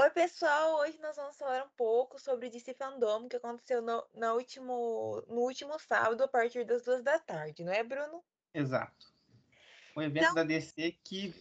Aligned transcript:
Oi, 0.00 0.10
pessoal! 0.10 0.76
Hoje 0.76 0.96
nós 1.02 1.16
vamos 1.16 1.36
falar 1.36 1.64
um 1.64 1.68
pouco 1.76 2.20
sobre 2.20 2.46
o 2.46 2.50
DC 2.50 2.72
Fandom 2.74 3.28
que 3.28 3.34
aconteceu 3.34 3.82
no, 3.82 4.06
no, 4.14 4.34
último, 4.34 5.24
no 5.26 5.40
último 5.40 5.76
sábado, 5.80 6.22
a 6.22 6.28
partir 6.28 6.64
das 6.64 6.84
duas 6.84 7.02
da 7.02 7.18
tarde, 7.18 7.64
não 7.64 7.72
é, 7.72 7.82
Bruno? 7.82 8.22
Exato. 8.54 9.12
Um 9.96 10.02
evento 10.02 10.22
então, 10.22 10.34
da 10.36 10.44
DC 10.44 10.96
que 11.02 11.34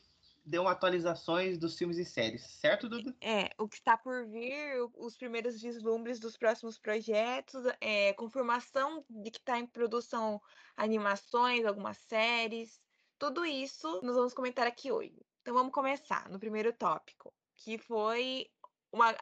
deu 0.43 0.67
atualizações 0.67 1.59
dos 1.59 1.78
filmes 1.78 1.99
e 1.99 2.04
séries, 2.04 2.41
certo, 2.47 2.89
Duda? 2.89 3.15
É, 3.21 3.52
o 3.59 3.68
que 3.70 3.75
está 3.75 3.96
por 3.96 4.25
vir, 4.25 4.89
os 4.96 5.16
primeiros 5.16 5.62
vislumbres 5.62 6.20
dos 6.20 6.36
próximos 6.36 6.80
projetos, 6.80 7.64
é, 7.80 8.12
confirmação 8.14 9.05
de 9.08 9.30
que 9.30 9.38
está 9.38 9.60
em 9.60 9.68
produção 9.68 10.42
animações, 10.76 11.64
algumas 11.64 11.98
séries, 12.00 12.82
tudo 13.20 13.46
isso 13.46 14.02
nós 14.02 14.16
vamos 14.16 14.34
comentar 14.34 14.66
aqui 14.66 14.92
hoje. 14.92 15.24
Então 15.44 15.54
vamos 15.54 15.71
começar 15.71 16.28
no 16.28 16.39
primeiro 16.39 16.74
tópico, 16.74 17.32
que 17.58 17.78
foi 17.78 18.50
uma, 18.92 19.16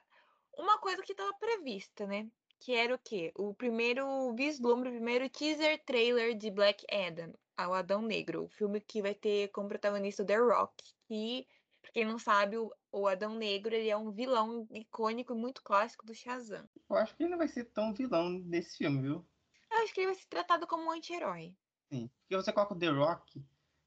uma 0.58 0.78
coisa 0.80 1.02
que 1.02 1.14
estava 1.14 1.34
prevista, 1.34 2.06
né? 2.06 2.30
Que 2.60 2.74
era 2.74 2.96
o 2.96 3.00
quê? 3.00 3.32
O 3.36 3.54
primeiro 3.54 4.34
vislumbre, 4.34 4.90
o 4.90 4.94
primeiro 4.94 5.30
teaser 5.30 5.84
trailer 5.86 6.38
de 6.38 6.52
Black 6.52 6.86
Adam, 6.94 7.34
o 7.58 7.74
Adão 7.74 8.02
Negro, 8.02 8.44
o 8.44 8.50
filme 8.50 8.80
que 8.80 9.02
vai 9.02 9.14
ter 9.14 9.50
como 9.50 9.70
protagonista 9.70 10.24
o 10.24 10.26
The 10.26 10.38
Rock, 10.38 10.84
que, 11.08 11.48
pra 11.82 11.92
quem 11.92 12.06
não 12.06 12.20
sabe, 12.20 12.58
o, 12.58 12.72
o 12.92 13.08
Adão 13.08 13.36
Negro 13.36 13.74
ele 13.74 13.90
é 13.90 13.98
um 13.98 14.12
vilão 14.12 14.68
icônico 14.72 15.34
e 15.34 15.38
muito 15.38 15.64
clássico 15.64 16.06
do 16.06 16.14
Shazam. 16.14 16.68
Eu 16.90 16.96
acho 16.98 17.16
que 17.16 17.24
ele 17.24 17.32
não 17.32 17.38
vai 17.38 17.48
ser 17.48 17.66
tão 17.66 17.94
vilão 17.94 18.30
nesse 18.30 18.78
filme, 18.78 19.02
viu? 19.02 19.26
Eu 19.72 19.78
acho 19.80 19.94
que 19.94 20.02
ele 20.02 20.08
vai 20.08 20.16
ser 20.16 20.28
tratado 20.28 20.68
como 20.68 20.86
um 20.86 20.92
anti-herói. 20.92 21.56
Sim. 21.92 22.10
Porque 22.22 22.36
você 22.36 22.52
coloca 22.52 22.74
o 22.74 22.80
The 22.80 22.90
Rock, 22.90 23.44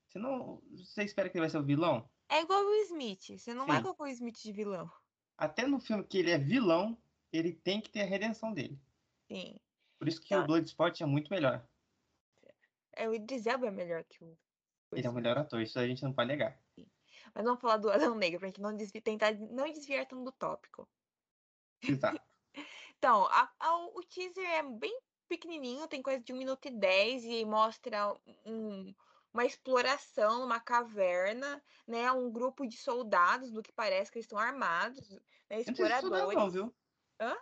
você 0.06 0.18
não. 0.18 0.62
Você 0.76 1.04
espera 1.04 1.28
que 1.28 1.36
ele 1.36 1.42
vai 1.42 1.50
ser 1.50 1.58
o 1.58 1.64
vilão? 1.64 2.08
É 2.28 2.42
igual 2.42 2.64
o 2.64 2.74
Smith. 2.82 3.38
Você 3.38 3.54
não 3.54 3.64
Sim. 3.64 3.72
vai 3.72 3.82
colocar 3.82 4.04
o 4.04 4.08
Smith 4.08 4.42
de 4.42 4.52
vilão. 4.52 4.90
Até 5.36 5.66
no 5.66 5.80
filme 5.80 6.04
que 6.04 6.18
ele 6.18 6.30
é 6.30 6.38
vilão, 6.38 6.96
ele 7.32 7.52
tem 7.52 7.80
que 7.80 7.90
ter 7.90 8.02
a 8.02 8.06
redenção 8.06 8.52
dele. 8.52 8.78
Sim. 9.30 9.58
Por 9.98 10.08
isso 10.08 10.20
que 10.20 10.28
tá. 10.28 10.40
o 10.40 10.46
Bloodsport 10.46 11.00
é 11.00 11.06
muito 11.06 11.32
melhor. 11.32 11.66
É, 12.92 13.08
o 13.08 13.14
Idris 13.14 13.46
Elba 13.46 13.68
é 13.68 13.70
melhor 13.70 14.04
que 14.04 14.22
o. 14.22 14.36
Ele 14.92 15.06
é 15.06 15.10
o 15.10 15.12
melhor 15.12 15.36
ator, 15.36 15.60
isso 15.60 15.78
a 15.78 15.86
gente 15.86 16.02
não 16.02 16.12
pode 16.12 16.28
negar. 16.28 16.58
Sim. 16.74 16.86
Mas 17.34 17.44
vamos 17.44 17.60
falar 17.60 17.76
do 17.76 17.90
Adão 17.90 18.14
Negro, 18.14 18.40
pra 18.40 18.48
gente 18.48 18.60
não 18.60 18.74
desviar, 18.74 19.02
tentar 19.02 19.34
não 19.34 19.70
desviar 19.70 20.06
tanto 20.06 20.24
do 20.24 20.32
tópico. 20.32 20.88
Exato. 21.82 22.20
então, 22.96 23.26
a, 23.26 23.52
a, 23.60 23.76
o 23.88 24.02
teaser 24.02 24.48
é 24.48 24.62
bem 24.62 24.98
pequenininho, 25.28 25.86
tem 25.86 26.02
coisa 26.02 26.20
de 26.20 26.32
1 26.32 26.36
minuto 26.36 26.66
e 26.66 26.70
10 26.70 27.24
e 27.24 27.44
mostra 27.44 28.16
um, 28.46 28.94
uma 29.38 29.46
exploração 29.46 30.40
numa 30.40 30.58
caverna, 30.58 31.62
né? 31.86 32.10
Um 32.10 32.30
grupo 32.30 32.66
de 32.66 32.76
soldados, 32.76 33.52
do 33.52 33.62
que 33.62 33.72
parece 33.72 34.10
que 34.10 34.18
eles 34.18 34.24
estão 34.24 34.38
armados, 34.38 35.08
né? 35.48 35.60
Exploradores. 35.60 36.20
Eu 36.20 36.34
não, 36.34 36.44
não, 36.44 36.50
viu? 36.50 36.76
Hã? 37.20 37.36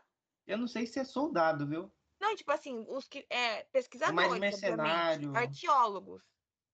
Eu 0.47 0.58
não 0.58 0.69
sei 0.69 0.86
se 0.86 1.00
é 1.00 1.05
soldado, 1.05 1.67
viu? 1.67 1.91
Não, 2.20 2.36
tipo 2.36 2.52
assim, 2.52 2.84
os 2.89 3.08
que. 3.08 3.27
É, 3.30 3.64
pesquisadores. 3.64 4.27
É 4.27 4.28
mais 4.28 4.41
mercenário. 4.41 5.34
Arqueólogos. 5.34 6.22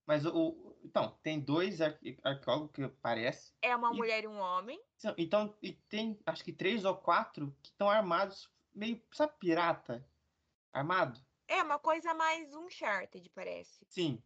Mas 0.05 0.27
o. 0.27 0.77
Então, 0.83 1.17
tem 1.23 1.39
dois 1.41 1.81
arqueólogos 1.81 2.73
que 2.73 2.89
parece. 3.00 3.55
É 3.62 3.75
uma 3.77 3.93
e, 3.93 3.97
mulher 3.97 4.25
e 4.25 4.27
um 4.27 4.39
homem. 4.39 4.83
Então, 5.17 5.56
e 5.62 5.73
tem 5.89 6.19
acho 6.27 6.43
que 6.43 6.53
três 6.53 6.84
ou 6.84 6.97
quatro 6.97 7.56
que 7.62 7.70
estão 7.70 7.89
armados, 7.89 8.50
meio, 8.75 9.00
sabe, 9.12 9.33
pirata? 9.39 10.05
Armado? 10.73 11.20
É, 11.47 11.62
uma 11.62 11.78
coisa 11.78 12.12
mais 12.12 12.53
Uncharted, 12.55 13.31
parece. 13.31 13.84
Sim. 13.89 14.23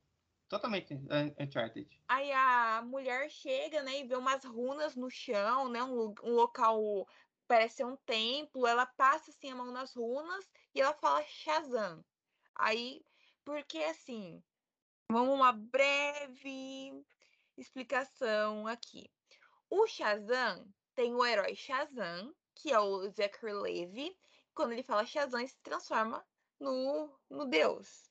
Totalmente 0.48 0.94
Uncharted. 1.40 1.88
Aí 2.08 2.30
a 2.32 2.82
mulher 2.82 3.28
chega, 3.30 3.82
né, 3.82 4.00
e 4.00 4.04
vê 4.04 4.16
umas 4.16 4.44
runas 4.44 4.94
no 4.94 5.10
chão, 5.10 5.68
né, 5.68 5.82
um, 5.82 6.14
um 6.22 6.34
local 6.34 7.06
parece 7.46 7.76
ser 7.76 7.84
um 7.84 7.96
templo. 7.96 8.66
Ela 8.66 8.86
passa 8.86 9.30
assim 9.30 9.50
a 9.50 9.56
mão 9.56 9.72
nas 9.72 9.94
runas 9.94 10.48
e 10.74 10.80
ela 10.80 10.94
fala 10.94 11.22
Shazam. 11.24 12.04
Aí, 12.54 13.04
porque 13.44 13.78
assim, 13.78 14.42
vamos 15.10 15.34
uma 15.34 15.52
breve 15.52 17.04
explicação 17.56 18.66
aqui. 18.66 19.10
O 19.68 19.86
Shazam 19.86 20.66
tem 20.94 21.14
o 21.14 21.24
herói 21.24 21.54
Shazam, 21.54 22.34
que 22.54 22.72
é 22.72 22.78
o 22.78 23.08
Zachary 23.10 23.52
Levi. 23.52 24.16
Quando 24.54 24.72
ele 24.72 24.82
fala 24.82 25.04
Shazam, 25.04 25.40
ele 25.40 25.48
se 25.48 25.58
transforma 25.62 26.24
no, 26.58 27.18
no 27.28 27.44
deus. 27.46 28.05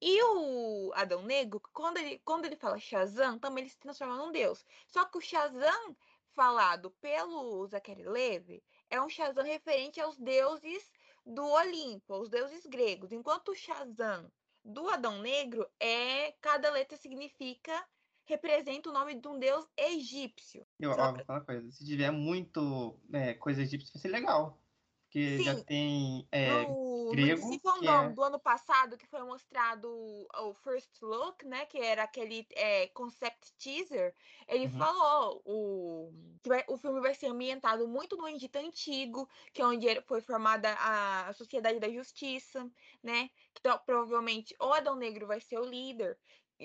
E 0.00 0.22
o 0.22 0.92
Adão 0.94 1.22
Negro, 1.22 1.60
quando 1.72 1.98
ele, 1.98 2.20
quando 2.24 2.44
ele 2.44 2.56
fala 2.56 2.78
Shazam, 2.78 3.38
também 3.38 3.64
ele 3.64 3.70
se 3.70 3.78
transforma 3.78 4.16
num 4.16 4.30
deus. 4.30 4.64
Só 4.86 5.04
que 5.04 5.18
o 5.18 5.20
Shazam 5.20 5.96
falado 6.34 6.90
pelo 7.00 7.66
Zachary 7.66 8.04
Levi 8.04 8.62
é 8.88 9.00
um 9.00 9.08
Shazam 9.08 9.44
referente 9.44 10.00
aos 10.00 10.16
deuses 10.16 10.90
do 11.26 11.44
Olimpo, 11.44 12.14
aos 12.14 12.28
deuses 12.28 12.64
gregos. 12.66 13.10
Enquanto 13.10 13.50
o 13.50 13.56
Shazam 13.56 14.30
do 14.64 14.88
Adão 14.88 15.18
Negro 15.20 15.66
é 15.80 16.32
cada 16.40 16.70
letra 16.70 16.96
significa 16.96 17.84
representa 18.24 18.90
o 18.90 18.92
nome 18.92 19.14
de 19.14 19.26
um 19.26 19.38
deus 19.38 19.66
egípcio. 19.76 20.66
Eu, 20.78 20.90
ó, 20.90 21.12
vou 21.12 21.24
falar 21.24 21.38
uma 21.38 21.44
coisa. 21.44 21.70
Se 21.72 21.84
tiver 21.84 22.10
muito 22.10 23.00
é, 23.10 23.32
coisa 23.34 23.62
egípcia, 23.62 23.90
vai 23.94 24.02
ser 24.02 24.08
legal. 24.08 24.60
Porque 25.08 25.38
Sim, 25.38 25.42
já 25.42 25.54
tem 25.64 26.28
é, 26.30 26.66
no, 26.66 27.10
grego. 27.10 27.48
No 27.48 27.58
que 27.80 27.88
é... 27.88 28.08
do 28.10 28.22
ano 28.22 28.38
passado, 28.38 28.98
que 28.98 29.06
foi 29.06 29.22
mostrado 29.22 29.88
o 29.90 30.52
First 30.62 31.00
Look, 31.00 31.46
né? 31.46 31.64
Que 31.64 31.78
era 31.78 32.02
aquele 32.02 32.46
é, 32.52 32.88
concept 32.88 33.54
teaser, 33.54 34.14
ele 34.46 34.66
uhum. 34.66 34.78
falou 34.78 35.42
o, 35.46 36.12
que 36.42 36.48
vai, 36.50 36.62
o 36.68 36.76
filme 36.76 37.00
vai 37.00 37.14
ser 37.14 37.28
ambientado 37.28 37.88
muito 37.88 38.18
no 38.18 38.28
Egito 38.28 38.56
Antigo, 38.56 39.26
que 39.54 39.62
é 39.62 39.66
onde 39.66 39.86
foi 40.02 40.20
formada 40.20 40.74
a 40.78 41.32
Sociedade 41.32 41.80
da 41.80 41.88
Justiça, 41.88 42.70
né? 43.02 43.30
Então, 43.58 43.80
provavelmente 43.86 44.54
o 44.60 44.74
Adão 44.74 44.94
Negro 44.94 45.26
vai 45.26 45.40
ser 45.40 45.58
o 45.58 45.64
líder. 45.64 46.18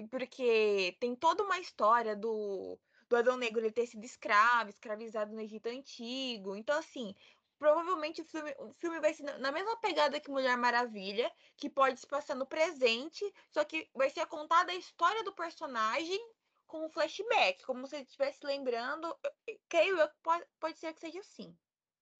Porque 0.10 0.98
tem 1.00 1.16
toda 1.16 1.44
uma 1.44 1.60
história 1.60 2.14
do, 2.14 2.78
do 3.08 3.16
Adão 3.16 3.38
Negro 3.38 3.62
ele 3.62 3.72
ter 3.72 3.88
sido 3.88 4.04
escravo, 4.04 4.70
escravizado 4.70 5.34
no 5.34 5.40
Egito 5.40 5.68
Antigo. 5.68 6.58
Então, 6.58 6.78
assim, 6.78 7.16
provavelmente 7.64 8.22
o 8.22 8.26
filme, 8.26 8.54
o 8.60 8.74
filme 8.74 9.00
vai 9.00 9.14
ser 9.14 9.24
na 9.40 9.50
mesma 9.50 9.78
pegada 9.78 10.20
que 10.20 10.30
Mulher 10.30 10.58
Maravilha, 10.58 11.32
que 11.56 11.70
pode 11.70 11.98
se 11.98 12.06
passar 12.06 12.36
no 12.36 12.46
presente, 12.46 13.24
só 13.50 13.64
que 13.64 13.90
vai 13.96 14.10
ser 14.10 14.26
contada 14.26 14.74
a 14.74 14.76
história 14.76 15.24
do 15.24 15.32
personagem 15.32 16.20
com 16.68 16.86
um 16.86 16.90
flashback, 16.90 17.64
como 17.64 17.88
se 17.88 17.96
ele 17.96 18.04
estivesse 18.04 18.46
lembrando. 18.46 19.18
Creio 19.70 19.98
eu 19.98 20.10
que 20.10 20.16
pode, 20.22 20.46
pode 20.60 20.78
ser 20.78 20.94
que 20.94 21.00
seja 21.00 21.22
assim. 21.22 21.58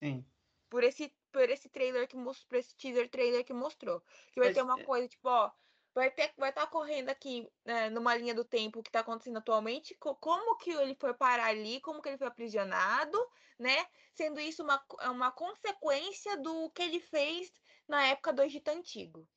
Sim. 0.02 0.26
Por 0.70 0.82
esse, 0.82 1.14
por 1.30 1.50
esse 1.50 1.68
trailer 1.68 2.08
que 2.08 2.16
mostrou, 2.16 2.48
por 2.48 2.58
esse 2.58 2.74
teaser 2.78 3.10
trailer 3.10 3.44
que 3.44 3.54
mostrou. 3.54 4.00
Que 4.32 4.40
vai 4.40 4.48
Mas, 4.48 4.56
ter 4.56 4.64
uma 4.64 4.80
é 4.80 4.84
coisa, 4.86 5.10
tipo, 5.10 5.28
ó, 5.28 5.52
vai 5.94 6.10
ter 6.12 6.32
vai 6.38 6.50
estar 6.50 6.66
tá 6.66 6.68
correndo 6.68 7.10
aqui 7.10 7.48
né, 7.66 7.90
numa 7.90 8.16
linha 8.16 8.34
do 8.34 8.44
tempo 8.44 8.82
que 8.82 8.90
está 8.90 9.02
acontecendo 9.02 9.38
atualmente, 9.38 9.96
como 10.00 10.58
que 10.58 10.72
ele 10.72 10.96
foi 10.96 11.14
parar 11.14 11.48
ali, 11.48 11.80
como 11.82 12.02
que 12.02 12.10
ele 12.10 12.18
foi 12.18 12.28
aprisionado, 12.28 13.18
né? 13.60 13.86
Sendo 14.14 14.40
isso 14.40 14.64
uma, 14.64 14.84
uma 15.12 15.32
consequência 15.32 16.38
do 16.38 16.70
que 16.72 16.84
ele 16.84 17.00
fez 17.00 17.52
na 17.88 18.06
época 18.08 18.34
do 18.34 18.42
Egito 18.42 18.70
Antigo. 18.70 19.28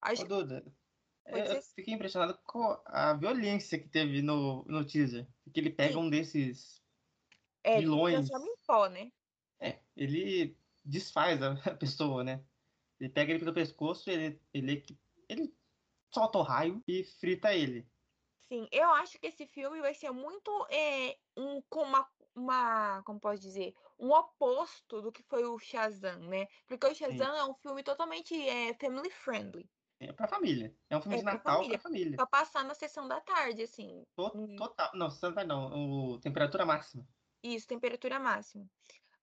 Acho... 0.00 0.22
Ô, 0.22 0.26
Duda, 0.26 0.64
eu 1.26 1.62
fiquei 1.62 1.94
impressionado 1.94 2.38
com 2.44 2.78
a 2.86 3.14
violência 3.14 3.78
que 3.78 3.88
teve 3.88 4.20
no, 4.20 4.64
no 4.64 4.84
teaser. 4.84 5.26
Que 5.52 5.60
ele 5.60 5.70
pega 5.70 5.94
Sim. 5.94 5.98
um 5.98 6.10
desses 6.10 6.82
é, 7.62 7.78
vilões. 7.78 8.28
Ele 8.30 8.44
em 8.44 8.56
pó, 8.66 8.88
né? 8.88 9.10
É, 9.60 9.78
ele 9.96 10.56
desfaz 10.84 11.40
a 11.42 11.74
pessoa, 11.74 12.22
né? 12.22 12.44
Ele 13.00 13.08
pega 13.08 13.32
ele 13.32 13.40
pelo 13.40 13.54
pescoço, 13.54 14.10
ele, 14.10 14.40
ele, 14.52 14.84
ele 15.28 15.54
solta 16.14 16.38
o 16.38 16.42
raio 16.42 16.82
e 16.86 17.04
frita 17.04 17.52
ele. 17.52 17.86
Sim, 18.48 18.68
eu 18.70 18.88
acho 18.90 19.18
que 19.18 19.26
esse 19.26 19.46
filme 19.46 19.80
vai 19.80 19.94
ser 19.94 20.10
muito 20.10 20.50
é, 20.70 21.16
um, 21.36 21.62
com 21.62 21.82
uma, 21.82 22.06
uma, 22.34 23.02
como 23.02 23.18
posso 23.18 23.40
dizer, 23.40 23.74
um 23.98 24.12
oposto 24.12 25.00
do 25.00 25.10
que 25.10 25.22
foi 25.22 25.44
o 25.44 25.58
Shazam, 25.58 26.20
né? 26.20 26.46
Porque 26.66 26.86
o 26.86 26.94
Shazam 26.94 27.32
Sim. 27.32 27.38
é 27.38 27.44
um 27.44 27.54
filme 27.54 27.82
totalmente 27.82 28.34
é, 28.48 28.74
family 28.74 29.10
friendly. 29.10 29.68
É 29.98 30.12
pra 30.12 30.28
família. 30.28 30.76
É 30.90 30.96
um 30.96 31.00
filme 31.00 31.16
é 31.16 31.18
de 31.20 31.24
Natal 31.24 31.56
família. 31.56 31.78
pra 31.78 31.88
família. 31.88 32.16
Pra 32.16 32.26
passar 32.26 32.64
na 32.64 32.74
sessão 32.74 33.08
da 33.08 33.20
tarde, 33.20 33.62
assim. 33.62 34.04
Total. 34.56 34.90
Não, 34.94 35.08
sessão 35.08 35.30
da 35.30 35.36
tarde 35.36 35.48
não. 35.48 36.12
O, 36.12 36.20
temperatura 36.20 36.66
máxima. 36.66 37.06
Isso, 37.42 37.66
temperatura 37.66 38.18
máxima. 38.18 38.68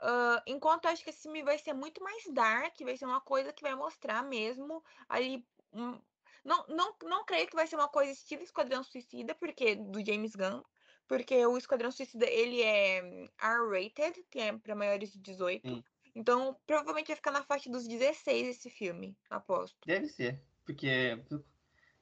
Uh, 0.02 0.42
enquanto 0.48 0.86
eu 0.86 0.92
acho 0.92 1.04
que 1.04 1.12
esse 1.12 1.22
filme 1.22 1.44
vai 1.44 1.60
ser 1.60 1.74
muito 1.74 2.04
mais 2.04 2.24
dark, 2.34 2.76
vai 2.82 2.98
ser 2.98 3.06
uma 3.06 3.22
coisa 3.22 3.54
que 3.54 3.62
vai 3.62 3.76
mostrar 3.76 4.24
mesmo 4.24 4.84
ali 5.08 5.46
um, 5.72 6.00
não, 6.44 6.66
não, 6.68 6.96
não 7.04 7.26
creio 7.26 7.48
que 7.48 7.56
vai 7.56 7.68
ser 7.68 7.76
uma 7.76 7.88
coisa 7.88 8.12
estilo 8.12 8.42
Esquadrão 8.42 8.84
Suicida, 8.84 9.36
porque 9.36 9.76
do 9.76 10.04
James 10.06 10.36
Gunn, 10.36 10.62
porque 11.08 11.46
o 11.46 11.58
Esquadrão 11.58 11.92
Suicida 11.92 12.26
ele 12.26 12.62
é 12.62 13.28
R-rated, 13.40 14.24
que 14.30 14.40
é 14.40 14.58
para 14.58 14.76
maiores 14.76 15.12
de 15.12 15.20
18. 15.20 15.68
Sim. 15.68 15.84
Então, 16.14 16.58
provavelmente 16.66 17.08
vai 17.08 17.16
ficar 17.16 17.32
na 17.32 17.44
faixa 17.44 17.70
dos 17.70 17.88
16 17.88 18.48
esse 18.48 18.70
filme, 18.70 19.18
aposto. 19.30 19.78
Deve 19.86 20.08
ser, 20.08 20.42
porque 20.66 21.18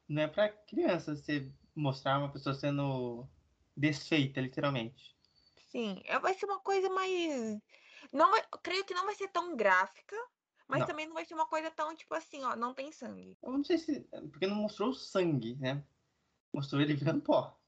não 0.08 0.24
é 0.24 0.28
para 0.28 0.50
criança 0.50 1.16
você 1.16 1.52
mostrar 1.76 2.18
uma 2.18 2.32
pessoa 2.32 2.56
sendo 2.56 3.28
desfeita, 3.76 4.42
literalmente. 4.42 5.16
Sim, 5.68 6.02
é, 6.06 6.18
vai 6.18 6.34
ser 6.34 6.46
uma 6.46 6.60
coisa 6.60 6.90
mais 6.90 7.60
Não 8.12 8.32
vai, 8.32 8.44
creio 8.64 8.84
que 8.84 8.94
não 8.94 9.06
vai 9.06 9.14
ser 9.14 9.28
tão 9.28 9.56
gráfica, 9.56 10.16
mas 10.70 10.82
Não. 10.82 10.88
também 10.88 11.08
não 11.08 11.16
vai 11.16 11.26
ser 11.26 11.34
uma 11.34 11.48
coisa 11.48 11.72
tão, 11.72 11.96
tipo 11.96 12.14
assim, 12.14 12.44
ó, 12.44 12.56
não 12.56 12.76
tem 12.76 12.92
sangue. 12.92 13.36
Eu 13.42 13.52
não 13.52 13.64
sei 13.64 13.80
se. 13.80 14.02
Porque 14.32 14.46
não 14.46 14.56
mostrou 14.56 14.90
o 14.90 14.94
sangue, 14.94 15.56
né? 15.56 15.84
Mostrou 16.54 16.80
ele 16.80 16.94
virando 16.94 17.24
pó. 17.24 17.60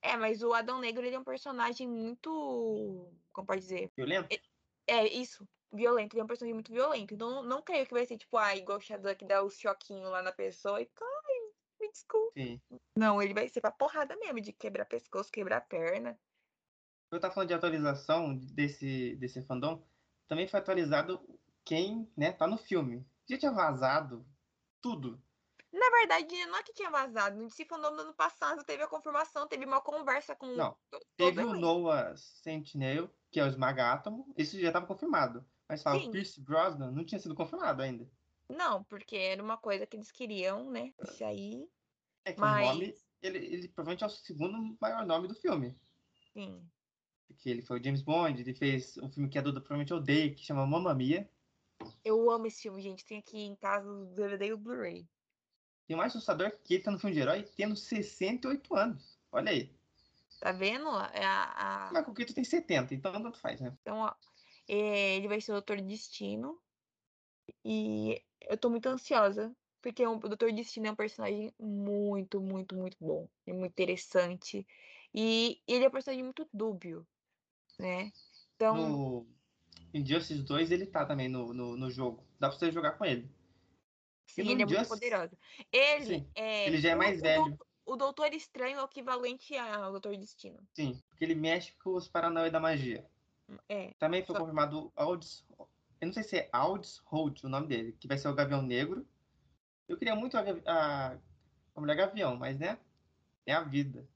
É, 0.00 0.16
mas 0.16 0.44
o 0.44 0.54
Adão 0.54 0.78
Negro, 0.78 1.04
ele 1.04 1.16
é 1.16 1.18
um 1.18 1.24
personagem 1.24 1.88
muito. 1.88 3.10
Como 3.32 3.46
pode 3.48 3.62
dizer? 3.62 3.90
Violento? 3.96 4.28
É, 4.86 5.08
isso. 5.08 5.46
Violento. 5.72 6.14
Ele 6.14 6.20
é 6.20 6.24
um 6.24 6.28
personagem 6.28 6.54
muito 6.54 6.70
violento. 6.70 7.12
Então, 7.12 7.42
não, 7.42 7.60
creio 7.60 7.84
que 7.84 7.92
vai 7.92 8.06
ser, 8.06 8.16
tipo, 8.16 8.36
ah, 8.36 8.54
igual 8.54 8.78
o 8.78 8.80
Shazam 8.80 9.16
que 9.16 9.24
dá 9.24 9.42
o 9.42 9.50
choquinho 9.50 10.08
lá 10.08 10.22
na 10.22 10.30
pessoa 10.30 10.80
e 10.80 10.88
ai, 11.02 11.52
me 11.80 11.90
desculpa. 11.90 12.32
Sim. 12.36 12.60
Não, 12.96 13.20
ele 13.20 13.34
vai 13.34 13.48
ser 13.48 13.60
pra 13.60 13.72
porrada 13.72 14.14
mesmo, 14.16 14.40
de 14.40 14.52
quebrar 14.52 14.84
pescoço, 14.84 15.32
quebrar 15.32 15.62
perna. 15.62 16.16
Eu 17.10 17.18
tava 17.18 17.34
falando 17.34 17.48
de 17.48 17.54
atualização 17.54 18.36
desse, 18.36 19.16
desse 19.16 19.42
fandom. 19.42 19.84
Também 20.28 20.46
foi 20.46 20.60
atualizado 20.60 21.20
quem, 21.66 22.08
né, 22.16 22.30
tá 22.32 22.46
no 22.46 22.56
filme. 22.56 23.04
Já 23.28 23.36
tinha 23.36 23.50
vazado 23.50 24.24
tudo. 24.80 25.20
Na 25.72 25.90
verdade, 25.90 26.46
não 26.46 26.56
é 26.56 26.62
que 26.62 26.72
tinha 26.72 26.88
vazado. 26.88 27.36
No 27.42 27.50
Fandom 27.50 27.94
do 27.94 28.02
ano 28.02 28.14
passado 28.14 28.64
teve 28.64 28.84
a 28.84 28.88
confirmação, 28.88 29.48
teve 29.48 29.66
uma 29.66 29.80
conversa 29.80 30.34
com 30.34 30.46
Não, 30.46 30.74
Teve 31.16 31.42
o. 31.44 31.54
Noah 31.54 32.16
Sentinel, 32.16 33.10
que 33.30 33.40
é 33.40 33.44
o 33.44 33.48
Esmaga 33.48 33.92
Átomo. 33.92 34.32
Isso 34.38 34.58
já 34.58 34.72
tava 34.72 34.86
confirmado. 34.86 35.44
Mas 35.68 35.82
fala, 35.82 35.98
o 35.98 36.10
Pierce 36.10 36.40
Brosnan 36.40 36.92
não 36.92 37.04
tinha 37.04 37.18
sido 37.18 37.34
confirmado 37.34 37.82
ainda. 37.82 38.08
Não, 38.48 38.84
porque 38.84 39.16
era 39.16 39.42
uma 39.42 39.56
coisa 39.56 39.84
que 39.84 39.96
eles 39.96 40.12
queriam, 40.12 40.70
né? 40.70 40.94
Isso 41.02 41.24
aí, 41.24 41.68
É 42.24 42.32
que 42.32 42.40
mas. 42.40 42.70
o 42.70 42.72
nome, 42.74 42.94
ele, 43.20 43.38
ele 43.38 43.68
provavelmente 43.68 44.04
é 44.04 44.06
o 44.06 44.10
segundo 44.10 44.78
maior 44.80 45.04
nome 45.04 45.26
do 45.26 45.34
filme. 45.34 45.76
Sim. 46.32 46.64
Porque 47.26 47.50
ele 47.50 47.60
foi 47.62 47.80
o 47.80 47.82
James 47.82 48.02
Bond, 48.02 48.40
ele 48.40 48.54
fez 48.54 48.96
um 48.98 49.10
filme 49.10 49.28
que 49.28 49.36
a 49.36 49.42
Duda 49.42 49.60
provavelmente 49.60 49.92
odeia, 49.92 50.32
que 50.32 50.44
chama 50.44 50.64
Mamma 50.64 50.94
Mia. 50.94 51.28
Eu 52.04 52.30
amo 52.30 52.46
esse 52.46 52.62
filme, 52.62 52.80
gente. 52.82 53.04
Tem 53.04 53.18
aqui 53.18 53.38
em 53.38 53.54
casa 53.56 53.90
o 53.90 54.06
DVD 54.06 54.46
e 54.46 54.52
o 54.52 54.58
Blu-ray. 54.58 55.08
E 55.88 55.94
o 55.94 55.96
mais 55.96 56.12
assustador 56.12 56.46
é 56.48 56.50
que 56.50 56.74
ele 56.74 56.82
tá 56.82 56.90
no 56.90 56.98
filme 56.98 57.14
de 57.14 57.20
herói 57.20 57.42
tendo 57.56 57.76
68 57.76 58.74
anos. 58.74 59.18
Olha 59.30 59.50
aí. 59.50 59.70
Tá 60.40 60.52
vendo? 60.52 60.88
É 61.12 61.24
a, 61.24 61.88
a- 61.88 61.92
Mas 61.92 62.06
o 62.08 62.14
Kito 62.14 62.34
tem 62.34 62.44
70, 62.44 62.94
então 62.94 63.12
tanto 63.22 63.38
faz, 63.38 63.60
né? 63.60 63.76
Então, 63.80 63.98
ó, 63.98 64.14
é, 64.68 65.16
ele 65.16 65.28
vai 65.28 65.40
ser 65.40 65.52
o 65.52 65.54
Doutor 65.54 65.80
Destino. 65.80 66.60
E 67.64 68.24
eu 68.40 68.58
tô 68.58 68.70
muito 68.70 68.86
ansiosa. 68.88 69.54
Porque 69.82 70.04
o 70.06 70.16
Doutor 70.18 70.52
Destino 70.52 70.88
é 70.88 70.90
um 70.90 70.96
personagem 70.96 71.54
muito, 71.58 72.40
muito, 72.40 72.74
muito 72.74 72.96
bom. 73.00 73.28
E 73.46 73.52
muito 73.52 73.70
interessante. 73.72 74.66
E 75.14 75.62
ele 75.66 75.84
é 75.84 75.88
um 75.88 75.90
personagem 75.90 76.24
muito 76.24 76.48
dúbio, 76.52 77.06
né? 77.78 78.12
Então, 78.56 78.76
No 78.76 79.26
Injustice 79.94 80.42
2 80.42 80.70
ele 80.70 80.86
tá 80.86 81.04
também 81.06 81.28
no, 81.28 81.52
no, 81.54 81.76
no 81.76 81.90
jogo. 81.90 82.24
Dá 82.38 82.48
pra 82.48 82.58
você 82.58 82.70
jogar 82.70 82.92
com 82.92 83.04
ele. 83.04 83.30
sim, 84.26 84.42
ele 84.42 84.52
é 84.52 84.54
muito 84.56 84.72
Injustice- 84.74 84.88
poderoso. 84.90 85.36
Ele 85.72 86.04
Sim, 86.04 86.30
é. 86.34 86.66
ele 86.66 86.78
já 86.78 86.90
é 86.90 86.94
mais 86.94 87.18
o 87.18 87.22
velho. 87.22 87.58
O 87.84 87.96
Doutor 87.96 88.32
Estranho 88.34 88.78
é 88.78 88.82
o 88.82 88.86
equivalente 88.86 89.56
ao 89.56 89.92
Doutor 89.92 90.16
Destino. 90.16 90.58
Sim, 90.74 91.00
porque 91.08 91.24
ele 91.24 91.34
mexe 91.36 91.72
com 91.82 91.94
os 91.94 92.08
Paranauê 92.08 92.50
da 92.50 92.58
magia. 92.60 93.06
É. 93.68 93.92
Também 93.98 94.24
foi 94.24 94.34
Só- 94.34 94.40
confirmado 94.40 94.92
Aldis. 94.96 95.44
Eu 96.00 96.06
não 96.08 96.12
sei 96.12 96.24
se 96.24 96.36
é 96.36 96.48
Aldis 96.52 97.00
Holt 97.06 97.44
o 97.44 97.48
nome 97.48 97.68
dele, 97.68 97.96
que 97.98 98.08
vai 98.08 98.18
ser 98.18 98.28
o 98.28 98.34
Gavião 98.34 98.60
Negro. 98.60 99.06
Eu 99.88 99.96
queria 99.96 100.16
muito 100.16 100.36
a, 100.36 100.42
a, 100.66 101.16
a 101.76 101.80
Mulher 101.80 101.96
Gavião, 101.96 102.36
mas 102.36 102.58
né? 102.58 102.76
É 103.46 103.52
a 103.54 103.62
vida. 103.62 104.06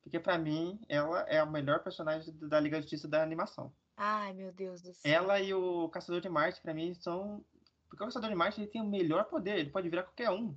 Porque 0.00 0.20
pra 0.20 0.38
mim, 0.38 0.80
ela 0.88 1.20
é 1.28 1.38
a 1.40 1.44
melhor 1.44 1.82
personagem 1.82 2.32
da 2.38 2.58
Liga 2.60 2.76
da 2.76 2.80
Justiça 2.82 3.08
da 3.08 3.20
animação. 3.22 3.74
Ai, 4.00 4.32
meu 4.32 4.52
Deus 4.52 4.80
do 4.80 4.94
céu. 4.94 5.12
Ela 5.12 5.40
e 5.40 5.52
o 5.52 5.88
Caçador 5.88 6.20
de 6.20 6.28
Marte, 6.28 6.60
pra 6.60 6.72
mim, 6.72 6.94
são. 6.94 7.44
Porque 7.88 8.02
o 8.02 8.06
Caçador 8.06 8.28
de 8.30 8.36
Marte 8.36 8.60
ele 8.60 8.70
tem 8.70 8.80
o 8.80 8.86
melhor 8.86 9.24
poder, 9.24 9.58
ele 9.58 9.70
pode 9.70 9.88
virar 9.88 10.04
qualquer 10.04 10.30
um. 10.30 10.56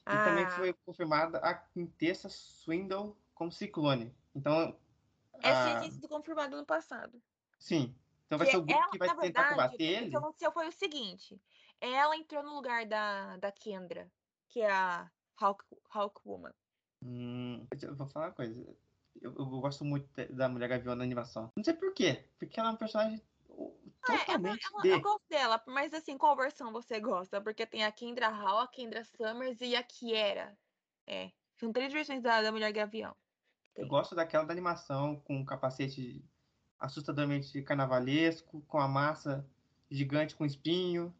E 0.00 0.24
também 0.24 0.44
Ah. 0.44 0.50
foi 0.50 0.72
confirmada 0.84 1.38
a 1.38 1.54
Quintessa 1.54 2.28
Swindle 2.28 3.16
como 3.34 3.50
Ciclone. 3.50 4.14
Então. 4.34 4.78
Essa 5.42 5.76
a- 5.76 5.80
tinha 5.80 5.90
sido 5.92 6.08
confirmada 6.08 6.56
no 6.56 6.64
passado. 6.66 7.20
Sim. 7.58 7.94
Então 8.26 8.38
vai 8.38 8.46
Que 8.46 8.52
ser 8.52 8.58
o 8.58 8.62
grupo 8.62 8.78
ela, 8.80 8.90
que 8.90 8.98
vai 8.98 9.08
tentar 9.08 9.22
verdade, 9.22 9.50
combater 9.50 9.74
o 9.74 9.78
que 9.78 9.84
ele. 9.84 10.16
aconteceu 10.16 10.52
foi 10.52 10.68
o 10.68 10.72
seguinte. 10.72 11.40
Ela 11.80 12.16
entrou 12.16 12.42
no 12.42 12.54
lugar 12.54 12.84
da, 12.86 13.36
da 13.38 13.50
Kendra, 13.52 14.10
que 14.48 14.60
é 14.60 14.70
a 14.70 15.10
Hawk, 15.40 15.64
Hawkwoman. 15.90 16.52
Hum, 17.02 17.66
eu 17.80 17.94
vou 17.94 18.06
falar 18.08 18.26
uma 18.26 18.32
coisa. 18.32 18.76
Eu, 19.20 19.34
eu 19.36 19.46
gosto 19.60 19.84
muito 19.84 20.08
da- 20.30 20.48
Mulher 20.48 20.68
Gavião 20.68 20.94
na 20.94 21.04
animação. 21.04 21.50
Não 21.56 21.64
sei 21.64 21.74
por 21.74 21.92
quê. 21.94 22.24
Porque 22.38 22.58
ela 22.58 22.70
é 22.70 22.72
um 22.72 22.76
personagem 22.76 23.20
É, 23.48 24.12
ela- 24.12 24.18
totalmente 24.18 24.66
ela- 24.72 24.82
de. 24.82 24.88
eu 24.88 25.00
gosto 25.00 25.22
dela, 25.28 25.62
mas 25.66 25.92
assim, 25.94 26.16
qual 26.16 26.36
versão 26.36 26.72
você 26.72 27.00
gosta? 27.00 27.40
Porque 27.40 27.66
tem 27.66 27.84
a 27.84 27.92
Kendra 27.92 28.28
Hall, 28.28 28.60
a 28.60 28.68
Kendra 28.68 29.04
Summers 29.04 29.60
e 29.60 29.74
a 29.74 29.82
Kiera. 29.82 30.56
É, 31.06 31.30
são 31.56 31.72
três 31.72 31.92
versões 31.92 32.22
da, 32.22 32.42
da 32.42 32.52
Mulher 32.52 32.72
Gavião. 32.72 33.14
Eu 33.74 33.86
gosto 33.86 34.14
daquela 34.14 34.44
da 34.44 34.52
animação 34.52 35.16
com 35.20 35.36
um 35.36 35.44
capacete 35.44 36.24
assustadoramente 36.78 37.60
carnavalesco, 37.62 38.62
com 38.62 38.78
a 38.78 38.88
massa 38.88 39.46
gigante 39.90 40.34
com 40.34 40.44
espinho. 40.44 41.14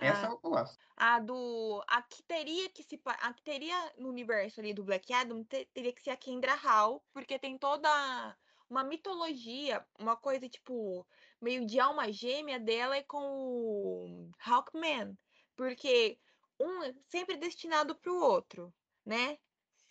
Essa 0.00 0.26
Ah, 0.26 0.30
eu 0.30 0.38
gosto. 0.38 0.78
A 0.96 1.20
do. 1.20 1.82
A 1.88 2.02
que 2.02 2.22
teria 2.22 2.68
que 2.70 2.82
se. 2.82 3.00
A 3.06 3.32
que 3.34 3.42
teria 3.42 3.94
no 3.98 4.08
universo 4.08 4.60
ali 4.60 4.74
do 4.74 4.84
Black 4.84 5.12
Adam 5.12 5.44
te- 5.44 5.66
teria 5.74 5.92
que 5.92 6.02
ser 6.02 6.10
a 6.10 6.16
Kendra 6.16 6.54
Hall, 6.54 7.04
porque 7.12 7.38
tem 7.38 7.58
toda 7.58 8.36
uma 8.68 8.84
mitologia, 8.84 9.86
uma 9.98 10.16
coisa 10.16 10.48
tipo, 10.48 11.06
meio 11.40 11.66
de 11.66 11.80
alma 11.80 12.12
gêmea 12.12 12.58
dela 12.60 12.98
e 12.98 13.04
com 13.04 13.18
o 13.20 14.30
Hawkman. 14.40 15.18
Porque 15.56 16.20
um 16.60 16.82
é 16.84 16.94
sempre 17.08 17.36
destinado 17.36 17.96
para 17.98 18.12
o 18.12 18.20
outro, 18.20 18.74
né? 19.04 19.38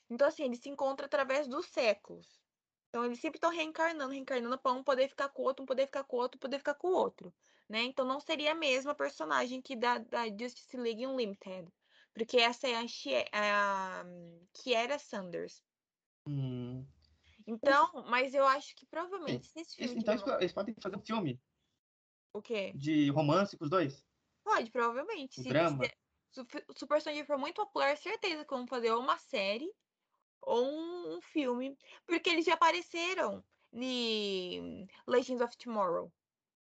Então, 0.09 0.27
assim, 0.27 0.44
eles 0.44 0.59
se 0.59 0.69
encontram 0.69 1.06
através 1.06 1.48
dos 1.48 1.68
séculos. 1.68 2.42
Então, 2.89 3.06
eles 3.06 3.19
sempre 3.19 3.38
estão 3.38 3.51
reencarnando, 3.51 4.12
reencarnando 4.13 4.57
para 4.59 4.71
um 4.74 4.83
poder 4.83 5.09
ficar 5.09 5.30
com 5.30 5.42
o 5.44 5.45
outro, 5.45 5.63
um 5.63 5.65
poder 5.65 5.86
ficar 5.88 6.04
com 6.06 6.18
o 6.18 6.19
outro, 6.19 6.38
um 6.38 6.39
poder 6.39 6.57
ficar 6.59 6.75
com 6.75 6.88
o 6.89 6.94
outro 6.94 7.33
né? 7.69 7.83
Então 7.83 8.05
não 8.05 8.19
seria 8.19 8.51
a 8.51 8.55
mesma 8.55 8.95
personagem 8.95 9.61
que 9.61 9.75
da, 9.75 9.97
da 9.99 10.27
Justice 10.29 10.75
League 10.77 11.05
Unlimited. 11.07 11.71
Porque 12.13 12.37
essa 12.37 12.67
é 12.67 12.75
a, 12.77 12.87
Shie- 12.87 13.25
a 13.33 14.03
Kiera 14.53 14.97
Sanders. 14.99 15.63
Hum, 16.25 16.87
Então, 17.47 18.05
mas 18.09 18.33
eu 18.35 18.45
acho 18.45 18.75
que 18.75 18.85
provavelmente 18.85 19.47
se 19.47 19.59
esse 19.59 19.75
eles- 19.77 19.93
filme 19.93 19.97
então 19.97 20.13
eles, 20.13 20.23
eles 20.39 20.53
podem 20.53 20.75
fazer 20.81 20.97
um 20.97 21.01
filme 21.05 21.41
o 22.33 22.41
quê? 22.41 22.79
de 22.79 23.09
romance 23.11 23.57
com 23.57 23.65
os 23.65 23.69
dois. 23.69 24.06
Pode, 24.44 24.71
provavelmente. 24.71 25.35
Um 25.37 25.44
Se, 25.44 25.49
drama. 25.49 25.83
se, 25.83 25.97
se 26.31 26.42
o 26.42 26.85
o 26.85 26.87
personagem 26.87 27.25
for 27.25 27.37
muito 27.37 27.56
popular, 27.56 27.97
certeza 27.97 28.45
que 28.45 28.53
vão 28.56 28.68
fazer 28.68 28.92
uma 28.94 29.18
série 29.18 29.69
ou 30.42 30.65
um, 30.65 31.18
um 31.18 31.21
filme. 31.21 31.77
Porque 32.07 32.30
eles 32.30 32.45
já 32.45 32.56
apareceram 32.56 33.45
em 33.73 34.87
Legends 35.07 35.42
of 35.42 35.57
Tomorrow, 35.57 36.13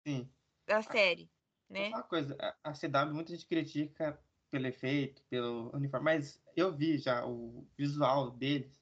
Sim. 0.06 0.34
Da 0.70 0.82
série, 0.82 1.30
Vou 1.68 1.78
né? 1.78 1.88
uma 1.88 2.02
coisa, 2.02 2.36
a, 2.40 2.70
a 2.70 2.72
CW 2.74 3.14
muita 3.14 3.32
gente 3.32 3.46
critica 3.46 4.18
pelo 4.50 4.66
efeito, 4.66 5.22
pelo 5.30 5.70
uniforme, 5.74 6.04
mas 6.04 6.42
eu 6.56 6.76
vi 6.76 6.98
já 6.98 7.24
o 7.26 7.66
visual 7.76 8.30
deles 8.32 8.80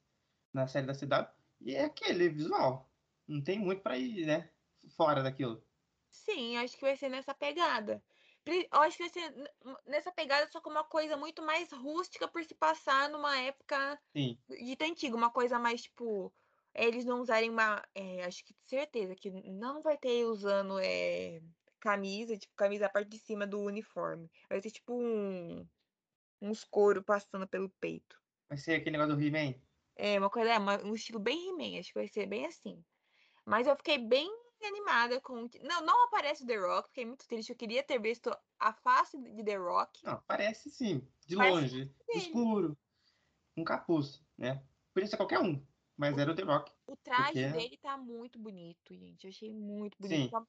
na 0.53 0.67
série 0.67 0.87
da 0.87 0.95
CW 0.95 1.31
e 1.61 1.75
é 1.75 1.85
aquele 1.85 2.29
visual. 2.29 2.91
Não 3.27 3.43
tem 3.43 3.59
muito 3.59 3.83
pra 3.83 3.99
ir, 3.99 4.27
né? 4.27 4.51
Fora 4.97 5.23
daquilo. 5.23 5.63
Sim, 6.11 6.57
acho 6.57 6.77
que 6.77 6.85
vai 6.85 6.97
ser 6.97 7.09
nessa 7.09 7.35
pegada. 7.35 8.03
Eu 8.47 8.81
acho 8.81 8.97
que 8.97 9.03
vai 9.03 9.13
ser 9.13 9.53
nessa 9.87 10.11
pegada, 10.11 10.51
só 10.51 10.61
que 10.61 10.69
uma 10.69 10.85
coisa 10.85 11.17
muito 11.17 11.43
mais 11.43 11.71
rústica 11.71 12.27
por 12.27 12.43
se 12.43 12.55
passar 12.55 13.11
numa 13.11 13.37
época 13.39 14.01
Sim. 14.15 14.39
dita 14.49 14.87
antiga, 14.87 15.15
uma 15.17 15.31
coisa 15.31 15.59
mais 15.59 15.83
tipo. 15.83 16.33
Eles 16.75 17.05
não 17.05 17.21
usarem 17.21 17.51
uma. 17.51 17.83
é, 17.95 18.25
acho 18.25 18.45
que 18.45 18.55
certeza 18.67 19.15
que 19.15 19.31
não 19.31 19.83
vai 19.83 19.99
ter 19.99 20.25
usando 20.25 20.79
é, 20.79 21.43
camisa, 21.79 22.37
tipo, 22.37 22.55
camisa 22.57 22.87
a 22.87 22.91
parte 22.91 23.09
de 23.09 23.19
cima 23.19 23.47
do 23.47 23.61
uniforme. 23.61 24.31
Vai 24.49 24.61
ser 24.61 24.71
tipo 24.71 24.95
um. 24.95 25.67
Uns 26.41 26.63
couro 26.65 27.03
passando 27.03 27.49
pelo 27.49 27.69
peito. 27.81 28.17
Vai 28.49 28.57
ser 28.59 28.75
aquele 28.77 28.97
negócio 28.97 29.17
do 29.17 29.23
He-Man. 29.23 29.55
É 29.97 30.17
uma 30.19 30.31
coisa, 30.31 30.51
é 30.53 30.59
uma- 30.59 30.81
um 30.85 30.95
estilo 30.95 31.19
bem 31.19 31.49
He-Man, 31.49 31.81
acho 31.81 31.89
que 31.93 31.99
vai 31.99 32.07
ser 32.09 32.27
bem 32.27 32.47
assim. 32.47 32.85
Mas 33.45 33.67
eu 33.67 33.75
fiquei 33.77 33.99
bem 33.99 34.31
animada 34.63 35.21
com. 35.21 35.49
Não, 35.63 35.85
não 35.85 36.05
aparece 36.05 36.45
o 36.45 36.47
The 36.47 36.57
Rock, 36.57 36.89
fiquei 36.91 37.05
muito 37.07 37.27
triste. 37.27 37.51
Eu 37.51 37.57
queria 37.57 37.83
ter 37.83 38.01
visto 38.01 38.31
a 38.61 38.73
face 38.73 39.19
de 39.19 39.43
The 39.45 39.57
Rock. 39.57 40.05
Não, 40.05 40.23
parece 40.27 40.71
sim. 40.71 41.07
De 41.27 41.35
Parece 41.37 41.55
longe, 41.57 41.85
dele. 41.85 41.95
escuro, 42.15 42.79
um 43.57 43.65
capuz, 43.65 44.23
né? 44.37 44.63
Podia 44.95 45.09
ser 45.09 45.17
qualquer 45.17 45.41
um, 45.41 45.61
mas 45.97 46.17
era 46.17 46.31
o 46.31 46.35
The 46.35 46.43
Rock. 46.43 46.73
O 46.87 46.97
traje 46.97 47.43
Porque- 47.43 47.49
dele 47.49 47.77
tá 47.79 47.97
muito 47.97 48.39
bonito, 48.39 48.95
gente. 48.95 49.25
Eu 49.25 49.31
achei 49.31 49.53
muito 49.53 49.97
bonito. 49.99 50.23
Sim. 50.25 50.31
Tá, 50.31 50.47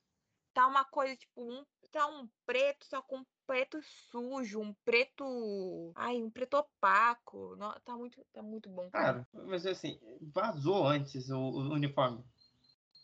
tá 0.54 0.68
uma 0.68 0.86
coisa, 0.86 1.16
tipo, 1.16 1.42
um, 1.42 1.66
tá 1.92 2.08
um 2.08 2.28
preto, 2.46 2.86
só 2.86 3.02
com 3.02 3.18
um 3.18 3.26
preto 3.46 3.80
sujo, 3.82 4.62
um 4.62 4.74
preto. 4.86 5.92
Ai, 5.96 6.22
um 6.22 6.30
preto 6.30 6.56
opaco. 6.56 7.56
Não, 7.56 7.74
tá 7.84 7.96
muito, 7.96 8.24
tá 8.32 8.42
muito 8.42 8.70
bom. 8.70 8.90
Claro, 8.92 9.26
mas 9.34 9.66
assim, 9.66 10.00
vazou 10.22 10.86
antes 10.88 11.30
o, 11.30 11.40
o 11.40 11.74
uniforme. 11.74 12.24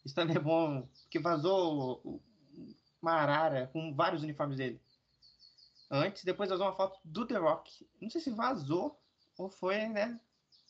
Isso 0.05 0.13
também 0.13 0.35
é 0.35 0.39
bom, 0.39 0.87
porque 1.01 1.19
vazou 1.19 2.21
uma 3.01 3.13
arara 3.13 3.67
com 3.73 3.93
vários 3.95 4.21
uniformes 4.21 4.57
dele. 4.57 4.79
Antes, 5.89 6.23
depois 6.23 6.49
vazou 6.49 6.65
uma 6.65 6.75
foto 6.75 6.99
do 7.03 7.25
The 7.25 7.37
Rock. 7.37 7.87
Não 8.01 8.09
sei 8.09 8.21
se 8.21 8.31
vazou 8.31 8.99
ou 9.37 9.49
foi, 9.49 9.87
né? 9.87 10.19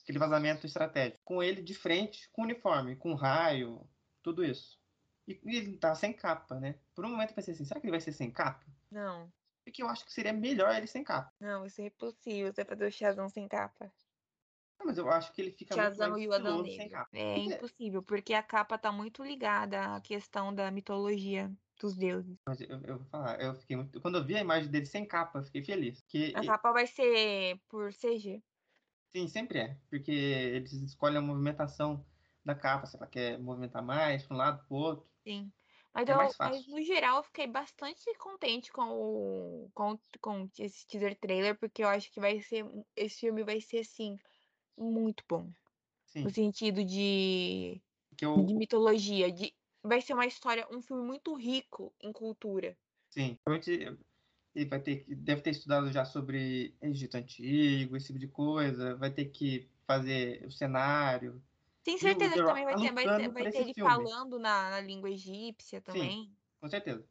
Aquele 0.02 0.20
vazamento 0.20 0.66
estratégico. 0.66 1.22
Com 1.24 1.42
ele 1.42 1.62
de 1.62 1.74
frente, 1.74 2.30
com 2.32 2.44
uniforme, 2.44 2.96
com 2.96 3.14
raio, 3.14 3.88
tudo 4.22 4.44
isso. 4.44 4.80
E, 5.28 5.40
ele 5.46 5.78
tá 5.78 5.96
sem 5.96 6.14
capa, 6.14 6.60
né? 6.60 6.76
Por 6.94 7.06
um 7.06 7.10
momento 7.10 7.30
eu 7.32 7.36
pensei 7.36 7.54
assim, 7.54 7.66
será 7.66 7.80
que 7.80 7.86
ele 7.88 7.92
vai 7.92 8.02
ser 8.02 8.12
sem 8.12 8.30
capa? 8.32 8.66
Não. 8.92 9.32
Porque 9.64 9.82
eu 9.82 9.88
acho 9.90 10.06
que 10.06 10.14
seria 10.14 10.32
melhor 10.34 10.76
ele 10.76 10.86
sem 10.88 11.04
capa. 11.04 11.34
Não, 11.40 11.66
isso 11.66 11.82
é 11.82 11.86
impossível 11.86 12.54
você 12.54 12.64
fazer 12.64 12.86
o 12.86 12.92
Shazam 12.92 13.28
sem 13.30 13.48
capa. 13.48 13.92
Não, 14.78 14.86
mas 14.86 14.98
eu 14.98 15.10
acho 15.10 15.32
que 15.34 15.42
ele 15.42 15.52
fica 15.52 15.74
Shazam 15.74 16.12
muito 16.12 16.24
e 16.24 16.28
o 16.28 16.34
Adão 16.34 16.64
sem 16.66 16.90
capa. 16.90 17.10
É 17.14 17.36
Porque- 17.36 17.54
impossível, 17.56 18.04
porque 18.04 18.34
a 18.34 18.44
capa 18.44 18.78
tá 18.78 18.92
muito 18.92 19.24
ligada 19.24 19.96
à 19.96 20.02
questão 20.02 20.54
da 20.54 20.70
mitologia 20.70 21.52
dos 21.80 21.96
deuses. 21.96 22.38
Mas 22.48 22.62
eu, 22.62 22.80
eu 22.84 22.98
vou 23.00 23.08
falar, 23.08 23.42
eu 23.42 23.56
fiquei 23.56 23.76
muito. 23.76 24.00
Quando 24.00 24.18
eu 24.20 24.24
vi 24.26 24.36
a 24.38 24.42
imagem 24.42 24.70
dele 24.70 24.86
sem 24.86 25.06
capa, 25.06 25.40
eu 25.40 25.44
fiquei 25.44 25.64
feliz. 25.64 26.04
Que, 26.08 26.32
A 26.36 26.46
capa 26.46 26.72
vai 26.72 26.86
ser 26.86 27.60
por 27.68 27.92
CG. 27.92 28.44
sim, 29.16 29.28
sempre 29.28 29.60
é. 29.60 29.78
Porque 29.90 30.12
eles 30.12 30.72
escolhem 30.74 31.18
a 31.18 31.22
movimentação 31.22 32.06
da 32.44 32.54
capa, 32.54 32.86
se 32.86 32.96
ela 32.96 33.08
quer 33.08 33.40
movimentar 33.40 33.82
mais 33.84 34.24
para 34.24 34.36
um 34.36 34.38
lado, 34.38 34.64
para 34.68 34.74
o 34.76 34.78
outro. 34.80 35.15
Sim. 35.26 35.52
Mas, 35.94 36.10
É 36.10 36.12
eu, 36.12 36.18
mas 36.44 36.68
no 36.68 36.82
geral 36.84 37.18
eu 37.18 37.24
fiquei 37.24 37.48
bastante 37.48 38.14
contente 38.18 38.72
com 38.72 38.84
o, 38.92 39.72
com, 39.74 39.98
com 40.22 40.50
esse 40.60 40.86
teaser 40.88 41.18
trailer, 41.20 41.58
porque 41.58 41.84
eu 41.84 41.88
acho 41.88 42.12
que 42.12 42.20
vai 42.20 42.42
ser. 42.42 42.66
Esse 42.96 43.22
filme 43.22 43.44
vai 43.44 43.62
ser, 43.62 43.80
assim, 43.80 44.18
muito 44.78 45.24
bom. 45.30 45.52
Sim. 46.06 46.26
No 46.26 46.32
sentido 46.32 46.84
de, 46.86 47.82
eu, 48.22 48.46
de 48.46 48.56
mitologia. 48.56 49.32
De, 49.32 49.56
vai 49.84 50.02
ser 50.02 50.14
uma 50.14 50.28
história, 50.28 50.68
um 50.72 50.82
filme 50.82 51.04
muito 51.06 51.36
rico 51.36 51.96
em 52.02 52.14
cultura. 52.14 52.78
sim. 53.10 53.40
Ele 54.56 54.66
vai 54.70 54.82
ter. 54.82 55.06
Deve 55.16 55.42
ter 55.42 55.52
estudado 55.52 55.92
já 55.92 56.06
sobre 56.06 56.78
Egito 56.82 57.16
Antigo, 57.18 57.96
esse 57.98 58.08
tipo 58.08 58.20
de 58.20 58.28
coisa. 58.28 58.96
Vai 58.96 59.12
ter 59.14 59.26
que 59.26 59.70
fazer 59.88 60.46
o 60.46 60.52
cenário. 60.52 61.44
O 61.94 62.00
certeza 62.00 62.34
que 62.34 62.44
também 62.44 62.66
vai 62.66 62.76
ter, 62.76 62.94
vai 62.94 63.06
ter, 63.06 63.32
vai 63.32 63.52
ter 63.52 63.58
ele 63.60 63.74
filme. 63.74 63.90
falando 63.90 64.40
na, 64.40 64.70
na 64.72 64.82
língua 64.82 65.10
egípcia 65.10 65.82
também. 65.82 66.36
Com 66.60 66.68
certeza. 66.70 67.06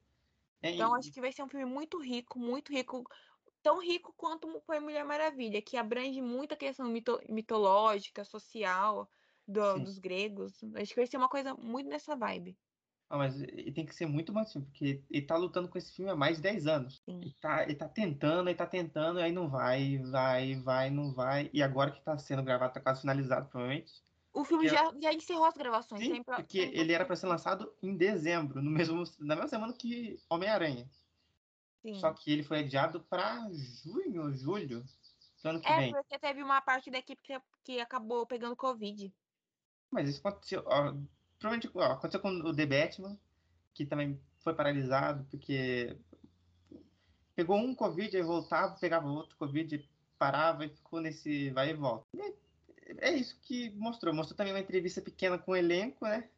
É, 0.63 0.71
Então, 0.71 0.95
e- 0.97 0.99
acho 0.99 1.13
que 1.13 1.21
vai 1.21 1.33
ser 1.33 1.43
um 1.43 1.49
filme 1.49 1.65
muito 1.67 1.99
rico, 2.01 2.39
muito 2.39 2.73
rico. 2.73 3.05
Tão 3.63 3.81
rico 3.81 4.13
quanto 4.17 4.61
foi 4.67 4.81
Mulher 4.81 5.05
Maravilha, 5.05 5.63
que 5.63 5.77
abrange 5.77 6.21
muita 6.21 6.57
questão 6.57 6.87
mito- 6.89 7.21
mitológica, 7.29 8.25
social 8.25 9.09
do- 9.47 9.75
Sim. 9.75 9.85
dos 9.85 9.99
gregos. 9.99 10.63
Acho 10.75 10.89
que 10.91 10.97
vai 10.97 11.07
ser 11.07 11.17
uma 11.17 11.29
coisa 11.29 11.55
muito 11.55 11.89
nessa 11.89 12.17
vibe. 12.17 12.59
Ah, 13.09 13.19
mas 13.19 13.41
ele 13.41 13.71
tem 13.73 13.87
que 13.87 13.95
ser 13.95 14.07
muito 14.07 14.33
filme, 14.33 14.67
porque 14.67 15.05
ele 15.09 15.27
tá 15.27 15.37
lutando 15.37 15.69
com 15.69 15.79
esse 15.79 15.93
filme 15.95 16.11
há 16.11 16.17
mais 16.17 16.37
de 16.39 16.43
10 16.43 16.67
anos. 16.67 17.03
Sim. 17.07 17.21
Ele 17.21 17.35
tá, 17.41 17.63
ele 17.63 17.75
tá 17.75 17.89
tentando, 17.89 18.49
ele 18.49 18.57
tá 18.57 18.67
tentando, 18.67 19.21
aí 19.21 19.31
não 19.31 19.49
vai, 19.49 19.99
vai, 19.99 20.57
vai, 20.57 20.91
não 20.91 21.13
vai. 21.13 21.49
E 21.53 21.63
agora 21.63 21.93
que 21.93 22.03
tá 22.03 22.19
sendo 22.19 22.43
gravado, 22.43 22.73
tá 22.75 22.81
quase 22.81 23.03
finalizado, 23.03 23.49
provavelmente. 23.49 23.93
O 24.35 24.45
filme 24.45 24.67
Eu- 24.67 24.71
já, 24.75 24.93
já 25.01 25.13
encerrou 25.13 25.45
as 25.45 25.55
gravações. 25.55 26.05
Sim, 26.05 26.23
porque 26.25 26.59
ele 26.59 26.93
era 26.93 27.05
pra 27.07 27.15
ser 27.15 27.27
lançado 27.29 27.73
em 27.81 27.97
dezembro, 27.97 28.61
no 28.61 28.71
mesmo, 28.71 29.05
na 29.21 29.37
mesma 29.37 29.49
semana 29.49 29.73
que 29.73 30.19
Homem-Aranha. 30.29 30.91
Só 32.01 32.13
que 32.13 32.33
ele 32.33 32.43
foi 32.43 32.61
adiado 32.61 33.01
pra 33.05 33.49
junho 33.53 34.23
ou 34.25 34.33
julho 34.33 34.83
do 35.43 35.49
ano 35.49 35.61
que 35.61 35.69
É, 35.69 35.77
vem. 35.77 35.93
porque 35.93 36.19
teve 36.19 36.43
uma 36.43 36.61
parte 36.61 36.91
da 36.91 36.99
equipe 36.99 37.23
que, 37.23 37.41
que 37.63 37.81
acabou 37.81 38.27
pegando 38.27 38.57
Covid. 38.57 39.13
Mas 39.91 40.09
isso 40.09 40.27
aconteceu, 40.27 40.65
ó, 40.67 40.95
provavelmente 41.39 41.71
ó, 41.75 41.93
aconteceu 41.93 42.21
com 42.21 42.31
o 42.31 42.57
The 42.57 42.67
Batman, 42.67 43.19
que 43.75 43.85
também 43.87 44.19
foi 44.41 44.55
paralisado, 44.55 45.25
porque 45.31 45.97
pegou 47.37 47.57
um 47.59 47.75
Covid, 47.75 48.17
aí 48.17 48.23
voltava, 48.23 48.77
pegava 48.81 49.07
outro 49.07 49.37
Covid, 49.37 49.89
parava 50.19 50.65
e 50.65 50.71
ficou 50.71 51.01
nesse 51.01 51.51
vai 51.51 51.71
e 51.71 51.75
volta. 51.75 52.07
É, 52.19 52.33
é 52.99 53.13
isso 53.13 53.39
que 53.41 53.71
mostrou. 53.71 54.15
Mostrou 54.15 54.37
também 54.37 54.53
uma 54.53 54.61
entrevista 54.61 55.01
pequena 55.01 55.39
com 55.39 55.53
o 55.53 55.57
elenco, 55.57 56.05
né? 56.05 56.29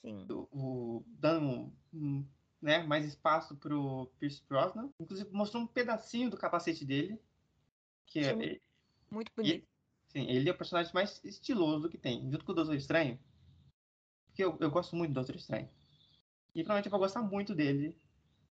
Sim. 0.00 0.26
O, 0.30 0.48
o- 0.52 1.04
dando 1.06 1.72
um, 1.92 2.26
né, 2.60 2.82
mais 2.82 3.04
espaço 3.04 3.56
pro 3.56 4.10
Pierce 4.18 4.42
Brosnan. 4.48 4.90
Inclusive 5.00 5.30
mostrou 5.32 5.62
um 5.62 5.66
pedacinho 5.66 6.30
do 6.30 6.36
capacete 6.36 6.84
dele, 6.84 7.20
que 8.06 8.20
é, 8.20 8.34
Sim. 8.34 8.60
Muito 9.10 9.32
bonito. 9.36 9.66
Sim, 10.08 10.28
ele 10.30 10.48
é 10.48 10.52
o 10.52 10.56
personagem 10.56 10.92
mais 10.94 11.20
estiloso 11.24 11.88
que 11.88 11.98
tem, 11.98 12.30
junto 12.30 12.44
com 12.44 12.52
o 12.52 12.54
Doutor 12.54 12.74
Estranho. 12.74 13.18
Porque 14.26 14.42
eu, 14.44 14.56
eu 14.60 14.70
gosto 14.70 14.96
muito 14.96 15.10
do 15.10 15.14
Doutor 15.14 15.36
Estranho. 15.36 15.68
E 16.54 16.62
provavelmente 16.62 16.86
eu 16.86 16.90
vou 16.90 17.00
gostar 17.00 17.22
muito 17.22 17.54
dele. 17.54 17.96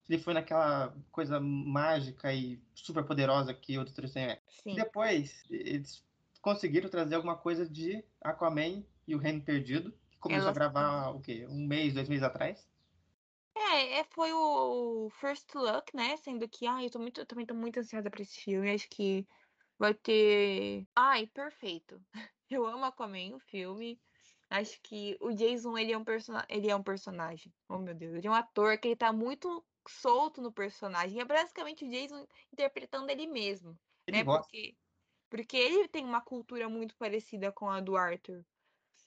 Ele 0.09 0.19
foi 0.19 0.35
naquela 0.35 0.97
coisa 1.13 1.39
mágica 1.39 2.33
e 2.33 2.61
super 2.75 3.05
poderosa 3.05 3.55
que 3.55 3.79
o 3.79 3.85
Doutor 3.85 4.05
Estranho 4.05 4.31
é. 4.31 4.43
Sim. 4.49 4.73
E 4.73 4.77
depois, 4.77 5.45
eles 5.51 6.03
conseguiram 6.41 6.89
trazer 6.89 7.15
alguma 7.15 7.37
coisa 7.37 7.69
de 7.69 8.05
Aquaman 8.21 8.85
e 9.07 9.15
o 9.15 9.19
Reino 9.19 9.43
Perdido. 9.43 9.93
Que 10.11 10.19
começou 10.19 10.43
Ela- 10.43 10.51
a 10.51 10.55
gravar, 10.55 11.11
o 11.11 11.21
quê? 11.21 11.47
Um 11.49 11.67
mês, 11.67 11.95
dois 11.95 12.09
meses 12.09 12.23
atrás. 12.23 12.69
É, 13.57 14.01
é, 14.01 14.05
foi 14.05 14.33
o 14.33 15.09
First 15.21 15.55
Look, 15.55 15.95
né? 15.95 16.17
Sendo 16.17 16.49
que, 16.49 16.67
ai, 16.67 16.87
eu 16.87 16.91
tô 16.91 16.99
muito, 16.99 17.21
eu 17.21 17.27
também 17.27 17.47
tô 17.47 17.55
muito 17.55 17.79
ansiosa 17.79 18.11
pra 18.11 18.23
esse 18.23 18.41
filme. 18.41 18.71
Acho 18.71 18.89
que 18.89 19.27
vai 19.79 19.95
ter. 19.95 20.87
Ai, 20.95 21.27
perfeito. 21.27 22.01
Eu 22.51 22.67
amo 22.67 22.85
Aquaman, 22.85 23.37
o 23.37 23.39
filme. 23.39 24.01
Acho 24.51 24.81
que 24.83 25.17
o 25.21 25.33
Jason, 25.33 25.79
ele 25.79 25.93
é 25.93 25.97
um 25.97 26.05
persona... 26.05 26.45
ele 26.49 26.69
é 26.69 26.75
um 26.75 26.83
personagem. 26.83 27.55
Oh, 27.69 27.79
meu 27.79 27.95
Deus, 27.95 28.17
ele 28.17 28.27
é 28.27 28.31
um 28.31 28.35
ator 28.35 28.77
que 28.77 28.89
ele 28.89 28.97
tá 28.97 29.13
muito 29.13 29.65
solto 29.89 30.43
no 30.43 30.53
personagem. 30.53 31.21
É 31.21 31.25
basicamente 31.25 31.85
o 31.85 31.89
Jason 31.89 32.27
interpretando 32.53 33.09
ele 33.09 33.29
mesmo, 33.29 33.79
Ele 34.09 34.17
né? 34.19 34.25
gosta. 34.25 34.43
Porque 34.43 34.77
porque 35.31 35.57
ele 35.57 35.89
tem 35.89 36.05
uma 36.05 36.21
cultura 36.21 36.69
muito 36.69 36.95
parecida 36.97 37.53
com 37.53 37.71
a 37.71 37.81
do 37.81 37.97
Arthur. 37.97 38.45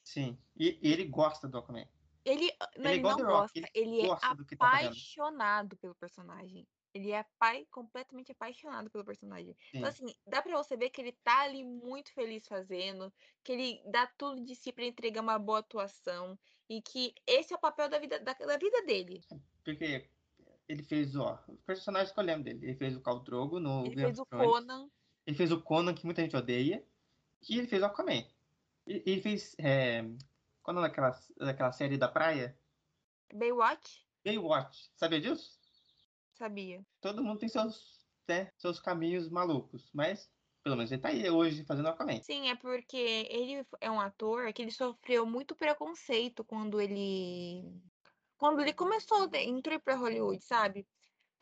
Sim. 0.03 0.37
E, 0.57 0.79
e 0.81 0.91
ele 0.91 1.05
gosta 1.05 1.47
do 1.47 1.57
Aquaman. 1.57 1.85
Ele, 2.25 2.49
não, 2.77 2.89
é 2.89 2.93
ele 2.93 3.03
não 3.03 3.17
gosta, 3.17 3.59
ele 3.59 3.69
ele 3.73 4.01
é 4.01 4.07
gosta 4.07 4.35
do 4.35 4.45
que 4.45 4.55
tá 4.55 4.65
apaixonado 4.65 5.75
pelo 5.77 5.93
personagem. 5.93 6.65
Ele 6.93 7.11
é 7.11 7.25
pai, 7.37 7.67
completamente 7.71 8.31
apaixonado 8.31 8.89
pelo 8.89 9.03
personagem. 9.03 9.57
Então, 9.73 9.91
Sim. 9.91 10.05
assim, 10.05 10.15
dá 10.25 10.41
pra 10.41 10.55
você 10.55 10.77
ver 10.77 10.89
que 10.89 11.01
ele 11.01 11.11
tá 11.23 11.41
ali 11.41 11.63
muito 11.63 12.13
feliz 12.13 12.47
fazendo, 12.47 13.11
que 13.43 13.51
ele 13.51 13.81
dá 13.87 14.07
tudo 14.07 14.41
de 14.43 14.55
si 14.55 14.71
pra 14.71 14.85
entregar 14.85 15.21
uma 15.21 15.39
boa 15.39 15.59
atuação 15.59 16.37
e 16.69 16.81
que 16.81 17.13
esse 17.25 17.51
é 17.51 17.57
o 17.57 17.59
papel 17.59 17.89
da 17.89 17.99
vida, 17.99 18.19
da, 18.19 18.33
da 18.33 18.57
vida 18.57 18.85
dele. 18.85 19.21
Porque 19.63 20.07
ele 20.67 20.83
fez, 20.83 21.15
ó, 21.15 21.43
os 21.47 21.61
personagens 21.61 22.11
que 22.11 22.19
eu 22.19 22.23
lembro 22.23 22.43
dele. 22.43 22.59
Ele 22.63 22.75
fez 22.75 22.95
o 22.95 23.01
Khal 23.01 23.19
Drogo 23.23 23.59
no 23.59 23.85
Ele 23.85 23.95
Game 23.95 24.01
fez 24.03 24.19
o. 24.19 24.25
Conan, 24.25 24.87
Ele 25.25 25.35
fez 25.35 25.51
o 25.51 25.61
Conan, 25.61 25.93
que 25.93 26.05
muita 26.05 26.21
gente 26.21 26.35
odeia. 26.35 26.85
E 27.49 27.57
ele 27.57 27.67
fez 27.67 27.81
o 27.81 27.85
Aquaman. 27.85 28.25
E 28.87 29.03
ele 29.05 29.21
fez. 29.21 29.55
É, 29.59 30.03
qual 30.61 30.77
é 30.77 30.81
daquela, 30.81 31.19
daquela 31.37 31.71
série 31.71 31.97
da 31.97 32.07
praia? 32.07 32.57
Baywatch, 33.33 34.05
Baywatch. 34.23 34.91
Sabia 34.95 35.19
disso? 35.19 35.63
sabia. 36.33 36.85
Todo 37.01 37.23
mundo 37.23 37.39
tem 37.39 37.49
seus, 37.49 38.05
né, 38.27 38.51
seus 38.57 38.79
caminhos 38.79 39.29
malucos. 39.29 39.89
Mas, 39.93 40.29
pelo 40.63 40.75
menos, 40.75 40.91
ele 40.91 41.01
tá 41.01 41.09
aí 41.09 41.29
hoje 41.29 41.63
fazendo 41.63 41.87
Aquaman. 41.87 42.21
Sim, 42.21 42.49
é 42.49 42.55
porque 42.55 42.97
ele 43.29 43.65
é 43.79 43.89
um 43.89 43.99
ator 43.99 44.51
que 44.51 44.61
ele 44.61 44.71
sofreu 44.71 45.25
muito 45.25 45.55
preconceito 45.55 46.43
quando 46.43 46.81
ele 46.81 47.81
quando 48.37 48.59
ele 48.59 48.73
começou, 48.73 49.29
né, 49.29 49.41
entrou 49.43 49.79
pra 49.79 49.95
Hollywood, 49.95 50.43
sabe? 50.43 50.85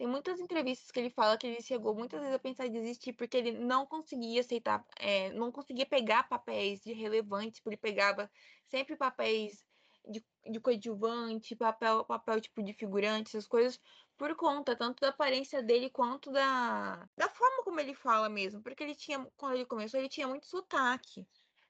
Tem 0.01 0.07
muitas 0.07 0.39
entrevistas 0.39 0.89
que 0.89 0.99
ele 0.99 1.11
fala 1.11 1.37
que 1.37 1.45
ele 1.45 1.61
chegou 1.61 1.93
muitas 1.93 2.19
vezes 2.21 2.33
a 2.35 2.39
pensar 2.39 2.65
em 2.65 2.71
desistir 2.71 3.13
porque 3.13 3.37
ele 3.37 3.51
não 3.51 3.85
conseguia 3.85 4.41
aceitar, 4.41 4.83
é, 4.97 5.31
não 5.33 5.51
conseguia 5.51 5.85
pegar 5.85 6.23
papéis 6.27 6.81
de 6.81 6.91
relevantes, 6.91 7.59
porque 7.59 7.75
ele 7.75 7.77
pegava 7.93 8.27
sempre 8.67 8.95
papéis 8.97 9.63
de, 10.03 10.25
de 10.49 10.59
coadjuvante, 10.59 11.55
papel, 11.55 12.03
papel 12.03 12.41
tipo 12.41 12.63
de 12.63 12.73
figurante, 12.73 13.27
essas 13.27 13.45
coisas, 13.47 13.79
por 14.17 14.35
conta 14.35 14.75
tanto 14.75 15.01
da 15.01 15.09
aparência 15.09 15.61
dele 15.61 15.87
quanto 15.91 16.31
da, 16.31 17.07
da 17.15 17.29
forma 17.29 17.63
como 17.63 17.79
ele 17.79 17.93
fala 17.93 18.27
mesmo. 18.27 18.59
Porque 18.63 18.81
ele 18.83 18.95
tinha, 18.95 19.23
quando 19.37 19.53
ele 19.53 19.67
começou, 19.67 19.99
ele 19.99 20.09
tinha 20.09 20.27
muito 20.27 20.47
sotaque. 20.47 21.27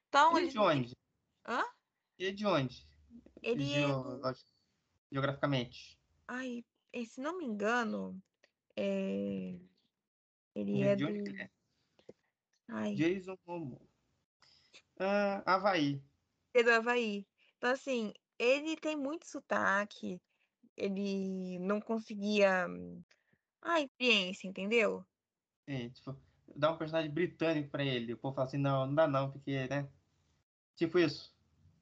Então, 0.08 0.38
Ele 0.38 0.46
ele, 0.46 0.52
de 0.52 0.58
onde? 0.58 0.96
Hã? 1.46 1.62
Ele 2.18 2.30
é 2.30 2.32
de 2.32 2.46
onde? 2.46 2.86
ele 3.42 3.74
é. 3.74 3.86
Geo- 3.86 4.20
Geograficamente. 5.10 6.00
Ai, 6.26 6.64
eh, 6.92 7.04
se 7.04 7.20
não 7.20 7.38
me 7.38 7.44
engano, 7.44 8.20
é... 8.76 9.58
ele 10.54 10.82
é 10.82 10.96
do. 10.96 11.08
ele 11.08 11.42
é? 11.42 11.50
Ai, 12.68 12.94
Jason 12.94 13.36
Momoa. 13.46 13.80
Ah, 14.98 15.42
Havaí. 15.46 16.02
é 16.54 16.62
do 16.62 16.70
Havaí. 16.70 17.26
Então, 17.58 17.70
assim, 17.70 18.12
ele 18.38 18.76
tem 18.76 18.96
muito 18.96 19.26
sotaque, 19.26 20.20
ele 20.76 21.58
não 21.58 21.80
conseguia. 21.80 22.66
A 23.64 23.80
experiência, 23.80 24.48
entendeu? 24.48 25.06
Sim, 25.68 25.88
tipo, 25.90 26.16
dá 26.56 26.72
um 26.72 26.76
personagem 26.76 27.10
britânico 27.10 27.70
pra 27.70 27.84
ele. 27.84 28.12
O 28.12 28.18
povo 28.18 28.34
fala 28.34 28.48
assim, 28.48 28.58
não, 28.58 28.86
não 28.86 28.94
dá 28.94 29.06
não, 29.06 29.30
porque, 29.30 29.68
né? 29.68 29.88
Tipo 30.74 30.98
isso. 30.98 31.32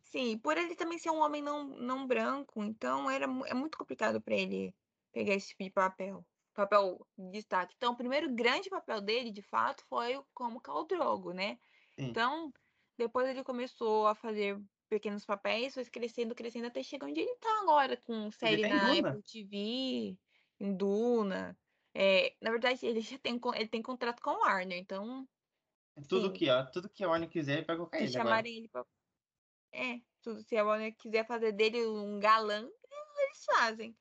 Sim, 0.05 0.37
por 0.39 0.59
ele 0.59 0.75
também 0.75 0.99
ser 0.99 1.11
um 1.11 1.21
homem 1.21 1.41
não, 1.41 1.65
não 1.65 2.07
branco, 2.07 2.63
então 2.63 3.11
era, 3.11 3.25
é 3.47 3.55
muito 3.55 3.79
complicado 3.79 4.21
pra 4.21 4.35
ele 4.35 4.75
pegar 5.13 5.35
esse 5.35 5.49
tipo 5.49 5.65
de 5.65 5.71
papel. 5.71 6.27
Papel 6.55 7.07
de 7.17 7.31
destaque. 7.31 7.75
Então, 7.77 7.93
o 7.93 7.97
primeiro 7.97 8.35
grande 8.35 8.69
papel 8.69 9.01
dele, 9.01 9.31
de 9.31 9.43
fato, 9.43 9.85
foi 9.89 10.21
como 10.35 10.61
Khal 10.61 10.87
Drogo, 10.87 11.33
né? 11.33 11.59
Sim. 11.99 12.07
Então, 12.07 12.53
depois 12.99 13.29
ele 13.29 13.45
começou 13.45 14.07
a 14.07 14.15
fazer 14.15 14.61
pequenos 14.89 15.25
papéis, 15.25 15.75
foi 15.75 15.85
crescendo, 15.85 16.35
crescendo, 16.35 16.67
até 16.67 16.83
chegar 16.83 17.07
onde 17.07 17.21
ele 17.21 17.35
tá 17.37 17.61
agora, 17.63 17.97
com 17.97 18.31
série 18.33 18.63
tá 18.63 18.69
na. 18.69 18.93
Apple 18.93 19.23
TV, 19.23 20.19
em 20.59 20.77
Duna. 20.77 21.57
É, 21.95 22.35
na 22.41 22.51
verdade, 22.51 22.85
ele 22.85 23.01
já 23.01 23.19
tem, 23.19 23.41
ele 23.55 23.69
tem 23.69 23.83
contrato 23.83 24.21
com 24.21 24.31
o 24.31 24.41
Warner, 24.41 24.79
então 24.79 25.27
Tudo 26.09 26.29
Sim. 26.29 26.33
que, 26.33 26.51
ó, 26.51 26.65
tudo 26.67 26.89
que 26.89 27.05
a 27.05 27.09
Warner 27.09 27.29
quiser, 27.29 27.59
ele 27.59 27.67
vai 27.67 27.77
colocar 27.77 27.99
se 27.99 28.05
ele 28.05 28.17
agora. 28.17 28.29
chamarem 28.29 28.57
ele 28.59 28.69
pra... 28.69 28.85
É, 29.73 30.01
tudo, 30.23 30.43
se 30.43 30.57
a 30.57 30.65
Warner 30.65 30.95
quiser 30.97 31.27
fazer 31.27 31.53
dele 31.53 31.87
um 31.87 32.19
galã, 32.19 32.69
eles 33.19 33.45
fazem. 33.45 33.97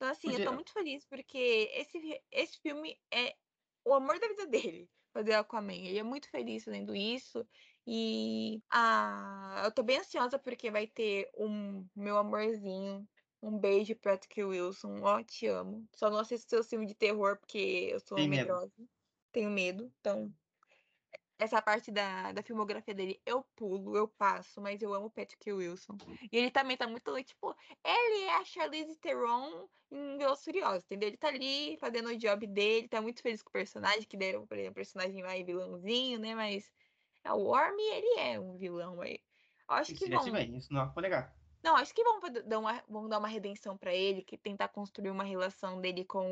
Então, 0.00 0.08
assim, 0.08 0.32
eu 0.32 0.40
tô 0.40 0.50
Podia- 0.50 0.54
muito 0.54 0.72
feliz 0.72 1.04
porque 1.06 1.36
esse, 1.74 2.24
esse 2.30 2.58
filme 2.60 2.98
é 3.12 3.36
o 3.84 3.92
amor 3.94 4.18
da 4.18 4.28
vida 4.28 4.46
dele, 4.48 4.90
fazer 5.12 5.34
Aquaman. 5.34 5.74
Ele 5.74 5.98
é 5.98 6.02
muito 6.02 6.30
feliz 6.30 6.64
fazendo 6.64 6.94
isso. 6.96 7.46
E 7.86 8.62
ah, 8.70 9.62
eu 9.64 9.72
tô 9.74 9.82
bem 9.82 9.98
ansiosa 9.98 10.38
porque 10.38 10.70
vai 10.70 10.86
ter 10.86 11.30
um 11.36 11.86
meu 11.94 12.16
amorzinho. 12.18 13.06
Um 13.42 13.58
beijo, 13.58 13.94
Patrick 13.96 14.42
Wilson. 14.42 15.00
Ó, 15.02 15.22
te 15.22 15.46
amo. 15.46 15.86
Só 15.94 16.08
não 16.10 16.18
assisto 16.18 16.48
seu 16.50 16.64
filme 16.64 16.86
de 16.86 16.94
terror 16.94 17.38
porque 17.38 17.58
eu 17.92 18.00
sou 18.00 18.26
medrosa. 18.26 18.72
Tenho 19.32 19.50
medo. 19.50 19.92
Então, 20.00 20.34
essa 21.40 21.60
parte 21.62 21.90
da, 21.90 22.32
da 22.32 22.42
filmografia 22.42 22.94
dele 22.94 23.20
eu 23.24 23.42
pulo, 23.56 23.96
eu 23.96 24.06
passo, 24.06 24.60
mas 24.60 24.82
eu 24.82 24.92
amo 24.92 25.06
o 25.06 25.10
Patrick 25.10 25.50
Wilson. 25.50 25.96
E 26.30 26.36
ele 26.36 26.50
também 26.50 26.76
tá 26.76 26.86
muito, 26.86 27.22
tipo, 27.22 27.56
ele 27.82 28.24
é 28.24 28.36
a 28.36 28.44
Charlize 28.44 28.98
Theron 28.98 29.68
em 29.90 30.18
Velozes 30.18 30.42
e 30.42 30.44
Furiosos, 30.44 30.84
entendeu? 30.84 31.08
Ele 31.08 31.16
tá 31.16 31.28
ali 31.28 31.76
fazendo 31.78 32.10
o 32.10 32.16
job 32.16 32.46
dele, 32.46 32.88
tá 32.88 33.00
muito 33.00 33.22
feliz 33.22 33.42
com 33.42 33.48
o 33.48 33.52
personagem, 33.52 34.02
que 34.02 34.16
deram 34.16 34.46
pra 34.46 34.58
ele 34.58 34.68
um 34.70 34.74
personagem 34.74 35.22
mais 35.22 35.44
vilãozinho, 35.44 36.18
né? 36.18 36.34
Mas 36.34 36.70
é 37.24 37.32
o 37.32 37.38
Worm, 37.38 37.78
ele 37.78 38.20
é 38.20 38.38
um 38.38 38.56
vilão 38.56 39.00
aí. 39.00 39.18
Acho 39.66 39.94
que 39.94 40.08
vão. 40.10 40.30
bem, 40.30 40.56
isso 40.56 40.72
não 40.72 40.92
vou 40.92 41.02
negar. 41.02 41.34
Não, 41.62 41.76
acho 41.76 41.94
que 41.94 42.02
vão 42.02 42.20
dar 42.46 42.58
uma, 42.58 42.82
vão 42.88 43.08
dar 43.08 43.18
uma 43.18 43.28
redenção 43.28 43.76
pra 43.76 43.94
ele, 43.94 44.22
que 44.22 44.36
tentar 44.36 44.68
construir 44.68 45.10
uma 45.10 45.24
relação 45.24 45.80
dele 45.80 46.04
com 46.04 46.26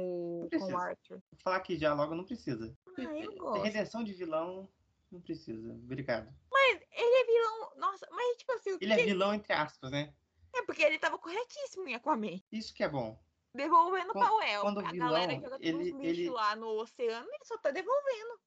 o, 0.45 0.49
com 0.51 0.73
o. 0.73 0.77
Arthur. 0.77 1.23
Vou 1.31 1.41
falar 1.43 1.57
aqui 1.57 1.77
já 1.77 1.93
logo, 1.93 2.15
não 2.15 2.25
precisa. 2.25 2.75
Ah, 2.97 3.03
eu 3.03 3.37
gosto. 3.37 3.63
redenção 3.63 4.03
de 4.03 4.15
vilão, 4.15 4.67
não 5.11 5.21
precisa. 5.21 5.73
Obrigado. 5.73 6.33
Mas 6.51 6.81
ele 6.93 7.17
é 7.17 7.25
vilão. 7.27 7.73
Nossa, 7.77 8.07
mas 8.11 8.37
tipo 8.39 8.53
assim, 8.53 8.79
Ele 8.81 8.93
é 8.93 8.97
vilão, 9.05 9.35
entre 9.35 9.53
aspas, 9.53 9.91
né? 9.91 10.13
É 10.55 10.63
porque 10.63 10.83
ele 10.83 10.99
tava 10.99 11.19
corretíssimo 11.19 11.87
em 11.89 11.95
Aquaman. 11.95 12.41
Isso 12.51 12.75
que 12.75 12.83
é 12.83 12.89
bom. 12.89 13.19
Devolvendo 13.55 14.13
Quando- 14.13 14.25
pra 14.27 14.35
Uel. 14.37 14.61
quando 14.63 14.77
o 14.79 14.81
A 14.87 14.93
galera 14.93 15.27
vilão, 15.33 15.41
joga 15.43 15.51
todos 15.59 15.67
ele- 15.67 15.93
os 15.93 16.01
lixos 16.01 16.19
ele- 16.19 16.31
lá 16.31 16.57
no 16.57 16.69
oceano 16.81 17.29
e 17.41 17.45
só 17.47 17.57
tá 17.59 17.71
devolvendo. 17.71 18.41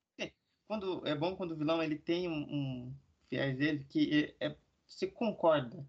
Quando, 0.67 1.05
é 1.05 1.13
bom 1.13 1.35
quando 1.35 1.51
o 1.51 1.55
vilão 1.57 1.83
ele 1.83 1.97
tem 1.99 2.29
um, 2.29 2.43
um 2.49 2.95
fiéis 3.27 3.57
dele 3.57 3.83
que 3.89 4.33
é, 4.39 4.47
é- 4.47 4.57
você 4.87 5.05
concorda. 5.05 5.85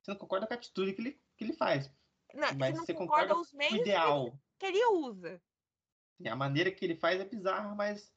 Você 0.00 0.10
não 0.10 0.16
concorda 0.16 0.46
com 0.46 0.54
a 0.54 0.56
atitude 0.56 0.94
que 0.94 1.02
ele, 1.02 1.20
que 1.36 1.44
ele 1.44 1.52
faz. 1.52 1.90
Não, 2.32 2.48
Mas 2.54 2.70
você 2.70 2.78
não 2.78 2.86
você 2.86 2.94
concorda 2.94 3.34
concorda 3.34 3.40
os 3.42 3.50
com 3.50 3.56
meios 3.58 3.72
o 3.72 3.76
que 3.76 3.80
ele, 3.82 3.90
ideal. 3.90 4.38
que 4.58 4.66
ele 4.66 4.84
usa. 4.86 5.42
A 6.30 6.34
maneira 6.36 6.70
que 6.70 6.82
ele 6.82 6.96
faz 6.96 7.20
é 7.20 7.26
bizarra, 7.26 7.74
mas 7.74 8.10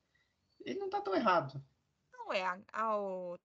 ele 0.63 0.79
não 0.79 0.89
tá 0.89 1.01
tão 1.01 1.13
errado. 1.13 1.62
Não 2.29 2.33
é 2.36 2.45
a, 2.45 2.63
a, 2.74 2.98
o, 3.00 3.38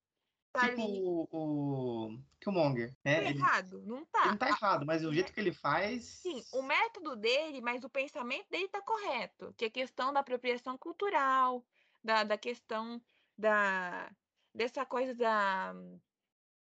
tá 0.52 0.66
tipo 0.68 0.82
ali. 0.82 1.02
o, 1.02 1.26
o 1.30 2.18
Killmonger, 2.40 2.96
Tá 3.14 3.22
né? 3.22 3.24
Ele, 3.30 3.38
errado? 3.40 3.82
Não 3.86 3.98
ele 3.98 4.06
tá. 4.06 4.32
não 4.32 4.38
tá 4.38 4.48
errado, 4.48 4.86
mas 4.86 5.04
o 5.04 5.12
jeito 5.12 5.32
que 5.32 5.40
ele 5.40 5.52
faz. 5.52 6.04
Sim, 6.22 6.42
o 6.52 6.62
método 6.62 7.16
dele, 7.16 7.60
mas 7.60 7.84
o 7.84 7.90
pensamento 7.90 8.48
dele 8.48 8.68
tá 8.68 8.82
correto. 8.82 9.52
Que 9.54 9.66
é 9.66 9.68
a 9.68 9.70
questão 9.70 10.12
da 10.12 10.20
apropriação 10.20 10.78
cultural, 10.78 11.66
da, 12.02 12.24
da 12.24 12.38
questão 12.38 13.02
da 13.36 14.14
dessa 14.54 14.86
coisa 14.86 15.14
da 15.14 15.74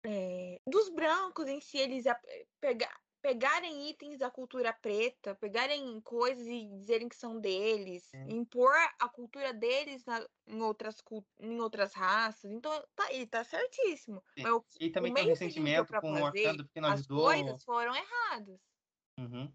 é, 0.04 0.60
dos 0.66 0.88
brancos 0.90 1.46
em 1.48 1.60
si, 1.60 1.78
eles 1.78 2.06
ap- 2.06 2.24
pega, 2.60 2.88
pegarem 3.22 3.88
itens 3.90 4.18
da 4.18 4.30
cultura 4.30 4.72
preta, 4.72 5.34
pegarem 5.34 6.00
coisas 6.00 6.46
e 6.46 6.66
dizerem 6.78 7.08
que 7.08 7.16
são 7.16 7.38
deles, 7.40 8.12
É. 8.14 8.22
impor 8.30 8.72
a 8.98 9.08
cultura 9.08 9.52
deles 9.52 10.04
na- 10.04 10.26
em, 10.46 10.60
outras, 10.62 10.96
em 11.38 11.60
outras 11.60 11.92
raças. 11.94 12.50
Então, 12.50 12.72
tá, 12.94 13.12
ele 13.12 13.26
tá 13.26 13.44
certíssimo. 13.44 14.22
Sim. 14.34 14.42
Mas 14.42 14.52
o, 14.52 14.64
E 14.80 14.90
também 14.90 15.12
o 15.12 15.14
tem 15.14 15.24
um 15.24 15.28
ressentimento 15.28 15.92
com 16.00 16.12
o 16.12 16.20
Wakanda 16.20 16.64
porque 16.64 16.80
não 16.80 16.88
as 16.88 17.00
ajudou. 17.00 17.24
coisas 17.24 17.64
foram 17.64 17.94
erradas. 17.94 18.60
Uhum. 19.18 19.52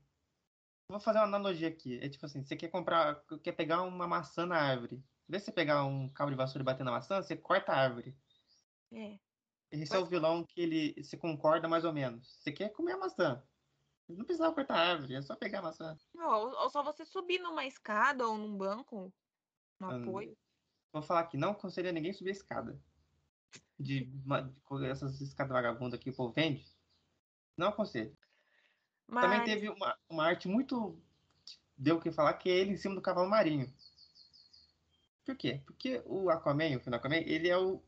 Vou 0.89 0.99
fazer 0.99 1.17
uma 1.19 1.25
analogia 1.25 1.67
aqui. 1.67 1.99
É 1.99 2.07
tipo 2.07 2.25
assim, 2.25 2.43
você 2.43 2.55
quer 2.55 2.69
comprar, 2.69 3.23
quer 3.43 3.53
pegar 3.53 3.81
uma 3.81 4.07
maçã 4.07 4.45
na 4.45 4.57
árvore. 4.57 4.97
Em 4.97 5.31
vez 5.31 5.41
de 5.41 5.45
você 5.47 5.51
pegar 5.51 5.83
um 5.85 6.07
cabo 6.09 6.29
de 6.29 6.37
vassoura 6.37 6.61
e 6.61 6.65
bater 6.65 6.83
na 6.83 6.91
maçã, 6.91 7.21
você 7.21 7.35
corta 7.35 7.71
a 7.71 7.77
árvore. 7.77 8.15
É. 8.93 9.17
Esse 9.71 9.95
é 9.95 9.99
o 9.99 10.05
vilão 10.05 10.43
que 10.45 10.61
ele 10.61 11.03
se 11.03 11.17
concorda 11.17 11.67
mais 11.67 11.83
ou 11.83 11.91
menos. 11.91 12.37
Você 12.39 12.51
quer 12.51 12.69
comer 12.69 12.93
a 12.93 12.97
maçã. 12.97 13.43
Não 14.07 14.25
precisava 14.25 14.53
cortar 14.53 14.75
a 14.75 14.91
árvore, 14.93 15.15
é 15.15 15.21
só 15.21 15.35
pegar 15.35 15.59
a 15.59 15.63
maçã. 15.63 15.97
Ou, 16.15 16.49
ou 16.63 16.69
só 16.69 16.83
você 16.83 17.05
subir 17.05 17.39
numa 17.39 17.65
escada 17.65 18.27
ou 18.27 18.37
num 18.37 18.57
banco, 18.57 19.13
no 19.79 19.89
Hum, 19.89 20.01
apoio. 20.01 20.37
Vou 20.93 21.01
falar 21.01 21.21
aqui, 21.21 21.37
não 21.37 21.51
aconselho 21.51 21.89
a 21.89 21.91
ninguém 21.91 22.13
subir 22.13 22.29
a 22.29 22.33
escada. 22.33 22.79
De, 23.79 24.05
de 24.05 24.85
essas 24.87 25.19
escadas 25.19 25.51
vagabundas 25.51 25.99
que 25.99 26.09
o 26.09 26.15
povo 26.15 26.33
vende. 26.33 26.65
Não 27.57 27.67
aconselho. 27.67 28.15
Também 29.19 29.39
Mas 29.39 29.45
teve 29.45 29.69
uma, 29.69 29.97
uma 30.09 30.25
arte 30.25 30.47
muito. 30.47 30.97
que 31.45 31.81
Deu 31.83 31.97
o 31.97 32.01
que 32.01 32.11
falar, 32.11 32.33
que 32.35 32.49
é 32.49 32.53
ele 32.57 32.71
em 32.71 32.77
cima 32.77 32.95
do 32.95 33.01
cavalo 33.01 33.29
marinho. 33.29 33.73
Por 35.25 35.35
quê? 35.37 35.61
Porque 35.65 36.01
o 36.05 36.29
Aquaman, 36.29 36.77
o 36.77 36.79
filme 36.79 36.91
do 36.91 36.95
Aquaman, 36.95 37.17
ele 37.17 37.49
é 37.49 37.57
o. 37.57 37.81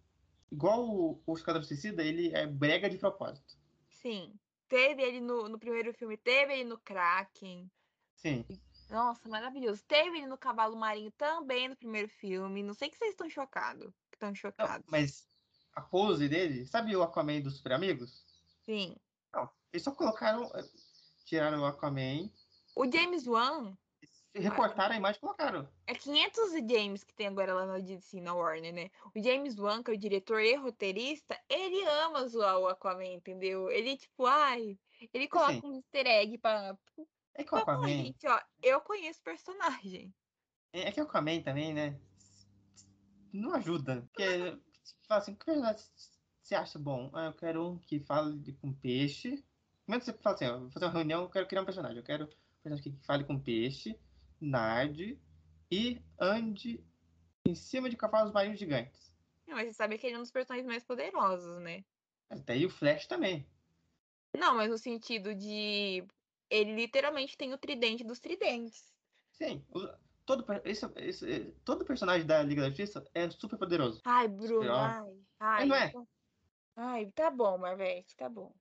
Igual 0.52 0.88
o, 0.90 1.22
o 1.26 1.34
Esquadrão 1.36 1.64
Suicida, 1.64 2.04
ele 2.04 2.34
é 2.34 2.46
brega 2.48 2.90
de 2.90 2.98
propósito. 2.98 3.56
sim, 3.90 4.40
teve 4.68 5.02
ele 5.02 5.20
no, 5.20 5.48
no 5.50 5.60
primeiro 5.60 5.94
filme, 5.94 6.18
teve 6.18 6.54
ele 6.54 6.64
no 6.66 6.78
Kraken. 6.80 7.70
Sim. 8.16 8.46
Nossa, 8.90 9.28
maravilhoso. 9.28 9.84
Teve 9.86 10.18
ele 10.18 10.28
no 10.28 10.38
Cavalo 10.38 10.76
Marinho 10.76 11.12
também 11.12 11.68
no 11.68 11.76
primeiro 11.76 12.08
filme. 12.08 12.64
Não 12.64 12.74
sei 12.74 12.90
que 12.90 12.98
vocês 12.98 13.12
estão 13.12 13.30
chocados. 13.30 13.94
Estão 14.14 14.30
Não, 14.30 14.36
chocados. 14.36 14.88
mas 14.90 15.28
a 15.74 15.82
pose 15.82 16.28
dele, 16.28 16.66
sabe 16.66 16.96
o 16.96 17.04
Aquaman 17.04 17.42
dos 17.42 17.58
Super 17.58 17.74
Amigos? 17.74 18.26
Sim. 18.66 18.96
Não, 19.34 19.50
eles 19.72 19.84
só 19.84 19.92
colocaram. 19.92 20.50
Tiraram 21.26 21.60
o 21.62 21.66
Aquaman, 21.66 22.32
O 22.76 22.90
James 22.90 23.28
Wan 23.28 23.78
recortaram 24.40 24.94
a 24.94 24.98
imagem 24.98 25.18
e 25.18 25.22
colocaram. 25.22 25.68
é 25.86 25.94
500 25.94 26.52
James 26.70 27.04
que 27.04 27.14
tem 27.14 27.28
agora 27.28 27.54
lá 27.54 27.66
na 27.66 27.80
DC, 27.80 28.22
na 28.22 28.34
Warner, 28.34 28.74
né? 28.74 28.90
O 29.16 29.22
James 29.22 29.58
Wan, 29.58 29.84
que 29.84 29.92
é 29.92 29.94
o 29.94 29.98
diretor 29.98 30.42
e 30.42 30.56
roteirista, 30.56 31.40
ele 31.50 31.84
ama 31.86 32.28
zoar 32.28 32.60
o 32.60 32.68
Aquaman, 32.68 33.06
entendeu? 33.14 33.70
Ele, 33.70 33.98
tipo, 33.98 34.26
ai, 34.26 34.78
ele 35.14 35.28
coloca 35.28 35.54
Assim. 35.54 35.68
um 35.68 35.76
easter 35.76 36.08
egg 36.08 36.38
pra. 36.38 36.78
É 37.34 37.44
que 37.44 37.54
o 37.54 37.58
Aquaman. 37.58 37.88
gente, 37.88 38.28
ó, 38.28 38.40
eu 38.64 38.82
conheço 38.82 39.20
o 39.22 39.24
personagem. 39.24 40.14
É 40.74 40.92
que 40.92 41.00
o 41.00 41.04
Aquaman 41.04 41.42
também, 41.42 41.74
né? 41.74 42.00
Não 43.32 43.54
ajuda. 43.54 44.08
Porque, 44.12 44.58
fala 45.08 45.22
assim, 45.22 45.36
que 45.36 45.46
personagem 45.46 45.86
você 46.48 46.56
acha 46.56 46.80
bom? 46.80 47.12
Ah, 47.14 47.26
eu 47.26 47.34
quero 47.34 47.68
um 47.68 47.78
que 47.78 48.00
fale 48.00 48.54
com 48.62 48.72
peixe. 48.72 49.44
Como 49.86 49.96
é 49.96 50.00
que 50.00 50.06
você 50.06 50.14
fala 50.14 50.36
assim, 50.36 50.46
ó, 50.46 50.60
vou 50.60 50.72
fazer 50.72 50.86
uma 50.86 50.94
reunião, 50.94 51.24
eu 51.24 51.30
quero 51.30 51.46
criar 51.46 51.62
um 51.62 51.66
personagem. 51.66 51.98
Eu 51.98 52.04
quero 52.04 52.24
um 52.24 52.30
personagem 52.64 52.84
que 52.84 53.06
fale 53.06 53.26
com 53.26 53.38
peixe, 53.38 54.00
narde 54.40 55.20
e 55.72 56.02
ande 56.20 56.84
em 57.46 57.56
cima 57.56 57.90
de 57.90 57.98
cavalos 57.98 58.32
marinhos 58.34 58.60
gigantes. 58.60 59.14
Não, 59.48 59.56
mas 59.56 59.68
você 59.68 59.74
sabe 59.74 59.98
que 59.98 60.06
ele 60.08 60.16
é 60.16 60.20
um 60.20 60.22
dos 60.24 60.32
personagens 60.32 60.68
mais 60.68 60.84
poderosos, 60.84 61.62
né? 61.62 61.84
Mas 62.30 62.42
daí 62.44 62.66
o 62.66 62.70
Flash 62.70 63.08
também. 63.08 63.46
Não, 64.38 64.56
mas 64.56 64.70
no 64.70 64.78
sentido 64.78 65.34
de. 65.34 66.06
Ele 66.50 66.76
literalmente 66.76 67.38
tem 67.38 67.54
o 67.54 67.58
tridente 67.58 68.04
dos 68.04 68.20
tridentes. 68.20 68.94
Sim, 69.34 69.64
o- 69.70 69.88
todo, 70.26 70.46
esse, 70.64 70.86
esse- 70.98 71.52
todo 71.66 71.86
personagem 71.86 72.26
da 72.26 72.42
Liga 72.44 72.62
da 72.62 72.70
Justiça 72.70 73.04
é 73.14 73.30
super 73.30 73.58
poderoso. 73.58 74.02
Ai, 74.06 74.28
Bruno, 74.28 74.72
ai. 74.72 75.18
Ai, 75.40 75.66
não 75.68 75.76
é? 75.76 75.94
Ai, 76.76 77.12
tá 77.12 77.30
bom, 77.32 77.58
Marvete, 77.58 78.16
tá 78.16 78.30
bom. 78.30 78.54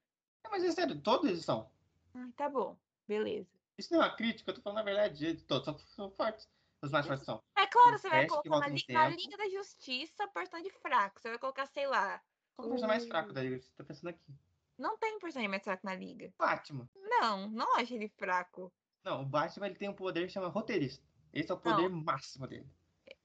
É, 0.44 0.48
mas 0.48 0.64
é 0.64 0.70
sério, 0.72 1.00
todos 1.00 1.28
eles 1.28 1.44
são. 1.44 1.70
Ai, 2.14 2.30
tá 2.32 2.48
bom, 2.48 2.76
beleza. 3.06 3.55
Isso 3.78 3.92
não 3.92 4.02
é 4.02 4.06
uma 4.06 4.16
crítica, 4.16 4.50
eu 4.50 4.54
tô 4.54 4.62
falando 4.62 4.78
a 4.78 4.82
verdade. 4.82 5.34
Todos 5.42 5.64
são, 5.64 5.78
são 5.78 6.10
fortes. 6.10 6.48
Os 6.82 6.90
mais 6.90 7.06
fortes 7.06 7.24
são. 7.24 7.42
É 7.56 7.66
claro, 7.66 7.98
você 7.98 8.08
vai 8.08 8.26
colocar 8.26 8.48
na, 8.50 8.68
na. 8.68 9.08
Liga 9.08 9.36
da 9.36 9.48
Justiça 9.48 10.28
personagem 10.28 10.70
fraco. 10.70 11.20
Você 11.20 11.28
vai 11.28 11.38
colocar, 11.38 11.66
sei 11.66 11.86
lá. 11.86 12.22
Qual 12.54 12.68
o 12.68 12.70
personagem 12.70 13.00
mais 13.00 13.08
fraco 13.08 13.32
da 13.32 13.42
Liga? 13.42 13.60
Você 13.60 13.70
tá 13.76 13.84
pensando 13.84 14.10
aqui? 14.10 14.34
Não 14.78 14.96
tem 14.98 15.18
personagem 15.18 15.48
mais 15.48 15.62
fraco 15.62 15.84
na 15.84 15.94
Liga. 15.94 16.32
Batman. 16.38 16.88
Não, 16.94 17.48
não 17.50 17.76
acho 17.76 17.94
ele 17.94 18.08
fraco. 18.08 18.72
Não, 19.04 19.22
o 19.22 19.26
Batman 19.26 19.66
ele 19.66 19.76
tem 19.76 19.88
um 19.88 19.94
poder 19.94 20.26
que 20.26 20.32
chama 20.32 20.48
roteirista. 20.48 21.04
Esse 21.32 21.50
é 21.50 21.54
o 21.54 21.58
poder 21.58 21.88
máximo 21.88 22.46
dele. 22.46 22.68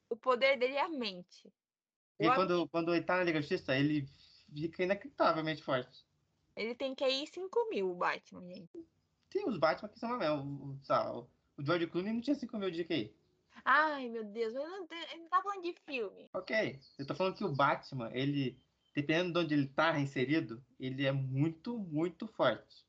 O 0.10 0.16
poder 0.16 0.58
dele 0.58 0.76
é 0.76 0.82
a 0.82 0.90
mente. 0.90 1.52
E 2.20 2.28
O 2.28 2.36
quando, 2.36 2.70
quando 2.70 2.94
ele 2.94 3.04
tá 3.04 3.18
na 3.18 3.24
Liga 3.24 3.40
da 3.40 3.42
Justiça, 3.42 3.76
ele 3.76 4.06
fica 4.54 4.84
inacreditavelmente 4.84 5.64
forte. 5.64 6.06
Ele 6.56 6.76
tem 6.76 6.94
que 6.94 7.08
ir 7.08 7.28
5 7.28 7.70
mil, 7.70 7.90
o 7.90 7.96
Batman, 7.96 8.46
gente. 8.46 8.86
Tem 9.32 9.48
os 9.48 9.58
Batman 9.58 9.90
que 9.90 9.98
são 10.00 10.22
é, 10.22 10.30
o, 10.30 10.44
o, 10.44 10.78
o, 11.58 11.66
George 11.66 11.88
Clooney 11.88 12.14
não 12.14 12.22
tinha 12.22 12.36
5 12.36 12.58
mil 12.58 12.70
de 12.70 12.84
QI. 12.84 13.16
Ai, 13.64 14.10
meu 14.10 14.24
Deus, 14.26 14.54
mas 14.54 14.64
não, 14.64 14.86
tem- 14.86 15.18
não 15.20 15.30
tá 15.30 15.42
falando 15.42 15.64
de 15.64 15.74
filme. 15.86 16.30
Ok, 16.34 16.80
eu 17.00 17.08
tô 17.08 17.16
falando 17.16 17.36
que 17.36 17.44
o 17.44 17.56
Batman, 17.56 18.10
ele, 18.14 18.60
dependendo 18.94 19.34
de 19.34 19.40
onde 19.40 19.54
ele 19.54 19.68
tá 19.68 19.98
inserido, 20.00 20.64
ele 20.80 21.06
é 21.06 21.12
muito, 21.12 21.78
muito 21.78 22.28
forte. 22.28 22.86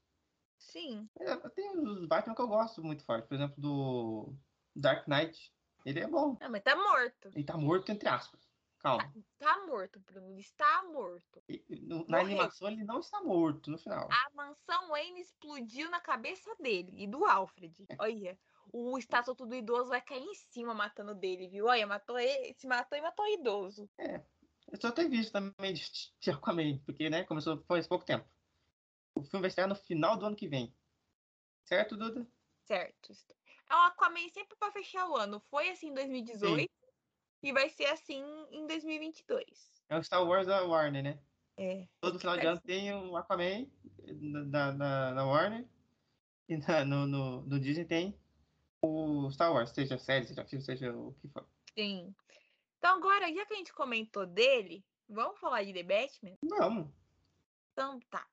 Sim. 0.58 1.08
É, 1.20 1.36
Tem 1.50 1.78
os 1.78 2.06
Batman 2.06 2.34
que 2.34 2.42
eu 2.42 2.48
gosto 2.48 2.82
muito 2.82 3.04
forte, 3.04 3.28
por 3.28 3.34
exemplo, 3.34 3.60
do 3.60 4.34
Dark 4.74 5.06
Knight. 5.06 5.52
Ele 5.84 6.00
é 6.00 6.06
bom. 6.06 6.36
Não, 6.40 6.50
mas 6.50 6.62
tá 6.62 6.74
morto. 6.76 7.30
Ele 7.34 7.44
tá 7.44 7.56
morto, 7.56 7.90
entre 7.90 8.08
aspas. 8.08 8.40
Calma. 8.82 9.14
Tá 9.38 9.64
morto, 9.64 10.00
Bruno. 10.00 10.36
Está 10.38 10.82
morto. 10.82 11.40
No- 11.82 12.04
na 12.08 12.18
animação 12.18 12.68
ele 12.68 12.82
não 12.82 12.98
está 12.98 13.22
morto 13.22 13.70
no 13.70 13.78
final. 13.78 14.08
A 14.10 14.30
mansão 14.34 14.88
Wayne 14.88 15.20
explodiu 15.20 15.88
na 15.88 16.00
cabeça 16.00 16.52
dele 16.56 16.92
e 16.96 17.06
do 17.06 17.24
Alfred. 17.24 17.86
Olha, 17.98 18.36
o 18.72 18.98
estatuto 18.98 19.46
do 19.46 19.54
idoso 19.54 19.90
vai 19.90 20.00
cair 20.00 20.24
em 20.24 20.34
cima 20.34 20.74
matando 20.74 21.14
dele, 21.14 21.48
viu? 21.48 21.66
Olha, 21.66 21.86
matou 21.86 22.18
ele, 22.18 22.54
se 22.54 22.66
matou 22.66 22.98
e 22.98 23.00
matou 23.00 23.24
o 23.24 23.28
idoso. 23.28 23.88
Eu 23.98 24.80
só 24.80 24.90
tenho 24.90 25.10
visto 25.10 25.32
também 25.32 25.74
de, 25.74 26.30
Aquaman, 26.30 26.78
porque, 26.84 27.08
né, 27.08 27.22
começou 27.22 27.62
faz 27.68 27.86
pouco 27.86 28.04
tempo. 28.04 28.28
O 29.14 29.22
filme 29.22 29.42
vai 29.42 29.48
estrear 29.48 29.68
no 29.68 29.76
final 29.76 30.16
do 30.16 30.26
ano 30.26 30.36
que 30.36 30.48
vem. 30.48 30.74
Certo, 31.64 31.96
Duda? 31.96 32.26
Certo. 32.64 33.12
É 33.70 33.74
o 33.74 33.78
Aquaman 33.78 34.28
sempre 34.30 34.56
pra 34.56 34.72
fechar 34.72 35.08
o 35.08 35.16
ano. 35.16 35.38
Foi 35.50 35.68
assim 35.68 35.90
em 35.90 35.94
2018 35.94 36.81
e 37.42 37.52
vai 37.52 37.68
ser 37.68 37.86
assim 37.86 38.22
em 38.50 38.66
2022. 38.66 39.82
É 39.88 39.98
o 39.98 40.02
Star 40.02 40.24
Wars 40.26 40.46
da 40.46 40.62
Warner, 40.64 41.02
né? 41.02 41.18
É. 41.56 41.86
Todo 42.00 42.18
final 42.18 42.36
de 42.38 42.46
ano 42.46 42.60
tem 42.60 42.94
o 42.94 43.16
Aquaman 43.16 43.66
na, 44.06 44.72
na, 44.72 45.10
na 45.12 45.24
Warner. 45.26 45.66
E 46.48 46.56
na- 46.56 46.84
no, 46.84 47.06
no, 47.06 47.42
no 47.42 47.60
Disney 47.60 47.84
tem 47.84 48.18
o 48.82 49.30
Star 49.30 49.52
Wars, 49.52 49.70
seja 49.70 49.98
série, 49.98 50.26
seja 50.26 50.44
filme, 50.44 50.64
seja 50.64 50.92
o 50.92 51.14
que 51.14 51.28
for. 51.28 51.46
Sim. 51.76 52.14
Então 52.78 52.96
agora, 52.96 53.32
já 53.32 53.46
que 53.46 53.54
a 53.54 53.56
gente 53.56 53.72
comentou 53.72 54.26
dele, 54.26 54.84
vamos 55.08 55.38
falar 55.38 55.62
de 55.62 55.72
The 55.72 55.82
Batman? 55.82 56.36
Vamos. 56.58 56.90
Então 57.72 58.00
tá. 58.10 58.26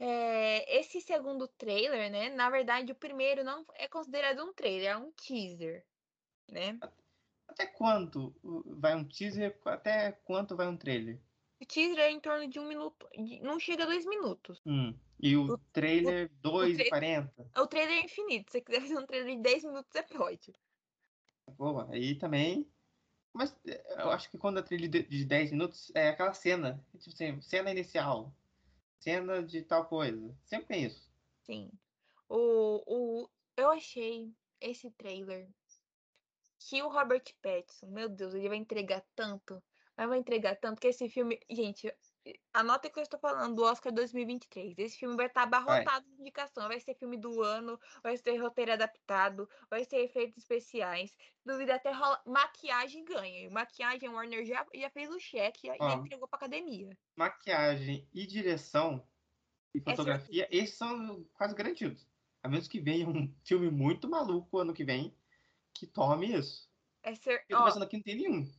É, 0.00 0.78
esse 0.78 1.00
segundo 1.00 1.48
trailer, 1.48 2.10
né? 2.10 2.30
Na 2.30 2.50
verdade, 2.50 2.92
o 2.92 2.96
primeiro 2.96 3.42
não 3.42 3.64
é 3.74 3.88
considerado 3.88 4.42
um 4.44 4.52
trailer, 4.52 4.90
é 4.90 4.96
um 4.96 5.10
teaser, 5.12 5.84
né? 6.48 6.78
Até 7.48 7.66
quanto 7.66 8.34
vai 8.66 8.94
um 8.94 9.04
teaser? 9.04 9.58
Até 9.64 10.12
quanto 10.12 10.56
vai 10.56 10.68
um 10.68 10.76
trailer? 10.76 11.18
O 11.60 11.66
teaser 11.66 11.98
é 11.98 12.10
em 12.10 12.20
torno 12.20 12.48
de 12.48 12.60
um 12.60 12.68
minuto, 12.68 13.08
não 13.42 13.58
chega 13.58 13.82
a 13.82 13.86
dois 13.86 14.06
minutos. 14.06 14.60
Hum. 14.64 14.94
E 15.20 15.36
o, 15.36 15.46
O- 15.54 15.58
trailer 15.72 16.28
tra- 16.28 16.50
2,40. 16.52 17.50
O 17.60 17.66
trailer 17.66 17.98
é 17.98 18.04
infinito. 18.04 18.52
Se 18.52 18.58
você 18.58 18.60
quiser 18.60 18.80
fazer 18.82 18.98
um 18.98 19.06
trailer 19.06 19.36
de 19.36 19.42
10 19.42 19.64
minutos, 19.64 19.90
você 19.90 20.02
pode. 20.04 20.52
Boa, 21.56 21.88
aí 21.92 22.14
também. 22.16 22.70
Mas 23.32 23.56
eh, 23.66 23.84
eu 24.02 24.10
acho 24.10 24.30
que 24.30 24.38
quando 24.38 24.62
trilha 24.62 24.88
de 24.88 25.02
de 25.02 25.24
10 25.24 25.50
minutos 25.50 25.90
é 25.94 26.10
aquela 26.10 26.32
cena. 26.34 26.84
Tipo 26.98 27.14
assim, 27.14 27.40
cena 27.40 27.70
inicial. 27.70 28.32
Cena 29.00 29.42
de 29.42 29.62
tal 29.62 29.86
coisa. 29.86 30.36
Sempre 30.44 30.66
tem 30.68 30.84
isso. 30.84 31.10
Sim. 31.42 31.70
O, 32.28 33.22
o, 33.24 33.30
eu 33.56 33.70
achei 33.70 34.34
esse 34.60 34.90
trailer 34.92 35.48
que 36.58 36.82
o 36.82 36.88
Robert 36.88 37.24
Pattinson, 37.42 37.86
meu 37.86 38.08
Deus, 38.08 38.34
ele 38.34 38.48
vai 38.48 38.58
entregar 38.58 39.04
tanto. 39.14 39.62
Mas 39.96 40.08
vai 40.08 40.18
entregar 40.18 40.54
tanto 40.56 40.80
que 40.80 40.86
esse 40.86 41.08
filme. 41.08 41.40
Gente, 41.50 41.92
anota 42.52 42.86
o 42.86 42.90
que 42.90 43.00
eu 43.00 43.02
estou 43.02 43.18
falando 43.18 43.56
do 43.56 43.64
Oscar 43.64 43.92
2023. 43.92 44.78
Esse 44.78 44.96
filme 44.96 45.16
vai 45.16 45.26
estar 45.26 45.42
abarrotado 45.42 46.06
de 46.06 46.20
indicação. 46.20 46.68
Vai 46.68 46.78
ser 46.78 46.94
filme 46.94 47.16
do 47.16 47.42
ano, 47.42 47.76
vai 48.00 48.16
ser 48.16 48.36
roteiro 48.36 48.72
adaptado, 48.72 49.48
vai 49.68 49.84
ser 49.84 49.98
efeitos 50.04 50.38
especiais. 50.38 51.16
Duvida 51.44 51.74
até 51.74 51.90
rola. 51.90 52.22
Maquiagem 52.24 53.04
ganha. 53.04 53.50
Maquiagem, 53.50 54.08
Warner 54.08 54.46
já, 54.46 54.64
já 54.72 54.88
fez 54.90 55.10
o 55.10 55.18
cheque 55.18 55.68
e 55.68 55.94
entregou 55.94 56.28
pra 56.28 56.36
academia. 56.36 56.96
Maquiagem 57.16 58.08
e 58.14 58.24
direção 58.24 59.04
e 59.74 59.78
É 59.78 59.82
fotografia, 59.90 60.48
esses 60.50 60.76
são 60.76 61.24
quase 61.34 61.56
garantidos. 61.56 62.06
A 62.42 62.48
menos 62.48 62.68
que 62.68 62.80
venha 62.80 63.08
um 63.08 63.34
filme 63.44 63.68
muito 63.68 64.08
maluco 64.08 64.58
ano 64.58 64.72
que 64.72 64.84
vem 64.84 65.12
que 65.78 65.86
tome 65.86 66.34
isso. 66.34 66.68
É 67.02 67.14
ser. 67.14 67.44
Eu 67.48 67.58
tô 67.58 67.64
pensando 67.64 67.84
aqui, 67.84 67.96
não 67.96 68.02
tem 68.02 68.16
nenhum. 68.16 68.52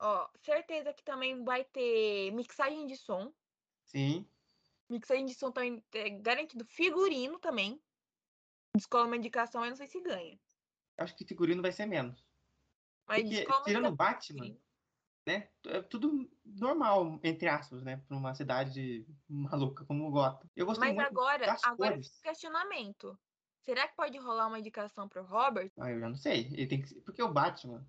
Ó, 0.00 0.28
certeza 0.40 0.92
que 0.92 1.04
também 1.04 1.44
vai 1.44 1.64
ter 1.64 2.32
mixagem 2.32 2.86
de 2.86 2.96
som. 2.96 3.32
Sim. 3.84 4.26
Mixagem 4.88 5.26
de 5.26 5.34
som 5.34 5.52
também 5.52 5.82
é 5.94 6.10
garantido. 6.10 6.64
Figurino 6.64 7.38
também. 7.38 7.80
Escola 8.76 9.06
uma 9.06 9.16
indicação, 9.16 9.62
eu 9.64 9.70
não 9.70 9.76
sei 9.76 9.86
se 9.86 10.00
ganha. 10.00 10.40
Acho 10.98 11.14
que 11.14 11.26
figurino 11.26 11.62
vai 11.62 11.72
ser 11.72 11.86
menos. 11.86 12.26
Mas 13.06 13.22
Porque, 13.22 13.46
tirando 13.64 13.88
o 13.88 13.96
Batman, 13.96 14.44
figurino. 14.44 14.60
né? 15.26 15.50
É 15.66 15.82
tudo 15.82 16.30
normal, 16.44 17.20
entre 17.22 17.48
aspas, 17.48 17.82
né? 17.82 17.98
Pra 18.08 18.16
uma 18.16 18.34
cidade 18.34 19.06
maluca 19.28 19.84
como 19.84 20.10
Gotham. 20.10 20.50
Eu 20.56 20.66
gostei 20.66 20.88
Mas 20.88 20.96
muito 20.96 21.08
agora, 21.08 21.46
das 21.46 21.62
agora 21.64 21.92
cores. 21.92 22.08
fica 22.08 22.18
o 22.18 22.22
questionamento. 22.32 23.18
Será 23.64 23.86
que 23.88 23.94
pode 23.96 24.18
rolar 24.18 24.48
uma 24.48 24.58
indicação 24.58 25.08
pro 25.08 25.22
Robert? 25.22 25.70
Ah, 25.78 25.90
eu 25.90 26.00
já 26.00 26.08
não 26.08 26.16
sei. 26.16 26.48
Ele 26.52 26.66
tem 26.66 26.82
que... 26.82 26.94
Porque 27.02 27.22
o 27.22 27.32
Batman, 27.32 27.86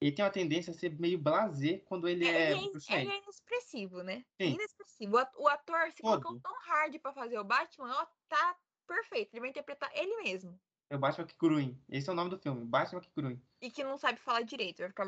ele 0.00 0.12
tem 0.12 0.24
uma 0.24 0.30
tendência 0.30 0.70
a 0.70 0.74
ser 0.74 0.96
meio 0.98 1.18
blasé 1.18 1.78
quando 1.86 2.08
ele 2.08 2.26
é, 2.26 2.52
ele, 2.52 2.70
Bruce 2.70 2.86
ele 2.92 3.06
Wayne. 3.06 3.12
é 3.20 3.22
inexpressivo, 3.24 4.02
né? 4.02 4.24
Sim. 4.40 4.54
Inexpressivo. 4.54 5.14
O 5.16 5.18
at- 5.18 5.34
O 5.36 5.48
ator 5.48 5.90
se 5.90 6.02
Todo. 6.02 6.22
colocou 6.22 6.40
tão 6.40 6.60
hard 6.62 6.98
pra 7.00 7.12
fazer 7.12 7.38
o 7.38 7.44
Batman, 7.44 7.92
ó, 7.92 8.06
tá 8.28 8.56
perfeito. 8.86 9.34
Ele 9.34 9.40
vai 9.40 9.50
interpretar 9.50 9.90
ele 9.94 10.22
mesmo. 10.22 10.58
É 10.88 10.94
o 10.94 10.98
Batman 11.00 11.26
que 11.26 11.36
grunhe. 11.36 11.76
Esse 11.88 12.08
é 12.08 12.12
o 12.12 12.16
nome 12.16 12.30
do 12.30 12.38
filme, 12.38 12.64
Batman 12.64 13.00
que 13.00 13.10
grunhe. 13.16 13.42
E 13.60 13.68
que 13.70 13.82
não 13.82 13.98
sabe 13.98 14.20
falar 14.20 14.42
direito. 14.42 14.78
Vai 14.78 14.88
ficar. 14.90 15.06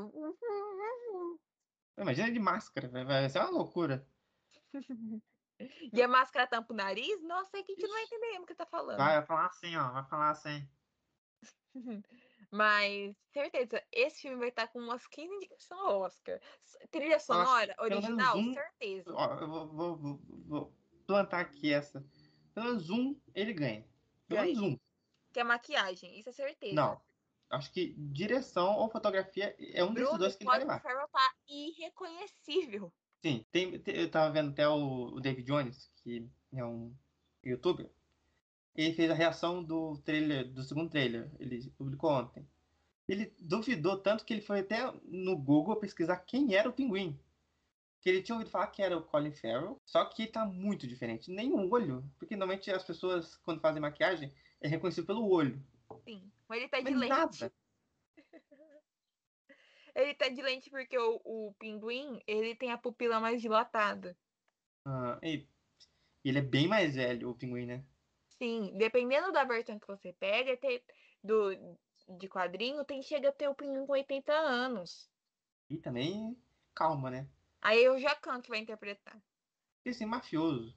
Imagina 1.96 2.30
de 2.32 2.38
máscara, 2.40 2.88
vai 3.04 3.28
ser 3.28 3.38
uma 3.40 3.50
loucura. 3.50 4.06
E 5.92 6.02
a 6.02 6.08
máscara 6.08 6.46
tampa 6.46 6.72
o 6.72 6.76
nariz? 6.76 7.22
Nossa, 7.22 7.56
aí 7.56 7.62
que 7.64 7.72
a 7.72 7.74
gente 7.74 7.86
não 7.86 7.92
vai 7.94 8.02
entender 8.04 8.26
mesmo 8.28 8.44
o 8.44 8.46
que 8.46 8.54
tá 8.54 8.66
falando. 8.66 8.98
Vai 8.98 9.24
falar 9.24 9.46
assim, 9.46 9.76
ó, 9.76 9.90
vai 9.92 10.04
falar 10.04 10.30
assim. 10.30 10.68
Mas, 12.50 13.14
certeza, 13.32 13.82
esse 13.92 14.22
filme 14.22 14.38
vai 14.38 14.48
estar 14.48 14.68
com 14.68 14.78
umas 14.78 15.06
15 15.06 15.34
indicações 15.34 15.80
ao 15.80 16.00
Oscar. 16.00 16.40
Trilha 16.90 17.20
sonora, 17.20 17.74
pelo 17.74 17.88
menos 17.90 18.04
original, 18.06 18.36
um- 18.38 18.54
certeza. 18.54 19.12
Ó, 19.14 19.34
eu 19.34 19.48
vou, 19.48 19.68
vou- 19.68 19.96
vou- 19.96 20.20
vou 20.46 20.74
plantar 21.06 21.40
aqui 21.40 21.72
essa. 21.72 22.02
Pelo 22.54 22.66
menos 22.66 22.88
um 22.90 23.20
ele 23.34 23.52
ganha. 23.52 23.86
Pelo 24.26 24.40
menos 24.42 24.60
um. 24.60 24.78
Que 25.32 25.40
é 25.40 25.44
maquiagem, 25.44 26.18
isso 26.18 26.30
é 26.30 26.32
certeza. 26.32 26.74
Não. 26.74 27.00
Acho 27.50 27.70
que 27.72 27.94
direção 27.98 28.76
ou 28.76 28.90
fotografia 28.90 29.54
é 29.58 29.82
um 29.84 29.92
desses 29.92 30.08
Bruno, 30.08 30.18
dois 30.18 30.36
que 30.36 30.44
ele 30.44 30.50
vai 30.50 30.58
levar. 30.60 30.80
Farrell 30.80 31.08
tá 31.08 31.34
irreconhecível. 31.46 32.92
Sim, 33.22 33.44
tem, 33.50 33.82
eu 33.86 34.10
tava 34.10 34.32
vendo 34.32 34.50
até 34.50 34.68
o, 34.68 35.14
o 35.14 35.20
David 35.20 35.46
Jones, 35.46 35.90
que 35.96 36.28
é 36.52 36.64
um 36.64 36.94
youtuber. 37.44 37.90
Ele 38.74 38.94
fez 38.94 39.10
a 39.10 39.14
reação 39.14 39.62
do 39.62 39.98
trailer, 39.98 40.48
do 40.52 40.62
segundo 40.62 40.90
trailer. 40.90 41.28
Ele 41.40 41.68
publicou 41.76 42.10
ontem. 42.10 42.46
Ele 43.08 43.34
duvidou 43.40 43.96
tanto 43.98 44.24
que 44.24 44.32
ele 44.32 44.42
foi 44.42 44.60
até 44.60 44.92
no 45.04 45.36
Google 45.36 45.76
pesquisar 45.76 46.18
quem 46.18 46.54
era 46.54 46.68
o 46.68 46.72
pinguim. 46.72 47.18
Que 48.00 48.08
ele 48.08 48.22
tinha 48.22 48.36
ouvido 48.36 48.50
falar 48.50 48.68
que 48.68 48.80
era 48.80 48.96
o 48.96 49.02
Colin 49.02 49.32
Farrell, 49.32 49.80
só 49.84 50.04
que 50.04 50.26
tá 50.26 50.44
muito 50.44 50.86
diferente. 50.86 51.30
Nem 51.30 51.52
o 51.52 51.68
olho, 51.72 52.08
porque 52.18 52.36
normalmente 52.36 52.70
as 52.70 52.84
pessoas, 52.84 53.36
quando 53.38 53.60
fazem 53.60 53.82
maquiagem, 53.82 54.32
é 54.60 54.68
reconhecido 54.68 55.06
pelo 55.06 55.28
olho. 55.28 55.60
Sim. 56.04 56.30
Mas 56.48 56.58
ele 56.58 56.68
tá 56.68 56.80
de 56.80 56.90
Mas 56.90 57.00
lente. 57.00 57.52
Ele 59.98 60.14
tá 60.14 60.28
de 60.28 60.40
lente 60.40 60.70
porque 60.70 60.96
o, 60.98 61.20
o 61.24 61.54
pinguim, 61.58 62.22
ele 62.26 62.54
tem 62.54 62.72
a 62.72 62.78
pupila 62.78 63.20
mais 63.20 63.42
dilatada. 63.42 64.16
Ah, 64.84 65.18
e 65.22 65.46
ele 66.24 66.38
é 66.38 66.42
bem 66.42 66.68
mais 66.68 66.94
velho, 66.96 67.30
o 67.30 67.34
pinguim, 67.36 67.66
né? 67.66 67.84
Sim, 68.40 68.76
dependendo 68.78 69.32
da 69.32 69.44
versão 69.44 69.78
que 69.78 69.86
você 69.86 70.12
pega, 70.12 70.56
tem, 70.56 70.82
do, 71.22 71.76
de 72.18 72.28
quadrinho, 72.28 72.84
tem 72.84 73.02
chega 73.02 73.28
a 73.30 73.32
ter 73.32 73.48
o 73.48 73.54
pinguim 73.54 73.84
com 73.86 73.92
80 73.92 74.32
anos. 74.32 75.10
E 75.70 75.76
também, 75.78 76.36
calma, 76.74 77.10
né? 77.10 77.26
Aí 77.60 77.84
é 77.84 77.90
o 77.90 77.98
Jacan 77.98 78.40
que 78.42 78.48
vai 78.50 78.58
interpretar. 78.58 79.22
Porque 79.76 79.90
assim, 79.90 80.06
mafioso. 80.06 80.74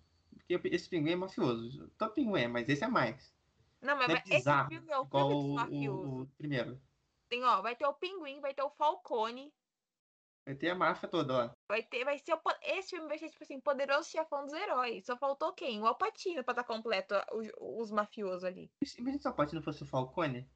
Porque 0.47 0.59
esse 0.69 0.89
pinguim 0.89 1.11
é 1.11 1.15
mafioso. 1.15 1.89
Todo 1.97 2.13
pinguim 2.13 2.41
é, 2.41 2.47
mas 2.47 2.69
esse 2.69 2.83
é 2.83 2.87
mais. 2.87 3.33
Não, 3.81 3.95
mas 3.97 4.13
é 4.13 4.23
esse 4.29 4.29
bizarro, 4.29 4.67
filme 4.67 4.91
é 4.91 4.97
o 4.97 5.05
igual 5.05 5.29
filme 5.29 5.35
dos 5.35 5.45
o, 5.45 6.19
o- 6.19 6.21
o 6.23 6.27
primeiro. 6.37 6.81
Tem, 7.31 7.43
ó, 7.43 7.61
vai 7.63 7.75
ter 7.75 7.87
o 7.87 7.95
Pinguim, 7.95 8.39
vai 8.41 8.53
ter 8.53 8.61
o 8.61 8.69
Falcone, 8.69 9.51
Vai 10.45 10.55
ter 10.55 10.69
a 10.69 10.75
máfia 10.75 11.09
toda 11.09 11.33
lá. 11.37 11.53
vai 11.67 11.81
ter, 11.83 12.03
vai 12.03 12.17
ser 12.19 12.33
o, 12.33 12.41
esse 12.63 12.89
filme 12.91 13.07
vai 13.07 13.17
ser 13.17 13.29
tipo 13.29 13.43
assim, 13.43 13.59
poderoso 13.61 14.09
chefão 14.09 14.45
dos 14.45 14.53
heróis. 14.53 15.05
Só 15.05 15.17
faltou 15.17 15.53
quem? 15.53 15.81
O 15.81 15.87
Alpatino 15.87 16.43
pra 16.43 16.51
estar 16.53 16.63
completo 16.63 17.15
a- 17.15 17.25
os, 17.33 17.47
os 17.59 17.91
mafiosos 17.91 18.43
ali. 18.43 18.69
Imagina 18.97 19.21
se 19.21 19.27
a 19.27 19.31
Paty 19.33 19.55
não 19.55 19.61
fosse 19.63 19.83
o 19.83 19.87
Falcone. 19.87 20.51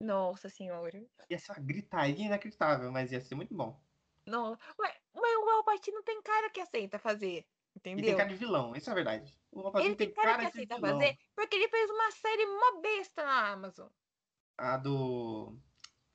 Nossa 0.00 0.48
senhora. 0.48 1.06
Ia 1.30 1.38
ser 1.38 1.52
uma 1.52 1.58
gritaria 1.66 2.26
inacreditável, 2.26 2.90
mas 2.92 3.12
ia 3.12 3.20
ser 3.20 3.34
muito 3.34 3.54
bom. 3.54 3.80
Não, 4.26 4.52
ué, 4.80 5.00
mas 5.14 5.36
o 5.36 5.50
Alpatino 5.50 6.02
tem 6.02 6.22
cara 6.22 6.50
que 6.50 6.60
aceita 6.60 6.98
fazer, 6.98 7.46
E 7.76 7.80
tem 7.80 7.92
entendeu? 7.92 8.16
cara 8.16 8.28
de 8.28 8.36
vilão, 8.36 8.74
isso 8.74 8.90
é 8.90 8.94
verdade. 8.94 9.38
O 9.52 9.60
Alpatino 9.60 9.94
Ele 9.94 9.96
tem 9.96 10.12
cara 10.14 10.34
que 10.38 10.40
de 10.42 10.46
aceita 10.46 10.76
vilão. 10.76 10.98
fazer 10.98 11.16
porque 11.34 11.56
ele 11.56 11.68
fez 11.68 11.90
uma 11.90 12.10
série 12.12 12.46
mó 12.46 12.80
besta 12.80 13.24
na 13.24 13.52
Amazon. 13.52 13.88
A 14.58 14.76
do. 14.78 15.63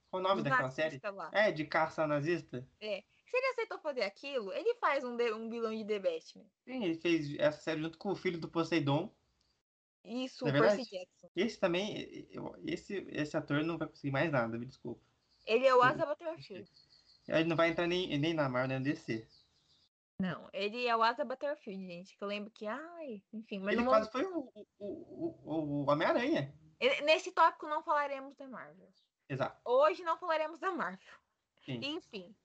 Qual 0.09 0.21
o 0.21 0.23
nome 0.27 0.41
daquela 0.41 0.71
série? 0.71 0.99
lá. 1.13 1.29
É, 1.33 1.51
de 1.51 1.65
caça 1.65 2.05
nazista? 2.07 2.67
É. 2.81 3.03
Se 3.27 3.37
ele 3.37 3.47
aceitou 3.47 3.79
fazer 3.79 4.01
aquilo, 4.01 4.51
ele 4.53 4.73
faz 4.75 5.03
um, 5.03 5.15
de- 5.15 5.31
um 5.33 5.49
vilão 5.49 5.75
de 5.75 5.85
The 5.85 5.99
Batman. 5.99 6.45
Sim, 6.65 6.83
ele 6.83 6.95
fez 6.95 7.37
essa 7.37 7.61
série 7.61 7.81
junto 7.81 7.97
com 7.97 8.09
o 8.11 8.15
filho 8.15 8.39
do 8.39 8.49
Poseidon. 8.49 9.13
Isso, 10.03 10.47
é 10.47 10.49
o 10.49 10.53
Percy? 10.53 10.89
Jackson. 10.89 11.29
Esse 11.35 11.59
também, 11.59 12.27
esse, 12.65 13.05
esse 13.11 13.37
ator 13.37 13.63
não 13.63 13.77
vai 13.77 13.87
conseguir 13.87 14.11
mais 14.11 14.31
nada, 14.31 14.57
me 14.57 14.65
desculpa. 14.65 15.01
Ele 15.45 15.67
é 15.67 15.75
o. 15.75 15.81
Asa 15.83 16.05
Butterfield. 16.05 16.69
Ele 17.27 17.43
não 17.43 17.55
vai 17.55 17.69
entrar 17.69 17.85
nem, 17.85 18.17
nem 18.17 18.33
na 18.33 18.49
Marvel 18.49 18.69
nem 18.69 18.79
na 18.79 18.83
DC. 18.83 19.27
Não, 20.19 20.49
ele 20.51 20.87
é 20.87 20.95
o 20.95 21.03
Asa 21.03 21.23
Butterfield, 21.23 21.85
gente. 21.85 22.17
Que 22.17 22.23
eu 22.23 22.27
lembro 22.27 22.49
que, 22.51 22.65
ai, 22.65 23.21
enfim, 23.31 23.59
mas 23.59 23.73
ele 23.75 23.85
quase 23.85 24.11
foi 24.11 24.25
o, 24.25 24.51
o, 24.55 24.65
o, 24.79 25.35
o- 25.45 25.89
Homem-Aranha. 25.91 26.51
Nesse 27.03 27.31
tópico 27.31 27.67
não 27.67 27.83
falaremos 27.83 28.35
da 28.35 28.47
Marvel. 28.47 28.89
Exato. 29.29 29.61
Hoje 29.63 30.03
não 30.03 30.17
falaremos 30.17 30.59
da 30.59 30.71
Marvel. 30.71 31.13
Sim. 31.63 31.79
Enfim. 31.83 32.35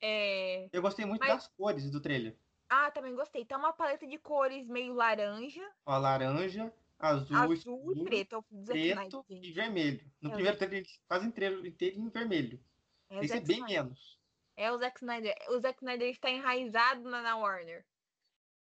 É, 0.00 0.68
Eu 0.72 0.82
gostei 0.82 1.04
muito 1.04 1.20
Mas- 1.20 1.34
das 1.34 1.48
cores 1.48 1.90
do 1.90 2.00
trailer. 2.00 2.36
Ah, 2.68 2.90
também 2.90 3.14
gostei. 3.14 3.44
Tá 3.44 3.56
uma 3.58 3.72
paleta 3.72 4.06
de 4.06 4.18
cores 4.18 4.66
meio 4.66 4.94
laranja, 4.94 5.62
Ó, 5.84 5.98
laranja, 5.98 6.72
azul, 6.98 7.36
azul 7.36 7.52
escuro, 7.52 7.98
e 8.00 8.04
preto. 8.04 8.36
É 8.38 8.64
preto 8.94 9.24
e 9.28 9.52
vermelho. 9.52 10.10
No 10.20 10.30
É 10.30 10.32
primeiro 10.34 10.56
trailer, 10.56 10.78
ele 10.80 10.88
quase 11.06 11.26
inteiro, 11.26 11.66
inteiro 11.66 11.98
em 12.00 12.08
vermelho. 12.08 12.64
É 13.10 13.20
ser 13.22 13.28
Zack 13.28 13.46
bem 13.46 13.56
Snyder. 13.58 13.82
menos. 13.84 14.18
É 14.56 14.72
o 14.72 14.78
Zack 14.78 14.96
Snyder. 14.98 15.34
O 15.50 15.60
Zack 15.60 15.78
Snyder 15.78 16.08
está 16.10 16.30
enraizado 16.30 17.02
na, 17.02 17.20
na 17.22 17.36
Warner. 17.36 17.84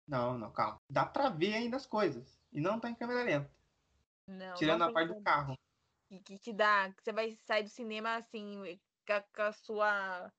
Não, 0.08 0.38
não, 0.38 0.52
calma. 0.52 0.80
Dá 0.88 1.04
pra 1.06 1.30
ver 1.30 1.56
ainda 1.56 1.78
as 1.78 1.88
coisas. 1.88 2.40
E 2.52 2.62
não 2.62 2.80
tá 2.80 2.90
em 2.90 2.96
câmera 2.96 3.24
lenta. 3.24 3.52
Não, 4.28 4.54
tirando 4.56 4.80
não 4.82 4.90
a 4.90 4.94
parte 4.94 5.14
do 5.14 5.22
carro. 5.22 5.58
Que, 6.20 6.34
que 6.34 6.38
te 6.40 6.54
dá. 6.54 6.92
Que 6.94 7.04
você 7.04 7.12
vai 7.12 7.38
sair 7.46 7.64
do 7.64 7.70
cinema 7.70 8.16
assim, 8.16 8.80
com 9.06 9.14
a, 9.14 9.22
com 9.22 9.42
a 9.42 9.52
sua 9.54 10.34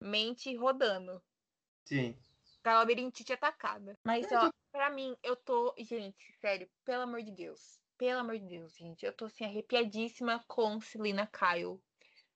mente 0.00 0.54
rodando. 0.56 1.22
Sim. 1.84 2.16
Com 2.62 2.70
a 2.70 2.78
labirintite 2.78 3.32
atacada. 3.32 3.96
Mas, 4.04 4.30
ó, 4.32 4.50
pra 4.72 4.90
mim, 4.90 5.16
eu 5.22 5.36
tô. 5.36 5.74
Gente, 5.78 6.16
sério, 6.40 6.68
pelo 6.84 7.02
amor 7.02 7.22
de 7.22 7.30
Deus. 7.32 7.78
Pelo 7.96 8.20
amor 8.20 8.38
de 8.38 8.46
Deus, 8.46 8.76
gente. 8.76 9.04
Eu 9.04 9.12
tô 9.12 9.24
assim, 9.24 9.44
arrepiadíssima 9.44 10.44
com 10.46 10.80
Selina 10.80 11.26
Kyle. 11.26 11.80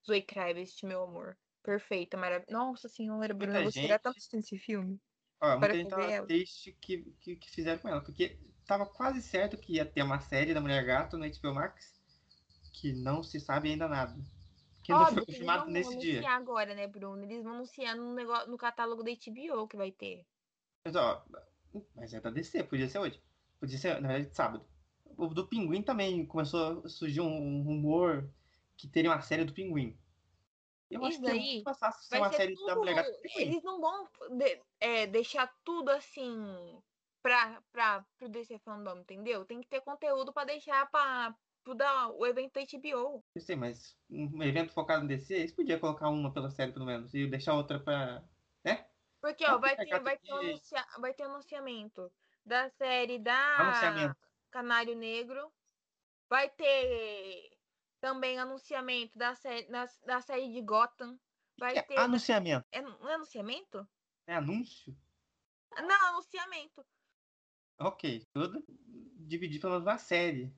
Zoe 0.05 0.23
Kravitz, 0.23 0.83
meu 0.83 1.03
amor. 1.05 1.39
Perfeita, 1.63 2.17
maravilhosa. 2.17 2.53
Nossa 2.53 2.89
senhora, 2.89 3.33
Bruna, 3.33 3.61
Muita 3.61 3.71
você 3.71 3.81
gente- 3.83 3.89
tanto 3.91 4.09
assistindo 4.09 4.41
esse 4.41 4.59
filme? 4.59 5.01
Ó, 5.41 5.51
muita 5.51 5.61
Para 5.61 5.75
gente 5.75 5.85
ver 5.85 5.91
tava 5.91 6.13
ela. 6.13 6.27
triste 6.27 6.73
que, 6.81 7.05
que, 7.21 7.37
que 7.37 7.51
fizeram 7.51 7.79
com 7.81 7.89
ela. 7.89 8.01
Porque 8.03 8.41
tava 8.67 8.85
quase 8.87 9.23
certo 9.23 9.57
que 9.57 9.75
ia 9.75 9.85
ter 9.87 10.03
uma 10.03 10.19
série 10.19 10.53
da 10.53 10.61
Mulher 10.61 10.85
Gato 10.85 11.17
no 11.17 11.25
HBO 11.25 11.55
Max. 11.55 12.02
Que 12.73 12.93
não 12.93 13.23
se 13.23 13.39
sabe 13.39 13.71
ainda 13.71 13.87
nada. 13.87 14.17
Que 14.83 14.93
não 14.93 15.03
Óbvio 15.03 15.15
foi 15.17 15.25
que 15.27 15.31
eles 15.33 15.39
confirmado 15.39 15.65
vão 15.65 15.73
nesse 15.73 15.97
dia. 15.99 16.15
anunciar 16.15 16.37
agora, 16.41 16.75
né, 16.75 16.87
Bruno? 16.87 17.23
Eles 17.23 17.45
vão 17.45 17.53
anunciar 17.55 17.95
no, 17.97 18.15
negócio, 18.15 18.51
no 18.51 18.57
catálogo 18.57 19.03
da 19.03 19.11
HBO 19.13 19.69
que 19.69 19.77
vai 19.77 19.93
ter. 19.93 20.27
Mas, 20.85 20.97
ó, 20.97 21.25
mas 21.95 22.13
é 22.13 22.21
da 22.21 22.31
DC, 22.31 22.65
podia 22.65 22.89
ser 22.89 22.99
hoje. 22.99 23.23
Podia 23.61 23.79
ser, 23.79 24.01
na 24.01 24.09
verdade, 24.09 24.35
sábado. 24.35 24.65
O 25.17 25.29
do 25.29 25.47
Pinguim 25.47 25.83
também 25.83 26.27
começou 26.27 26.83
a 26.85 26.89
surgir 26.89 27.21
um, 27.21 27.27
um 27.59 27.63
rumor 27.63 28.29
que 28.77 28.89
teria 28.89 29.11
uma 29.11 29.21
série 29.21 29.45
do 29.45 29.53
Pinguim. 29.53 29.97
Eu 30.91 31.01
acho 31.05 31.13
Isso 31.13 31.23
que 31.23 31.31
é 31.31 31.35
muito 31.35 31.75
fácil 31.79 32.03
ser 32.09 32.19
uma 32.19 32.31
ser 32.31 32.37
série 32.37 32.55
da 32.55 32.61
tudo. 32.75 32.79
Mulher 32.79 33.05
do 33.05 33.19
Pinguim. 33.21 33.41
Eles 33.43 33.63
não 33.63 33.81
vão 33.81 34.09
de- 34.37 34.61
é, 34.81 35.07
deixar 35.07 35.53
tudo 35.65 35.91
assim 35.91 36.83
pra, 37.23 37.63
pra, 37.71 38.05
pro 38.19 38.29
DC 38.29 38.59
Fandom, 38.59 38.99
entendeu? 38.99 39.45
Tem 39.45 39.61
que 39.61 39.69
ter 39.69 39.81
conteúdo 39.83 40.33
pra 40.33 40.45
deixar 40.45 40.91
pra, 40.91 41.35
pro 41.63 41.75
da, 41.75 42.09
o 42.09 42.27
evento 42.27 42.55
da 42.55 42.61
HBO. 42.63 43.25
Eu 43.35 43.41
sei, 43.41 43.57
mas 43.57 43.97
um 44.11 44.43
evento 44.43 44.73
focado 44.73 45.03
no 45.03 45.09
DC, 45.09 45.35
eles 45.35 45.53
podiam 45.53 45.79
colocar 45.79 46.09
uma 46.09 46.33
pela 46.33 46.51
série, 46.51 46.73
pelo 46.73 46.87
menos, 46.87 47.15
e 47.15 47.27
deixar 47.27 47.55
outra 47.55 47.79
pra. 47.81 48.23
né? 48.65 48.87
Porque, 49.21 49.45
ó, 49.47 49.59
vai 49.59 49.77
ter, 49.77 50.01
vai, 50.01 50.19
ter 50.19 50.33
um 50.33 50.37
anuncia, 50.37 50.87
vai 50.99 51.15
ter 51.15 51.27
um 51.27 51.31
anunciamento 51.31 52.13
da 52.45 52.69
série 52.71 53.19
da. 53.19 54.15
Canário 54.51 54.97
Negro. 54.97 55.53
Vai 56.29 56.49
ter 56.49 57.51
também 58.01 58.39
anunciamento 58.39 59.17
da 59.17 59.35
série, 59.35 59.69
da, 59.69 59.87
da 60.05 60.21
série 60.21 60.53
de 60.53 60.61
Gotham. 60.63 61.19
Vai 61.59 61.77
É 61.79 61.83
ter. 61.83 61.99
anunciamento. 61.99 62.67
É, 62.73 62.81
não 62.81 63.09
é 63.09 63.15
anunciamento? 63.15 63.87
É 64.27 64.35
anúncio? 64.35 64.97
Não, 65.77 66.07
anunciamento. 66.09 66.85
Ok. 67.79 68.27
Tudo 68.33 68.65
menos 69.19 69.85
uma 69.85 69.99
série. 69.99 70.53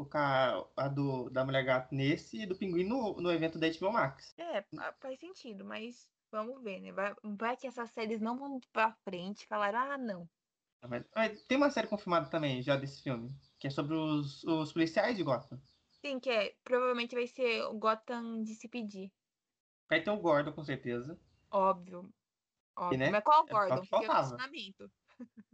Colocar 0.00 0.64
a 0.76 0.88
do, 0.88 1.28
da 1.28 1.44
Mulher 1.44 1.62
Gato 1.62 1.94
nesse 1.94 2.40
e 2.42 2.46
do 2.46 2.56
Pinguim 2.56 2.84
no, 2.84 3.20
no 3.20 3.30
evento 3.30 3.58
da 3.58 3.66
HBO 3.66 3.92
Max. 3.92 4.34
É, 4.36 4.62
fa- 4.62 4.96
faz 5.00 5.20
sentido, 5.20 5.64
mas 5.64 6.10
vamos 6.30 6.62
ver, 6.62 6.80
né? 6.80 6.90
Vai, 6.92 7.14
vai 7.22 7.56
que 7.56 7.66
essas 7.66 7.90
séries 7.90 8.20
não 8.20 8.38
vão 8.38 8.58
pra 8.72 8.92
frente, 9.04 9.46
falaram, 9.46 9.78
ah, 9.78 9.98
não. 9.98 10.28
Mas, 10.88 11.04
mas 11.14 11.42
tem 11.44 11.56
uma 11.58 11.70
série 11.70 11.86
confirmada 11.88 12.30
também 12.30 12.62
já 12.62 12.76
desse 12.76 13.02
filme, 13.02 13.30
que 13.58 13.66
é 13.66 13.70
sobre 13.70 13.94
os, 13.94 14.42
os 14.44 14.72
policiais 14.72 15.16
de 15.16 15.22
Gotham. 15.22 15.60
Sim, 16.04 16.18
que 16.18 16.30
é, 16.30 16.56
provavelmente 16.64 17.14
vai 17.14 17.26
ser 17.28 17.62
o 17.64 17.74
Gotham 17.78 18.42
de 18.42 18.54
se 18.56 18.68
pedir. 18.68 19.12
Vai 19.90 20.02
ter 20.02 20.10
o 20.10 20.16
Gordon, 20.18 20.52
com 20.52 20.64
certeza. 20.64 21.18
Óbvio. 21.52 22.12
Óbvio. 22.76 22.98
né, 22.98 23.12
Mas 23.12 23.24
qual 23.24 23.44
o 23.44 23.48
é 23.48 23.54
só 23.56 23.78
Gordon? 23.78 23.80
que 23.80 24.04
é 24.04 24.10
o 24.10 24.18
faltava. 24.18 24.36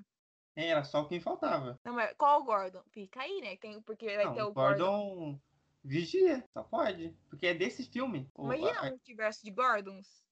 É, 0.57 0.69
Era 0.69 0.83
só 0.85 1.05
quem 1.05 1.21
faltava. 1.21 1.79
Não, 1.85 1.92
mas 1.95 2.14
qual 2.16 2.40
o 2.40 2.45
Gordon? 2.45 2.83
Fica 2.90 3.21
aí, 3.23 3.40
né? 3.42 3.57
Tem, 3.57 3.81
porque 3.83 4.07
vai 4.16 4.25
Não, 4.25 4.35
ter 4.35 4.42
o 4.42 4.47
o 4.49 4.53
Gordon. 4.55 4.85
Gordon 4.87 5.40
vigia, 5.85 6.49
só 6.53 6.62
pode. 6.64 7.11
Porque 7.29 7.47
é 7.49 7.55
desse 7.55 7.85
filme. 7.85 8.31
O, 8.35 8.45
Imagina 8.47 8.81
a- 8.81 8.85
um 8.85 8.90
multiverso 8.90 9.45
de 9.45 9.51
Gordons. 9.51 10.25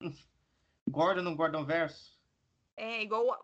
Gordon 0.88 1.22
no 1.22 1.36
Gordon 1.36 1.64
Verso. 1.64 2.18
É, 2.76 3.02
igual 3.02 3.26
o. 3.26 3.36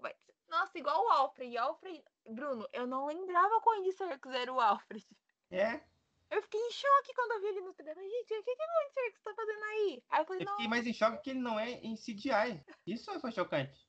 Nossa, 0.49 0.79
igual 0.79 1.05
o 1.05 1.09
Alfred. 1.11 1.57
Alfred. 1.57 2.03
Bruno, 2.27 2.67
eu 2.73 2.87
não 2.87 3.07
lembrava 3.07 3.61
quando 3.61 3.91
Serkis 3.93 4.33
era 4.33 4.53
o 4.53 4.61
Alfred. 4.61 5.07
É, 5.51 5.83
Eu 6.31 6.43
fiquei 6.43 6.61
em 6.61 6.71
choque 6.73 7.15
quando 7.15 7.33
eu 7.33 7.41
vi 7.41 7.47
ele 7.49 7.61
no 7.61 7.75
trailer. 7.75 8.03
Gente, 8.03 8.35
o 8.39 8.43
que, 8.43 8.57
que 8.57 8.63
o 8.63 8.83
Andy 8.83 8.93
Serkis 8.95 9.23
tá 9.23 9.35
fazendo 9.35 9.63
aí? 9.65 10.03
Aí 10.09 10.21
eu 10.23 10.25
falei, 10.27 10.43
eu 10.43 10.47
não. 10.47 10.53
fiquei 10.55 10.69
mais 10.69 10.87
em 10.87 10.93
choque 10.93 11.23
que 11.23 11.31
ele 11.31 11.39
não 11.41 11.59
é 11.61 11.73
em 11.73 11.97
CGI. 11.97 12.65
Isso 12.87 13.21
foi 13.21 13.31
chocante. 13.33 13.87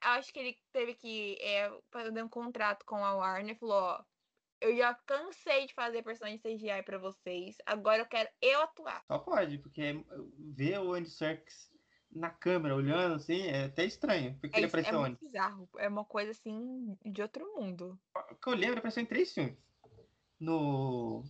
Acho 0.00 0.32
que 0.32 0.38
ele 0.40 0.56
teve 0.72 0.94
que 0.94 1.36
é, 1.40 1.70
fazer 1.90 2.22
um 2.22 2.28
contrato 2.28 2.84
com 2.84 2.96
a 2.96 3.14
Warner 3.14 3.54
e 3.54 3.58
falou, 3.58 3.80
ó, 3.80 4.04
eu 4.60 4.76
já 4.76 4.94
cansei 5.06 5.66
de 5.66 5.74
fazer 5.74 6.02
personagem 6.02 6.38
CGI 6.38 6.82
pra 6.84 6.98
vocês, 6.98 7.56
agora 7.64 8.02
eu 8.02 8.06
quero 8.06 8.28
eu 8.42 8.62
atuar. 8.62 9.04
Só 9.06 9.18
pode, 9.18 9.58
porque 9.58 10.04
ver 10.38 10.80
o 10.80 10.94
Andy 10.94 11.10
Serkis 11.10 11.70
na 12.10 12.30
câmera 12.30 12.74
olhando 12.74 13.14
assim 13.14 13.42
é 13.42 13.64
até 13.64 13.84
estranho. 13.84 14.36
Porque 14.40 14.56
É, 14.56 14.58
ele 14.58 14.66
é 14.66 14.68
apareceu 14.68 14.98
muito 14.98 15.12
onde? 15.12 15.26
bizarro, 15.26 15.68
é 15.78 15.88
uma 15.88 16.04
coisa 16.04 16.32
assim 16.32 16.96
de 17.04 17.22
outro 17.22 17.46
mundo. 17.54 17.98
O 18.14 18.34
que 18.34 18.48
eu 18.48 18.54
lembro, 18.54 18.72
ele 18.72 18.78
apareceu 18.78 19.02
em 19.02 19.06
três 19.06 19.32
filmes. 19.32 19.56
No 20.40 21.24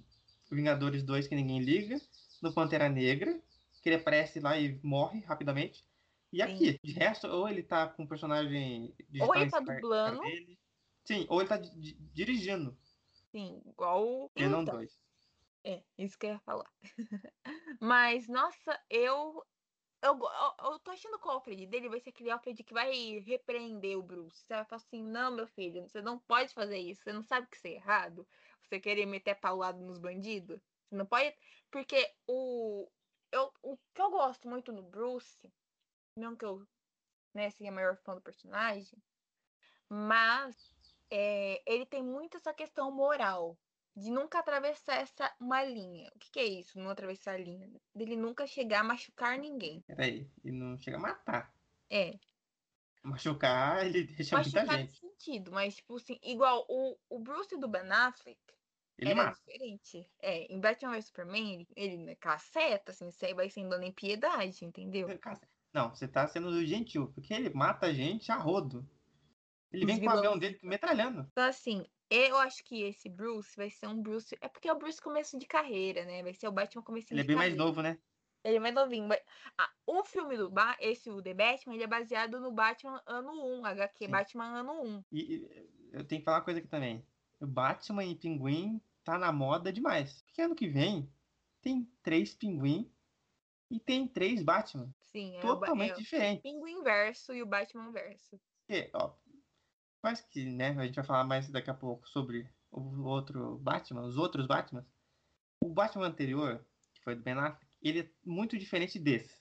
Vingadores 0.50 1.02
2, 1.02 1.26
que 1.26 1.34
ninguém 1.34 1.60
liga. 1.60 2.00
No 2.42 2.52
Pantera 2.54 2.88
Negra, 2.88 3.40
que 3.82 3.88
ele 3.88 3.96
aparece 3.96 4.38
lá 4.38 4.56
e 4.58 4.78
morre 4.82 5.20
rapidamente. 5.20 5.87
E 6.32 6.42
aqui, 6.42 6.78
de 6.84 6.92
resto, 6.92 7.26
ou 7.26 7.48
ele 7.48 7.62
tá 7.62 7.88
com 7.88 8.02
um 8.02 8.06
personagem 8.06 8.94
Ou 9.20 9.34
ele 9.34 9.50
tá 9.50 9.60
dublando. 9.60 10.20
dele. 10.20 10.58
Sim, 11.04 11.26
ou 11.30 11.40
ele 11.40 11.48
tá 11.48 11.56
di- 11.56 11.70
di- 11.80 11.94
dirigindo. 12.12 12.76
Sim, 13.30 13.62
igual 13.66 14.06
o. 14.06 14.30
Venom 14.36 14.62
Então, 14.62 14.74
2. 14.74 14.92
É, 15.64 15.84
isso 15.98 16.18
que 16.18 16.26
eu 16.26 16.30
ia 16.32 16.40
falar. 16.40 16.70
Mas, 17.80 18.28
nossa, 18.28 18.80
eu. 18.90 19.42
Eu, 20.02 20.18
eu, 20.18 20.72
eu 20.72 20.78
tô 20.80 20.92
achando 20.92 21.18
que 21.18 21.26
o 21.26 21.30
Alfred 21.30 21.66
dele 21.66 21.88
vai 21.88 22.00
ser 22.00 22.10
aquele 22.10 22.30
Alfred 22.30 22.62
que 22.64 22.72
vai 22.74 23.18
repreender 23.20 23.98
o 23.98 24.02
Bruce. 24.02 24.38
Você 24.44 24.54
vai 24.54 24.64
falar 24.64 24.76
assim: 24.82 25.02
não, 25.02 25.32
meu 25.34 25.46
filho, 25.48 25.88
você 25.88 26.00
não 26.02 26.18
pode 26.18 26.54
fazer 26.54 26.78
isso. 26.78 27.02
Você 27.02 27.12
não 27.12 27.22
sabe 27.22 27.48
que 27.48 27.56
isso 27.56 27.66
é 27.66 27.72
errado. 27.72 28.28
Você 28.62 28.80
querer 28.80 29.06
meter 29.06 29.34
paulado 29.40 29.80
nos 29.80 29.98
bandidos. 29.98 30.60
Você 30.88 30.96
não 30.96 31.06
pode. 31.06 31.34
Porque 31.70 32.14
o. 32.28 32.90
Eu, 33.32 33.52
o 33.62 33.76
que 33.94 34.00
eu 34.02 34.10
gosto 34.10 34.48
muito 34.48 34.72
no 34.72 34.82
Bruce, 34.82 35.52
não 36.18 36.36
que 36.36 36.44
eu 36.44 36.66
né, 37.34 37.50
seja 37.50 37.70
a 37.70 37.74
maior 37.74 37.96
fã 37.96 38.14
do 38.14 38.20
personagem, 38.20 38.98
mas 39.88 40.56
é, 41.10 41.62
ele 41.66 41.86
tem 41.86 42.02
muito 42.02 42.36
essa 42.36 42.52
questão 42.52 42.90
moral 42.90 43.58
de 43.96 44.10
nunca 44.10 44.38
atravessar 44.38 44.96
essa 44.96 45.34
uma 45.40 45.64
linha. 45.64 46.10
O 46.14 46.18
que, 46.18 46.30
que 46.30 46.40
é 46.40 46.44
isso? 46.44 46.78
Não 46.78 46.90
atravessar 46.90 47.34
a 47.34 47.38
linha? 47.38 47.68
Dele 47.94 48.16
nunca 48.16 48.46
chegar 48.46 48.80
a 48.80 48.84
machucar 48.84 49.38
ninguém. 49.38 49.80
Peraí, 49.82 50.30
ele 50.44 50.56
não 50.56 50.78
chega 50.78 50.96
a 50.96 51.00
matar. 51.00 51.52
É, 51.90 52.18
Machucar, 53.02 53.86
ele 53.86 54.04
deixa 54.04 54.36
muita 54.36 54.64
machucar 54.64 54.78
gente. 54.78 54.90
nesse 54.90 55.00
sentido, 55.00 55.52
mas 55.52 55.76
tipo 55.76 55.96
assim, 55.96 56.18
igual 56.22 56.66
o, 56.68 56.96
o 57.08 57.18
Bruce 57.18 57.56
do 57.56 57.68
Ben 57.68 57.90
Affleck 57.90 58.38
Ele 58.98 59.10
era 59.10 59.24
mata. 59.24 59.38
diferente. 59.38 60.10
É, 60.20 60.52
em 60.52 60.60
Batman 60.60 60.92
vs 60.92 61.06
Superman, 61.06 61.54
ele, 61.54 61.68
ele 61.76 61.96
né, 61.98 62.14
caceta, 62.16 62.92
assim, 62.92 63.10
vai 63.34 63.48
sendo 63.48 63.70
dando 63.70 63.84
em 63.84 63.92
piedade, 63.92 64.64
entendeu? 64.64 65.08
Não, 65.72 65.90
você 65.94 66.08
tá 66.08 66.26
sendo 66.26 66.64
gentil, 66.64 67.08
porque 67.14 67.32
ele 67.34 67.50
mata 67.50 67.86
a 67.86 67.92
gente 67.92 68.32
a 68.32 68.36
rodo. 68.36 68.88
Ele 69.70 69.84
vem 69.84 70.00
com 70.00 70.06
o 70.06 70.10
avião 70.10 70.38
dele 70.38 70.58
metralhando. 70.62 71.26
Então, 71.30 71.44
assim, 71.44 71.86
Eu 72.10 72.38
acho 72.38 72.64
que 72.64 72.82
esse 72.84 73.06
Bruce 73.06 73.54
vai 73.54 73.68
ser 73.68 73.86
um 73.86 74.00
Bruce. 74.00 74.34
É 74.40 74.48
porque 74.48 74.66
é 74.66 74.72
o 74.72 74.78
Bruce 74.78 74.98
começo 75.00 75.38
de 75.38 75.46
carreira, 75.46 76.06
né? 76.06 76.22
Vai 76.22 76.32
ser 76.32 76.48
o 76.48 76.52
Batman 76.52 76.82
começo 76.82 77.12
Ele 77.12 77.20
de 77.20 77.26
é 77.26 77.28
bem 77.28 77.36
mais 77.36 77.50
carreira. 77.50 77.64
novo, 77.64 77.82
né? 77.82 77.98
Ele 78.42 78.56
é 78.56 78.60
mais 78.60 78.74
novinho. 78.74 79.06
mas- 79.06 79.20
Ah, 79.58 79.70
o 79.86 80.02
filme 80.04 80.34
do 80.34 80.48
ba... 80.48 80.74
esse, 80.80 81.10
o 81.10 81.20
The 81.20 81.34
Batman, 81.34 81.74
ele 81.74 81.84
é 81.84 81.86
baseado 81.86 82.40
no 82.40 82.50
Batman 82.50 83.02
ano 83.06 83.30
1, 83.60 83.66
HQ 83.66 84.06
Sim. 84.06 84.10
Batman 84.10 84.44
ano 84.60 84.72
1. 84.82 85.04
E, 85.12 85.20
e 85.34 85.68
eu 85.92 86.02
tenho 86.02 86.22
que 86.22 86.24
falar 86.24 86.38
uma 86.38 86.44
coisa 86.44 86.60
aqui 86.60 86.68
também. 86.68 87.04
O 87.40 87.46
Batman 87.46 88.04
e 88.06 88.14
Pinguim 88.14 88.80
tá 89.04 89.18
na 89.18 89.30
moda 89.30 89.70
demais. 89.70 90.22
Porque 90.22 90.40
ano 90.40 90.54
que 90.54 90.66
vem 90.66 91.12
tem 91.60 91.84
três 92.02 92.34
Pinguim 92.34 92.90
e 93.70 93.78
tem 93.80 94.06
três 94.08 94.42
Batman. 94.42 94.94
Sim, 95.00 95.36
é 95.36 95.38
o, 95.38 95.42
Totalmente 95.42 95.90
é 95.92 95.94
o 95.94 95.98
diferentes. 95.98 96.42
Pinguim 96.42 96.82
Verso 96.82 97.32
e 97.34 97.42
o 97.42 97.46
Batman 97.46 97.90
Verso. 97.92 98.40
Porque, 98.66 98.90
ó, 98.94 99.16
quase 100.02 100.26
que, 100.28 100.44
né, 100.44 100.70
a 100.70 100.84
gente 100.86 100.94
vai 100.96 101.04
falar 101.04 101.24
mais 101.24 101.50
daqui 101.50 101.70
a 101.70 101.74
pouco 101.74 102.08
sobre 102.08 102.48
o 102.70 103.04
outro 103.04 103.58
Batman, 103.58 104.02
os 104.02 104.16
outros 104.16 104.46
Batman. 104.46 104.86
O 105.62 105.72
Batman 105.72 106.06
anterior, 106.06 106.66
que 106.94 107.02
foi 107.02 107.14
do 107.16 107.22
Ben 107.22 107.34
Affleck, 107.34 107.76
ele 107.82 108.00
é 108.00 108.12
muito 108.24 108.56
diferente 108.58 108.98
desse. 108.98 109.40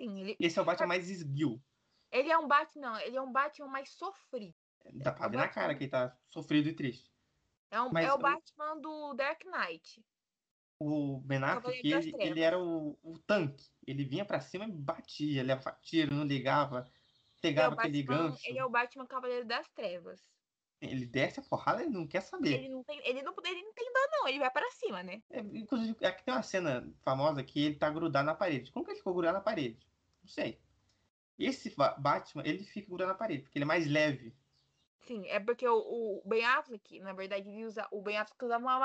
Sim, 0.00 0.20
ele, 0.20 0.36
Esse 0.40 0.58
é 0.58 0.62
o 0.62 0.64
Batman 0.64 0.86
mais 0.88 1.10
esguio. 1.10 1.62
ele 2.10 2.30
é 2.30 2.38
um 2.38 2.48
Batman, 2.48 2.80
não, 2.92 3.00
ele 3.00 3.16
é 3.16 3.22
um 3.22 3.32
Batman 3.32 3.68
mais 3.68 3.90
sofrido. 3.90 4.54
Dá 4.94 5.12
pra 5.12 5.28
o 5.28 5.30
ver 5.30 5.36
na 5.36 5.48
cara 5.48 5.74
que 5.76 5.84
ele 5.84 5.90
tá 5.90 6.18
sofrido 6.28 6.68
e 6.68 6.74
triste. 6.74 7.12
É, 7.70 7.80
um, 7.80 7.90
Mas 7.92 8.06
é 8.06 8.12
o 8.12 8.16
o- 8.16 8.18
Batman 8.18 8.80
do 8.80 9.14
Dark 9.14 9.44
Knight. 9.44 10.04
O 10.82 11.20
Ben 11.20 11.38
Affleck, 11.42 11.62
Cavaleiro 11.62 11.88
das 11.88 12.04
ele, 12.06 12.16
ele 12.20 12.40
era 12.40 12.58
o, 12.58 12.98
o 13.02 13.18
tanque. 13.18 13.70
Ele 13.86 14.04
vinha 14.04 14.24
pra 14.24 14.40
cima 14.40 14.64
e 14.64 14.72
batia, 14.72 15.42
levava 15.42 15.78
tiro, 15.80 16.14
não 16.14 16.24
ligava, 16.24 16.80
Ele 16.80 16.88
é, 16.88 17.40
pegava 17.42 17.74
o 17.74 17.78
aquele 17.78 18.02
Batman, 18.02 18.30
gancho. 18.30 18.46
ele 18.48 18.58
é 18.58 18.64
o 18.64 18.70
Batman 18.70 19.06
Cavaleiro 19.06 19.46
das 19.46 19.68
Trevas. 19.70 20.20
Ele 20.80 21.06
desce 21.06 21.38
a 21.38 21.42
porrada 21.44 21.84
e 21.84 21.88
não 21.88 22.06
quer 22.08 22.22
saber. 22.22 22.54
Ele 22.54 22.68
não 22.68 22.82
tem, 22.82 22.98
ele 23.06 23.22
não, 23.22 23.34
ele 23.44 23.62
não 23.62 23.72
tem 23.72 23.92
dó, 23.92 24.00
não, 24.10 24.28
ele 24.28 24.38
vai 24.40 24.50
pra 24.50 24.68
cima, 24.72 25.02
né? 25.02 25.22
É, 25.30 25.38
inclusive, 25.40 26.04
aqui 26.04 26.24
tem 26.24 26.34
uma 26.34 26.42
cena 26.42 26.92
famosa 27.04 27.44
que 27.44 27.60
ele 27.60 27.76
tá 27.76 27.88
grudado 27.88 28.26
na 28.26 28.34
parede. 28.34 28.72
Como 28.72 28.84
que 28.84 28.90
ele 28.90 28.98
ficou 28.98 29.14
grudado 29.14 29.38
na 29.38 29.44
parede? 29.44 29.86
Não 30.22 30.28
sei. 30.28 30.60
Esse 31.38 31.74
Ba- 31.76 31.96
Batman, 31.98 32.42
ele 32.46 32.64
fica 32.64 32.88
grudado 32.88 33.12
na 33.12 33.18
parede, 33.18 33.42
porque 33.44 33.58
ele 33.58 33.64
é 33.64 33.66
mais 33.66 33.86
leve. 33.86 34.36
Sim, 35.00 35.26
é 35.26 35.40
porque 35.40 35.66
o, 35.68 36.20
o 36.20 36.22
Ben 36.28 36.44
Affleck, 36.44 37.00
na 37.00 37.12
verdade, 37.12 37.48
ele 37.48 37.64
usa, 37.66 37.88
o 37.90 38.00
Ben 38.02 38.16
Affleck 38.18 38.44
usava 38.44 38.64
uma 38.64 38.78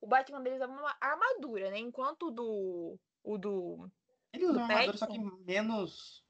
o 0.00 0.06
Batman 0.06 0.40
dele 0.42 0.56
usava 0.56 0.72
uma 0.72 0.96
armadura, 1.00 1.70
né? 1.70 1.78
Enquanto 1.78 2.28
o 2.28 2.30
do 2.30 2.98
o 3.24 3.38
do 3.38 3.90
Ele 4.32 4.44
usa 4.44 4.52
Do 4.54 4.58
uma 4.60 4.66
armadura, 4.68 4.96
só 4.98 5.06
que 5.06 5.18
menos 5.18 6.24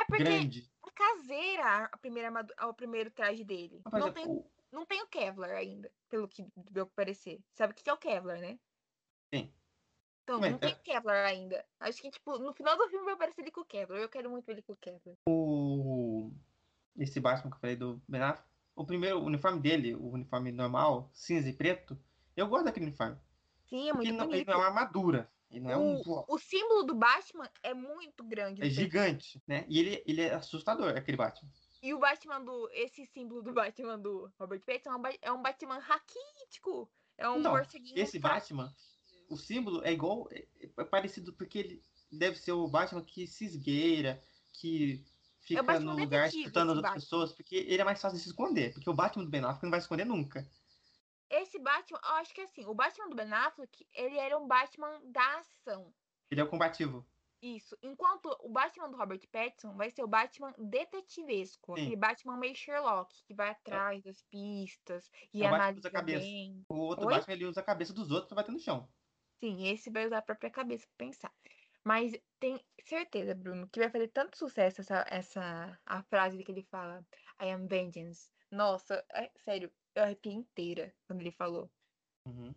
é 0.00 0.04
porque 0.04 0.22
grande. 0.24 0.70
é 0.86 0.90
caseira 0.92 1.84
a- 1.86 1.98
primeira 1.98 2.28
armadura, 2.28 2.66
o 2.66 2.74
primeiro 2.74 3.10
traje 3.10 3.42
dele. 3.44 3.80
Não 3.90 3.98
exemplo, 3.98 4.14
tem, 4.14 4.26
o- 4.28 4.50
não 4.70 4.84
tem 4.86 5.02
o 5.02 5.06
Kevlar 5.06 5.50
ainda, 5.50 5.90
pelo 6.08 6.28
que 6.28 6.46
deu 6.70 6.86
parecer. 6.86 7.40
Sabe 7.54 7.72
o 7.72 7.76
que 7.76 7.88
é 7.88 7.92
o 7.92 7.96
Kevlar, 7.96 8.38
né? 8.38 8.58
Sim. 9.32 9.50
Então, 10.22 10.38
Mas 10.40 10.52
não 10.52 10.58
tem 10.58 10.70
é- 10.72 10.74
o 10.74 10.78
Kevlar 10.82 11.26
ainda. 11.26 11.64
Acho 11.80 12.02
que, 12.02 12.10
tipo, 12.10 12.38
no 12.38 12.52
final 12.52 12.76
do 12.76 12.88
filme 12.88 13.04
vai 13.04 13.14
aparecer 13.14 13.40
ele 13.40 13.50
com 13.50 13.62
o 13.62 13.64
Kevlar. 13.64 13.98
Eu 14.00 14.08
quero 14.08 14.30
muito 14.30 14.48
ele 14.48 14.60
com 14.62 14.74
o 14.74 14.76
Kevlar. 14.76 15.16
o- 15.26 16.32
esse 16.96 17.18
Batman 17.18 17.50
que 17.50 17.56
eu 17.56 17.60
falei 17.60 17.76
do 17.76 18.00
Ben 18.06 18.20
Affleck, 18.22 18.48
o 18.76 18.84
primeiro 18.84 19.20
uniforme 19.22 19.60
dele, 19.60 19.94
o 19.94 20.10
uniforme 20.10 20.52
normal, 20.52 21.08
cinza 21.14 21.48
e 21.48 21.52
preto, 21.54 21.98
eu 22.36 22.46
gosto 22.48 22.64
daquele 22.64 22.86
uniforme. 22.86 23.16
Sim, 23.68 23.88
é 23.88 23.92
muito 23.92 24.08
ele 24.08 24.16
não, 24.16 24.24
ele 24.24 24.32
bonito. 24.32 24.46
não 24.48 24.54
é 24.54 24.56
uma 24.58 24.66
armadura. 24.66 25.30
Ele 25.50 25.60
não 25.60 25.70
é 25.70 25.76
um. 25.76 26.00
O 26.28 26.38
símbolo 26.38 26.84
do 26.84 26.94
Batman 26.94 27.48
é 27.62 27.74
muito 27.74 28.22
grande. 28.24 28.62
É 28.62 28.70
gigante, 28.70 29.42
né? 29.46 29.64
E 29.68 29.78
ele, 29.80 30.02
ele 30.06 30.22
é 30.22 30.34
assustador, 30.34 30.96
aquele 30.96 31.16
Batman. 31.16 31.50
E 31.82 31.92
o 31.94 31.98
Batman 31.98 32.40
do. 32.40 32.68
Esse 32.72 33.04
símbolo 33.06 33.42
do 33.42 33.52
Batman 33.52 33.98
do 33.98 34.30
Robert 34.38 34.60
Pattinson 34.64 34.90
é 34.90 34.96
um, 34.96 35.02
é 35.22 35.32
um 35.32 35.42
Batman 35.42 35.78
raquítico. 35.78 36.90
É 37.18 37.28
um 37.28 37.38
Então, 37.38 37.52
morceguinho. 37.52 37.98
esse 37.98 38.18
Batman, 38.18 38.72
o 39.28 39.36
símbolo 39.36 39.82
é 39.84 39.92
igual. 39.92 40.28
É, 40.30 40.46
é 40.78 40.84
parecido 40.84 41.32
porque 41.32 41.58
ele 41.58 41.82
deve 42.12 42.36
ser 42.38 42.52
o 42.52 42.68
Batman 42.68 43.02
que 43.04 43.26
se 43.26 43.44
esgueira, 43.44 44.22
que 44.52 45.04
fica 45.40 45.62
Batman 45.62 45.94
no 45.94 45.98
lugar 46.00 46.28
escutando 46.28 46.70
as 46.70 46.76
outras 46.76 46.94
pessoas, 46.94 47.32
porque 47.32 47.56
ele 47.56 47.80
é 47.80 47.84
mais 47.84 48.00
fácil 48.00 48.16
de 48.18 48.22
se 48.22 48.30
esconder. 48.30 48.72
Porque 48.72 48.88
o 48.88 48.94
Batman 48.94 49.24
do 49.24 49.30
Ben 49.30 49.42
Affleck 49.44 49.62
não 49.64 49.70
vai 49.70 49.80
se 49.80 49.84
esconder 49.84 50.04
nunca. 50.06 50.46
Batman, 51.62 52.00
eu 52.02 52.10
acho 52.16 52.34
que 52.34 52.40
assim, 52.40 52.64
o 52.66 52.74
Batman 52.74 53.08
do 53.08 53.16
Ben 53.16 53.32
Affleck, 53.32 53.86
ele 53.92 54.18
era 54.18 54.38
um 54.38 54.46
Batman 54.46 55.00
da 55.04 55.38
ação. 55.38 55.92
Ele 56.30 56.40
é 56.40 56.44
o 56.44 56.48
combativo. 56.48 57.06
Isso. 57.42 57.76
Enquanto 57.82 58.26
o 58.40 58.50
Batman 58.50 58.90
do 58.90 58.96
Robert 58.98 59.26
Pattinson 59.32 59.74
vai 59.74 59.90
ser 59.90 60.02
o 60.02 60.08
Batman 60.08 60.52
detetivesco. 60.58 61.74
Sim. 61.74 61.82
Aquele 61.82 61.96
Batman 61.96 62.36
meio 62.36 62.54
Sherlock, 62.54 63.22
que 63.24 63.34
vai 63.34 63.50
atrás 63.50 64.02
das 64.02 64.22
pistas 64.22 65.10
e 65.32 65.42
É 65.42 65.46
analisa 65.46 65.78
usa 65.78 65.90
cabeça. 65.90 66.18
bem. 66.20 66.62
O 66.68 66.74
outro 66.76 67.06
Oi? 67.06 67.14
Batman 67.14 67.34
ele 67.34 67.46
usa 67.46 67.60
a 67.60 67.64
cabeça 67.64 67.94
dos 67.94 68.10
outros 68.10 68.28
pra 68.28 68.36
bater 68.36 68.52
no 68.52 68.58
chão. 68.58 68.88
Sim, 69.38 69.66
esse 69.68 69.90
vai 69.90 70.06
usar 70.06 70.18
a 70.18 70.22
própria 70.22 70.50
cabeça 70.50 70.86
pra 70.86 71.06
pensar. 71.06 71.32
Mas 71.82 72.12
tem 72.38 72.62
certeza, 72.84 73.34
Bruno, 73.34 73.68
que 73.70 73.80
vai 73.80 73.88
fazer 73.88 74.08
tanto 74.08 74.36
sucesso 74.36 74.82
essa, 74.82 75.06
essa 75.08 75.80
a 75.86 76.02
frase 76.02 76.44
que 76.44 76.52
ele 76.52 76.62
fala, 76.64 77.02
I 77.40 77.50
am 77.52 77.66
vengeance. 77.66 78.30
Nossa, 78.50 79.02
é, 79.14 79.30
sério, 79.38 79.72
eu 79.94 80.02
arrepiei 80.02 80.34
inteira 80.34 80.94
quando 81.06 81.20
ele 81.20 81.32
falou. 81.32 81.70
Uhum. 82.26 82.54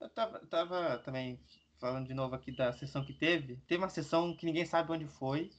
Eu 0.00 0.08
tava, 0.08 0.38
tava 0.46 0.98
também 0.98 1.38
falando 1.78 2.06
de 2.06 2.14
novo 2.14 2.34
aqui 2.34 2.52
da 2.52 2.72
sessão 2.72 3.04
que 3.04 3.12
teve. 3.12 3.56
Teve 3.66 3.82
uma 3.82 3.88
sessão 3.88 4.36
que 4.36 4.46
ninguém 4.46 4.64
sabe 4.64 4.92
onde 4.92 5.06
foi, 5.06 5.50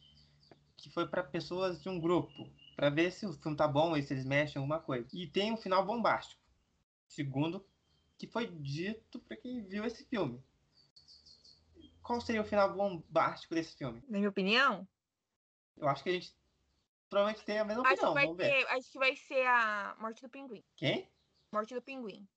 que 0.78 0.90
foi 0.90 1.08
pra 1.08 1.24
pessoas 1.24 1.82
de 1.82 1.90
um 1.90 2.00
grupo, 2.00 2.50
Pra 2.76 2.90
ver 2.90 3.12
se 3.12 3.28
o 3.28 3.34
filme 3.34 3.56
tá 3.56 3.68
bom 3.68 3.96
e 3.96 4.02
se 4.02 4.14
eles 4.14 4.26
mexem 4.26 4.56
em 4.56 4.64
alguma 4.64 4.80
coisa. 4.80 5.08
E 5.14 5.28
tem 5.28 5.52
um 5.52 5.58
final 5.58 5.86
bombástico, 5.86 6.42
segundo 7.08 7.64
que 8.18 8.28
foi 8.28 8.48
dito 8.48 9.20
pra 9.20 9.38
quem 9.38 9.64
viu 9.64 9.86
esse 9.86 10.06
filme. 10.06 10.42
Qual 12.02 12.20
seria 12.22 12.42
o 12.42 12.46
final 12.46 12.74
bombástico 12.74 13.54
desse 13.54 13.76
filme? 13.78 14.02
Na 14.08 14.18
minha 14.18 14.30
opinião, 14.30 14.88
Eu 15.78 15.88
acho 15.88 16.04
que 16.04 16.10
a 16.10 16.14
gente 16.14 16.34
provavelmente 17.12 17.46
tem 17.46 17.60
a 17.60 17.66
mesma 17.66 17.84
acho 17.84 18.08
opinião. 18.08 18.10
que, 18.10 18.14
vai 18.14 18.26
Vamos 18.26 18.38
ver. 18.38 18.50
ter, 18.50 18.68
acho 18.70 18.92
que 18.92 18.98
vai 18.98 19.16
ser 19.16 19.46
a 19.46 19.96
morte 20.00 20.22
do 20.24 20.30
pinguim. 20.30 20.64
Quem? 20.76 21.08
Morte 21.54 21.76
do 21.76 21.82
pinguim. 21.82 22.28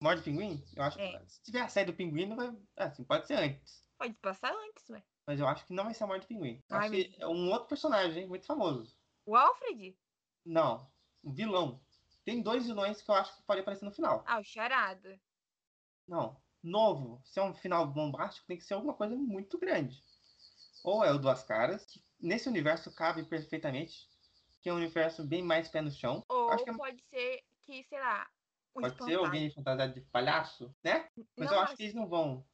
Morde 0.00 0.20
o 0.20 0.24
pinguim? 0.24 0.62
Eu 0.76 0.82
acho 0.82 1.00
É. 1.00 1.18
que 1.18 1.32
se 1.32 1.42
tiver 1.42 1.60
a 1.62 1.68
saída 1.68 1.90
do 1.92 1.96
pinguim, 1.96 2.26
não 2.26 2.36
vai. 2.36 2.54
Assim, 2.76 3.04
pode 3.04 3.26
ser 3.26 3.34
antes. 3.34 3.84
Pode 3.98 4.14
passar 4.14 4.52
antes, 4.52 4.88
ué. 4.90 5.02
Mas 5.26 5.40
eu 5.40 5.46
acho 5.48 5.66
que 5.66 5.72
não 5.72 5.84
vai 5.84 5.94
ser 5.94 6.04
a 6.04 6.06
morte 6.06 6.22
do 6.24 6.28
pinguim. 6.28 6.62
Eu 6.68 6.76
Ai, 6.76 6.82
acho 6.82 6.90
que 6.90 7.16
é 7.22 7.26
um 7.26 7.50
outro 7.50 7.68
personagem 7.68 8.28
muito 8.28 8.44
famoso. 8.46 8.94
O 9.24 9.34
Alfred? 9.34 9.96
Não, 10.44 10.90
um 11.22 11.32
vilão. 11.32 11.80
Tem 12.24 12.42
dois 12.42 12.66
vilões 12.66 13.00
que 13.00 13.10
eu 13.10 13.14
acho 13.14 13.34
que 13.36 13.42
pode 13.44 13.60
aparecer 13.60 13.84
no 13.86 13.92
final. 13.92 14.22
Ah, 14.26 14.38
o 14.40 14.44
Charada. 14.44 15.18
Não, 16.06 16.36
novo. 16.62 17.22
Se 17.24 17.38
é 17.38 17.42
um 17.42 17.54
final 17.54 17.86
bombástico, 17.86 18.46
tem 18.46 18.58
que 18.58 18.64
ser 18.64 18.74
alguma 18.74 18.94
coisa 18.94 19.16
muito 19.16 19.58
grande. 19.58 20.02
Ou 20.82 21.02
é 21.04 21.10
o 21.12 21.18
Duas 21.18 21.42
Caras, 21.44 21.86
que 21.86 22.02
nesse 22.24 22.48
universo 22.48 22.92
cabe 22.94 23.24
perfeitamente, 23.24 24.08
que 24.60 24.68
é 24.68 24.72
um 24.72 24.76
universo 24.76 25.24
bem 25.24 25.42
mais 25.42 25.68
pé 25.68 25.80
no 25.80 25.90
chão. 25.90 26.24
Ou 26.28 26.50
acho 26.50 26.64
que 26.64 26.70
é- 26.70 26.76
pode 26.76 27.02
ser 27.04 27.42
que, 27.62 27.82
sei 27.84 28.00
lá, 28.00 28.26
o 28.74 28.80
Pode 28.80 28.86
ser 28.88 28.92
espantalho. 28.94 29.24
alguém 29.26 29.50
fantasiado 29.50 29.94
de 29.94 30.00
palhaço, 30.02 30.74
né? 30.82 31.08
Mas 31.36 31.48
Não 31.50 31.54
eu 31.56 31.60
acho 31.60 31.76
que 31.76 31.82
eles 31.84 31.94
não 31.94 32.08
vão. 32.08 32.44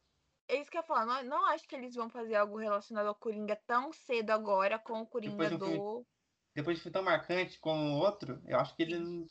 É 0.48 0.56
isso 0.60 0.70
que 0.70 0.76
eu 0.76 0.80
ia 0.80 0.86
falar. 0.86 1.06
Não, 1.06 1.22
não 1.24 1.46
acho 1.46 1.66
que 1.68 1.76
eles 1.76 1.94
vão 1.94 2.10
fazer 2.10 2.34
algo 2.34 2.56
relacionado 2.58 3.06
ao 3.06 3.14
Coringa 3.14 3.54
tão 3.66 3.92
cedo 3.92 4.30
agora 4.30 4.78
com 4.78 5.00
o 5.00 5.06
Coringa 5.06 5.32
Depois 5.36 5.48
de 5.50 5.54
um 5.56 5.58
filme- 5.60 5.78
do. 5.78 6.06
Depois 6.54 6.76
de 6.76 6.80
um 6.80 6.82
filme 6.82 6.92
tão 6.92 7.02
marcante 7.04 7.58
como 7.60 7.80
o 7.80 7.98
outro, 7.98 8.42
eu 8.46 8.58
acho 8.58 8.74
que 8.74 8.82
ele 8.82 8.98
não. 8.98 9.24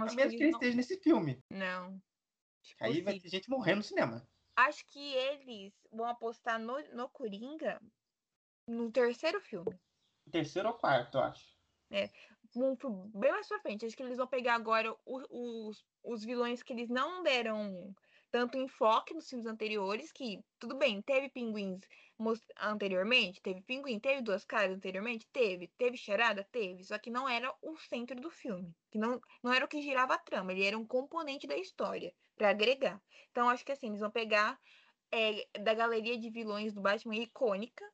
A 0.00 0.04
acho 0.04 0.10
que 0.10 0.16
menos 0.16 0.30
que 0.32 0.36
ele 0.36 0.44
eles 0.44 0.52
não. 0.52 0.58
esteja 0.58 0.76
nesse 0.76 0.98
filme. 1.00 1.44
Não. 1.50 2.02
Acho 2.64 2.76
Aí 2.80 2.92
vai 3.02 3.12
possível. 3.14 3.20
ter 3.22 3.28
gente 3.28 3.50
morrendo 3.50 3.76
no 3.78 3.82
cinema. 3.84 4.26
Acho 4.56 4.84
que 4.86 5.14
eles 5.14 5.72
vão 5.92 6.06
apostar 6.06 6.58
no, 6.58 6.78
no 6.94 7.08
Coringa 7.08 7.80
no 8.70 8.90
terceiro 8.90 9.40
filme. 9.40 9.78
Terceiro 10.30 10.68
ou 10.68 10.74
quarto, 10.74 11.18
eu 11.18 11.22
acho. 11.22 11.58
Um 12.56 12.76
filme 12.76 13.10
bem 13.14 13.32
mais 13.32 13.48
pra 13.48 13.60
frente. 13.60 13.84
Acho 13.84 13.96
que 13.96 14.02
eles 14.02 14.16
vão 14.16 14.26
pegar 14.26 14.54
agora 14.54 14.94
os, 15.04 15.84
os 16.02 16.24
vilões 16.24 16.62
que 16.62 16.72
eles 16.72 16.88
não 16.88 17.22
deram 17.22 17.94
tanto 18.30 18.56
enfoque 18.56 19.12
nos 19.12 19.28
filmes 19.28 19.46
anteriores, 19.46 20.12
que, 20.12 20.40
tudo 20.58 20.76
bem, 20.76 21.02
teve 21.02 21.28
pinguins 21.28 21.80
anteriormente, 22.60 23.40
teve 23.40 23.62
pinguim, 23.62 23.98
teve 23.98 24.22
duas 24.22 24.44
caras 24.44 24.76
anteriormente, 24.76 25.26
teve, 25.32 25.68
teve 25.78 25.96
charada, 25.96 26.46
teve, 26.52 26.84
só 26.84 26.98
que 26.98 27.10
não 27.10 27.28
era 27.28 27.52
o 27.62 27.76
centro 27.78 28.20
do 28.20 28.30
filme, 28.30 28.72
que 28.90 28.98
não, 28.98 29.20
não 29.42 29.52
era 29.52 29.64
o 29.64 29.68
que 29.68 29.82
girava 29.82 30.14
a 30.14 30.18
trama, 30.18 30.52
ele 30.52 30.64
era 30.64 30.78
um 30.78 30.86
componente 30.86 31.46
da 31.46 31.56
história, 31.56 32.14
pra 32.36 32.50
agregar. 32.50 33.02
Então, 33.30 33.48
acho 33.48 33.64
que 33.64 33.72
assim, 33.72 33.88
eles 33.88 34.00
vão 34.00 34.10
pegar 34.10 34.60
é, 35.10 35.46
da 35.60 35.74
galeria 35.74 36.18
de 36.18 36.30
vilões 36.30 36.72
do 36.74 36.80
Batman 36.80 37.16
icônica, 37.16 37.84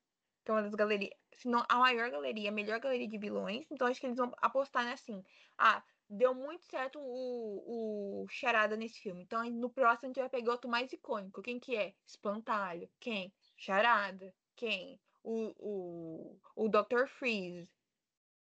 que 0.47 0.51
é 0.53 0.55
uma 0.55 0.63
das 0.63 0.75
galerias, 0.75 1.13
se 1.35 1.49
não 1.49 1.65
a 1.69 1.77
maior 1.77 2.09
galeria, 2.09 2.51
a 2.51 2.53
melhor 2.53 2.79
galeria 2.79 3.09
de 3.09 3.19
vilões, 3.19 3.67
então 3.69 3.89
acho 3.89 4.01
que 4.01 4.07
eles 4.07 4.17
vão 4.17 4.33
apostar 4.41 4.85
né, 4.85 4.93
assim, 4.93 5.25
ah, 5.59 5.83
deu 6.09 6.33
muito 6.33 6.65
certo 6.67 7.01
o, 7.01 8.23
o 8.23 8.29
Charada 8.29 8.77
nesse 8.77 9.01
filme. 9.01 9.25
Então, 9.25 9.43
no 9.51 9.69
próximo 9.69 10.07
a 10.07 10.09
gente 10.09 10.21
vai 10.21 10.29
pegar 10.29 10.53
outro 10.53 10.71
mais 10.71 10.93
icônico. 10.93 11.43
Quem 11.43 11.59
que 11.59 11.75
é? 11.75 11.93
Espantalho. 12.07 12.89
Quem? 13.01 13.33
Charada. 13.57 14.33
Quem? 14.55 15.01
O, 15.25 15.53
o, 15.59 16.41
o 16.55 16.69
Dr. 16.69 17.09
Freeze. 17.09 17.69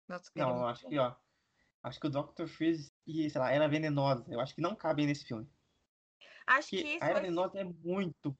Nossa, 0.08 0.32
Não, 0.34 0.58
eu 0.58 0.66
acho 0.66 0.88
que, 0.88 0.98
ó. 0.98 1.14
Acho 1.80 2.00
que 2.00 2.06
o 2.08 2.10
Dr. 2.10 2.46
Freeze 2.48 2.92
e, 3.06 3.30
sei 3.30 3.40
lá, 3.40 3.52
Era 3.52 3.68
Venenosa, 3.68 4.24
eu 4.28 4.40
acho 4.40 4.52
que 4.52 4.60
não 4.60 4.74
cabem 4.74 5.06
nesse 5.06 5.24
filme. 5.24 5.48
Acho 6.44 6.70
Porque 6.70 6.82
que 6.82 7.04
a 7.04 7.06
Era 7.06 7.20
Venenosa 7.20 7.60
é 7.60 7.64
muito 7.64 8.36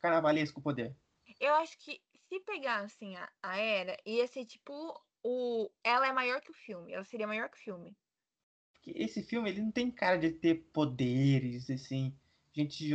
carnavalesco 0.00 0.60
o 0.60 0.62
poder. 0.62 0.96
Eu 1.38 1.52
acho 1.56 1.76
que 1.78 2.00
se 2.28 2.40
pegassem 2.40 3.16
a, 3.16 3.30
a 3.42 3.58
Era, 3.58 3.96
ia 4.04 4.26
ser 4.26 4.44
tipo 4.44 4.72
o. 5.22 5.70
Ela 5.82 6.08
é 6.08 6.12
maior 6.12 6.40
que 6.40 6.50
o 6.50 6.54
filme. 6.54 6.92
Ela 6.92 7.04
seria 7.04 7.26
maior 7.26 7.48
que 7.48 7.56
o 7.56 7.60
filme. 7.60 7.96
Porque 8.74 8.92
esse 8.96 9.22
filme, 9.22 9.50
ele 9.50 9.62
não 9.62 9.72
tem 9.72 9.90
cara 9.90 10.18
de 10.18 10.30
ter 10.30 10.56
poderes, 10.72 11.70
assim, 11.70 12.14
gente... 12.52 12.90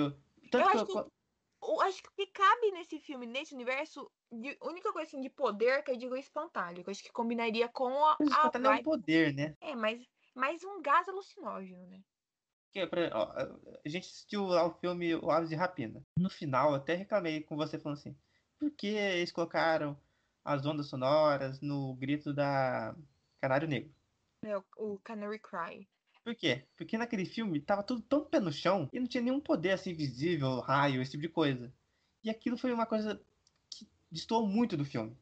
Tanto 0.51 0.65
Eu 0.65 0.71
que 0.71 0.77
acho 0.77 0.85
que 0.85 1.11
Eu 1.61 1.81
acho 1.81 2.03
que 2.03 2.09
o 2.09 2.11
que 2.13 2.27
cabe 2.27 2.71
nesse 2.71 2.99
filme, 2.99 3.25
nesse 3.25 3.53
universo, 3.53 4.11
de 4.31 4.57
única 4.61 4.93
coisa 4.93 5.07
assim 5.07 5.21
de 5.21 5.29
poder 5.29 5.83
que 5.83 5.91
eu 5.91 5.97
digo 5.97 6.15
é 6.15 6.19
espantalho. 6.19 6.83
Que 6.83 6.89
eu 6.89 6.91
acho 6.91 7.03
que 7.03 7.11
combinaria 7.11 7.67
com 7.67 8.05
a, 8.05 8.17
Mas 8.19 8.31
a 8.31 8.47
isso 8.47 8.67
é 8.67 8.69
um 8.69 8.83
poder, 8.83 9.33
né? 9.33 9.55
É, 9.61 9.75
mas, 9.75 10.05
mas 10.35 10.63
um 10.63 10.81
gás 10.81 11.07
alucinógeno, 11.09 11.85
né? 11.87 12.01
Que, 12.71 12.79
exemplo, 12.79 12.99
ó, 13.13 13.31
a 13.83 13.89
gente 13.89 14.07
assistiu 14.07 14.45
lá 14.45 14.65
o 14.67 14.73
filme 14.75 15.15
O 15.15 15.31
Aves 15.31 15.49
de 15.49 15.55
Rapina. 15.55 16.05
No 16.15 16.29
final, 16.29 16.69
eu 16.69 16.75
até 16.75 16.93
reclamei 16.93 17.41
com 17.41 17.57
você 17.57 17.79
falando 17.79 17.97
assim: 17.97 18.15
por 18.59 18.69
que 18.71 18.87
eles 18.87 19.31
colocaram 19.31 19.97
as 20.43 20.65
ondas 20.65 20.87
sonoras 20.87 21.61
no 21.61 21.95
grito 21.95 22.33
da 22.33 22.93
Canário 23.41 23.67
Negro? 23.67 23.91
É, 24.43 24.57
o, 24.77 24.99
Canary 25.03 25.39
Cry. 25.39 25.87
Por 26.23 26.35
quê? 26.35 26.63
Porque 26.75 26.97
naquele 26.97 27.25
filme 27.25 27.59
tava 27.59 27.83
tudo 27.83 28.01
tão 28.01 28.25
pé 28.25 28.39
no 28.39 28.51
chão 28.51 28.89
e 28.91 28.99
não 28.99 29.07
tinha 29.07 29.23
nenhum 29.23 29.39
poder 29.39 29.71
assim 29.71 29.93
visível, 29.93 30.59
raio, 30.59 31.01
esse 31.01 31.11
tipo 31.11 31.23
de 31.23 31.29
coisa. 31.29 31.73
E 32.23 32.29
aquilo 32.29 32.57
foi 32.57 32.73
uma 32.73 32.85
coisa 32.85 33.19
que 33.69 33.87
destoou 34.11 34.45
muito 34.45 34.75
do 34.75 34.85
filme. 34.85 35.17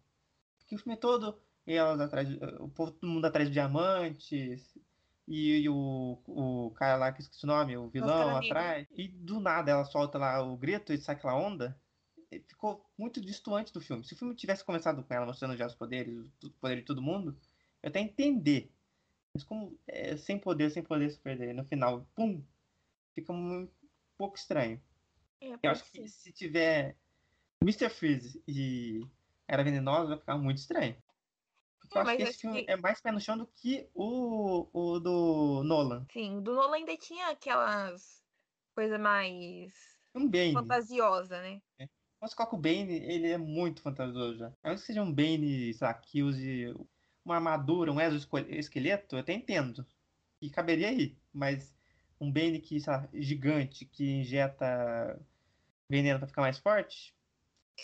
Porque 0.59 0.75
o 0.75 0.79
filme 0.79 0.95
é 0.95 0.99
todo 0.99 1.39
elas 1.65 1.99
atrás, 1.99 2.29
o 2.59 2.69
povo, 2.69 2.91
todo 2.91 3.09
mundo 3.09 3.25
atrás 3.25 3.47
de 3.47 3.53
diamantes 3.53 4.31
e, 5.27 5.59
e 5.59 5.69
o, 5.69 6.17
o 6.25 6.71
cara 6.71 6.95
lá 6.95 7.11
que 7.11 7.21
esqueci 7.21 7.43
o 7.43 7.47
nome, 7.47 7.77
o 7.77 7.89
vilão 7.89 8.35
atrás. 8.37 8.87
E 8.95 9.07
do 9.07 9.39
nada 9.39 9.71
ela 9.71 9.85
solta 9.85 10.17
lá 10.17 10.41
o 10.41 10.55
grito 10.57 10.93
e 10.93 10.97
sai 10.97 11.15
aquela 11.15 11.35
onda. 11.35 11.77
E 12.31 12.39
Ficou 12.39 12.85
muito 12.97 13.21
distoante 13.21 13.71
do 13.71 13.81
filme. 13.81 14.03
Se 14.03 14.13
o 14.13 14.17
filme 14.17 14.35
tivesse 14.35 14.63
começado 14.63 15.03
com 15.03 15.13
ela 15.13 15.25
mostrando 15.25 15.55
já 15.57 15.65
os 15.65 15.75
poderes, 15.75 16.25
o 16.43 16.49
poder 16.51 16.77
de 16.77 16.83
todo 16.83 17.01
mundo, 17.01 17.37
eu 17.81 17.89
até 17.89 17.99
entender. 17.99 18.71
Mas 19.33 19.43
como 19.43 19.77
é, 19.87 20.17
sem 20.17 20.39
poder, 20.39 20.69
sem 20.71 20.83
poder 20.83 21.09
se 21.09 21.19
perder, 21.19 21.53
no 21.53 21.63
final, 21.65 22.07
pum, 22.15 22.43
fica 23.13 23.31
um, 23.31 23.69
pouco 24.17 24.37
estranho. 24.37 24.81
É, 25.39 25.53
Eu 25.63 25.71
acho 25.71 25.89
que 25.91 26.07
se 26.07 26.31
tiver 26.31 26.95
Mr. 27.63 27.89
Freeze 27.89 28.41
e 28.47 29.01
Era 29.47 29.63
Venenosa, 29.63 30.09
vai 30.09 30.19
ficar 30.19 30.37
muito 30.37 30.57
estranho. 30.57 30.95
Porque 31.79 31.97
eu 31.97 32.01
É, 32.01 32.03
acho 32.03 32.17
que 32.17 32.23
esse 32.23 32.37
filme 32.39 32.65
que- 32.65 32.71
é 32.71 32.75
mais 32.75 32.99
pé 32.99 33.11
no 33.11 33.21
chão 33.21 33.37
do 33.37 33.47
que 33.47 33.87
o, 33.93 34.67
o 34.73 34.99
do 34.99 35.63
Nolan. 35.63 36.05
Sim, 36.11 36.41
do 36.41 36.53
Nolan 36.53 36.77
ainda 36.77 36.97
tinha 36.97 37.29
aquelas 37.29 38.23
coisa 38.75 38.97
mais 38.97 39.73
Um 40.13 40.27
Bane. 40.27 40.53
fantasiosa, 40.53 41.41
né? 41.41 41.61
Quando 41.77 41.89
você 42.19 42.35
coloca 42.35 42.55
o 42.55 42.59
Bane, 42.59 42.93
ele 42.93 43.27
é 43.29 43.37
muito 43.37 43.81
fantasioso 43.81 44.37
já. 44.39 44.47
A 44.63 44.69
menos 44.69 44.81
que 44.81 44.87
seja 44.87 45.01
um 45.01 45.13
Bane, 45.13 45.73
sei 45.73 45.87
lá, 45.87 45.93
que 45.93 46.23
use 46.23 46.73
uma 47.23 47.35
armadura, 47.35 47.91
um 47.91 47.99
exoesqueleto, 48.01 49.15
eu 49.15 49.19
até 49.19 49.33
entendo. 49.33 49.85
E 50.41 50.49
caberia 50.49 50.89
aí. 50.89 51.17
Mas 51.33 51.75
um 52.19 52.31
Bane 52.31 52.59
que, 52.59 52.79
sei 52.79 52.93
lá, 52.93 53.09
gigante, 53.13 53.85
que 53.85 54.21
injeta 54.21 55.19
veneno 55.89 56.19
pra 56.19 56.27
ficar 56.27 56.41
mais 56.41 56.57
forte, 56.59 57.15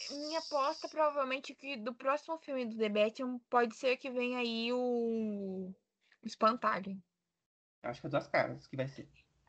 Minha 0.09 0.39
aposta, 0.39 0.89
provavelmente, 0.89 1.53
que 1.53 1.77
do 1.77 1.93
próximo 1.93 2.37
filme 2.39 2.65
do 2.65 2.77
The 2.77 2.89
Batman 2.89 3.39
pode 3.49 3.75
ser 3.75 3.97
que 3.97 4.09
venha 4.09 4.39
aí 4.39 4.71
o, 4.73 5.69
o 5.69 6.25
Espantalho. 6.25 7.01
acho 7.83 8.01
que 8.01 8.07
é 8.07 8.09
duas 8.09 8.27
caras 8.27 8.67
que 8.67 8.75
vai 8.75 8.87
ser. 8.87 9.07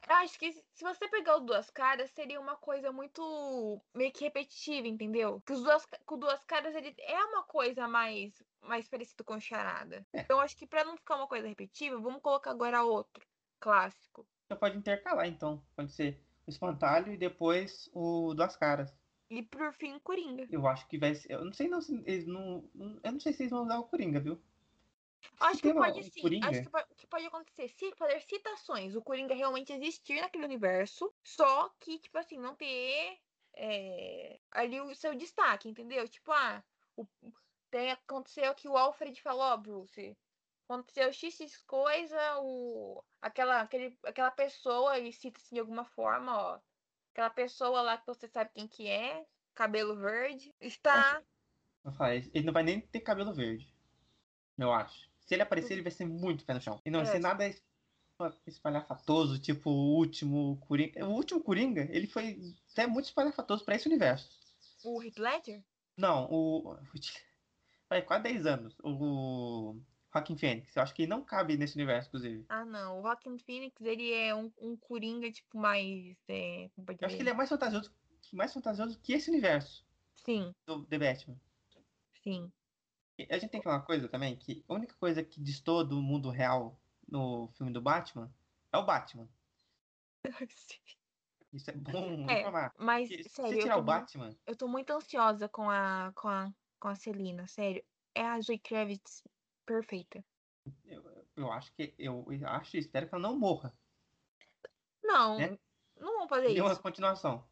Eu 0.09 0.17
acho 0.17 0.39
que 0.39 0.53
se 0.53 0.83
você 0.83 1.09
pegar 1.09 1.37
o 1.37 1.41
Duas 1.41 1.71
Caras, 1.71 2.11
seria 2.11 2.41
uma 2.41 2.57
coisa 2.57 2.93
muito 2.93 3.81
meio 3.95 4.13
que 4.13 4.25
repetitiva, 4.25 4.87
entendeu? 4.87 5.41
Que 5.47 5.53
os 5.53 5.63
duas, 5.63 5.87
o 6.07 6.17
Duas 6.17 6.45
Caras 6.45 6.75
ele 6.75 6.95
é 6.99 7.25
uma 7.25 7.43
coisa 7.45 7.89
mais, 7.89 8.33
mais 8.61 8.89
parecida 8.89 9.25
com 9.25 9.41
Charada. 9.41 10.07
É. 10.13 10.21
Então, 10.21 10.41
acho 10.41 10.57
que 10.57 10.67
pra 10.67 10.85
não 10.85 10.97
ficar 10.97 11.17
uma 11.17 11.27
coisa 11.27 11.49
repetitiva, 11.49 11.99
vamos 11.99 12.21
colocar 12.21 12.51
agora 12.51 12.83
outro 12.83 13.27
clássico. 13.59 14.27
Você 14.47 14.57
pode 14.57 14.77
intercalar, 14.77 15.27
então. 15.27 15.63
Pode 15.75 15.93
ser 15.93 16.21
o 16.47 16.51
espantalho 16.51 17.13
e 17.13 17.17
depois 17.17 17.89
o 17.95 18.35
duas 18.35 18.57
caras. 18.57 18.95
E 19.31 19.43
por 19.43 19.73
fim, 19.73 19.99
Coringa. 20.01 20.47
Eu 20.51 20.67
acho 20.67 20.87
que 20.87 20.99
vai 20.99 21.15
ser. 21.15 21.33
Eu 21.33 21.45
não 21.45 21.53
sei 21.53 21.67
não 21.67 21.81
se 21.81 21.95
eles 22.05 22.27
não. 22.27 22.69
Eu 23.03 23.13
não 23.13 23.21
sei 23.21 23.33
se 23.33 23.43
eles 23.43 23.51
vão 23.51 23.63
usar 23.65 23.79
o 23.79 23.85
Coringa, 23.85 24.21
viu? 24.21 24.39
Acho 25.41 25.61
que 25.61 25.75
pode 25.75 26.03
sim. 26.05 26.41
Acho 26.43 26.63
que 26.63 26.71
pode, 26.71 26.95
que 26.97 27.07
pode 27.07 27.27
acontecer. 27.27 27.69
Se 27.69 27.93
fazer 27.97 28.21
citações, 28.21 28.95
o 28.95 29.03
Coringa 29.03 29.35
realmente 29.35 29.73
existir 29.73 30.21
naquele 30.21 30.45
universo, 30.45 31.13
só 31.23 31.71
que, 31.81 31.99
tipo 31.99 32.17
assim, 32.19 32.39
não 32.39 32.55
ter 32.55 33.19
é, 33.57 34.39
ali 34.51 34.81
o 34.81 34.95
seu 34.95 35.15
destaque, 35.15 35.69
entendeu? 35.69 36.09
Tipo, 36.09 36.33
ah, 36.33 36.63
o, 36.97 37.07
tem, 37.71 37.91
aconteceu 37.91 38.55
que 38.55 38.69
o 38.69 38.77
Alfred 38.77 39.21
falou, 39.21 39.43
ó, 39.43 39.57
Bruce, 39.57 40.17
aconteceu 40.69 41.13
X 41.13 41.57
coisa, 41.67 42.39
o, 42.41 43.03
aquela, 43.21 43.61
aquele, 43.61 43.99
aquela 44.05 44.31
pessoa, 44.31 44.99
e 44.99 45.13
cita-se 45.13 45.55
de 45.55 45.61
alguma 45.61 45.85
forma, 45.85 46.37
ó, 46.37 46.61
aquela 47.13 47.31
pessoa 47.31 47.83
lá 47.83 47.99
que 47.99 48.07
você 48.07 48.29
sabe 48.29 48.51
quem 48.55 48.67
que 48.67 48.89
é, 48.89 49.27
cabelo 49.55 49.97
verde, 49.97 50.55
está. 50.61 51.23
Ele 52.33 52.47
não 52.47 52.53
vai 52.53 52.63
nem 52.63 52.81
ter 52.81 53.01
cabelo 53.01 53.33
verde. 53.33 53.73
Eu 54.59 54.73
acho. 54.73 55.14
Se 55.25 55.35
ele 55.35 55.43
aparecer, 55.43 55.73
ele 55.75 55.83
vai 55.83 55.93
ser 55.93 56.05
muito 56.07 56.45
pé 56.45 56.55
no 56.55 56.61
chão. 56.61 56.81
E 56.85 56.91
não 56.91 57.01
vai 57.01 57.09
É. 57.09 57.13
ser 57.13 57.19
nada 57.19 57.47
es- 57.49 57.63
espalhafatoso, 58.47 59.39
tipo 59.41 59.71
o 59.71 59.97
último 59.97 60.57
Coringa. 60.67 61.05
O 61.07 61.13
último 61.13 61.43
Coringa, 61.43 61.89
ele 61.91 62.07
foi 62.07 62.39
até 62.73 62.87
muito 62.87 63.07
espalhafatoso 63.07 63.65
pra 63.65 63.75
esse 63.75 63.89
universo. 63.89 64.29
O 64.85 65.03
Heath 65.03 65.19
Ledger? 65.19 65.65
Não, 65.97 66.29
o. 66.31 66.77
Faz 67.89 68.05
quase 68.05 68.23
10 68.23 68.47
anos. 68.47 68.77
O 68.83 69.77
Joaquin 70.13 70.37
Phoenix. 70.37 70.75
Eu 70.77 70.83
acho 70.83 70.95
que 70.95 71.03
ele 71.03 71.11
não 71.11 71.23
cabe 71.25 71.57
nesse 71.57 71.75
universo, 71.75 72.09
inclusive. 72.09 72.45
Ah, 72.49 72.65
não. 72.65 72.99
O 72.99 73.03
Joaquin 73.03 73.39
Phoenix, 73.39 73.81
ele 73.81 74.13
é 74.13 74.35
um, 74.35 74.51
um 74.59 74.77
Coringa, 74.77 75.31
tipo, 75.31 75.59
mais. 75.59 76.17
É, 76.29 76.71
Eu 76.77 77.07
acho 77.07 77.17
que 77.17 77.23
ele 77.23 77.31
é 77.31 77.35
mais 77.35 77.49
fantasioso, 77.49 77.93
mais 78.33 78.53
fantasioso 78.53 78.99
que 79.01 79.13
esse 79.13 79.29
universo 79.31 79.85
Sim, 80.25 80.55
do 80.67 80.85
The 80.87 80.99
Batman. 80.99 81.37
sim. 82.23 82.51
A 83.31 83.39
gente 83.39 83.51
tem 83.51 83.61
que 83.61 83.65
falar 83.65 83.77
uma 83.77 83.85
coisa 83.85 84.09
também, 84.09 84.37
que 84.37 84.65
a 84.69 84.75
única 84.75 84.95
coisa 84.97 85.23
que 85.23 85.41
destoa 85.41 85.85
do 85.85 86.01
mundo 86.03 86.31
real 86.31 86.77
no 87.09 87.49
filme 87.57 87.73
do 87.73 87.81
Batman 87.81 88.33
é 88.73 88.79
o 88.79 88.85
Batman. 88.85 89.29
Isso 91.53 91.71
é 91.71 91.75
bom 91.75 92.29
É, 92.29 92.41
informar. 92.41 92.73
Mas, 92.79 93.09
se 93.09 93.29
sério, 93.29 93.51
você 93.51 93.55
eu 93.57 93.63
tirar 93.63 93.77
o 93.79 93.83
Batman, 93.83 94.37
eu 94.47 94.57
tô 94.57 94.67
muito 94.67 94.91
ansiosa 94.91 95.49
com 95.49 95.71
a, 95.71 96.13
com 96.15 96.29
a, 96.29 96.53
com 96.81 96.89
a 96.89 96.95
Celina, 96.95 97.47
sério. 97.47 97.85
É 98.15 98.23
a 98.23 98.41
Zoe 98.41 98.59
Kravitz 98.59 99.23
perfeita. 99.65 100.25
eu 101.37 101.53
acho 101.53 101.73
que 101.75 101.95
eu 101.99 102.25
acho 102.47 102.77
e 102.77 102.81
espero 102.81 103.09
que 103.09 103.15
ela 103.15 103.23
não 103.23 103.39
morra. 103.39 103.73
Não, 105.03 105.39
Né? 105.39 105.59
não 105.97 106.19
vão 106.19 106.29
fazer 106.29 106.61
uma 106.61 106.73
isso. 106.73 106.83
continuação. 106.83 107.45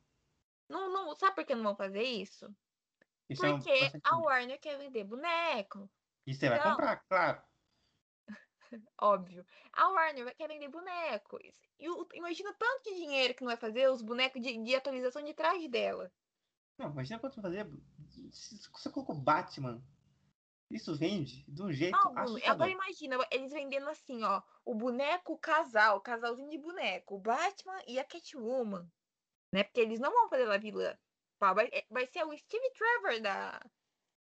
Não, 0.69 0.93
não, 0.93 1.15
sabe 1.15 1.35
por 1.37 1.45
que 1.47 1.55
não 1.55 1.63
vão 1.63 1.77
fazer 1.77 2.03
isso? 2.03 2.53
Isso 3.29 3.45
é 3.47 3.51
um 3.51 3.59
Porque 3.59 3.81
bastante- 3.81 4.03
a 4.05 4.16
Warner 4.18 4.61
quer 4.61 4.79
vender 4.79 5.05
boneco, 5.05 5.91
E 6.27 6.35
você 6.35 6.49
vai 6.49 6.59
Não. 6.59 6.70
comprar, 6.70 6.97
claro. 7.09 7.43
óbvio. 9.01 9.45
A 9.73 9.89
Warner 9.89 10.25
vai- 10.25 10.35
quer 10.35 10.49
vender 10.49 10.68
boneco. 10.68 11.39
E 11.79 11.91
o- 11.91 12.07
imagina 12.14 12.53
tanto 12.55 12.85
de 12.85 12.95
dinheiro 12.95 13.35
que 13.35 13.43
não 13.43 13.49
vai 13.49 13.57
fazer 13.57 13.89
os 13.91 14.03
bonecos 14.03 14.41
de, 14.41 14.57
de 14.62 14.75
atualização 14.75 15.23
de 15.23 15.35
traje 15.35 15.68
dela. 15.68 16.12
Não, 16.79 16.91
imagina 16.91 17.18
quanto 17.18 17.41
fazer. 17.41 17.66
Se 18.31 18.57
você 18.70 18.91
colocou 18.91 19.14
Batman, 19.14 19.83
isso 20.70 20.97
vende 20.97 21.45
de 21.47 21.62
um 21.62 21.73
jeito 21.73 21.93
Não, 21.99 22.18
assustador. 22.18 22.51
agora 22.51 22.70
imagina 22.70 23.18
eles 23.31 23.53
vendendo 23.53 23.89
assim, 23.89 24.23
ó, 24.23 24.43
o 24.64 24.75
boneco 24.75 25.37
casal, 25.39 25.99
o 25.99 26.01
casalzinho 26.01 26.49
de 26.51 26.59
boneco, 26.59 27.16
o 27.16 27.20
Batman 27.20 27.79
e 27.87 27.99
a 27.99 28.05
Catwoman, 28.05 28.89
né? 29.53 29.64
Porque 29.64 29.81
eles 29.81 30.01
não 30.01 30.11
vão 30.11 30.29
fazer 30.29 30.45
ela 30.45 30.59
vilã. 30.59 30.97
Pá, 31.43 31.53
Vai, 31.53 31.68
é- 31.72 31.84
vai 31.90 32.07
ser 32.07 32.22
o 32.24 32.38
Steve 32.38 32.70
Trevor 32.70 33.20
da, 33.20 33.61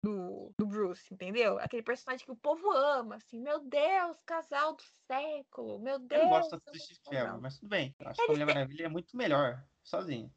do, 0.02 0.54
do 0.58 0.66
Bruce, 0.66 1.12
entendeu? 1.12 1.58
Aquele 1.58 1.82
personagem 1.82 2.24
que 2.24 2.32
o 2.32 2.36
povo 2.36 2.70
ama, 2.70 3.16
assim, 3.16 3.38
meu 3.38 3.58
Deus, 3.60 4.22
casal 4.24 4.74
do 4.74 4.82
século, 5.06 5.78
meu 5.78 5.96
Eu 5.96 5.98
Deus. 5.98 6.22
não 6.22 6.28
gosto 6.30 6.56
do 6.56 6.78
Steve 6.78 6.98
Trevor, 7.00 7.38
mas 7.38 7.58
tudo 7.58 7.68
bem. 7.68 7.94
Eu 8.00 8.08
acho 8.08 8.16
que 8.16 8.26
a 8.26 8.32
Mulher 8.32 8.46
Maravilha 8.46 8.86
é 8.86 8.88
muito 8.88 9.14
melhor, 9.14 9.62
sozinha. 9.84 10.34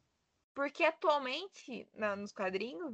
Porque 0.54 0.84
atualmente, 0.84 1.88
na- 1.94 2.18
nos 2.18 2.34
quadrinhos, 2.34 2.94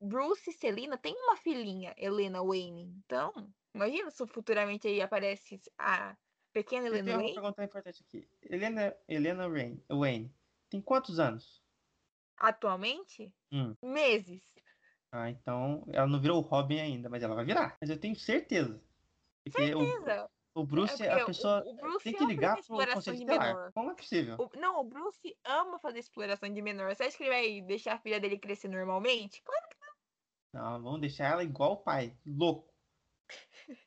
Bruce 0.00 0.48
e 0.48 0.54
Selina 0.54 0.96
tem 0.96 1.14
uma 1.14 1.36
filhinha, 1.36 1.94
Helena 1.98 2.42
Wayne. 2.42 2.84
Então, 3.04 3.52
imagina 3.74 4.10
se 4.10 4.26
futuramente 4.28 4.88
aí 4.88 5.02
aparece 5.02 5.60
a 5.76 6.16
pequena 6.54 6.86
Eu 6.86 6.94
Helena 6.94 7.04
tenho 7.04 7.16
uma 7.18 7.22
Wayne. 7.22 7.34
pergunta 7.34 7.64
importante 7.64 8.02
aqui. 8.02 8.26
Helena, 8.40 8.96
Helena 9.06 9.46
Rain, 9.46 9.84
Wayne 9.90 10.34
tem 10.70 10.80
quantos 10.80 11.18
anos? 11.18 11.65
Atualmente, 12.38 13.32
Hum. 13.52 13.74
meses. 13.82 14.42
Ah, 15.12 15.30
então 15.30 15.84
ela 15.92 16.06
não 16.06 16.20
virou 16.20 16.38
o 16.38 16.46
Robin 16.46 16.80
ainda, 16.80 17.08
mas 17.08 17.22
ela 17.22 17.34
vai 17.34 17.44
virar. 17.44 17.76
Mas 17.80 17.88
eu 17.90 17.98
tenho 17.98 18.14
certeza. 18.16 18.82
Porque 19.44 19.74
o- 19.74 19.78
Certeza. 19.86 20.30
O 20.54 20.64
Bruce, 20.64 21.02
É 21.02 21.08
a 21.12 21.16
porque 21.18 21.26
pessoa 21.26 21.62
o, 21.66 21.70
o 21.70 21.74
Bruce 21.76 22.04
tem 22.04 22.14
que 22.14 22.24
ligar 22.24 22.52
pro 22.52 22.60
exploração 22.60 22.94
conceito 22.94 23.18
de 23.18 23.24
menor. 23.26 23.72
Como 23.72 23.90
é 23.90 23.94
possível? 23.94 24.36
O- 24.38 24.58
não, 24.58 24.80
o 24.80 24.84
Bruce 24.84 25.36
ama 25.44 25.78
fazer 25.78 25.98
exploração 25.98 26.50
de 26.50 26.62
menor. 26.62 26.94
Você 26.94 27.04
acha 27.04 27.16
que 27.16 27.24
ele 27.24 27.30
vai 27.30 27.60
deixar 27.60 27.94
a 27.94 27.98
filha 27.98 28.18
dele 28.18 28.38
crescer 28.38 28.68
normalmente? 28.68 29.42
Claro 29.42 29.68
que 29.68 29.76
Não, 30.54 30.82
vamos 30.82 31.00
deixar 31.02 31.32
ela 31.32 31.44
igual 31.44 31.72
o 31.72 31.76
pai. 31.76 32.16
Louco. 32.24 32.72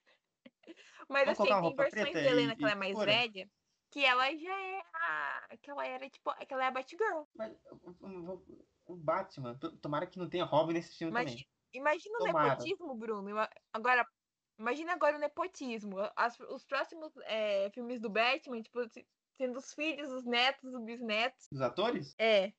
Mas 1.10 1.26
Vamos 1.26 1.40
assim, 1.40 1.62
tem 1.62 1.76
versões 1.76 2.14
da 2.14 2.22
Helena 2.22 2.54
e- 2.54 2.56
que 2.56 2.64
ela 2.64 2.72
é 2.74 2.76
mais 2.76 3.00
velha, 3.00 3.50
que 3.92 4.04
ela 4.06 4.26
já 4.36 4.62
é 4.62 4.82
a. 4.94 5.58
que 5.62 5.70
ela 5.72 5.86
era, 5.86 6.10
tipo, 6.10 6.34
que 6.46 6.54
ela 6.54 6.64
é 6.64 6.68
a 6.68 6.72
Batgirl. 6.72 7.24
Mas 7.36 7.56
o- 8.86 8.96
Batman, 8.96 9.58
tomara 9.82 10.08
que 10.08 10.18
não 10.18 10.30
tenha 10.30 10.46
Robin 10.46 10.74
nesse 10.74 10.98
filme 10.98 11.14
Mas 11.14 11.32
também. 11.32 11.48
imagina 11.74 12.18
o 12.20 12.24
nepotismo, 12.24 12.96
Bruno. 12.96 13.30
Agora, 13.74 14.08
imagina 14.58 14.94
agora 14.94 15.16
o 15.18 15.20
nepotismo. 15.20 15.98
As- 16.16 16.40
os 16.40 16.66
próximos 16.66 17.12
é, 17.26 17.70
filmes 17.72 18.00
do 18.02 18.10
Batman, 18.10 18.62
tipo, 18.62 18.88
se- 18.90 19.06
sendo 19.38 19.58
os 19.60 19.74
filhos, 19.74 20.12
os 20.12 20.26
netos, 20.26 20.74
os 20.74 20.84
bisnetos. 20.84 21.48
Dos 21.52 21.62
atores? 21.62 22.16
É. 22.18 22.52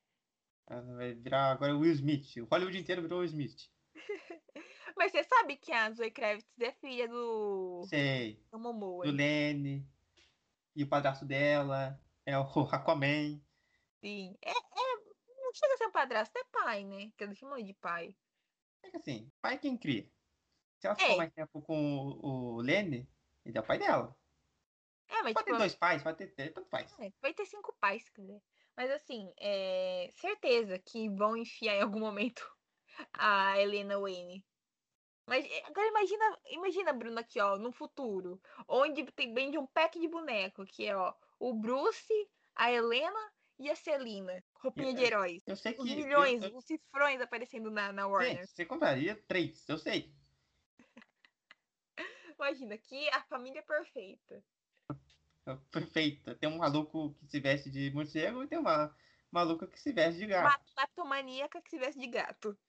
Ah, 0.67 0.79
Vai 0.81 1.13
virar 1.15 1.51
agora 1.51 1.75
o 1.75 1.79
Will 1.79 1.91
Smith. 1.93 2.37
O 2.37 2.45
Hollywood 2.45 2.77
inteiro 2.79 3.01
virou 3.01 3.19
Will 3.19 3.25
Smith. 3.27 3.69
Mas 4.97 5.11
você 5.11 5.23
sabe 5.23 5.57
que 5.57 5.71
a 5.71 5.91
Zoe 5.91 6.11
Kravitz 6.11 6.47
é 6.61 6.71
filha 6.73 7.07
do, 7.07 7.83
Sei. 7.87 8.41
do 8.51 8.59
Momoa. 8.59 9.03
Do 9.05 9.11
Lenny. 9.11 9.85
E 10.75 10.83
o 10.83 10.89
padrasto 10.89 11.25
dela. 11.25 12.01
É 12.25 12.37
o 12.37 12.43
Aquaman. 12.71 13.41
Sim. 14.03 14.35
É, 14.41 14.51
é- 14.51 14.53
não 15.43 15.53
chega 15.53 15.73
a 15.73 15.77
ser 15.77 15.87
um 15.87 15.91
padrasto, 15.91 16.37
é 16.37 16.43
pai, 16.45 16.83
né? 16.85 17.11
Que 17.17 17.23
eles 17.23 17.37
chamam 17.37 17.61
de 17.63 17.73
pai. 17.73 18.17
É 18.83 18.89
que 18.91 18.97
assim, 18.97 19.31
pai 19.41 19.55
é 19.55 19.57
quem 19.57 19.77
cria. 19.77 20.03
Se 20.79 20.87
ela 20.87 20.95
É. 20.99 21.03
ficou 21.03 21.17
mais 21.17 21.33
tempo 21.33 21.61
com 21.63 21.75
o, 21.97 22.57
o 22.57 22.61
Lenny, 22.61 23.09
ele 23.45 23.57
é 23.57 23.61
o 23.61 23.67
pai 23.67 23.79
dela. 23.79 24.17
É, 25.07 25.21
mas 25.23 25.33
Pode 25.33 25.45
tipo, 25.45 25.57
ter 25.57 25.57
dois 25.57 25.75
pais, 25.75 26.03
pode 26.03 26.17
ter 26.17 26.33
três, 26.35 26.53
tanto 26.53 26.69
faz. 26.69 26.97
É, 26.99 27.11
vai 27.21 27.33
ter 27.33 27.45
cinco 27.45 27.75
pais, 27.79 28.03
se 28.03 28.11
quiser. 28.11 28.41
Mas 28.77 28.89
assim, 28.91 29.33
é 29.39 30.09
certeza 30.11 30.79
que 30.79 31.09
vão 31.09 31.35
enfiar 31.35 31.75
em 31.77 31.81
algum 31.81 31.99
momento 31.99 32.41
a 33.13 33.59
Helena 33.59 33.99
Wayne. 33.99 34.45
Mas 35.31 35.45
é, 35.45 35.65
agora 35.65 35.87
imagina, 35.87 36.39
imagina, 36.49 36.91
Bruno, 36.91 37.17
aqui, 37.17 37.39
ó, 37.39 37.57
no 37.57 37.71
futuro, 37.71 38.41
onde 38.67 39.05
tem 39.13 39.33
bem 39.33 39.49
de 39.49 39.57
um 39.57 39.65
pack 39.65 39.97
de 39.97 40.05
boneco, 40.05 40.65
que 40.65 40.85
é, 40.85 40.93
ó, 40.93 41.13
o 41.39 41.53
Bruce, 41.53 42.29
a 42.53 42.69
Helena 42.69 43.31
e 43.57 43.69
a 43.69 43.75
Celina. 43.77 44.43
Roupinha 44.55 44.93
de 44.93 44.99
Eu- 44.99 45.07
heróis. 45.07 45.41
Eu 45.47 45.55
sei 45.55 45.71
que. 45.71 45.79
Os 45.79 45.89
eu- 45.89 45.95
milhões, 45.95 46.43
eu- 46.43 46.57
os 46.57 46.65
cifrões 46.65 47.21
aparecendo 47.21 47.71
na, 47.71 47.93
na 47.93 48.03
Sim, 48.03 48.09
Warner. 48.11 48.45
você 48.45 48.65
compraria 48.65 49.15
três, 49.25 49.63
eu 49.69 49.77
sei. 49.77 50.13
Imagina, 52.37 52.75
aqui 52.75 53.07
a 53.11 53.21
família 53.23 53.63
perfeita. 53.63 54.43
É 55.45 55.55
Perfeita. 55.71 56.35
Tem 56.35 56.49
um 56.49 56.57
maluco 56.57 57.13
que 57.21 57.27
se 57.27 57.39
veste 57.39 57.71
de 57.71 57.89
morcego 57.91 58.43
e 58.43 58.47
tem 58.49 58.59
uma 58.59 58.93
maluca 59.31 59.65
que 59.65 59.79
se 59.79 59.93
veste 59.93 60.19
de 60.19 60.25
Uma 60.25 60.41
gato. 60.43 60.65
leptomaníaca 60.77 61.61
que 61.61 61.69
se 61.69 61.79
veste 61.79 62.01
de 62.01 62.07
gato. 62.07 62.59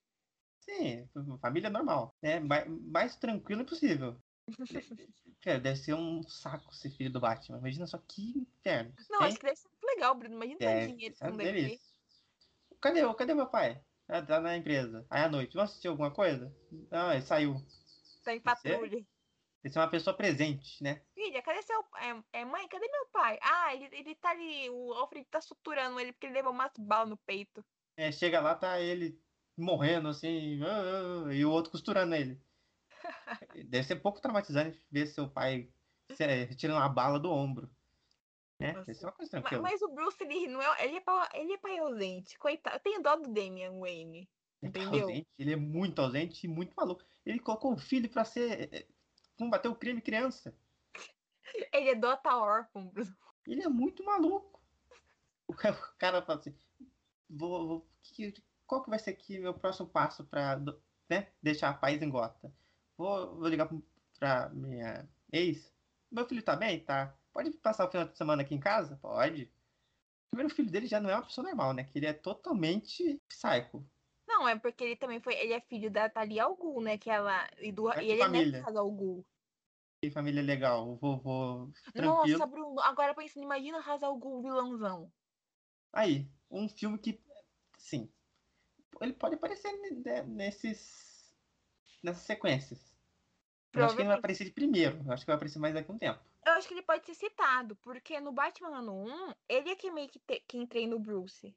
Sim, 0.63 1.09
família 1.41 1.69
normal. 1.69 2.15
É 2.21 2.39
mais, 2.39 2.67
mais 2.67 3.15
tranquilo 3.17 3.65
possível. 3.65 4.17
Cara, 5.41 5.59
deve 5.59 5.75
ser 5.75 5.93
um 5.93 6.23
saco 6.23 6.73
ser 6.73 6.89
filho 6.91 7.11
do 7.11 7.19
Batman. 7.19 7.57
Imagina 7.57 7.85
só 7.85 7.97
que 7.97 8.21
inferno. 8.37 8.93
Não, 9.09 9.19
Tem- 9.19 9.27
acho 9.27 9.39
que 9.39 9.45
deve 9.45 9.57
ser 9.57 9.67
muito 9.67 9.85
legal, 9.85 10.15
Bruno. 10.15 10.35
Imagina 10.35 10.57
tanto 10.59 10.69
Deve, 10.69 10.93
dinheiro 10.93 11.15
que 11.15 11.23
não 11.23 11.37
deve 11.37 11.69
ter. 11.69 11.79
Cadê, 12.81 13.03
o- 13.03 13.13
cadê 13.13 13.33
meu 13.33 13.47
pai? 13.47 13.81
Ah, 14.07 14.21
tá 14.21 14.39
na 14.39 14.55
empresa. 14.55 15.05
Aí 15.09 15.23
à 15.23 15.29
noite, 15.29 15.53
vamos 15.53 15.71
assistir 15.71 15.89
alguma 15.89 16.11
coisa? 16.11 16.53
Não, 16.89 17.11
ele 17.11 17.21
saiu. 17.21 17.55
Tá 18.23 18.33
em 18.33 18.39
Você? 18.39 18.69
patrulha. 18.69 18.89
Tem 18.91 19.05
que 19.63 19.69
ser 19.71 19.79
uma 19.79 19.89
pessoa 19.89 20.15
presente, 20.15 20.81
né? 20.83 21.01
Filha, 21.13 21.41
cadê 21.41 21.61
seu. 21.61 21.79
É, 21.97 22.39
é, 22.41 22.45
mãe, 22.45 22.67
cadê 22.67 22.87
meu 22.89 23.05
pai? 23.07 23.37
Ah, 23.41 23.73
ele, 23.73 23.85
ele 23.95 24.15
tá 24.15 24.31
ali. 24.31 24.69
O 24.69 24.93
Alfred 24.93 25.25
tá 25.29 25.41
suturando 25.41 25.99
ele 25.99 26.11
porque 26.11 26.27
ele 26.27 26.35
levou 26.35 26.51
umas 26.51 26.71
balas 26.77 27.09
no 27.09 27.17
peito. 27.17 27.63
É, 27.95 28.11
chega 28.11 28.41
lá, 28.41 28.55
tá 28.55 28.79
ele 28.79 29.21
morrendo 29.57 30.07
assim, 30.09 30.61
ah, 30.63 31.27
ah, 31.27 31.33
e 31.33 31.45
o 31.45 31.51
outro 31.51 31.71
costurando 31.71 32.15
ele. 32.15 32.41
Deve 33.65 33.83
ser 33.83 33.97
pouco 33.97 34.21
traumatizante 34.21 34.85
ver 34.91 35.07
seu 35.07 35.29
pai 35.29 35.69
se- 36.11 36.55
tirando 36.55 36.77
uma 36.77 36.89
bala 36.89 37.19
do 37.19 37.31
ombro. 37.31 37.69
Né? 38.59 38.73
Nossa. 38.73 38.85
Deve 38.85 38.99
ser 38.99 39.05
uma 39.05 39.11
coisa 39.11 39.31
Ma- 39.37 39.41
tranquila. 39.41 39.61
Mas, 39.63 39.81
o 39.81 39.89
Bruce, 39.89 40.17
ele 40.23 40.47
não 40.47 40.61
é. 40.61 40.85
Ele 40.85 40.97
é, 40.97 41.01
pai, 41.01 41.29
ele 41.33 41.53
é 41.53 41.57
pai 41.57 41.77
ausente. 41.79 42.37
Coitado. 42.37 42.75
Eu 42.77 42.79
tenho 42.79 43.01
dó 43.01 43.15
do 43.15 43.33
Damian 43.33 43.77
Wayne. 43.79 44.29
Ele 44.61 44.71
tá 44.71 44.79
entendeu? 44.79 45.07
ausente, 45.09 45.27
ele 45.37 45.51
é 45.53 45.55
muito 45.57 45.99
ausente 46.01 46.45
e 46.45 46.49
muito 46.49 46.73
maluco. 46.75 47.03
Ele 47.25 47.39
colocou 47.39 47.73
o 47.73 47.77
filho 47.77 48.09
pra 48.09 48.23
ser. 48.23 48.73
eh, 48.73 48.87
combater 49.37 49.67
o 49.67 49.75
crime 49.75 50.01
criança. 50.01 50.55
Ele 51.73 51.89
é 51.89 51.95
dota 51.95 52.37
órfão, 52.37 52.87
Bruno. 52.87 53.15
Ele 53.45 53.63
é 53.63 53.67
muito 53.67 54.03
maluco. 54.05 54.61
O 55.47 55.53
cara 55.53 56.21
fala 56.21 56.39
assim: 56.39 56.55
vou, 57.29 57.67
vou- 57.67 57.87
que- 58.01 58.33
qual 58.65 58.83
que 58.83 58.89
vai 58.89 58.99
ser 58.99 59.11
aqui 59.11 59.39
meu 59.39 59.53
próximo 59.53 59.87
passo 59.87 60.25
pra 60.25 60.55
do- 60.55 60.81
né, 61.09 61.31
deixar 61.41 61.69
a 61.69 61.73
paz 61.73 62.01
em 62.01 62.09
gota? 62.09 62.53
Vou, 62.97 63.35
vou 63.37 63.47
ligar 63.47 63.69
pra 64.19 64.49
minha 64.49 65.07
ex. 65.31 65.71
Meu 66.11 66.25
filho 66.27 66.43
tá 66.43 66.55
bem? 66.55 66.83
Tá. 66.83 67.17
Pode 67.33 67.51
passar 67.57 67.87
o 67.87 67.91
final 67.91 68.07
de 68.07 68.17
semana 68.17 68.41
aqui 68.43 68.53
em 68.53 68.59
casa? 68.59 68.97
Pode. 69.01 69.51
Primeiro, 70.29 70.51
o 70.51 70.55
filho 70.55 70.71
dele 70.71 70.87
já 70.87 70.99
não 70.99 71.09
é 71.09 71.15
uma 71.15 71.23
pessoa 71.25 71.45
normal, 71.47 71.73
né? 71.73 71.83
Que 71.83 71.97
ele 71.99 72.05
é 72.05 72.13
totalmente 72.13 73.19
psycho. 73.27 73.85
Não, 74.27 74.47
é 74.47 74.57
porque 74.57 74.83
ele 74.83 74.95
também 74.95 75.19
foi. 75.19 75.33
Ele 75.35 75.53
é 75.53 75.61
filho 75.61 75.91
da 75.91 76.09
Thalia 76.09 76.43
Al 76.45 76.55
Ghul, 76.55 76.81
né? 76.81 76.97
Que 76.97 77.09
ela. 77.09 77.47
E, 77.59 77.71
do, 77.71 77.83
Mas 77.85 77.97
e 77.97 78.09
ele 78.09 78.11
é 78.21 78.27
neto 78.27 78.31
família. 78.31 78.59
do 78.59 78.65
Ra's 78.65 78.75
Al 78.75 78.91
Ghul. 78.91 79.25
Que 80.01 80.11
família 80.11 80.41
legal. 80.41 80.89
O 80.89 80.95
vovô 80.97 81.71
tranquilo. 81.93 82.37
Nossa, 82.39 82.45
Bruno, 82.45 82.79
agora 82.81 83.13
pensando, 83.15 83.43
imagina 83.43 83.79
Ra's 83.79 84.03
al 84.03 84.17
Ghul 84.17 84.41
vilãozão. 84.41 85.11
Aí, 85.91 86.29
um 86.49 86.67
filme 86.67 86.97
que, 86.97 87.21
sim, 87.77 88.11
ele 89.01 89.13
pode 89.13 89.35
aparecer 89.35 89.71
ne- 89.71 90.23
nesses, 90.23 91.31
nessas 92.03 92.23
sequências. 92.23 92.93
Eu 93.73 93.83
acho 93.83 93.95
que 93.95 94.01
ele 94.01 94.09
vai 94.09 94.17
aparecer 94.17 94.45
de 94.45 94.51
primeiro. 94.51 95.03
Eu 95.05 95.13
acho 95.13 95.23
que 95.23 95.27
vai 95.27 95.35
aparecer 95.35 95.59
mais 95.59 95.73
daqui 95.73 95.91
a 95.91 95.93
um 95.93 95.97
tempo. 95.97 96.19
Eu 96.45 96.53
acho 96.53 96.67
que 96.67 96.73
ele 96.73 96.81
pode 96.81 97.05
ser 97.05 97.15
citado, 97.15 97.75
porque 97.77 98.19
no 98.19 98.31
Batman 98.31 98.79
ano 98.79 98.93
1, 98.93 99.33
ele 99.47 99.71
é 99.71 99.75
que 99.75 99.89
meio 99.89 100.09
que 100.09 100.19
te- 100.19 100.43
quem 100.47 100.67
treina 100.67 100.95
o 100.95 100.99
Bruce. 100.99 101.55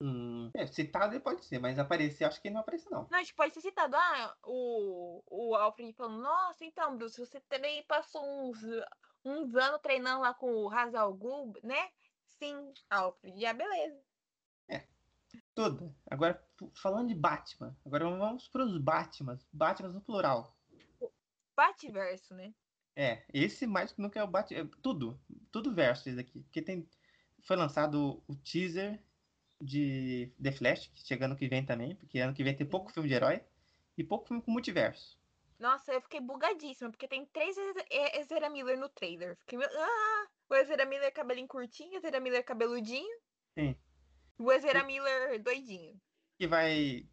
Hum, 0.00 0.50
é, 0.54 0.66
citado 0.66 1.14
ele 1.14 1.20
pode 1.22 1.44
ser, 1.44 1.58
mas 1.58 1.78
aparecer, 1.78 2.24
acho 2.24 2.40
que 2.40 2.48
ele 2.48 2.54
não 2.54 2.62
vai 2.62 2.68
aparecer, 2.68 2.90
não. 2.90 3.08
Não, 3.10 3.18
acho 3.18 3.30
que 3.30 3.36
pode 3.36 3.54
ser 3.54 3.60
citado. 3.60 3.96
Ah, 3.96 4.36
o, 4.44 5.22
o 5.28 5.54
Alfred 5.56 5.92
falando, 5.92 6.22
nossa, 6.22 6.64
então, 6.64 6.96
Bruce, 6.96 7.18
você 7.18 7.40
também 7.42 7.82
passou 7.84 8.22
uns, 8.24 8.58
uns 9.24 9.54
anos 9.56 9.80
treinando 9.80 10.22
lá 10.22 10.34
com 10.34 10.50
o 10.52 10.68
Ra's 10.68 10.94
al 10.94 11.12
Ghul, 11.14 11.52
né? 11.62 11.90
Sim, 12.26 12.72
Alfred, 12.90 13.40
já 13.40 13.52
beleza. 13.52 14.07
Tudo. 15.58 15.92
Agora, 16.08 16.40
falando 16.72 17.08
de 17.08 17.16
Batman, 17.16 17.76
agora 17.84 18.08
vamos 18.08 18.46
para 18.46 18.64
os 18.64 18.78
Batmans. 18.78 19.44
Batmans 19.52 19.92
no 19.92 20.00
plural. 20.00 20.56
Bativerso, 21.56 22.32
né? 22.32 22.54
É, 22.94 23.24
esse 23.34 23.66
mais 23.66 23.90
que 23.90 24.00
nunca 24.00 24.20
é 24.20 24.22
o 24.22 24.28
Batman. 24.28 24.60
É, 24.60 24.68
tudo. 24.80 25.20
Tudo 25.50 25.74
verso 25.74 26.08
esse 26.08 26.16
daqui. 26.16 26.40
Porque 26.42 26.62
tem, 26.62 26.88
foi 27.42 27.56
lançado 27.56 28.22
o 28.28 28.36
teaser 28.36 29.02
de 29.60 30.32
The 30.40 30.52
Flash, 30.52 30.86
que 30.94 31.04
chega 31.04 31.24
ano 31.24 31.34
que 31.34 31.48
vem 31.48 31.66
também, 31.66 31.96
porque 31.96 32.20
ano 32.20 32.32
que 32.32 32.44
vem 32.44 32.56
tem 32.56 32.64
pouco 32.64 32.92
filme 32.92 33.08
de 33.08 33.16
herói 33.16 33.42
e 33.96 34.04
pouco 34.04 34.28
filme 34.28 34.40
com 34.40 34.52
multiverso. 34.52 35.18
Nossa, 35.58 35.92
eu 35.92 36.00
fiquei 36.00 36.20
bugadíssima, 36.20 36.88
porque 36.88 37.08
tem 37.08 37.26
três 37.26 37.58
Eze- 37.58 37.84
E- 37.90 38.20
Ezra 38.20 38.48
Miller 38.48 38.78
no 38.78 38.88
trailer. 38.88 39.36
Fiquei, 39.38 39.58
ah, 39.60 40.26
o 40.48 40.54
Ezra 40.54 40.86
Miller 40.86 41.12
cabelinho 41.12 41.48
curtinho, 41.48 41.94
o 41.94 41.96
Ezra 41.96 42.20
Miller 42.20 42.44
cabeludinho. 42.44 43.18
Sim. 43.58 43.74
O 44.38 44.52
Ezra 44.52 44.84
Miller 44.84 45.42
doidinho. 45.42 46.00
que 46.38 46.46
vai. 46.46 47.08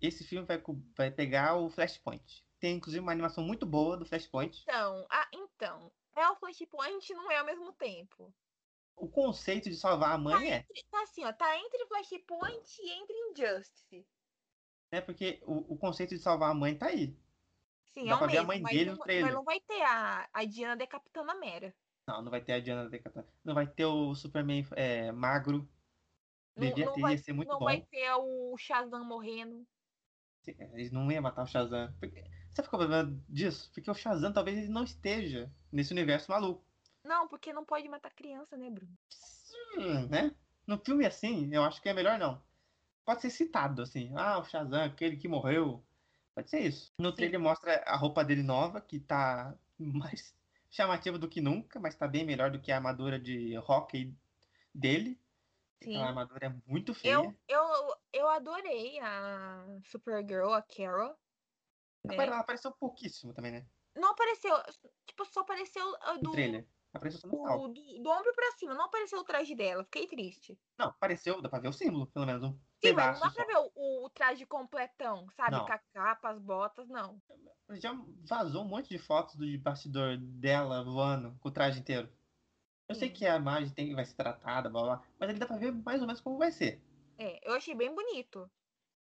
Esse 0.00 0.24
filme 0.24 0.46
vai, 0.46 0.62
vai 0.96 1.10
pegar 1.10 1.56
o 1.56 1.70
Flashpoint. 1.70 2.44
Tem 2.60 2.76
inclusive 2.76 3.00
uma 3.02 3.12
animação 3.12 3.44
muito 3.44 3.66
boa 3.66 3.96
do 3.96 4.06
Flashpoint. 4.06 4.62
Então, 4.62 5.06
ah, 5.10 5.28
então. 5.32 5.92
É 6.14 6.28
o 6.30 6.36
Flashpoint 6.36 7.12
não 7.14 7.30
é 7.30 7.38
ao 7.38 7.44
mesmo 7.46 7.72
tempo. 7.74 8.32
O 8.94 9.08
conceito 9.08 9.68
de 9.68 9.76
salvar 9.76 10.10
a 10.10 10.12
Tá, 10.12 10.18
mãe 10.18 10.50
é, 10.50 10.56
entre, 10.58 10.84
tá 10.90 11.02
assim, 11.02 11.24
ó, 11.24 11.32
tá 11.32 11.58
entre 11.58 11.86
Flashpoint 11.86 12.80
e 12.80 12.90
entre 12.90 13.14
Injustice. 13.30 14.06
né? 14.90 15.00
Porque 15.02 15.38
o, 15.42 15.74
o 15.74 15.76
conceito 15.78 16.14
de 16.14 16.20
salvar 16.22 16.50
a 16.50 16.54
mãe 16.54 16.74
tá 16.76 16.86
aí. 16.86 17.14
Sim, 17.92 18.06
Dá 18.06 18.12
é 18.12 18.14
o 18.14 18.18
pra 18.18 18.26
ver 18.26 18.38
a 18.38 18.40
mesmo, 18.40 18.46
mãe 18.48 18.60
mas 18.62 18.72
dele 18.72 18.84
não, 18.86 18.92
no 18.92 18.98
vai- 18.98 19.04
trailer. 19.06 19.24
mas 19.26 19.34
não 19.34 19.44
vai 19.44 19.60
ter 19.60 19.82
a, 19.82 20.28
a 20.32 20.44
Diana 20.46 20.76
decapitando 20.76 21.30
a 21.30 21.34
Mera. 21.34 21.74
Não, 22.08 22.22
não 22.22 22.30
vai 22.30 22.40
ter 22.42 22.52
a 22.52 22.60
Diana 22.60 22.88
Decathlon. 22.88 23.24
Não 23.44 23.54
vai 23.54 23.66
ter 23.66 23.84
o 23.84 24.14
Superman 24.14 24.66
é, 24.72 25.12
magro. 25.12 25.68
Não, 26.56 26.66
Devia 26.68 26.86
não 26.86 26.94
ter, 26.94 27.00
vai, 27.02 27.12
ia 27.12 27.18
ser 27.18 27.32
muito 27.32 27.48
não 27.48 27.58
bom. 27.58 27.66
vai 27.66 27.82
ter 27.82 28.10
o 28.14 28.56
Shazam 28.56 29.04
morrendo. 29.04 29.66
Eles 30.46 30.90
não 30.90 31.10
iam 31.10 31.22
matar 31.22 31.42
o 31.42 31.46
Shazam. 31.46 31.92
Porque... 32.00 32.24
Sabe 32.50 32.68
qual 32.68 32.80
é 32.80 32.84
o 32.84 32.88
problema 32.88 33.22
disso? 33.28 33.70
Porque 33.74 33.90
o 33.90 33.94
Shazam 33.94 34.32
talvez 34.32 34.56
ele 34.56 34.68
não 34.68 34.84
esteja 34.84 35.52
nesse 35.70 35.92
universo 35.92 36.30
maluco. 36.30 36.64
Não, 37.04 37.28
porque 37.28 37.52
não 37.52 37.64
pode 37.64 37.88
matar 37.88 38.14
criança, 38.14 38.56
né, 38.56 38.70
Bruno? 38.70 38.96
Hum, 39.76 40.06
né? 40.08 40.34
No 40.66 40.78
filme 40.78 41.04
assim, 41.04 41.52
eu 41.52 41.62
acho 41.62 41.82
que 41.82 41.88
é 41.88 41.92
melhor 41.92 42.18
não. 42.18 42.42
Pode 43.04 43.20
ser 43.20 43.30
citado 43.30 43.82
assim. 43.82 44.12
Ah, 44.16 44.38
o 44.38 44.44
Shazam, 44.44 44.84
aquele 44.84 45.16
que 45.16 45.28
morreu. 45.28 45.84
Pode 46.34 46.48
ser 46.48 46.60
isso. 46.60 46.92
No 46.98 47.10
Sim. 47.10 47.16
trailer 47.16 47.40
mostra 47.40 47.82
a 47.86 47.96
roupa 47.96 48.24
dele 48.24 48.42
nova, 48.42 48.80
que 48.80 48.98
tá 48.98 49.54
mais 49.78 50.34
chamativo 50.70 51.18
do 51.18 51.28
que 51.28 51.40
nunca, 51.40 51.78
mas 51.78 51.94
tá 51.94 52.08
bem 52.08 52.24
melhor 52.24 52.50
do 52.50 52.60
que 52.60 52.72
a 52.72 52.76
armadura 52.76 53.18
de 53.18 53.56
hockey 53.58 54.14
dele. 54.74 55.18
Sim. 55.82 55.90
Aquela 55.94 56.08
armadura 56.08 56.46
é 56.46 56.70
muito 56.70 56.94
feia. 56.94 57.12
Eu, 57.14 57.34
eu, 57.48 57.96
eu 58.12 58.28
adorei 58.28 58.98
a 59.00 59.64
Supergirl, 59.84 60.52
a 60.52 60.62
Carol. 60.62 61.16
né? 62.04 62.16
Ela 62.16 62.40
apareceu 62.40 62.72
pouquíssimo 62.72 63.34
também, 63.34 63.52
né? 63.52 63.66
Não 63.94 64.10
apareceu, 64.10 64.54
tipo, 65.06 65.24
só 65.24 65.40
apareceu 65.40 65.84
No 66.16 66.20
do, 66.22 66.32
trailer. 66.32 66.66
Apareceu 66.92 67.20
só 67.20 67.26
no 67.28 67.32
final. 67.36 67.60
o- 67.62 67.68
do, 67.68 67.74
do 68.02 68.10
ombro 68.10 68.32
pra 68.34 68.52
cima, 68.52 68.74
não 68.74 68.84
apareceu 68.86 69.18
o 69.18 69.24
traje 69.24 69.54
dela, 69.54 69.84
fiquei 69.84 70.06
triste. 70.06 70.58
Não, 70.78 70.86
apareceu, 70.86 71.40
dá 71.40 71.48
pra 71.48 71.58
ver 71.58 71.68
o 71.68 71.72
símbolo, 71.72 72.06
pelo 72.06 72.26
menos. 72.26 72.42
Um 72.42 72.58
Sim, 72.82 72.92
mas 72.92 73.18
não 73.20 73.26
dá 73.26 73.30
pra 73.32 73.44
só. 73.44 73.46
ver 73.46 73.70
o, 73.74 74.04
o 74.04 74.10
traje 74.10 74.46
completão, 74.46 75.26
sabe? 75.36 75.52
Não. 75.52 75.66
Com 75.66 75.72
a 75.72 75.78
capa, 75.92 76.28
as 76.30 76.38
botas, 76.38 76.88
não. 76.88 77.20
Já 77.70 77.92
vazou 78.24 78.64
um 78.64 78.68
monte 78.68 78.88
de 78.88 78.98
fotos 78.98 79.34
do 79.36 79.46
bastidor 79.58 80.16
dela 80.18 80.84
voando 80.84 81.36
com 81.40 81.48
o 81.48 81.52
traje 81.52 81.80
inteiro. 81.80 82.10
Eu 82.88 82.94
sei 82.94 83.08
Sim. 83.08 83.10
que 83.10 83.26
a 83.26 83.36
imagem 83.36 83.70
tem, 83.74 83.94
vai 83.94 84.04
ser 84.04 84.14
tratada, 84.16 84.68
blá 84.70 84.82
blá, 84.82 85.02
mas 85.18 85.30
ali 85.30 85.38
dá 85.38 85.46
pra 85.46 85.56
ver 85.56 85.72
mais 85.72 86.00
ou 86.00 86.06
menos 86.06 86.20
como 86.20 86.38
vai 86.38 86.52
ser. 86.52 86.80
É, 87.18 87.40
eu 87.46 87.52
achei 87.54 87.74
bem 87.74 87.94
bonito. 87.94 88.50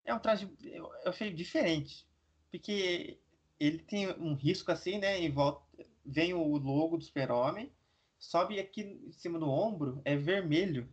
É 0.04 0.14
um 0.14 0.18
traje, 0.18 0.50
eu, 0.62 0.92
eu 1.04 1.10
achei 1.10 1.32
diferente. 1.32 2.08
Porque 2.50 3.20
ele 3.60 3.78
tem 3.82 4.08
um 4.12 4.34
risco 4.34 4.72
assim, 4.72 4.98
né? 4.98 5.18
Em 5.18 5.30
volta, 5.30 5.62
vem 6.04 6.32
o 6.34 6.56
logo 6.56 6.96
do 6.96 7.04
super-homem, 7.04 7.72
sobe 8.18 8.58
aqui 8.58 8.82
em 8.82 9.12
cima 9.12 9.38
do 9.38 9.48
ombro, 9.48 10.00
é 10.04 10.16
vermelho. 10.16 10.88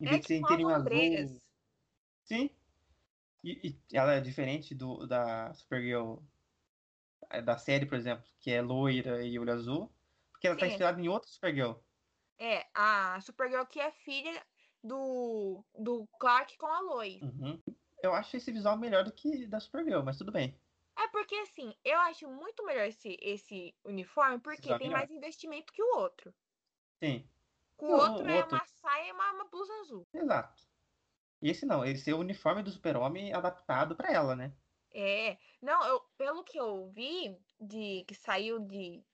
Em 0.00 0.06
É 0.06 0.08
vez 0.08 0.22
de 0.22 0.28
ser 0.28 0.36
tipo 0.36 0.38
inteirinho 0.38 0.70
umas 0.70 0.74
azul. 0.74 0.80
ombreiras. 0.80 1.38
Sim. 2.24 2.50
E, 3.44 3.68
e 3.70 3.96
ela 3.96 4.14
é 4.14 4.20
diferente 4.20 4.74
do, 4.74 5.06
da 5.06 5.54
Supergirl 5.54 6.18
eh, 7.30 7.42
da 7.42 7.56
série, 7.58 7.86
por 7.86 7.96
exemplo, 7.96 8.24
que 8.40 8.50
é 8.50 8.60
loira 8.62 9.24
e 9.24 9.38
olho 9.38 9.52
azul. 9.52 9.92
Porque 10.32 10.46
ela 10.46 10.56
tá 10.58 10.66
Sim. 10.66 10.66
inspirada 10.66 11.00
em 11.00 11.08
outra 11.08 11.28
Supergirl. 11.30 11.74
É, 12.38 12.66
a 12.74 13.20
Supergirl 13.20 13.64
que 13.64 13.80
é 13.80 13.90
filha 13.90 14.44
do, 14.82 15.64
do 15.78 16.06
Clark 16.18 16.56
com 16.58 16.66
a 16.66 16.80
Lois. 16.80 17.22
Uhum. 17.22 17.62
Eu 18.02 18.12
acho 18.14 18.36
esse 18.36 18.52
visual 18.52 18.76
melhor 18.76 19.04
do 19.04 19.12
que 19.12 19.46
da 19.46 19.58
Supergirl, 19.58 20.02
mas 20.02 20.18
tudo 20.18 20.30
bem. 20.30 20.54
É 20.98 21.08
porque, 21.08 21.34
assim, 21.36 21.74
eu 21.84 21.98
acho 22.00 22.28
muito 22.28 22.64
melhor 22.64 22.86
esse, 22.86 23.16
esse 23.20 23.74
uniforme 23.84 24.38
porque 24.38 24.62
Visual 24.62 24.78
tem 24.78 24.88
melhor. 24.88 24.98
mais 25.00 25.10
investimento 25.10 25.72
que 25.72 25.82
o 25.82 25.96
outro. 25.98 26.34
Sim, 27.02 27.28
O 27.78 27.86
Não, 27.86 27.94
o 27.94 28.00
outro 28.00 28.30
é 28.30 28.36
outro- 28.36 28.56
uma 28.56 28.64
saia 28.66 29.08
e 29.08 29.12
uma, 29.12 29.32
uma 29.32 29.44
blusa 29.44 29.72
azul. 29.80 30.06
exato. 30.14 30.62
E 31.42 31.50
esse 31.50 31.66
não, 31.66 31.84
esse 31.84 32.10
é 32.10 32.14
o 32.14 32.18
uniforme 32.18 32.62
do 32.62 32.70
super-homem 32.70 33.32
adaptado 33.32 33.94
pra 33.94 34.10
ela, 34.10 34.34
né? 34.34 34.52
É, 34.92 35.36
não, 35.60 35.84
eu, 35.84 36.00
pelo 36.16 36.42
que 36.42 36.58
eu 36.58 36.90
vi 36.90 37.38
de 37.60 38.04
que 38.06 38.14
saiu 38.14 38.58
de 38.60 39.04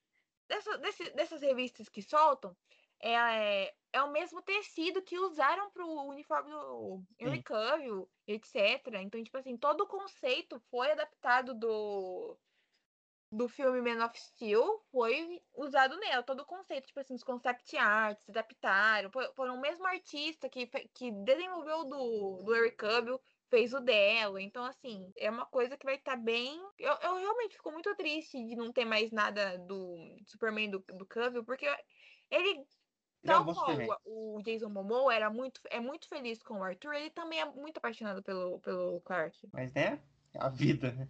dessa, 0.49 0.79
desse- 0.79 1.11
dessas 1.11 1.41
revistas 1.43 1.89
que 1.89 2.01
soltam, 2.03 2.57
é, 3.03 3.75
é 3.93 4.03
o 4.03 4.13
mesmo 4.13 4.41
tecido 4.43 5.03
que 5.03 5.19
usaram 5.19 5.71
pro 5.71 5.87
uniforme 5.87 6.51
do 6.51 7.43
Cavill, 7.45 8.09
etc. 8.27 8.55
Então, 9.03 9.23
tipo 9.23 9.37
assim, 9.37 9.57
todo 9.57 9.83
o 9.83 9.89
conceito 9.89 10.61
foi 10.71 10.93
adaptado 10.93 11.55
do 11.55 12.39
do 13.33 13.49
filme 13.49 13.81
Man 13.81 14.05
of 14.05 14.21
Steel 14.21 14.85
foi 14.91 15.43
usado 15.55 15.97
nela, 15.97 16.23
todo 16.23 16.41
o 16.41 16.47
conceito, 16.47 16.89
tipo 16.89 17.01
assim, 17.01 17.15
os 17.15 17.25
concept 17.25 17.75
arts, 17.79 18.29
adaptaram, 18.29 19.11
foram 19.35 19.55
o 19.55 19.61
mesmo 19.61 19.87
artista 19.87 20.51
que, 20.51 20.67
que 20.93 21.11
desenvolveu 21.11 21.79
o 21.79 21.85
do, 21.85 22.43
do 22.45 22.55
Eric 22.55 22.77
Cavill, 22.77 23.19
fez 23.49 23.73
o 23.73 23.81
dela, 23.81 24.41
então 24.41 24.63
assim, 24.67 25.11
é 25.17 25.31
uma 25.31 25.47
coisa 25.47 25.79
que 25.79 25.87
vai 25.87 25.95
estar 25.95 26.17
bem, 26.17 26.61
eu, 26.79 26.93
eu 27.03 27.17
realmente 27.17 27.57
fico 27.57 27.73
muito 27.73 27.95
triste 27.97 28.37
de 28.45 28.55
não 28.55 28.71
ter 28.71 28.85
mais 28.85 29.11
nada 29.11 29.57
do 29.61 29.97
Superman 30.27 30.71
do, 30.71 30.85
do 30.91 31.07
Cavill, 31.07 31.43
porque 31.43 31.67
ele, 32.31 32.67
tal 33.25 33.45
qual 33.47 34.01
o 34.05 34.41
Jason 34.43 34.69
Momoa 34.69 35.15
era 35.15 35.31
muito, 35.31 35.61
é 35.71 35.81
muito 35.81 36.09
feliz 36.09 36.43
com 36.43 36.55
o 36.59 36.65
Arthur, 36.65 36.95
ele 36.95 37.11
também 37.11 37.41
é 37.41 37.45
muito 37.45 37.79
apaixonado 37.79 38.23
pelo, 38.23 38.59
pelo 38.61 39.01
Clark. 39.03 39.49
Mas, 39.53 39.73
né? 39.73 40.01
A 40.35 40.49
vida, 40.49 40.93
né? 40.93 41.09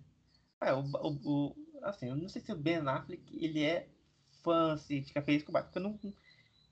É, 0.61 0.73
o, 0.73 0.81
o, 0.83 1.51
o- 1.51 1.85
assim, 1.85 2.09
eu 2.09 2.17
não 2.17 2.29
sei 2.29 2.43
se 2.43 2.53
o 2.53 2.57
Ben 2.57 2.79
Affleck, 2.89 3.23
ele 3.45 3.63
é 3.65 3.89
fã, 4.43 4.77
se 4.77 5.03
fica 5.03 5.23
feliz 5.23 5.43
com 5.43 5.51
o 5.51 5.53
Batman. 5.53 5.71
porque 5.73 5.79
Eu 5.79 5.83
não, 5.83 6.15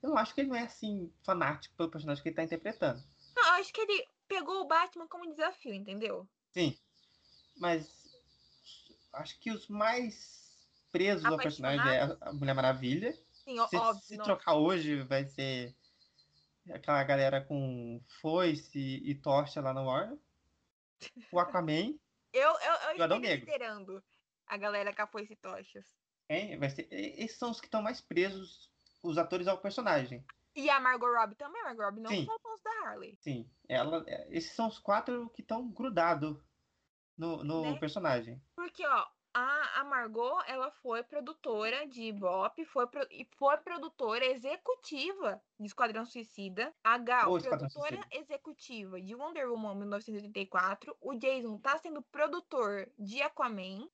eu 0.03 0.09
não 0.09 0.17
acho 0.17 0.33
que 0.35 0.41
ele 0.41 0.49
não 0.49 0.55
é, 0.55 0.63
assim, 0.63 1.11
fanático 1.23 1.75
pelo 1.75 1.91
personagem 1.91 2.21
que 2.23 2.29
ele 2.29 2.35
tá 2.35 2.43
interpretando. 2.43 3.03
Não, 3.35 3.43
eu 3.43 3.53
acho 3.55 3.73
que 3.73 3.81
ele 3.81 4.07
pegou 4.27 4.61
o 4.61 4.67
Batman 4.67 5.07
como 5.07 5.29
desafio, 5.29 5.73
entendeu? 5.73 6.29
Sim, 6.53 6.77
mas 7.57 8.09
acho 9.13 9.39
que 9.39 9.51
os 9.51 9.67
mais 9.67 10.51
presos 10.91 11.29
ao 11.29 11.37
personagem 11.37 11.89
é 11.91 12.01
a 12.21 12.33
Mulher 12.33 12.53
Maravilha. 12.53 13.17
Sim, 13.51 13.59
ó- 13.59 13.67
Se, 13.67 13.75
óbvio. 13.77 14.03
se 14.03 14.17
não. 14.17 14.23
trocar 14.25 14.55
hoje, 14.55 15.03
vai 15.03 15.25
ser 15.25 15.75
aquela 16.71 17.03
galera 17.03 17.41
com 17.43 18.01
foice 18.21 18.79
e 19.03 19.15
tocha 19.15 19.61
lá 19.61 19.73
no 19.73 19.85
Warner. 19.85 20.17
O 21.31 21.39
Aquaman, 21.39 21.93
Eu, 22.33 22.49
eu, 22.49 22.97
eu 22.97 23.19
Negro. 23.19 23.45
esperando 23.49 24.03
a 24.47 24.55
galera 24.55 24.95
com 24.95 25.01
a 25.01 25.07
foice 25.07 25.33
e 25.33 25.35
tochas. 25.35 25.85
hein? 26.29 26.57
Vai 26.57 26.69
ser, 26.69 26.87
esses 26.91 27.37
são 27.37 27.51
os 27.51 27.59
que 27.59 27.67
estão 27.67 27.81
mais 27.81 27.99
presos, 27.99 28.71
os 29.03 29.17
atores 29.17 29.47
ao 29.47 29.57
personagem. 29.57 30.23
E 30.55 30.69
a 30.69 30.79
Margot 30.79 31.11
Robbie 31.13 31.35
também, 31.35 31.61
a 31.61 31.65
Margot 31.65 31.83
Robbie 31.83 32.01
não 32.01 32.09
Sim. 32.11 32.25
soltou 32.25 32.53
os 32.53 32.61
da 32.61 32.71
Harley. 32.85 33.17
Sim, 33.19 33.49
ela, 33.67 34.03
é, 34.07 34.27
esses 34.29 34.53
são 34.53 34.67
os 34.67 34.79
quatro 34.79 35.29
que 35.31 35.41
estão 35.41 35.69
grudados 35.69 36.37
no, 37.17 37.43
no 37.43 37.73
Né? 37.73 37.79
personagem. 37.79 38.41
Porque, 38.55 38.85
ó, 38.85 39.07
a, 39.33 39.83
Margot, 39.83 40.41
ela 40.47 40.71
foi 40.71 41.03
produtora 41.03 41.87
de 41.87 42.03
Ibope, 42.03 42.65
foi 42.65 42.87
pro- 42.87 43.07
e 43.09 43.25
foi 43.37 43.57
produtora 43.57 44.25
executiva 44.25 45.41
de 45.59 45.67
Esquadrão 45.67 46.05
Suicida. 46.05 46.73
A 46.83 46.97
Gal, 46.97 47.37
Esquadrão 47.37 47.59
produtora 47.59 47.95
Suicida. 47.97 48.15
executiva 48.17 49.01
de 49.01 49.15
Wonder 49.15 49.49
Woman 49.49 49.75
1984. 49.75 50.95
O 50.99 51.13
Jason 51.15 51.57
tá 51.59 51.77
sendo 51.77 52.01
produtor 52.01 52.91
de 52.97 53.21
Aquaman. 53.21 53.87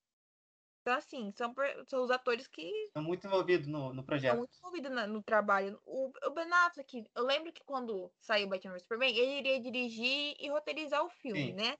Então, 0.81 0.95
assim, 0.95 1.33
são, 1.35 1.53
são 1.85 2.01
os 2.03 2.09
atores 2.11 2.47
que 2.47 2.61
Estão 2.85 3.03
muito 3.03 3.27
envolvidos 3.27 3.67
no, 3.67 3.93
no 3.93 4.03
projeto. 4.05 4.37
muito 4.37 4.57
envolvida 4.57 4.89
na- 4.89 5.05
no 5.05 5.21
trabalho. 5.21 5.77
O, 5.85 6.11
o 6.25 6.29
Ben 6.31 6.47
Affleck, 6.51 7.05
eu 7.13 7.23
lembro 7.25 7.51
que 7.51 7.61
quando 7.65 8.09
saiu 8.21 8.47
Batman 8.47 8.71
vs 8.73 8.83
Superman, 8.83 9.13
ele 9.17 9.39
iria 9.39 9.59
dirigir 9.59 10.35
e 10.39 10.49
roteirizar 10.49 11.03
o 11.03 11.09
filme, 11.09 11.47
Sim. 11.47 11.53
né? 11.53 11.77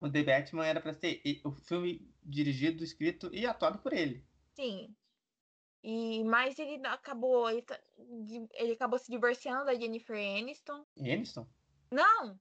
O 0.00 0.08
The 0.10 0.22
Batman 0.22 0.66
era 0.66 0.80
pra 0.80 0.92
ser 0.94 1.20
o 1.44 1.50
filme 1.50 2.08
dirigido, 2.22 2.84
escrito 2.84 3.34
e 3.34 3.46
atuado 3.46 3.78
por 3.78 3.92
ele. 3.92 4.24
Sim. 4.54 4.94
E, 5.82 6.22
mas 6.24 6.58
ele 6.58 6.84
acabou, 6.86 7.48
ele, 7.48 7.62
tá- 7.62 7.80
ele 8.54 8.72
acabou 8.72 8.98
se 8.98 9.10
divorciando 9.10 9.64
da 9.64 9.74
Jennifer 9.74 10.16
Aniston. 10.16 10.84
Aniston? 10.98 11.46
Não, 11.90 12.38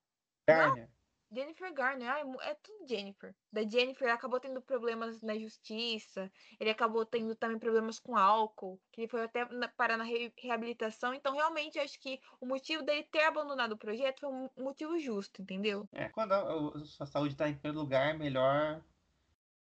Garner? 0.47 0.89
Jennifer 1.31 1.73
Garner, 1.73 2.09
ai, 2.09 2.23
é 2.41 2.55
tudo 2.55 2.87
Jennifer. 2.87 3.35
Da 3.51 3.61
Jennifer 3.67 4.09
acabou 4.11 4.39
tendo 4.39 4.61
problemas 4.61 5.21
na 5.21 5.37
justiça, 5.37 6.31
ele 6.59 6.69
acabou 6.69 7.05
tendo 7.05 7.35
também 7.35 7.59
problemas 7.59 7.99
com 7.99 8.15
álcool, 8.15 8.81
que 8.91 9.01
ele 9.01 9.09
foi 9.09 9.23
até 9.23 9.45
na- 9.45 9.67
parar 9.69 9.97
na 9.97 10.03
re- 10.05 10.33
reabilitação. 10.37 11.13
Então, 11.13 11.33
realmente, 11.35 11.77
eu 11.77 11.83
acho 11.83 11.99
que 11.99 12.19
o 12.41 12.45
motivo 12.45 12.83
dele 12.83 13.03
ter 13.11 13.23
abandonado 13.23 13.73
o 13.73 13.77
projeto 13.77 14.21
foi 14.21 14.29
um 14.29 14.49
motivo 14.57 14.97
justo, 14.99 15.41
entendeu? 15.41 15.87
É, 15.91 16.09
quando 16.09 16.33
a, 16.33 16.79
a 16.81 16.85
sua 16.85 17.05
saúde 17.05 17.35
tá 17.35 17.47
em 17.49 17.53
primeiro 17.57 17.79
lugar, 17.79 18.09
é 18.15 18.17
melhor 18.17 18.85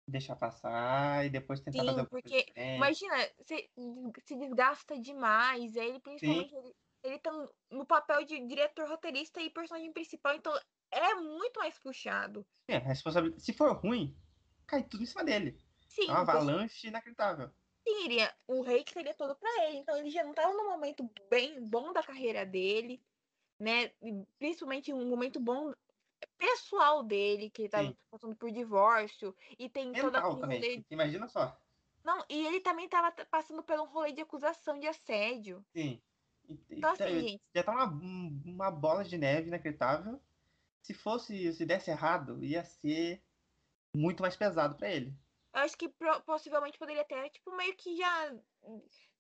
deixar 0.09 0.37
passar 0.37 1.27
e 1.27 1.31
depois 1.31 1.61
tentar 1.63 1.85
Sim, 1.85 1.87
fazer 1.87 2.07
coisa 2.09 2.29
porque 2.29 2.47
diferente. 2.55 3.05
Imagina, 3.05 3.17
se, 3.47 3.71
se 4.27 4.37
desgasta 4.37 4.99
demais, 5.01 5.77
aí 5.77 5.89
ele 5.91 6.01
principalmente 6.01 6.55
ele, 6.55 6.75
ele 7.05 7.19
tá 7.21 7.31
no 7.71 7.87
papel 7.87 8.25
de 8.25 8.45
diretor, 8.47 8.89
roteirista 8.89 9.41
e 9.41 9.51
personagem 9.51 9.93
principal, 9.93 10.35
então 10.37 10.53
é 10.95 11.15
muito 11.15 11.59
mais 11.61 11.79
puxado. 11.79 12.47
É, 12.69 12.77
a 12.77 12.81
responsabilidade. 12.81 13.43
Se 13.43 13.53
for 13.53 13.73
ruim, 13.77 14.17
cai 14.67 14.83
tudo 14.83 15.03
em 15.03 15.07
cima 15.07 15.25
dele. 15.25 15.59
Sim, 15.89 16.09
É 16.09 16.11
uma 16.13 16.21
avalanche 16.21 16.89
inacreditável. 16.89 17.51
iria, 17.87 18.35
o 18.49 18.63
hate 18.65 18.93
seria 18.93 19.15
todo 19.15 19.37
pra 19.37 19.51
ele, 19.69 19.79
então 19.79 19.97
ele 19.97 20.11
já 20.11 20.25
não 20.25 20.33
tava 20.35 20.53
num 20.55 20.69
momento 20.71 21.09
bem 21.29 21.63
bom 21.69 21.93
da 21.93 22.03
carreira 22.03 22.45
dele, 22.47 23.03
né? 23.59 23.93
Principalmente 24.39 24.93
um 24.93 25.09
momento 25.09 25.39
bom 25.39 25.73
pessoal 26.39 27.03
dele, 27.03 27.51
que 27.51 27.63
ele 27.63 27.69
tava 27.69 27.89
Sim. 27.89 27.97
passando 28.11 28.35
por 28.37 28.51
divórcio, 28.51 29.37
e 29.59 29.69
tem 29.69 29.91
Mental 29.91 30.09
aquele 30.09 30.41
também. 30.41 30.61
rolê. 30.61 30.85
Imagina 30.91 31.29
só. 31.29 31.61
Não, 32.03 32.25
e 32.29 32.47
ele 32.47 32.61
também 32.61 32.89
tava 32.89 33.13
passando 33.27 33.63
por 33.63 33.79
um 33.79 33.87
rolê 33.87 34.13
de 34.13 34.21
acusação 34.23 34.79
de 34.79 34.87
assédio. 34.87 35.65
Sim. 35.75 36.01
Então, 36.71 36.91
assim, 36.91 36.99
tá- 37.05 37.11
gente, 37.11 37.43
já 37.55 37.63
tá 37.63 37.73
uma, 37.73 37.87
um- 37.87 38.43
uma 38.45 38.71
bola 38.71 39.05
de 39.05 39.17
neve 39.17 39.49
inacreditável. 39.49 40.21
Se 40.85 40.93
fosse, 40.93 41.51
se 41.55 41.65
desse 41.65 41.91
errado, 41.91 42.45
ia 42.45 42.63
ser 42.63 43.23
muito 43.97 44.21
mais 44.21 44.37
pesado 44.37 44.77
pra 44.77 44.91
ele. 44.91 45.17
eu 45.55 45.61
acho 45.63 45.79
que 45.79 45.89
possivelmente 46.27 46.79
poderia 46.79 47.01
até, 47.01 47.31
tipo, 47.31 47.57
meio 47.57 47.75
que 47.75 47.97
já 47.97 48.37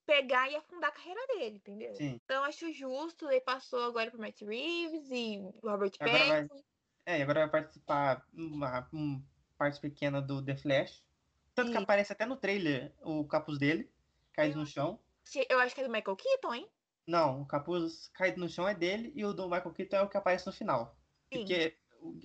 pegar 0.04 0.50
e 0.50 0.56
afundar 0.56 0.90
a 0.90 0.92
carreira 0.92 1.26
dele, 1.28 1.56
entendeu? 1.56 1.94
Sim. 1.94 2.20
Então, 2.22 2.44
acho 2.44 2.70
justo, 2.70 3.30
ele 3.30 3.40
passou 3.40 3.82
agora 3.84 4.10
pro 4.10 4.20
Matt 4.20 4.42
Reeves 4.42 5.10
e 5.10 5.38
Robert 5.62 5.92
vai- 5.98 6.10
Pattinson. 6.10 6.62
É, 7.06 7.18
e 7.18 7.22
agora 7.22 7.40
vai 7.40 7.62
participar 7.62 8.26
uma, 8.34 8.86
uma 8.92 9.22
parte 9.56 9.80
pequena 9.80 10.20
do 10.20 10.44
The 10.44 10.56
Flash. 10.56 11.02
Tanto 11.54 11.68
que 11.70 11.76
Isso. 11.76 11.82
aparece 11.84 12.12
até 12.12 12.26
no 12.26 12.36
trailer 12.36 12.92
o 13.00 13.24
capuz 13.26 13.56
dele, 13.58 13.90
caído 14.34 14.56
Eu- 14.56 14.60
no 14.60 14.66
chão. 14.66 15.00
Eu 15.48 15.60
acho 15.60 15.74
que 15.74 15.80
é 15.80 15.84
do 15.84 15.90
Michael 15.90 16.16
Keaton, 16.16 16.54
hein? 16.54 16.70
Não, 17.06 17.40
o 17.40 17.46
capuz 17.46 18.08
caído 18.08 18.38
no 18.40 18.48
chão 18.50 18.68
é 18.68 18.74
dele 18.74 19.12
e 19.14 19.24
o 19.24 19.32
do 19.32 19.44
Michael 19.48 19.72
Keaton 19.72 19.96
é 19.96 20.02
o 20.02 20.08
que 20.10 20.16
aparece 20.18 20.46
no 20.46 20.52
final. 20.52 20.94
Porque 21.38 21.76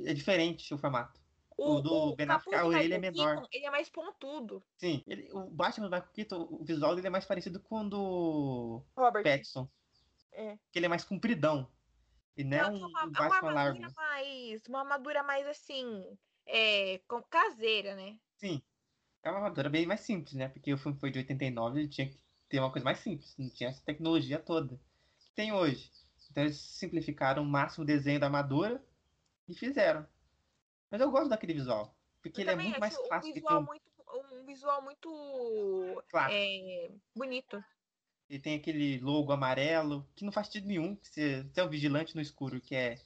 é 0.06 0.14
diferente 0.14 0.74
o 0.74 0.78
formato. 0.78 1.20
O, 1.58 1.76
o 1.76 1.82
do 1.82 1.94
o 1.94 2.16
Ben 2.16 2.30
Affleck, 2.30 2.64
orelha 2.64 2.96
é 2.96 2.98
menor. 2.98 3.36
Keaton, 3.36 3.48
ele 3.52 3.66
é 3.66 3.72
mais 3.72 3.90
pontudo. 3.90 4.64
Sim, 4.78 5.04
ele, 5.06 5.30
o 5.34 5.50
Batman 5.50 5.88
do 5.88 5.92
Michael 5.92 6.12
Keaton, 6.14 6.48
o 6.50 6.64
visual 6.64 6.96
dele 6.96 7.08
é 7.08 7.10
mais 7.10 7.26
parecido 7.26 7.60
com 7.60 7.82
o 7.82 7.90
do 7.90 8.86
Robert 8.96 9.24
Pattinson. 9.24 9.70
É. 10.32 10.58
Que 10.72 10.80
ele 10.80 10.86
é 10.86 10.90
mais 10.90 11.04
compridão. 11.04 11.70
E 12.38 12.44
não, 12.46 12.58
é 12.58 12.68
um, 12.68 12.78
uma, 12.78 13.06
um 13.06 13.12
Batman 13.12 13.42
uma 13.42 13.52
largo. 13.52 13.82
Mais, 13.94 14.66
uma 14.68 14.80
armadura 14.80 15.22
mais 15.22 15.46
assim, 15.48 16.18
é, 16.48 17.02
caseira, 17.30 17.94
né? 17.96 18.18
Sim. 18.38 18.62
É 19.22 19.30
uma 19.30 19.40
armadura 19.40 19.70
bem 19.70 19.86
mais 19.86 20.00
simples, 20.00 20.36
né? 20.36 20.48
Porque 20.48 20.74
o 20.74 20.78
filme 20.78 20.98
foi 20.98 21.12
de 21.12 21.20
89, 21.20 21.82
ele 21.82 21.90
tinha 21.90 22.10
que 22.10 22.18
ter 22.48 22.60
uma 22.60 22.72
coisa 22.72 22.86
mais 22.86 23.00
simples. 23.00 23.36
Não 23.38 23.50
tinha 23.50 23.70
essa 23.70 23.84
tecnologia 23.84 24.40
toda 24.40 24.80
que 25.20 25.32
tem 25.36 25.52
hoje. 25.52 25.92
Então 26.32 26.44
eles 26.44 26.58
simplificaram 26.58 27.44
o 27.44 27.46
máximo 27.46 27.84
o 27.84 27.88
desenho 27.88 28.20
da 28.20 28.28
armadura 28.28 28.82
e 29.50 29.56
fizeram. 29.56 30.08
Mas 30.90 31.02
eu 31.02 31.12
gosto 31.12 31.30
daquele 31.30 31.54
visual. 31.54 31.96
Porque 32.22 32.42
eu 32.42 32.44
ele 32.44 32.52
é 32.52 32.56
muito 32.56 32.80
mais 32.80 32.96
clássico. 32.96 33.32
Um 33.32 33.34
visual, 33.34 33.64
muito, 33.64 33.84
um 34.32 34.46
visual 34.46 34.82
muito 34.82 36.04
é, 36.30 36.92
bonito. 37.16 37.64
Ele 38.30 38.40
tem 38.40 38.56
aquele 38.56 39.00
logo 39.00 39.32
amarelo, 39.32 40.08
que 40.16 40.24
não 40.24 40.32
faz 40.32 40.48
sentido 40.48 40.68
nenhum. 40.68 40.98
Você, 41.02 41.44
você 41.44 41.60
é 41.60 41.64
um 41.64 41.70
vigilante 41.70 42.16
no 42.16 42.22
escuro 42.22 42.62
que 42.62 42.76
é 42.76 43.00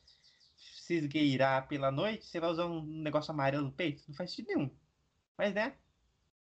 se 0.57 0.95
esgueirar 0.95 1.67
pela 1.67 1.91
noite, 1.91 2.25
você 2.25 2.39
vai 2.39 2.49
usar 2.49 2.65
um 2.65 2.83
negócio 2.83 3.31
amarelo 3.31 3.65
no 3.65 3.71
peito? 3.71 4.03
Não 4.07 4.15
faz 4.15 4.31
sentido 4.31 4.47
nenhum. 4.47 4.69
Mas, 5.37 5.53
né? 5.53 5.75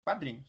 Quadrinhos. 0.05 0.46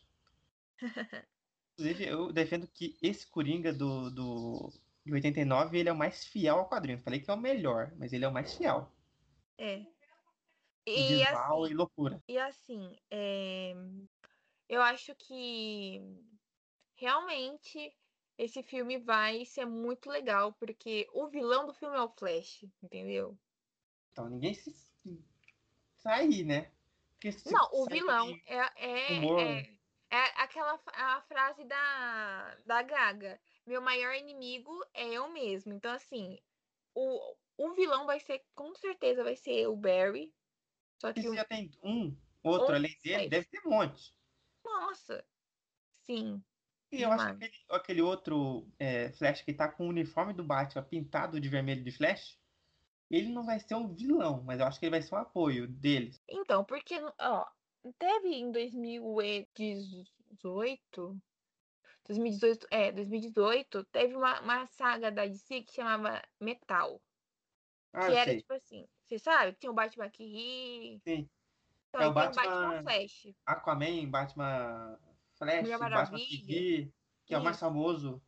Inclusive, 1.73 2.05
eu 2.05 2.31
defendo 2.31 2.67
que 2.67 2.97
esse 3.01 3.25
Coringa 3.25 3.73
do, 3.73 4.11
do, 4.11 4.73
de 5.05 5.13
89, 5.13 5.79
ele 5.79 5.89
é 5.89 5.91
o 5.91 5.97
mais 5.97 6.25
fiel 6.25 6.57
ao 6.57 6.69
quadrinho. 6.69 6.99
Falei 6.99 7.19
que 7.19 7.31
é 7.31 7.33
o 7.33 7.37
melhor, 7.37 7.91
mas 7.97 8.13
ele 8.13 8.25
é 8.25 8.27
o 8.27 8.33
mais 8.33 8.53
fiel. 8.53 8.91
É. 9.59 9.85
E, 10.87 11.21
assim, 11.21 11.71
e 11.71 11.73
loucura. 11.75 12.23
E 12.27 12.37
assim, 12.39 12.97
é... 13.11 13.73
eu 14.67 14.81
acho 14.81 15.13
que 15.15 16.01
realmente 16.95 17.93
esse 18.37 18.63
filme 18.63 18.97
vai 18.97 19.45
ser 19.45 19.65
muito 19.65 20.09
legal, 20.09 20.53
porque 20.53 21.07
o 21.13 21.27
vilão 21.27 21.67
do 21.67 21.73
filme 21.73 21.97
é 21.97 22.01
o 22.01 22.09
Flash, 22.09 22.65
entendeu? 22.81 23.37
Então 24.11 24.29
ninguém 24.29 24.53
se 24.53 24.73
sair, 25.97 26.45
né? 26.45 26.71
Não, 27.51 27.69
o 27.73 27.85
vilão 27.85 28.29
é, 28.45 28.57
é, 28.77 29.25
é, 29.25 29.79
é, 30.09 30.41
aquela 30.41 30.79
a 30.93 31.21
frase 31.23 31.65
da, 31.65 32.55
da 32.65 32.81
Gaga. 32.81 33.39
Meu 33.65 33.81
maior 33.81 34.15
inimigo 34.15 34.71
é 34.93 35.05
eu 35.05 35.27
mesmo. 35.27 35.73
Então, 35.73 35.91
assim, 35.91 36.39
o, 36.95 37.35
o 37.59 37.73
vilão 37.73 38.05
vai 38.05 38.21
ser, 38.21 38.41
com 38.55 38.73
certeza, 38.75 39.23
vai 39.23 39.35
ser 39.35 39.67
o 39.67 39.75
Barry. 39.75 40.33
Só 41.01 41.11
que. 41.11 41.21
Se 41.21 41.27
o... 41.27 41.35
já 41.35 41.43
tem 41.43 41.69
um, 41.83 42.15
outro 42.41 42.73
além 42.73 42.95
dele, 43.03 43.27
deve 43.27 43.47
ter 43.47 43.59
um 43.65 43.71
monte. 43.71 44.15
Nossa. 44.63 45.25
Sim. 46.05 46.41
E 46.91 47.01
eu 47.01 47.11
acho 47.11 47.25
que 47.25 47.31
aquele, 47.31 47.53
aquele 47.69 48.01
outro 48.01 48.65
é, 48.79 49.11
Flash 49.11 49.43
que 49.43 49.53
tá 49.53 49.67
com 49.67 49.85
o 49.85 49.89
uniforme 49.89 50.33
do 50.33 50.43
Batman 50.43 50.83
pintado 50.83 51.39
de 51.39 51.47
vermelho 51.47 51.83
de 51.83 51.91
Flash, 51.91 52.39
ele 53.11 53.29
não 53.29 53.45
vai 53.45 53.59
ser 53.59 53.75
um 53.75 53.93
vilão, 53.93 54.41
mas 54.43 54.59
eu 54.59 54.65
acho 54.65 54.79
que 54.79 54.85
ele 54.85 54.91
vai 54.91 55.01
ser 55.01 55.13
um 55.13 55.19
apoio 55.19 55.67
deles. 55.67 56.23
Então, 56.27 56.63
porque, 56.63 56.95
ó, 57.19 57.45
teve 57.99 58.29
em 58.29 58.51
2018. 58.51 61.21
2018, 62.07 62.67
é, 62.71 62.91
2018, 62.91 63.83
teve 63.85 64.15
uma, 64.15 64.41
uma 64.41 64.65
saga 64.67 65.11
da 65.11 65.27
DC 65.27 65.61
que 65.61 65.73
chamava 65.73 66.23
Metal. 66.39 66.99
Ah, 67.93 68.07
que 68.07 68.15
era 68.15 68.31
sei. 68.31 68.37
tipo 68.37 68.53
assim, 68.53 68.87
você 69.05 69.19
sabe? 69.19 69.53
Tinha 69.53 69.71
o 69.71 69.75
Batman 69.75 70.09
que 70.09 70.23
ri. 70.23 71.01
Sim. 71.03 71.29
Então, 71.89 72.01
é 72.01 72.07
o 72.07 72.13
Batman, 72.13 72.43
Batman 72.43 72.83
Flash. 72.83 73.35
Aquaman, 73.45 74.09
Batman 74.09 74.99
Flash, 75.37 75.69
Batman 75.79 76.17
que 76.17 76.93
que 77.29 77.35
é 77.35 77.37
o 77.37 77.43
mais 77.43 77.59
famoso. 77.59 78.21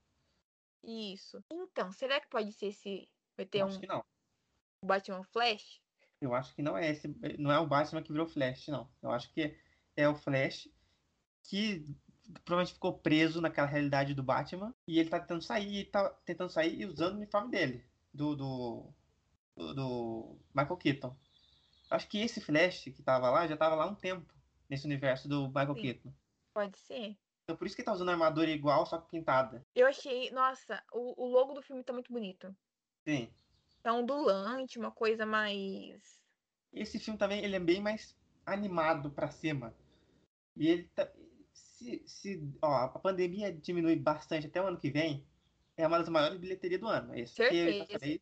Isso. 0.84 1.44
Então, 1.52 1.92
será 1.92 2.20
que 2.20 2.30
pode 2.30 2.54
ser 2.54 2.68
esse. 2.68 3.10
Vai 3.36 3.46
ter 3.46 3.60
Eu 3.60 3.66
um. 3.66 3.70
Acho 3.70 3.80
que 3.80 3.88
não. 3.88 4.06
Batman 4.86 5.24
Flash? 5.24 5.82
Eu 6.22 6.36
acho 6.36 6.54
que 6.54 6.62
não 6.62 6.78
é 6.78 6.92
esse. 6.92 7.08
Não 7.40 7.52
é 7.52 7.60
o 7.60 7.68
Batman 7.68 8.04
que 8.04 8.12
virou 8.12 8.28
Flash, 8.28 8.68
não. 8.68 8.88
Eu 9.02 9.12
acho 9.12 9.34
que 9.34 9.58
é 9.96 10.08
o 10.08 10.16
Flash 10.16 10.70
que 11.44 11.84
provavelmente 12.46 12.74
ficou 12.74 13.00
preso 13.00 13.42
naquela 13.42 13.68
realidade 13.68 14.14
do 14.14 14.24
Batman 14.24 14.74
e 14.88 15.00
ele 15.00 15.10
tá 15.10 15.20
tentando 15.20 15.42
sair, 15.42 15.86
tá 15.86 16.10
tentando 16.24 16.52
sair 16.52 16.86
usando 16.86 17.14
o 17.14 17.18
uniforme 17.18 17.52
dele, 17.52 17.86
do, 18.14 18.36
do, 18.36 18.94
do, 19.56 19.74
do 19.74 20.40
Michael 20.54 20.78
Keaton. 20.78 21.16
Acho 21.90 22.08
que 22.08 22.22
esse 22.22 22.40
Flash 22.40 22.86
que 22.86 23.04
tava 23.04 23.30
lá 23.30 23.48
já 23.48 23.58
tava 23.58 23.76
lá 23.76 23.84
há 23.84 23.88
um 23.88 23.96
tempo 23.96 24.34
nesse 24.70 24.86
universo 24.86 25.28
do 25.28 25.48
Michael 25.48 25.76
Sim. 25.76 25.82
Keaton. 25.82 26.14
Pode 26.54 26.80
ser. 26.80 27.18
Então 27.44 27.58
por 27.58 27.68
isso 27.68 27.76
que 27.76 27.82
ele 27.82 27.86
tá 27.86 27.94
usando 27.94 28.10
a 28.10 28.14
armadura 28.14 28.50
igual, 28.50 28.86
só 28.86 28.98
que 28.98 29.10
pintada. 29.10 29.66
Eu 29.76 29.88
achei, 29.88 30.32
nossa, 30.32 30.82
o, 30.94 31.26
o 31.26 31.28
logo 31.30 31.54
do 31.54 31.62
filme 31.62 31.84
tá 31.84 31.92
muito 31.92 32.12
bonito. 32.12 32.56
Sim. 33.04 33.30
Tá 33.84 33.94
ondulante, 33.94 34.80
uma 34.80 34.92
coisa 34.92 35.26
mais. 35.26 36.22
Esse 36.72 37.00
filme 37.00 37.18
também 37.18 37.44
ele 37.44 37.56
é 37.56 37.60
bem 37.60 37.82
mais 37.82 38.16
animado 38.46 39.12
para 39.12 39.30
cima. 39.30 39.76
E 40.56 40.68
ele 40.68 40.84
tá, 40.96 41.12
se, 41.54 42.04
se 42.06 42.54
ó, 42.62 42.86
a 42.86 42.90
pandemia 42.90 43.52
diminui 43.52 43.96
bastante 43.96 44.48
até 44.48 44.62
o 44.62 44.68
ano 44.68 44.80
que 44.80 44.90
vem, 44.90 45.26
é 45.76 45.88
uma 45.88 45.98
das 45.98 46.10
maiores 46.10 46.40
bilheterias 46.40 46.80
do 46.80 46.88
ano. 46.88 47.14
É 47.14 47.22
isso 47.22 47.36
Certeza. 47.36 47.86
que 47.86 47.94
falei, 47.94 48.22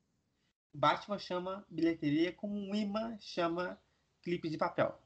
Batman 0.74 1.20
chama 1.20 1.66
bilheteria 1.70 2.34
como 2.34 2.56
um 2.56 2.76
imã 2.76 3.18
chama 3.20 3.80
clipe 4.22 4.50
de 4.50 4.58
papel. 4.58 4.98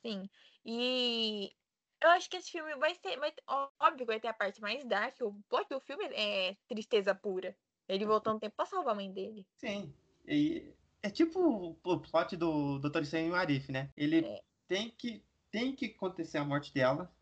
Sim. 0.00 0.28
E 0.64 1.52
eu 2.00 2.10
acho 2.10 2.28
que 2.28 2.36
esse 2.36 2.50
filme 2.50 2.74
vai 2.76 2.94
ser. 2.94 3.18
Vai, 3.18 3.32
óbvio, 3.80 4.06
vai 4.06 4.20
ter 4.20 4.28
a 4.28 4.34
parte 4.34 4.60
mais 4.60 4.84
dark. 4.84 5.16
O 5.20 5.34
plot 5.48 5.68
do 5.68 5.80
filme 5.80 6.04
é 6.06 6.56
tristeza 6.68 7.14
pura. 7.14 7.56
Ele 7.88 8.06
voltou 8.06 8.34
um 8.34 8.38
tempo 8.38 8.56
pra 8.56 8.66
salvar 8.66 8.92
a 8.92 8.96
mãe 8.96 9.12
dele. 9.12 9.46
Sim. 9.56 9.92
E 10.26 10.74
é 11.02 11.10
tipo 11.10 11.76
o 11.82 12.00
plot 12.00 12.36
do 12.36 12.78
Dr. 12.78 13.02
Estranho 13.02 13.28
e 13.28 13.30
o 13.30 13.34
Arif, 13.34 13.70
né? 13.70 13.90
Ele 13.96 14.24
é. 14.24 14.42
tem, 14.66 14.90
que, 14.90 15.22
tem 15.50 15.74
que 15.74 15.86
acontecer 15.86 16.38
a 16.38 16.44
morte 16.44 16.72
dela. 16.72 17.14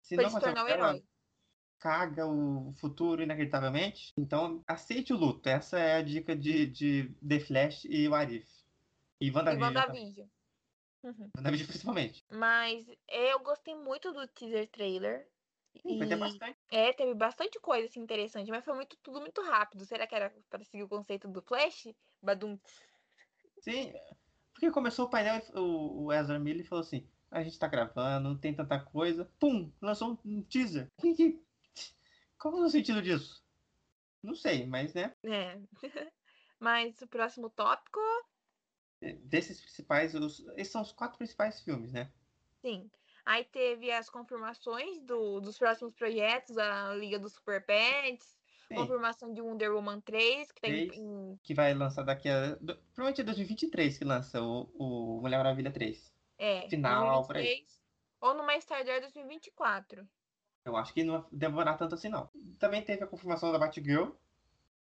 Se 0.00 0.14
pra 0.14 0.24
não 0.24 0.30
se 0.30 0.40
tornar 0.40 0.64
o 0.64 0.68
herói. 0.68 1.04
Caga 1.84 2.26
o 2.26 2.72
futuro 2.80 3.22
inacreditavelmente. 3.22 4.10
Então, 4.16 4.64
aceite 4.66 5.12
o 5.12 5.18
luto. 5.18 5.46
Essa 5.46 5.78
é 5.78 5.96
a 5.96 6.02
dica 6.02 6.34
de, 6.34 6.64
de 6.64 7.14
The 7.28 7.40
Flash 7.40 7.84
e 7.84 8.08
o 8.08 8.14
Arif. 8.14 8.48
E 9.20 9.30
WandaVision. 9.30 9.60
E 9.60 9.76
WandaVision. 9.76 10.28
Uhum. 11.02 11.30
WandaVision 11.36 11.68
principalmente. 11.68 12.24
Mas 12.30 12.86
eu 13.06 13.38
gostei 13.40 13.74
muito 13.74 14.14
do 14.14 14.26
teaser 14.28 14.66
trailer. 14.70 15.28
Sim, 15.82 16.02
e... 16.02 16.16
bastante. 16.16 16.58
É, 16.72 16.90
teve 16.94 17.12
bastante 17.12 17.60
coisa 17.60 17.86
assim, 17.86 18.00
interessante, 18.00 18.50
mas 18.50 18.64
foi 18.64 18.74
muito, 18.74 18.96
tudo 19.02 19.20
muito 19.20 19.42
rápido. 19.42 19.84
Será 19.84 20.06
que 20.06 20.14
era 20.14 20.34
para 20.48 20.64
seguir 20.64 20.84
o 20.84 20.88
conceito 20.88 21.28
do 21.28 21.42
Flash? 21.42 21.88
Badum. 22.22 22.58
Sim, 23.60 23.92
porque 24.54 24.70
começou 24.70 25.04
o 25.04 25.10
painel, 25.10 25.42
o, 25.54 26.04
o 26.04 26.12
Ezra 26.14 26.38
Miller 26.38 26.66
falou 26.66 26.82
assim: 26.82 27.06
a 27.30 27.42
gente 27.42 27.58
tá 27.58 27.66
gravando, 27.66 28.30
não 28.30 28.38
tem 28.38 28.54
tanta 28.54 28.78
coisa. 28.78 29.28
Pum, 29.38 29.70
lançou 29.82 30.18
um 30.24 30.40
teaser. 30.42 30.88
Que, 30.98 31.14
que, 31.14 31.43
qual 32.38 32.58
é 32.58 32.66
o 32.66 32.68
sentido 32.68 33.02
disso? 33.02 33.42
Não 34.22 34.34
sei, 34.34 34.66
mas 34.66 34.94
né? 34.94 35.14
É. 35.22 35.58
mas 36.58 37.00
o 37.02 37.06
próximo 37.06 37.50
tópico. 37.50 38.00
É, 39.00 39.12
desses 39.14 39.60
principais, 39.60 40.14
os, 40.14 40.40
esses 40.56 40.72
são 40.72 40.82
os 40.82 40.92
quatro 40.92 41.18
principais 41.18 41.60
filmes, 41.60 41.92
né? 41.92 42.10
Sim. 42.62 42.90
Aí 43.26 43.44
teve 43.44 43.90
as 43.90 44.08
confirmações 44.08 45.00
do, 45.00 45.40
dos 45.40 45.58
próximos 45.58 45.94
projetos, 45.94 46.58
a 46.58 46.94
Liga 46.94 47.18
dos 47.18 47.32
Super 47.34 47.64
Pets, 47.64 48.36
Sim. 48.68 48.74
confirmação 48.74 49.32
de 49.32 49.40
Wonder 49.40 49.74
Woman 49.74 50.00
3, 50.00 50.52
que, 50.52 50.60
tem 50.60 50.88
3, 50.88 51.00
em... 51.00 51.38
que 51.42 51.54
vai 51.54 51.74
lançar 51.74 52.02
daqui 52.02 52.28
a. 52.28 52.56
Provavelmente 52.94 53.20
é 53.20 53.24
2023 53.24 53.98
que 53.98 54.04
lança 54.04 54.42
o, 54.42 54.70
o 54.74 55.20
Mulher 55.20 55.38
Maravilha 55.38 55.70
3. 55.70 56.12
É. 56.38 56.68
Final, 56.68 57.26
2023, 57.26 57.82
Ou 58.20 58.34
no 58.34 58.44
mais 58.44 58.64
tarde 58.64 58.90
2024. 59.00 60.06
Eu 60.64 60.76
acho 60.76 60.94
que 60.94 61.04
não 61.04 61.20
vai 61.20 61.30
demorar 61.32 61.74
tanto 61.74 61.94
assim, 61.94 62.08
não. 62.08 62.28
Também 62.58 62.82
teve 62.82 63.04
a 63.04 63.06
confirmação 63.06 63.52
da 63.52 63.58
Batgirl, 63.58 64.10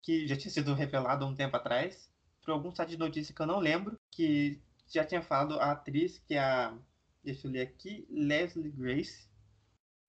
que 0.02 0.26
já 0.26 0.36
tinha 0.36 0.50
sido 0.50 0.74
revelado 0.74 1.24
há 1.24 1.28
um 1.28 1.34
tempo 1.34 1.56
atrás, 1.56 2.10
por 2.42 2.52
algum 2.52 2.74
site 2.74 2.90
de 2.90 2.98
notícia 2.98 3.34
que 3.34 3.42
eu 3.42 3.46
não 3.46 3.58
lembro, 3.58 3.98
que 4.10 4.60
já 4.86 5.04
tinha 5.04 5.22
falado 5.22 5.58
a 5.58 5.72
atriz, 5.72 6.18
que 6.18 6.34
é 6.34 6.40
a 6.40 6.76
Deixa 7.24 7.46
eu 7.46 7.50
ler 7.50 7.62
aqui. 7.62 8.06
Leslie 8.10 8.70
Grace. 8.70 9.26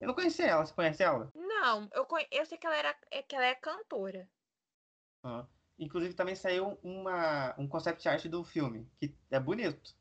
Eu 0.02 0.08
não 0.08 0.14
conhecia 0.14 0.48
ela. 0.48 0.66
Você 0.66 0.74
conhece 0.74 1.02
ela? 1.02 1.32
Não, 1.34 1.90
eu, 1.94 2.06
conhe... 2.06 2.28
eu 2.30 2.46
sei 2.46 2.58
que 2.58 2.68
ela, 2.68 2.76
era... 2.76 2.96
É, 3.10 3.24
que 3.24 3.34
ela 3.34 3.46
é 3.46 3.56
cantora. 3.56 4.30
Ah. 5.24 5.46
Inclusive 5.80 6.14
também 6.14 6.36
saiu 6.36 6.78
uma... 6.84 7.56
um 7.58 7.68
concept 7.70 8.08
art 8.08 8.26
do 8.26 8.44
filme, 8.44 8.86
que 9.00 9.16
é 9.32 9.40
bonito. 9.40 9.96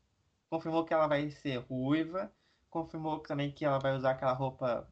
Confirmou 0.49 0.83
que 0.83 0.93
ela 0.93 1.07
vai 1.07 1.31
ser 1.31 1.57
ruiva. 1.59 2.29
Confirmou 2.69 3.19
também 3.19 3.49
que 3.49 3.63
ela 3.63 3.79
vai 3.79 3.95
usar 3.95 4.11
aquela 4.11 4.33
roupa 4.33 4.85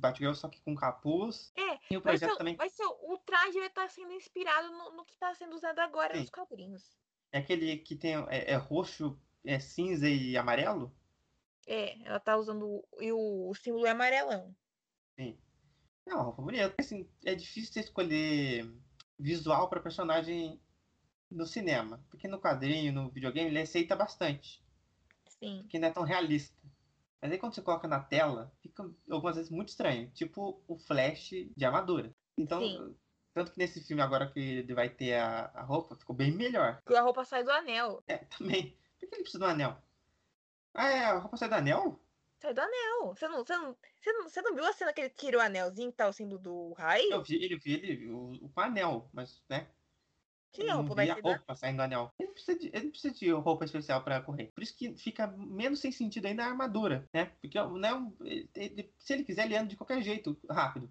Batgirl, 0.00 0.34
só 0.34 0.48
que 0.48 0.60
com 0.60 0.74
capuz. 0.74 1.52
É, 1.56 1.78
E 1.90 1.96
o 1.96 2.00
projeto 2.00 2.30
ser, 2.30 2.38
também 2.38 2.54
vai 2.56 2.68
ser, 2.68 2.86
o 2.86 3.18
traje 3.18 3.58
vai 3.58 3.66
estar 3.66 3.90
sendo 3.90 4.12
inspirado 4.12 4.70
no, 4.70 4.96
no 4.96 5.04
que 5.04 5.12
está 5.12 5.34
sendo 5.34 5.54
usado 5.56 5.80
agora 5.80 6.14
Sim. 6.14 6.20
nos 6.20 6.30
quadrinhos. 6.30 6.96
é 7.32 7.38
aquele 7.38 7.78
que 7.78 7.96
tem 7.96 8.14
é, 8.28 8.52
é 8.52 8.56
roxo, 8.56 9.18
é 9.44 9.58
cinza 9.58 10.08
e 10.08 10.36
amarelo. 10.36 10.94
É, 11.66 11.98
ela 12.06 12.20
tá 12.20 12.36
usando. 12.36 12.82
E 13.00 13.12
o, 13.12 13.50
o 13.50 13.54
símbolo 13.54 13.86
é 13.86 13.90
amarelão. 13.90 14.54
Sim. 15.16 15.36
É 16.06 16.14
uma 16.14 16.22
roupa 16.22 16.42
bonita. 16.42 16.74
Assim, 16.78 17.06
é 17.24 17.34
difícil 17.34 17.72
você 17.72 17.80
escolher 17.80 18.72
visual 19.18 19.68
para 19.68 19.80
personagem 19.80 20.58
no 21.30 21.44
cinema. 21.44 22.02
Porque 22.08 22.26
no 22.26 22.40
quadrinho, 22.40 22.92
no 22.92 23.10
videogame, 23.10 23.50
ele 23.50 23.60
aceita 23.60 23.94
bastante. 23.94 24.62
Sim. 25.28 25.58
Porque 25.62 25.78
não 25.78 25.88
é 25.88 25.90
tão 25.90 26.04
realista. 26.04 26.56
Mas 27.20 27.32
aí 27.32 27.38
quando 27.38 27.54
você 27.54 27.62
coloca 27.62 27.88
na 27.88 28.00
tela, 28.00 28.52
fica 28.62 28.88
algumas 29.10 29.36
vezes 29.36 29.50
muito 29.50 29.70
estranho. 29.70 30.10
Tipo 30.12 30.62
o 30.66 30.78
Flash 30.78 31.30
de 31.56 31.64
armadura. 31.64 32.14
Então, 32.36 32.60
Sim. 32.60 32.96
tanto 33.34 33.52
que 33.52 33.58
nesse 33.58 33.84
filme 33.84 34.02
agora 34.02 34.30
que 34.30 34.38
ele 34.38 34.74
vai 34.74 34.88
ter 34.88 35.14
a, 35.14 35.50
a 35.54 35.62
roupa, 35.62 35.96
ficou 35.96 36.14
bem 36.14 36.30
melhor. 36.30 36.80
Porque 36.84 36.96
a 36.98 37.02
roupa 37.02 37.24
sai 37.24 37.42
do 37.42 37.50
anel. 37.50 38.02
É, 38.06 38.18
também. 38.18 38.76
Por 38.98 39.08
que 39.08 39.14
ele 39.14 39.22
precisa 39.22 39.38
do 39.38 39.50
anel? 39.50 39.76
Ah, 40.74 40.88
é, 40.88 41.04
a 41.06 41.18
roupa 41.18 41.36
sai 41.36 41.48
do 41.48 41.54
anel? 41.56 42.00
Sai 42.40 42.54
do 42.54 42.60
anel. 42.60 43.14
Você 43.14 43.26
não, 43.26 43.44
você 43.44 43.56
não, 43.56 43.76
você 44.00 44.12
não, 44.12 44.28
você 44.28 44.42
não 44.42 44.54
viu 44.54 44.64
a 44.64 44.72
cena 44.72 44.92
que 44.92 45.00
ele 45.00 45.10
tira 45.10 45.38
o 45.38 45.40
anelzinho 45.40 45.90
que 45.90 45.96
tá 45.96 46.08
o 46.08 46.12
símbolo 46.12 46.40
do 46.40 46.72
raio? 46.74 47.12
Eu 47.12 47.22
vi 47.22 47.44
ele, 47.44 47.58
vi 47.58 47.74
ele 47.74 48.10
o, 48.10 48.32
o 48.40 48.60
anel, 48.60 49.10
mas, 49.12 49.42
né? 49.48 49.68
Não 50.56 50.76
roupa 50.78 50.94
vai 50.94 51.06
ser 51.06 51.20
roupa 51.20 51.54
saindo 51.54 51.76
do 51.76 51.82
anel. 51.82 52.12
Ele 52.18 52.28
não 52.28 52.34
precisa 52.34 52.58
de, 52.58 52.66
ele 52.68 52.84
não 52.84 52.90
precisa 52.90 53.14
de 53.14 53.30
roupa 53.30 53.64
especial 53.64 54.02
pra 54.02 54.20
correr. 54.22 54.46
Por 54.52 54.62
isso 54.62 54.76
que 54.76 54.96
fica 54.96 55.26
menos 55.26 55.80
sem 55.80 55.92
sentido 55.92 56.26
ainda 56.26 56.44
a 56.44 56.48
armadura, 56.48 57.08
né? 57.12 57.26
Porque 57.40 57.58
né, 57.78 57.90
ele- 58.22 58.50
ele- 58.54 58.94
se 58.98 59.12
ele 59.12 59.24
quiser, 59.24 59.44
ele 59.44 59.56
anda 59.56 59.68
de 59.68 59.76
qualquer 59.76 60.02
jeito, 60.02 60.38
rápido. 60.50 60.90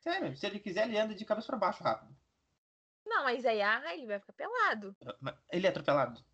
Sério, 0.00 0.34
se 0.36 0.46
ele 0.46 0.58
quiser, 0.60 0.88
ele 0.88 0.98
anda 0.98 1.14
de 1.14 1.24
cabeça 1.24 1.46
pra 1.48 1.58
baixo 1.58 1.82
rápido. 1.82 2.16
Não, 3.04 3.24
mas 3.24 3.44
aí 3.44 3.60
ah, 3.60 3.82
ele 3.92 4.06
vai 4.06 4.18
ficar 4.20 4.32
pelado. 4.32 4.96
Mas 5.20 5.34
Ele 5.50 5.66
é 5.66 5.70
atropelado. 5.70 6.24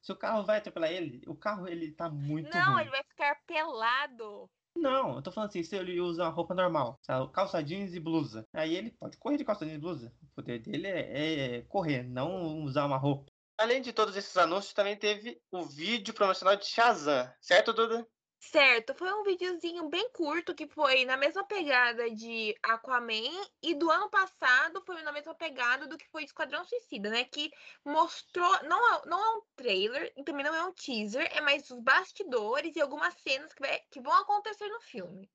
Se 0.00 0.12
o 0.12 0.16
carro 0.16 0.44
vai 0.44 0.58
atropelar 0.58 0.90
ele, 0.90 1.22
o 1.26 1.34
carro 1.34 1.68
ele 1.68 1.92
tá 1.92 2.08
muito 2.08 2.48
não, 2.48 2.72
ruim. 2.74 2.82
ele 2.82 2.90
vai 2.90 3.02
ficar 3.04 3.34
pelado. 3.46 4.48
Não, 4.74 5.16
eu 5.16 5.22
tô 5.22 5.32
falando 5.32 5.50
assim, 5.50 5.62
se 5.62 5.76
ele 5.76 6.00
usa 6.00 6.28
roupa 6.28 6.54
normal, 6.54 6.98
calça 7.32 7.62
jeans 7.62 7.94
e 7.94 8.00
blusa, 8.00 8.46
aí 8.52 8.74
ele 8.74 8.90
pode 8.92 9.16
correr 9.18 9.36
de 9.36 9.44
calça 9.44 9.64
jeans 9.64 9.76
e 9.76 9.80
blusa. 9.80 10.12
O 10.22 10.26
poder 10.36 10.58
dele 10.60 10.86
é, 10.86 11.58
é 11.58 11.62
correr, 11.62 12.02
não 12.02 12.62
usar 12.62 12.86
uma 12.86 12.96
roupa. 12.96 13.30
Além 13.58 13.82
de 13.82 13.92
todos 13.92 14.16
esses 14.16 14.36
anúncios, 14.38 14.72
também 14.72 14.96
teve 14.96 15.38
o 15.50 15.62
vídeo 15.64 16.14
promocional 16.14 16.56
de 16.56 16.64
Shazam, 16.64 17.30
certo, 17.40 17.74
Duda? 17.74 18.06
Certo, 18.42 18.92
foi 18.94 19.12
um 19.12 19.22
videozinho 19.22 19.88
bem 19.88 20.10
curto 20.12 20.54
que 20.54 20.66
foi 20.66 21.04
na 21.04 21.16
mesma 21.16 21.46
pegada 21.46 22.10
de 22.10 22.54
Aquaman 22.62 23.46
e 23.62 23.74
do 23.74 23.88
ano 23.90 24.08
passado 24.10 24.82
foi 24.84 25.00
na 25.02 25.12
mesma 25.12 25.34
pegada 25.34 25.86
do 25.86 25.96
que 25.98 26.08
foi 26.08 26.24
Esquadrão 26.24 26.64
Suicida, 26.64 27.08
né? 27.10 27.24
Que 27.24 27.50
mostrou, 27.84 28.62
não 28.64 28.94
é, 28.94 29.06
não 29.06 29.22
é 29.24 29.38
um 29.38 29.42
trailer 29.54 30.12
e 30.16 30.24
também 30.24 30.44
não 30.44 30.54
é 30.54 30.64
um 30.64 30.72
teaser, 30.72 31.28
é 31.36 31.40
mais 31.40 31.70
os 31.70 31.80
bastidores 31.80 32.74
e 32.76 32.80
algumas 32.80 33.14
cenas 33.14 33.52
que, 33.52 33.60
vai- 33.60 33.80
que 33.90 34.00
vão 34.00 34.12
acontecer 34.14 34.68
no 34.68 34.80
filme. 34.80 35.30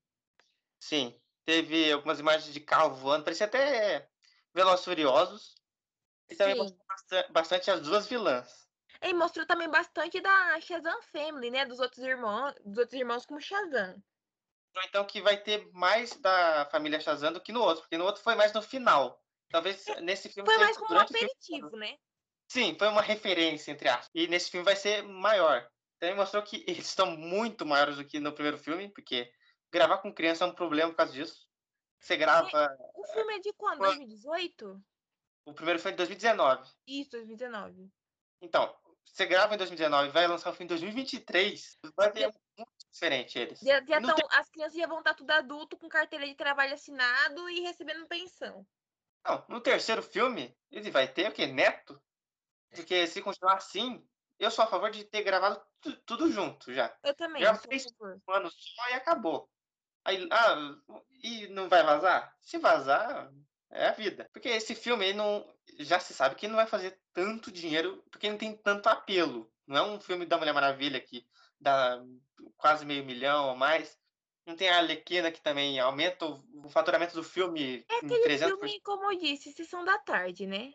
Sim, 0.80 1.20
teve 1.44 1.92
algumas 1.92 2.20
imagens 2.20 2.52
de 2.52 2.60
carro 2.60 2.94
voando, 2.96 3.24
parecia 3.24 3.46
até 3.46 4.10
Velozes 4.54 4.84
Furiosos. 4.84 5.54
E 6.30 6.36
também 6.36 6.56
bastante 7.32 7.70
as 7.70 7.80
duas 7.82 8.06
vilãs. 8.06 8.65
E 9.02 9.12
mostrou 9.12 9.46
também 9.46 9.68
bastante 9.68 10.20
da 10.20 10.60
Shazam 10.60 11.00
Family, 11.02 11.50
né? 11.50 11.64
Dos 11.64 11.80
outros 11.80 12.04
irmãos, 12.04 12.54
dos 12.64 12.78
outros 12.78 12.98
irmãos 12.98 13.26
como 13.26 13.40
Shazam. 13.40 14.02
Então 14.84 15.04
que 15.06 15.22
vai 15.22 15.42
ter 15.42 15.70
mais 15.72 16.10
da 16.20 16.66
família 16.70 17.00
Shazam 17.00 17.32
do 17.32 17.40
que 17.40 17.52
no 17.52 17.62
outro, 17.62 17.82
porque 17.82 17.96
no 17.96 18.04
outro 18.04 18.22
foi 18.22 18.34
mais 18.34 18.52
no 18.52 18.60
final. 18.60 19.22
Talvez 19.48 19.84
nesse 20.02 20.28
filme 20.28 20.50
Foi 20.50 20.58
mais 20.58 20.76
como 20.76 20.94
um 20.94 21.06
filme. 21.06 21.24
aperitivo, 21.24 21.76
né? 21.76 21.96
Sim, 22.48 22.76
foi 22.78 22.88
uma 22.88 23.02
referência, 23.02 23.70
entre 23.70 23.88
aspas. 23.88 24.10
E 24.14 24.26
nesse 24.28 24.50
filme 24.50 24.64
vai 24.64 24.76
ser 24.76 25.02
maior. 25.02 25.68
Também 25.98 26.16
mostrou 26.16 26.42
que 26.42 26.64
eles 26.68 26.86
estão 26.86 27.16
muito 27.16 27.64
maiores 27.64 27.96
do 27.96 28.04
que 28.04 28.20
no 28.20 28.32
primeiro 28.32 28.58
filme, 28.58 28.88
porque 28.88 29.32
gravar 29.72 29.98
com 29.98 30.12
criança 30.12 30.44
é 30.44 30.48
um 30.48 30.54
problema 30.54 30.90
por 30.90 30.96
causa 30.96 31.12
disso. 31.12 31.46
Você 32.00 32.16
grava. 32.16 32.76
O 32.94 33.04
filme 33.06 33.36
é 33.36 33.38
de 33.40 33.52
quando? 33.54 33.78
Foi. 33.78 33.96
2018? 33.96 34.84
O 35.46 35.54
primeiro 35.54 35.80
foi 35.80 35.92
em 35.92 35.96
2019. 35.96 36.70
Isso, 36.86 37.10
2019. 37.12 37.90
Então, 38.42 38.76
você 39.06 39.26
grava 39.26 39.54
em 39.54 39.58
2019 39.58 40.08
e 40.08 40.12
vai 40.12 40.26
lançar 40.26 40.50
o 40.50 40.52
filme 40.52 40.64
em 40.64 40.68
2023, 40.68 41.78
vai 41.96 42.12
ter 42.12 42.26
muito 42.58 42.70
diferente 42.90 43.38
eles. 43.38 43.60
Já, 43.60 43.82
já 43.84 44.00
Não 44.00 44.14
tão, 44.14 44.28
As 44.30 44.48
crianças 44.50 44.76
já 44.76 44.86
vão 44.86 44.98
estar 44.98 45.14
tudo 45.14 45.30
adulto, 45.30 45.76
com 45.76 45.88
carteira 45.88 46.26
de 46.26 46.34
trabalho 46.34 46.74
assinado 46.74 47.48
e 47.48 47.60
recebendo 47.60 48.06
pensão. 48.06 48.66
Não, 49.26 49.44
no 49.48 49.60
terceiro 49.60 50.02
filme, 50.02 50.56
ele 50.70 50.90
vai 50.90 51.08
ter 51.12 51.30
o 51.30 51.32
quê? 51.32 51.46
Neto? 51.46 52.00
Porque 52.70 53.06
se 53.06 53.22
continuar 53.22 53.54
assim, 53.56 54.06
eu 54.38 54.50
sou 54.50 54.64
a 54.64 54.68
favor 54.68 54.90
de 54.90 55.04
ter 55.04 55.22
gravado 55.22 55.60
tu- 55.80 55.96
tudo 56.02 56.30
junto 56.30 56.72
já. 56.72 56.96
Eu 57.02 57.14
também, 57.14 57.42
Já 57.42 57.54
sou 57.54 57.64
a 57.64 57.68
fez 57.68 57.84
favor. 57.84 58.20
um 58.28 58.32
ano 58.32 58.50
só 58.50 58.88
e 58.90 58.92
acabou. 58.94 59.50
Aí, 60.04 60.28
ah, 60.30 60.76
e 61.22 61.48
não 61.48 61.68
vai 61.68 61.82
vazar? 61.82 62.36
Se 62.40 62.58
vazar, 62.58 63.32
é 63.70 63.86
a 63.86 63.92
vida. 63.92 64.28
Porque 64.32 64.48
esse 64.48 64.74
filme, 64.74 65.06
ele 65.06 65.18
não, 65.18 65.46
já 65.80 65.98
se 65.98 66.14
sabe 66.14 66.34
que 66.34 66.48
não 66.48 66.56
vai 66.56 66.66
fazer 66.66 66.98
tanto 67.12 67.50
dinheiro, 67.50 68.02
porque 68.10 68.28
não 68.28 68.38
tem 68.38 68.56
tanto 68.56 68.88
apelo. 68.88 69.50
Não 69.66 69.76
é 69.76 69.82
um 69.82 70.00
filme 70.00 70.24
da 70.24 70.38
Mulher 70.38 70.52
Maravilha 70.52 71.00
que 71.00 71.26
dá 71.60 72.02
quase 72.56 72.84
meio 72.84 73.04
milhão 73.04 73.48
ou 73.48 73.56
mais. 73.56 73.98
Não 74.46 74.54
tem 74.54 74.68
a 74.68 74.78
Arlequina 74.78 75.32
que 75.32 75.40
também 75.40 75.80
aumenta 75.80 76.24
o, 76.24 76.68
faturamento 76.68 77.14
do 77.14 77.24
filme 77.24 77.84
É 77.88 77.94
em 77.94 78.06
aquele 78.06 78.36
300%. 78.36 78.38
filme, 78.46 78.80
como 78.80 79.12
eu 79.12 79.18
disse, 79.18 79.52
sessão 79.52 79.84
da 79.84 79.98
tarde, 79.98 80.46
né? 80.46 80.72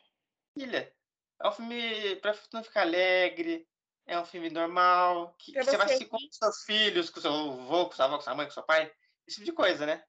Filha, 0.54 0.94
é 1.42 1.48
um 1.48 1.52
filme 1.54 2.16
pra 2.18 2.36
não 2.54 2.64
ficar 2.64 2.82
alegre, 2.82 3.66
é 4.06 4.20
um 4.20 4.26
filme 4.26 4.50
normal, 4.50 5.34
que, 5.40 5.54
que 5.54 5.64
você 5.64 5.78
vai 5.78 5.86
assistir 5.86 6.08
com 6.08 6.18
seus 6.30 6.64
filhos, 6.64 7.10
com 7.10 7.22
seu 7.22 7.32
avô, 7.32 7.86
com 7.86 7.94
sua 7.94 8.06
avó, 8.06 8.18
com 8.18 8.24
sua 8.24 8.36
mãe, 8.36 8.46
com 8.46 8.52
seu 8.52 8.64
pai, 8.64 8.92
esse 9.26 9.38
tipo 9.38 9.46
de 9.46 9.54
coisa, 9.54 9.86
né? 9.86 10.04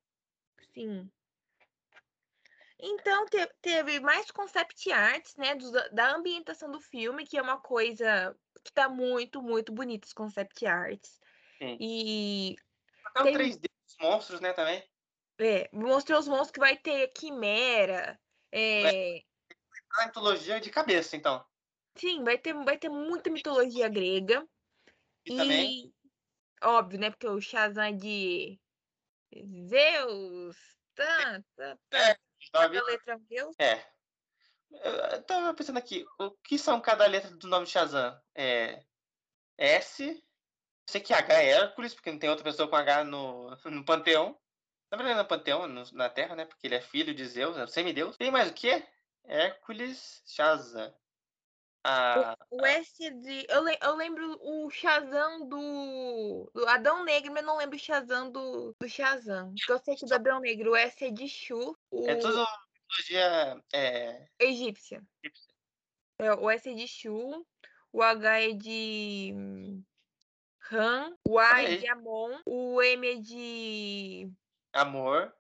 Sim. 0.75 1.09
Então, 2.83 3.25
te- 3.27 3.47
teve 3.61 4.01
mais 4.01 4.31
concept 4.31 4.91
arts, 4.91 5.37
né? 5.37 5.55
dos- 5.55 5.71
da 5.93 6.17
ambientação 6.17 6.71
do 6.71 6.81
filme, 6.81 7.25
que 7.25 7.39
é 7.39 7.43
uma 7.43 7.61
coisa 7.61 8.37
que 8.65 8.73
tá 8.73 8.89
muito, 8.89 9.41
muito 9.41 9.73
bonita, 9.73 10.07
os 10.07 10.13
concept 10.13 10.67
arts. 10.67 11.21
Sim. 11.61 11.77
E 11.81 12.57
Até 13.05 13.21
o 13.21 13.25
Tem- 13.25 13.35
3D 13.35 13.69
dos 13.87 13.97
monstros, 14.01 14.41
né, 14.41 14.53
também. 14.53 14.83
é, 15.39 15.69
mostrou 15.73 16.19
os 16.19 16.29
monstros 16.29 16.51
que 16.51 16.61
vai 16.61 16.77
ter 16.77 17.09
quimera. 17.09 18.21
é, 18.51 19.23
A 19.99 20.07
mitologia 20.07 20.61
de 20.61 20.71
cabeça, 20.71 21.17
então. 21.17 21.45
Sim, 21.97 22.25
vai 22.25 22.39
ter, 22.39 22.55
vai 22.55 22.79
ter 22.79 22.89
muita 22.89 23.31
mitologia 23.31 23.89
grega. 23.89 24.47
E 25.25 25.37
também, 25.37 25.93
E 26.63 26.67
óbvio, 26.67 26.99
né? 26.99 27.11
Porque 27.11 27.29
o 27.29 27.41
Shazam 27.41 27.85
é 27.85 27.93
de 27.93 28.59
Zeus. 29.69 30.57
Tá, 30.95 31.43
tá, 31.57 31.79
tá. 31.89 31.99
É, 31.99 32.17
nome- 32.55 32.75
Cada 32.79 32.87
letra 32.87 33.19
Zeus. 33.29 33.55
é. 33.59 33.85
Eu 35.15 35.23
tava 35.25 35.53
pensando 35.53 35.77
aqui, 35.79 36.07
o 36.19 36.31
que 36.31 36.59
são 36.59 36.81
cada 36.81 37.07
letra 37.07 37.31
do 37.31 37.47
nome 37.47 37.67
Shazam? 37.67 38.19
É 38.35 38.83
S, 39.59 40.25
sei 40.89 41.01
que 41.01 41.13
H 41.13 41.35
é 41.43 41.49
Hércules, 41.51 41.93
porque 41.95 42.11
não 42.11 42.19
tem 42.19 42.31
outra 42.31 42.43
pessoa 42.45 42.67
com 42.67 42.75
H 42.77 43.05
no, 43.05 43.51
no 43.67 43.85
Panteão. 43.85 44.39
Na 44.91 44.97
verdade, 44.97 45.19
no 45.19 45.27
Panteão, 45.29 45.69
no- 45.69 45.93
na 45.93 46.09
Terra, 46.09 46.35
né? 46.35 46.47
Porque 46.47 46.67
ele 46.67 46.75
é 46.75 46.81
filho 46.81 47.15
de 47.15 47.27
Zeus, 47.27 47.57
é 47.59 47.67
semideus. 47.67 48.17
Tem 48.17 48.31
mais 48.31 48.51
o 48.51 48.55
quê? 48.55 48.83
Hércules, 49.25 50.23
Shazam. 50.27 50.93
Ah, 51.85 52.37
O 52.51 52.65
S 52.65 53.11
de. 53.11 53.47
Eu, 53.49 53.63
le- 53.65 53.79
eu 53.83 53.95
lembro 53.97 54.39
o 54.41 54.71
Shazam 54.71 55.49
do, 55.49 55.59
do 56.63 56.69
Adão 56.69 57.05
Negro, 57.05 57.33
mas 57.33 57.45
não 57.45 57.57
lembro 57.57 57.75
o 57.77 57.79
Shazam 57.79 58.31
do, 58.31 58.73
do 58.79 58.89
Shazam. 58.89 59.53
Porque 59.57 59.73
eu 59.73 59.79
sei 59.81 59.97
que 59.97 60.05
o 60.05 60.09
do 60.09 60.15
Adão 60.15 60.39
Negro 60.39 60.71
o 60.71 60.77
S 60.77 61.05
é 61.05 61.11
de 61.11 61.29
Shu, 61.29 61.77
o 61.91 62.09
é 62.09 62.15
tudo 62.15 62.47
mitologia 62.87 63.65
é, 63.73 64.29
egípcia. 64.39 65.03
É, 66.19 66.33
o 66.35 66.49
S 66.49 66.71
é 66.71 66.75
de 66.75 66.87
Shu, 66.87 67.45
o 67.93 68.01
H 68.01 68.41
é 68.43 68.53
de 68.53 69.35
Ram, 70.61 71.19
o 71.27 71.37
A 71.37 71.63
é 71.65 71.79
de 71.79 71.89
Amon, 71.89 72.39
o 72.47 72.81
M 72.81 73.09
é 73.09 73.17
de. 73.17 74.31
amor, 74.73 75.35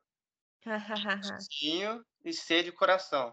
Tinho 1.51 2.05
e 2.25 2.33
C 2.33 2.65
de 2.65 2.73
coração. 2.73 3.33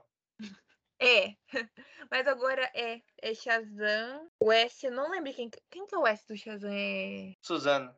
É. 0.99 1.35
Mas 2.11 2.27
agora 2.27 2.69
é, 2.73 3.01
é 3.21 3.33
Shazam. 3.33 4.29
O 4.39 4.51
S, 4.51 4.85
eu 4.85 4.91
não 4.91 5.09
lembro 5.09 5.33
quem, 5.33 5.49
quem 5.69 5.85
que 5.85 5.95
é 5.95 5.97
o 5.97 6.07
S 6.07 6.27
do 6.27 6.37
Shazam. 6.37 6.71
É. 6.71 7.35
Suzano. 7.41 7.95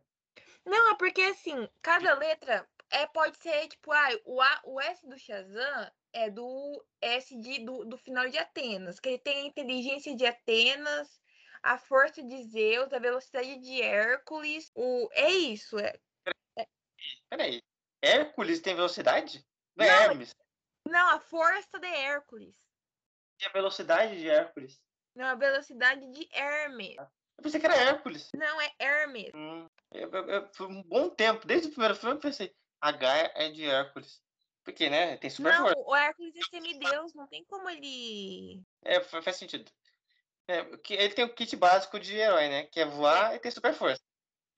Não, 0.66 0.92
é 0.92 0.96
porque 0.96 1.22
assim, 1.22 1.68
cada 1.82 2.14
letra 2.14 2.68
é, 2.92 3.08
pode 3.08 3.38
ser 3.38 3.68
tipo, 3.68 3.92
ah, 3.92 4.10
o, 4.26 4.42
A, 4.42 4.62
o 4.66 4.80
S 4.80 5.08
do 5.08 5.18
Shazam 5.18 5.92
é 6.14 6.30
do 6.30 6.86
S 7.02 7.36
de, 7.40 7.66
do, 7.66 7.86
do 7.86 7.98
final 7.98 8.30
de 8.30 8.38
Atenas, 8.38 9.00
que 9.00 9.10
ele 9.10 9.18
tem 9.20 9.38
a 9.38 9.48
inteligência 9.48 10.16
de 10.16 10.26
Atenas, 10.26 11.20
a 11.64 11.78
força 11.78 12.22
de 12.22 12.44
Zeus, 12.44 12.92
a 12.94 13.00
velocidade 13.00 13.60
de 13.60 13.82
Hércules. 13.82 14.72
O, 14.76 15.10
é 15.14 15.30
isso. 15.30 15.78
É, 15.80 15.98
Peraí. 17.30 17.64
Hércules 18.02 18.60
tem 18.60 18.76
velocidade? 18.76 19.46
Não 19.76 19.86
é 19.86 19.90
Não, 19.90 20.04
Hermes. 20.04 20.36
Não, 20.88 21.16
a 21.16 21.20
força 21.20 21.80
de 21.80 21.88
Hércules. 21.88 22.56
Tem 23.42 23.50
a 23.50 23.54
velocidade 23.54 24.20
de 24.20 24.30
Hércules. 24.30 24.80
Não, 25.16 25.26
a 25.26 25.34
velocidade 25.34 26.08
de 26.12 26.30
Hermes. 26.32 26.96
Eu 26.96 27.42
pensei 27.42 27.60
que 27.60 27.66
era 27.66 27.76
Hércules. 27.76 28.30
Não, 28.36 28.62
é 28.62 28.72
Hermes. 28.80 29.32
Hum, 29.34 29.68
eu, 29.92 30.12
eu, 30.12 30.30
eu- 30.30 30.48
por 30.50 30.68
um 30.68 30.84
bom 30.84 31.10
tempo, 31.10 31.48
desde 31.48 31.68
o 31.68 31.72
primeiro 31.72 31.96
filme, 31.96 32.16
eu 32.18 32.20
pensei, 32.20 32.56
H 32.80 33.32
é 33.34 33.50
de 33.50 33.66
Hércules. 33.66 34.22
Porque, 34.64 34.92
né? 34.92 35.18
Tem 35.18 35.32
super 35.32 35.54
Não, 35.54 35.64
força. 35.64 35.80
o 35.80 35.96
Hércules 35.96 36.36
é 36.36 36.40
semideus, 36.52 37.16
não 37.16 37.26
tem 37.26 37.44
como 37.46 37.68
ele. 37.68 38.62
É, 38.84 39.02
fa- 39.02 39.24
faz 39.24 39.38
sentido. 39.38 39.72
É, 40.48 40.60
ele 40.92 41.14
tem 41.16 41.26
o 41.26 41.34
kit 41.34 41.56
básico 41.56 42.00
de 42.00 42.16
herói, 42.16 42.48
né? 42.48 42.68
Que 42.68 42.82
é 42.82 42.86
voar 42.86 43.34
e 43.36 43.40
ter 43.40 43.50
super 43.50 43.74
força. 43.74 44.04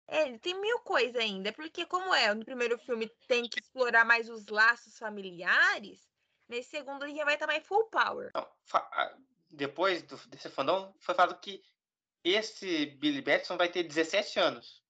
É, 0.10 0.28
ele 0.28 0.40
tem 0.40 0.60
mil 0.60 0.80
coisas 0.80 1.16
ainda, 1.16 1.54
porque 1.54 1.86
como 1.86 2.14
é, 2.14 2.34
no 2.34 2.44
primeiro 2.44 2.78
filme 2.80 3.10
tem 3.30 3.48
que 3.48 3.62
explorar 3.62 4.04
mais 4.04 4.30
os 4.30 4.48
laços 4.48 4.98
familiares, 4.98 6.13
nesse 6.48 6.70
segundo 6.70 7.06
ele 7.06 7.16
já 7.16 7.26
vai 7.26 7.36
estar 7.36 7.48
mais 7.48 7.66
full 7.66 7.86
power. 7.86 8.32
Não, 8.34 8.48
depois 9.50 10.02
do, 10.04 10.18
desse 10.28 10.50
fandom, 10.50 10.94
foi 11.00 11.14
falado 11.16 11.40
que 11.40 11.64
esse 12.24 12.88
Billy 12.98 13.22
Batson 13.22 13.58
vai 13.58 13.70
ter 13.70 13.84
17 13.84 14.40
anos. 14.40 14.84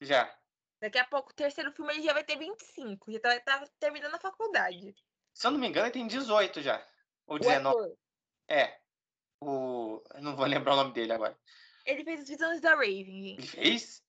Já. 0.00 0.32
Daqui 0.80 0.98
a 0.98 1.04
pouco, 1.04 1.30
o 1.30 1.34
terceiro 1.34 1.72
filme 1.72 1.92
ele 1.92 2.02
já 2.02 2.12
vai 2.12 2.24
ter 2.24 2.36
25, 2.38 3.10
já 3.12 3.20
tá, 3.20 3.40
tá 3.40 3.68
terminando 3.80 4.14
a 4.14 4.20
faculdade. 4.20 4.94
Se 5.34 5.46
eu 5.46 5.50
não 5.50 5.58
me 5.58 5.68
engano, 5.68 5.86
ele 5.86 5.92
tem 5.92 6.06
18 6.06 6.62
já. 6.62 6.84
Ou 7.26 7.36
O 7.36 7.38
19. 7.38 7.68
ator, 7.68 7.98
É. 8.48 8.80
O. 9.40 10.02
Eu 10.14 10.22
não 10.22 10.36
vou 10.36 10.46
lembrar 10.46 10.74
o 10.74 10.76
nome 10.76 10.92
dele 10.92 11.12
agora. 11.12 11.38
ele 11.84 12.04
fez 12.04 12.20
as 12.20 12.28
visões 12.28 12.60
da 12.60 12.70
Raven, 12.70 13.22
gente. 13.22 13.38
Ele 13.38 13.46
fez? 13.46 14.02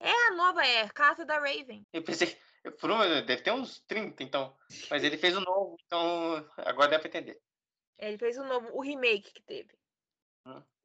É 0.00 0.10
a 0.28 0.30
nova, 0.32 0.64
é 0.64 0.88
Casa 0.90 1.24
da 1.24 1.38
Raven. 1.38 1.86
Eu 1.92 2.02
pensei. 2.02 2.38
Deve 3.26 3.42
ter 3.42 3.52
uns 3.52 3.80
30, 3.80 4.22
então. 4.22 4.56
Mas 4.90 5.04
ele 5.04 5.16
fez 5.16 5.36
o 5.36 5.40
novo, 5.40 5.76
então 5.86 6.48
agora 6.58 6.90
dá 6.90 6.98
pra 6.98 7.08
entender. 7.08 7.40
É, 7.98 8.08
Ele 8.08 8.18
fez 8.18 8.36
o 8.36 8.44
novo, 8.44 8.68
o 8.72 8.80
remake 8.80 9.32
que 9.32 9.42
teve. 9.42 9.76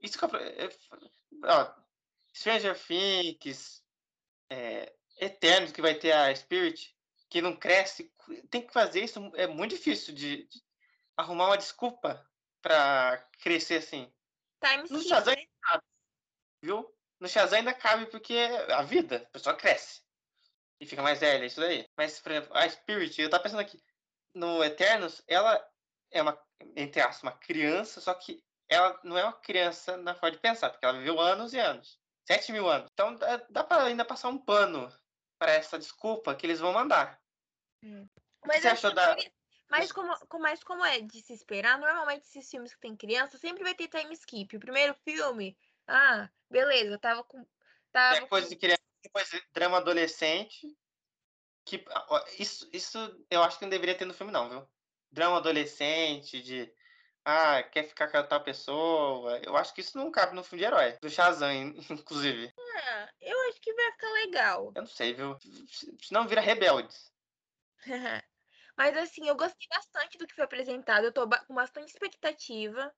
Isso 0.01 0.17
que 0.17 0.25
eu. 0.25 0.39
é- 0.39 0.69
Ó, 1.43 1.73
Stranger 2.33 2.77
Things, 2.77 3.83
é, 4.49 4.93
Eternos, 5.17 5.71
que 5.71 5.81
vai 5.81 5.93
ter 5.95 6.11
a 6.11 6.33
Spirit, 6.35 6.95
que 7.29 7.41
não 7.41 7.55
cresce. 7.55 8.11
Tem 8.49 8.65
que 8.65 8.73
fazer 8.73 9.03
isso. 9.03 9.19
É 9.35 9.47
muito 9.47 9.75
difícil 9.75 10.13
de, 10.13 10.47
de 10.47 10.63
arrumar 11.15 11.47
uma 11.47 11.57
desculpa 11.57 12.25
pra 12.61 13.17
crescer 13.39 13.75
assim. 13.77 14.11
Time 14.63 14.89
No 14.89 15.01
Shazam 15.01 15.35
né? 15.35 15.79
Viu? 16.61 16.95
No 17.19 17.27
Shazam 17.27 17.59
ainda 17.59 17.73
cabe 17.73 18.05
porque 18.07 18.35
a 18.69 18.81
vida, 18.81 19.17
a 19.17 19.29
pessoa 19.31 19.55
cresce. 19.55 20.01
E 20.81 20.85
fica 20.87 21.03
mais 21.03 21.19
velha, 21.19 21.45
isso 21.45 21.61
daí. 21.61 21.87
Mas, 21.95 22.19
por 22.19 22.31
exemplo, 22.31 22.57
a 22.57 22.67
Spirit, 22.67 23.21
eu 23.21 23.29
tava 23.29 23.43
pensando 23.43 23.59
aqui. 23.59 23.79
No 24.33 24.63
Eternos, 24.63 25.21
ela 25.27 25.63
é 26.09 26.21
uma, 26.23 26.41
entre 26.75 26.99
aspas, 26.99 27.21
uma 27.21 27.37
criança, 27.37 28.01
só 28.01 28.13
que 28.15 28.43
ela 28.67 28.99
não 29.03 29.15
é 29.15 29.23
uma 29.23 29.33
criança 29.33 29.95
na 29.97 30.15
forma 30.15 30.31
de 30.31 30.39
pensar, 30.41 30.71
porque 30.71 30.83
ela 30.83 30.97
viveu 30.97 31.19
anos 31.19 31.53
e 31.53 31.59
anos. 31.59 31.99
7 32.25 32.51
mil 32.51 32.67
anos. 32.67 32.89
Então 32.93 33.13
dá, 33.15 33.37
dá 33.49 33.63
pra 33.63 33.83
ainda 33.83 34.03
passar 34.03 34.29
um 34.29 34.37
pano 34.39 34.91
para 35.37 35.51
essa 35.51 35.77
desculpa 35.77 36.33
que 36.33 36.47
eles 36.47 36.59
vão 36.59 36.73
mandar. 36.73 37.21
Que 37.81 38.07
Mas 38.45 38.61
você 38.61 38.69
achou 38.69 38.93
da. 38.93 39.15
Mas 39.69 39.91
como, 39.91 40.13
como- 40.27 40.43
mas 40.43 40.63
como 40.63 40.83
é 40.83 40.99
de 40.99 41.21
se 41.21 41.33
esperar, 41.33 41.77
normalmente 41.79 42.23
esses 42.23 42.49
filmes 42.49 42.73
que 42.73 42.81
tem 42.81 42.95
criança 42.95 43.37
sempre 43.37 43.63
vai 43.63 43.73
ter 43.75 43.87
time 43.87 44.13
skip. 44.15 44.55
O 44.57 44.59
primeiro 44.59 44.93
filme, 45.05 45.57
ah, 45.87 46.29
beleza, 46.49 46.97
tava 46.97 47.23
com. 47.23 47.45
Tava 47.91 48.17
É 48.17 48.27
coisa 48.27 48.47
com- 48.47 48.49
de 48.53 48.59
criança, 48.59 48.81
depois 49.01 49.29
drama 49.53 49.77
adolescente. 49.77 50.75
Que, 51.65 51.83
isso, 52.39 52.69
isso 52.73 52.97
eu 53.29 53.43
acho 53.43 53.57
que 53.57 53.65
não 53.65 53.69
deveria 53.69 53.97
ter 53.97 54.05
no 54.05 54.13
filme, 54.13 54.31
não, 54.31 54.49
viu? 54.49 54.67
Drama 55.11 55.37
adolescente, 55.37 56.41
de. 56.41 56.73
Ah, 57.23 57.61
quer 57.61 57.83
ficar 57.83 58.07
com 58.07 58.17
a 58.17 58.23
tal 58.23 58.43
pessoa. 58.43 59.39
Eu 59.43 59.55
acho 59.55 59.73
que 59.73 59.81
isso 59.81 59.97
não 59.97 60.09
cabe 60.09 60.35
no 60.35 60.43
filme 60.43 60.61
de 60.61 60.65
herói. 60.65 60.97
Do 61.01 61.09
Shazam, 61.09 61.51
inclusive. 61.89 62.51
Ah, 62.57 63.09
eu 63.21 63.49
acho 63.49 63.61
que 63.61 63.73
vai 63.73 63.91
ficar 63.91 64.11
legal. 64.13 64.71
Eu 64.75 64.81
não 64.81 64.89
sei, 64.89 65.13
viu? 65.13 65.37
Senão 66.01 66.27
vira 66.27 66.41
rebeldes. 66.41 67.11
Mas 68.75 68.97
assim, 68.97 69.27
eu 69.27 69.35
gostei 69.35 69.67
bastante 69.69 70.17
do 70.17 70.25
que 70.25 70.33
foi 70.33 70.45
apresentado. 70.45 71.05
Eu 71.05 71.13
tô 71.13 71.29
com 71.47 71.53
bastante 71.53 71.89
expectativa. 71.89 72.91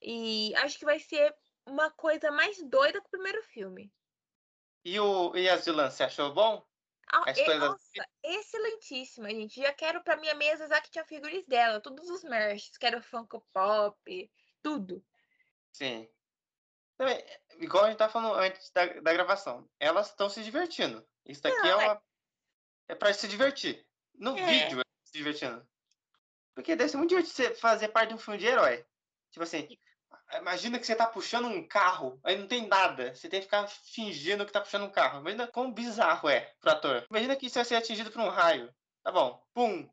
E 0.00 0.54
acho 0.56 0.78
que 0.78 0.84
vai 0.84 1.00
ser 1.00 1.34
uma 1.66 1.90
coisa 1.90 2.30
mais 2.30 2.62
doida 2.62 3.00
que 3.00 3.06
o 3.06 3.10
primeiro 3.10 3.42
filme. 3.42 3.92
E, 4.84 4.98
o, 5.00 5.34
e 5.36 5.48
as 5.48 5.64
vilãs, 5.64 5.94
você 5.94 6.04
achou 6.04 6.32
bom? 6.34 6.64
Ah, 7.12 7.24
A 7.26 7.30
e- 7.30 7.32
escolha 7.32 7.58
das- 7.60 7.70
nossa, 7.70 8.08
excelentíssima, 8.22 9.30
gente. 9.30 9.60
Já 9.60 9.72
quero 9.72 10.02
pra 10.02 10.16
minha 10.16 10.34
mesa 10.34 10.64
as 10.64 10.70
action 10.70 11.04
figures 11.04 11.46
dela, 11.46 11.80
todos 11.80 12.08
os 12.10 12.22
merchs. 12.24 12.76
Quero 12.76 13.02
Funko 13.02 13.40
Pop, 13.52 14.32
tudo. 14.62 15.04
Sim. 15.72 16.08
Também, 16.96 17.24
igual 17.58 17.84
a 17.84 17.88
gente 17.88 17.98
tava 17.98 18.12
falando 18.12 18.34
antes 18.38 18.70
da, 18.70 18.86
da 18.86 19.12
gravação. 19.12 19.68
Elas 19.80 20.10
estão 20.10 20.28
se 20.28 20.42
divertindo. 20.44 21.06
Isso 21.24 21.42
daqui 21.42 21.56
Não, 21.58 21.80
é 21.80 21.84
é- 21.84 21.88
uma. 21.88 22.02
É 22.88 22.94
pra 22.94 23.12
se 23.14 23.26
divertir. 23.26 23.86
No 24.14 24.38
É. 24.38 24.46
vídeo 24.46 24.80
é 24.80 24.84
se 25.04 25.12
divertindo. 25.12 25.66
Porque 26.54 26.76
deve 26.76 26.90
ser 26.90 26.96
muito 26.98 27.08
divertido 27.10 27.34
você 27.34 27.54
fazer 27.54 27.88
parte 27.88 28.10
de 28.10 28.14
um 28.14 28.18
filme 28.18 28.38
de 28.38 28.46
herói. 28.46 28.86
Tipo 29.30 29.42
assim, 29.42 29.66
imagina 30.32 30.78
que 30.78 30.86
você 30.86 30.94
tá 30.94 31.06
puxando 31.06 31.46
um 31.46 31.66
carro, 31.66 32.18
aí 32.24 32.36
não 32.36 32.46
tem 32.46 32.66
nada. 32.66 33.14
Você 33.14 33.28
tem 33.28 33.40
que 33.40 33.46
ficar 33.46 33.66
fingindo 33.66 34.44
que 34.46 34.52
tá 34.52 34.60
puxando 34.60 34.84
um 34.84 34.90
carro. 34.90 35.20
Imagina 35.20 35.46
quão 35.46 35.72
bizarro 35.72 36.28
é 36.28 36.52
pro 36.60 36.70
ator. 36.70 37.06
Imagina 37.10 37.36
que 37.36 37.48
você 37.48 37.58
vai 37.58 37.64
ser 37.64 37.76
atingido 37.76 38.10
por 38.10 38.20
um 38.20 38.28
raio. 38.28 38.74
Tá 39.02 39.12
bom, 39.12 39.42
pum! 39.52 39.88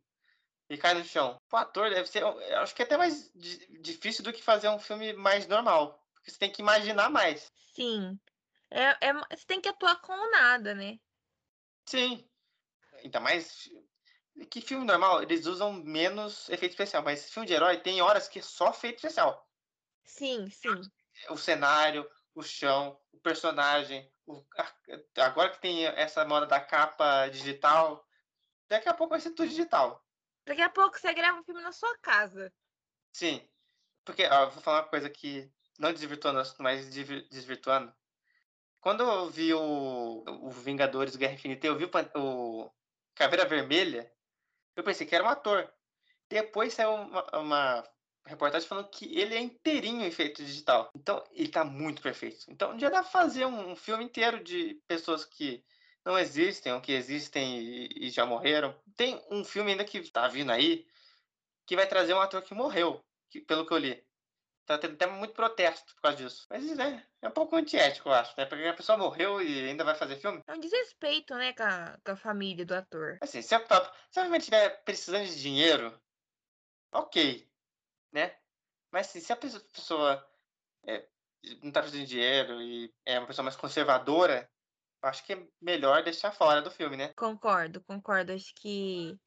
E 0.70 0.78
cai 0.78 0.94
no 0.94 1.04
chão. 1.04 1.38
Pro 1.50 1.60
ator 1.60 1.90
deve 1.90 2.08
ser. 2.08 2.24
Eu 2.24 2.60
acho 2.60 2.74
que 2.74 2.82
é 2.82 2.86
até 2.86 2.96
mais 2.96 3.30
di- 3.36 3.82
difícil 3.82 4.24
do 4.24 4.32
que 4.32 4.42
fazer 4.42 4.70
um 4.70 4.80
filme 4.80 5.12
mais 5.14 5.46
normal. 5.48 6.02
Porque 6.14 6.32
você 6.32 6.38
tem 6.40 6.52
que 6.52 6.62
imaginar 6.62 7.10
mais. 7.10 7.52
Sim. 7.74 8.18
É, 8.70 8.96
é, 9.02 9.14
você 9.14 9.46
tem 9.46 9.60
que 9.60 9.68
atuar 9.68 10.00
com 10.00 10.14
o 10.14 10.32
nada, 10.32 10.74
né? 10.74 10.98
Sim. 11.86 12.26
Ainda 13.04 13.20
mais. 13.20 13.70
Que 14.50 14.62
filme 14.62 14.86
normal, 14.86 15.22
eles 15.22 15.46
usam 15.46 15.74
menos 15.74 16.48
efeito 16.50 16.72
especial, 16.72 17.04
mas 17.04 17.30
filme 17.30 17.46
de 17.46 17.54
herói 17.54 17.78
tem 17.78 18.02
horas 18.02 18.30
que 18.30 18.40
é 18.40 18.42
só 18.42 18.70
efeito 18.70 18.96
especial. 18.96 19.46
Sim, 20.06 20.50
sim. 20.50 20.82
O 21.30 21.38
cenário, 21.38 22.10
o 22.34 22.42
chão, 22.42 23.00
o 23.12 23.20
personagem. 23.20 24.12
o- 24.26 24.46
agora 25.18 25.50
que 25.52 25.60
tem 25.60 25.86
essa 25.86 26.24
moda 26.26 26.46
da 26.46 26.60
capa 26.60 27.28
digital, 27.28 28.08
daqui 28.70 28.88
a 28.88 28.94
pouco 28.94 29.12
vai 29.12 29.20
ser 29.20 29.32
tudo 29.32 29.50
digital. 29.50 30.06
Daqui 30.46 30.62
a 30.62 30.70
pouco 30.70 30.98
você 30.98 31.14
grava 31.14 31.40
um 31.40 31.44
filme 31.44 31.62
na 31.62 31.72
sua 31.72 31.98
casa. 31.98 32.54
Sim. 33.14 33.48
Porque, 34.06 34.26
ó, 34.26 34.50
vou 34.50 34.62
falar 34.62 34.82
uma 34.82 34.90
coisa 34.90 35.10
que, 35.10 35.52
não 35.80 35.92
desvirtuando 35.94 36.42
mas 36.60 36.90
desvir- 36.90 37.28
desvirtuando. 37.30 37.94
Quando 38.80 39.04
eu 39.04 39.30
vi 39.30 39.54
o, 39.54 40.24
o 40.26 40.50
Vingadores 40.50 41.16
Guerra 41.16 41.34
Infinita, 41.34 41.68
eu 41.68 41.78
vi 41.78 41.86
o, 41.86 41.90
o 42.20 42.72
Caveira 43.14 43.46
Vermelha, 43.46 44.12
eu 44.76 44.84
pensei 44.84 45.06
que 45.06 45.16
era 45.16 45.24
um 45.24 45.30
ator. 45.30 45.72
Depois 46.30 46.74
saiu 46.74 46.94
uma, 46.94 47.40
uma 47.40 47.90
reportagem 48.26 48.68
falando 48.68 48.90
que 48.90 49.18
ele 49.18 49.36
é 49.36 49.40
inteirinho 49.40 50.02
em 50.02 50.06
efeito 50.08 50.44
digital. 50.44 50.92
Então, 50.96 51.24
ele 51.32 51.50
tá 51.50 51.64
muito 51.64 52.02
perfeito. 52.02 52.46
Então, 52.50 52.78
já 52.78 52.90
dá 52.90 53.02
pra 53.02 53.12
fazer 53.12 53.46
um, 53.46 53.72
um 53.72 53.76
filme 53.76 54.04
inteiro 54.04 54.44
de 54.44 54.76
pessoas 54.88 55.26
que 55.26 55.64
não 56.06 56.18
existem, 56.18 56.74
ou 56.74 56.82
que 56.82 56.92
existem 56.92 57.60
e, 57.60 58.08
e 58.08 58.10
já 58.10 58.26
morreram. 58.26 58.76
Tem 58.96 59.22
um 59.30 59.44
filme 59.44 59.72
ainda 59.72 59.86
que 59.86 60.02
tá 60.12 60.28
vindo 60.28 60.52
aí, 60.52 60.86
que 61.66 61.76
vai 61.76 61.88
trazer 61.88 62.14
um 62.14 62.22
ator 62.22 62.42
que 62.42 62.54
morreu, 62.54 63.04
que- 63.30 63.42
pelo 63.42 63.66
que 63.66 63.74
eu 63.74 63.78
li. 63.78 64.04
Tá 64.66 64.78
tendo 64.78 64.94
até 64.94 65.08
muito 65.08 65.34
protesto 65.34 65.94
por 65.96 66.02
causa 66.02 66.18
disso. 66.18 66.46
Mas, 66.50 66.64
né, 66.78 67.06
é 67.22 67.28
um 67.28 67.32
pouco 67.32 67.56
antiético, 67.56 68.10
eu 68.10 68.14
acho, 68.14 68.34
né? 68.38 68.46
Porque 68.46 68.64
a 68.66 68.74
pessoa 68.74 68.98
morreu 68.98 69.42
e 69.42 69.70
ainda 69.70 69.84
vai 69.84 69.96
fazer 69.96 70.18
filme. 70.18 70.42
É 70.48 70.54
um 70.54 70.60
desrespeito, 70.60 71.36
né, 71.36 71.54
com 71.54 71.64
a, 71.64 71.98
com 72.04 72.12
a 72.12 72.16
família 72.16 72.66
do 72.66 72.74
ator. 72.74 73.18
Assim, 73.22 73.42
se 73.42 73.54
a, 73.56 73.60
se 73.60 74.20
a 74.20 74.24
família 74.24 74.38
estiver 74.38 74.84
precisando 74.84 75.26
de 75.26 75.42
dinheiro, 75.42 76.00
ok, 76.94 77.51
né? 78.12 78.36
Mas 78.92 79.08
assim, 79.08 79.20
se 79.20 79.32
a 79.32 79.36
pessoa, 79.36 80.28
é, 80.86 81.08
não 81.64 81.72
tá 81.72 81.82
precisando 81.82 82.06
de 82.06 82.10
dinheiro 82.10 82.62
e 82.62 82.94
é 83.06 83.20
uma 83.20 83.28
pessoa 83.28 83.44
mais 83.44 83.56
conservadora, 83.56 84.50
eu 85.02 85.10
acho 85.10 85.24
que 85.26 85.34
é 85.34 85.48
melhor 85.60 86.04
deixar 86.04 86.32
fora 86.32 86.62
do 86.62 86.70
filme, 86.70 86.96
né? 86.96 87.14
Concordo, 87.16 87.82
concordo. 87.82 88.34
Acho 88.34 88.54
que 88.56 89.18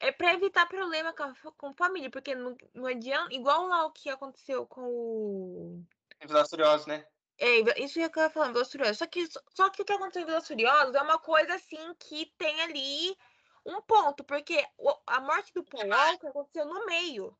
é 0.00 0.12
pra 0.12 0.34
evitar 0.34 0.66
problema 0.66 1.14
com 1.14 1.22
a, 1.22 1.34
com 1.56 1.66
a 1.68 1.74
família, 1.74 2.10
porque 2.10 2.34
não, 2.34 2.56
não 2.74 2.86
adianta. 2.86 3.32
Igual 3.32 3.66
lá 3.66 3.86
o 3.86 3.92
que 3.92 4.10
aconteceu 4.10 4.66
com 4.66 4.82
o. 4.82 5.84
Velozes 6.20 6.50
Furiosos, 6.50 6.86
né? 6.86 7.06
É, 7.38 7.82
isso 7.82 7.94
que 7.94 8.18
eu 8.18 8.22
ia 8.22 8.30
falando, 8.30 8.52
Velozes 8.52 8.72
Furiosos. 8.72 8.98
Só 8.98 9.06
que, 9.06 9.26
só 9.54 9.70
que 9.70 9.82
o 9.82 9.84
que 9.84 9.92
aconteceu 9.92 10.22
em 10.22 10.26
Velozes 10.26 10.48
Furiosos 10.48 10.94
é 10.94 11.00
uma 11.00 11.18
coisa 11.18 11.54
assim 11.54 11.94
que 11.94 12.26
tem 12.36 12.60
ali 12.62 13.16
um 13.64 13.80
ponto, 13.80 14.22
porque 14.24 14.62
a 15.06 15.20
morte 15.20 15.52
do 15.54 15.64
Paul 15.64 15.88
Walker 15.88 16.26
aconteceu 16.26 16.66
no 16.66 16.84
meio. 16.84 17.34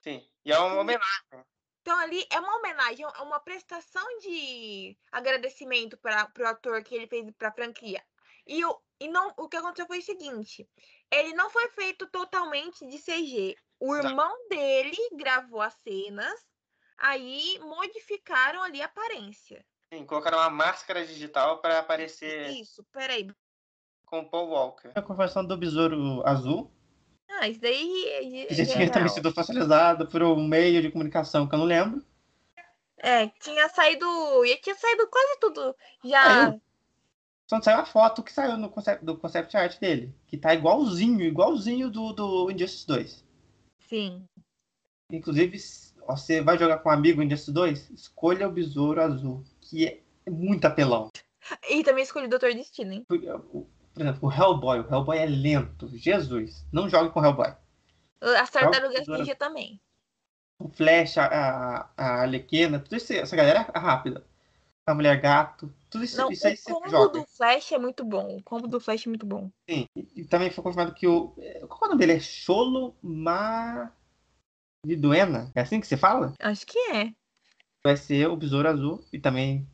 Sim. 0.00 0.26
E 0.44 0.52
é 0.52 0.58
uma 0.58 0.80
homenagem. 0.80 1.44
Então 1.80 1.96
ali 1.98 2.26
é 2.32 2.40
uma 2.40 2.56
homenagem, 2.58 3.04
é 3.04 3.22
uma 3.22 3.38
prestação 3.38 4.04
de 4.18 4.96
agradecimento 5.12 5.96
para 5.96 6.28
o 6.40 6.46
ator 6.46 6.82
que 6.82 6.94
ele 6.94 7.06
fez 7.06 7.30
para 7.38 7.48
a 7.48 7.52
franquia. 7.52 8.02
E, 8.46 8.64
o, 8.64 8.80
e 9.00 9.08
não, 9.08 9.32
o 9.36 9.48
que 9.48 9.56
aconteceu 9.56 9.86
foi 9.86 9.98
o 9.98 10.02
seguinte: 10.02 10.68
ele 11.10 11.32
não 11.34 11.48
foi 11.50 11.68
feito 11.70 12.08
totalmente 12.08 12.86
de 12.86 12.98
CG. 12.98 13.56
O 13.78 13.92
Tá. 13.92 14.08
irmão 14.08 14.48
dele 14.48 14.96
gravou 15.12 15.60
as 15.60 15.74
cenas, 15.74 16.40
aí 16.98 17.58
modificaram 17.60 18.62
ali 18.62 18.82
a 18.82 18.86
aparência. 18.86 19.64
Sim, 19.92 20.04
colocaram 20.06 20.38
uma 20.38 20.50
máscara 20.50 21.06
digital 21.06 21.60
para 21.60 21.78
aparecer 21.78 22.50
Isso, 22.50 22.84
peraí. 22.90 23.28
com 24.04 24.20
o 24.20 24.30
Paul 24.30 24.48
Walker. 24.48 24.90
A 24.94 25.02
conversão 25.02 25.44
do 25.46 25.56
besouro 25.56 26.26
azul, 26.26 26.72
Ah, 27.28 27.48
isso 27.48 27.60
daí. 27.60 28.46
que 28.48 28.54
já 28.54 28.62
é 28.62 28.66
tinha 28.66 28.90
também 28.90 29.08
sido 29.08 29.28
oficializado 29.28 30.06
por 30.06 30.22
um 30.22 30.46
meio 30.46 30.80
de 30.80 30.90
comunicação 30.90 31.46
que 31.46 31.54
eu 31.54 31.58
não 31.58 31.66
lembro. 31.66 32.02
É, 32.98 33.28
tinha 33.40 33.68
saído. 33.68 34.06
E 34.44 34.56
tinha 34.56 34.74
saído 34.74 35.06
quase 35.08 35.38
tudo. 35.40 35.76
Já. 36.04 36.22
Saiu. 36.22 36.62
Só 37.46 37.56
não 37.56 37.62
saiu 37.62 37.78
a 37.78 37.84
foto 37.84 38.22
que 38.22 38.32
saiu 38.32 38.56
no 38.56 38.68
concept, 38.68 39.04
do 39.04 39.16
concept 39.16 39.56
art 39.56 39.78
dele. 39.78 40.12
Que 40.26 40.36
tá 40.36 40.52
igualzinho, 40.54 41.22
igualzinho 41.22 41.88
do, 41.90 42.12
do 42.12 42.50
Injustice 42.50 42.86
2. 42.86 43.24
Sim. 43.88 44.26
Inclusive, 45.12 45.56
você 46.06 46.40
vai 46.40 46.58
jogar 46.58 46.78
com 46.78 46.88
um 46.88 46.92
amigo 46.92 47.22
Injustice 47.22 47.52
2, 47.52 47.90
escolha 47.90 48.48
o 48.48 48.52
besouro 48.52 49.00
azul, 49.00 49.44
que 49.60 49.86
é 49.86 50.00
muito 50.28 50.64
apelão. 50.64 51.10
E 51.70 51.84
também 51.84 52.02
escolhi 52.02 52.26
o 52.26 52.30
Doutor 52.30 52.52
Destino, 52.52 52.92
hein? 52.92 53.06
Por 53.96 54.02
exemplo, 54.02 54.28
o 54.28 54.30
Hellboy. 54.32 54.80
O 54.80 54.94
Hellboy 54.94 55.16
é 55.16 55.24
lento. 55.24 55.88
Jesus. 55.96 56.66
Não 56.70 56.86
jogue 56.86 57.08
com 57.08 57.20
o 57.20 57.24
Hellboy. 57.24 57.54
As 58.20 58.50
tartarugas 58.50 59.08
ninja 59.08 59.34
também. 59.34 59.80
O 60.58 60.68
Flash, 60.68 61.16
a, 61.16 61.88
a, 61.96 62.04
Arlequina, 62.20 62.78
tudo 62.78 62.96
isso, 62.96 63.14
essa 63.14 63.34
galera 63.34 63.66
é 63.74 63.78
rápida. 63.78 64.22
A 64.86 64.94
Mulher 64.94 65.18
Gato, 65.18 65.72
tudo 65.88 66.04
isso, 66.04 66.18
Não, 66.18 66.30
isso 66.30 66.46
aí 66.46 66.52
o 66.52 66.56
você 66.58 66.72
combo 66.72 66.90
joga. 66.90 67.20
do 67.20 67.26
Flash 67.26 67.72
é 67.72 67.78
muito 67.78 68.04
bom. 68.04 68.36
O 68.36 68.42
combo 68.42 68.68
do 68.68 68.78
Flash 68.78 69.06
é 69.06 69.08
muito 69.08 69.24
bom. 69.24 69.50
Sim. 69.68 69.86
E, 69.96 70.08
e 70.16 70.24
também 70.26 70.50
foi 70.50 70.62
confirmado 70.62 70.94
que 70.94 71.06
o. 71.06 71.28
Qual 71.68 71.80
é 71.82 71.86
o 71.86 71.88
nome 71.88 71.98
dele? 71.98 72.12
É 72.12 72.20
Cholo 72.20 72.94
Mariduena? 74.84 75.50
É 75.54 75.62
assim 75.62 75.80
que 75.80 75.86
se 75.86 75.96
fala? 75.96 76.34
Acho 76.38 76.66
que 76.66 76.78
é. 76.90 77.14
Vai 77.82 77.96
ser 77.96 78.28
o 78.28 78.36
Besouro 78.36 78.68
Azul. 78.68 79.02
E 79.10 79.18
também. 79.18 79.66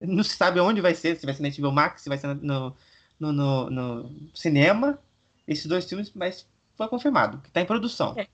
Não 0.00 0.24
se 0.24 0.36
sabe 0.36 0.58
onde 0.58 0.80
vai 0.80 0.96
ser, 0.96 1.16
se 1.16 1.26
vai 1.26 1.34
ser 1.34 1.42
na 1.42 1.50
HBO 1.50 1.72
Max, 1.72 2.02
se 2.02 2.08
vai 2.08 2.18
ser 2.18 2.34
no, 2.34 2.74
no, 3.20 3.32
no, 3.32 3.70
no 3.70 4.30
cinema. 4.34 4.98
Esses 5.46 5.66
dois 5.66 5.84
filmes, 5.84 6.10
mas 6.14 6.48
foi 6.76 6.88
confirmado, 6.88 7.38
que 7.42 7.50
tá 7.50 7.60
em 7.60 7.66
produção. 7.66 8.18
É. 8.18 8.26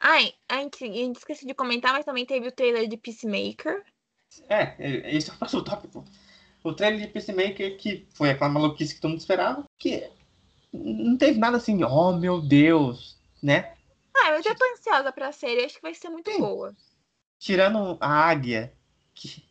Ai, 0.00 0.32
a 0.48 0.56
gente, 0.56 0.84
a 0.84 0.86
gente 0.86 1.16
esqueci 1.16 1.46
de 1.46 1.54
comentar, 1.54 1.92
mas 1.92 2.04
também 2.04 2.24
teve 2.24 2.48
o 2.48 2.52
trailer 2.52 2.88
de 2.88 2.96
Peacemaker. 2.96 3.84
É, 4.48 4.74
é, 4.78 5.14
esse 5.14 5.30
é 5.30 5.34
o 5.34 5.36
próximo 5.36 5.62
tópico. 5.62 6.04
O 6.62 6.72
trailer 6.72 7.00
de 7.00 7.08
Peacemaker, 7.08 7.76
que 7.76 8.06
foi 8.14 8.30
aquela 8.30 8.50
maluquice 8.50 8.94
que 8.94 9.00
todo 9.00 9.10
mundo 9.10 9.20
esperava, 9.20 9.64
que 9.76 10.08
não 10.72 11.16
teve 11.16 11.38
nada 11.38 11.56
assim, 11.56 11.82
oh 11.82 12.12
meu 12.12 12.40
Deus, 12.40 13.18
né? 13.42 13.74
Ah, 14.16 14.30
eu 14.30 14.42
já 14.42 14.54
tô 14.54 14.64
ansiosa 14.72 15.12
pra 15.12 15.32
série, 15.32 15.64
acho 15.64 15.76
que 15.76 15.82
vai 15.82 15.94
ser 15.94 16.08
muito 16.08 16.30
Sim. 16.30 16.40
boa. 16.40 16.74
Tirando 17.38 17.96
a 18.00 18.08
águia, 18.08 18.72
que 19.14 19.44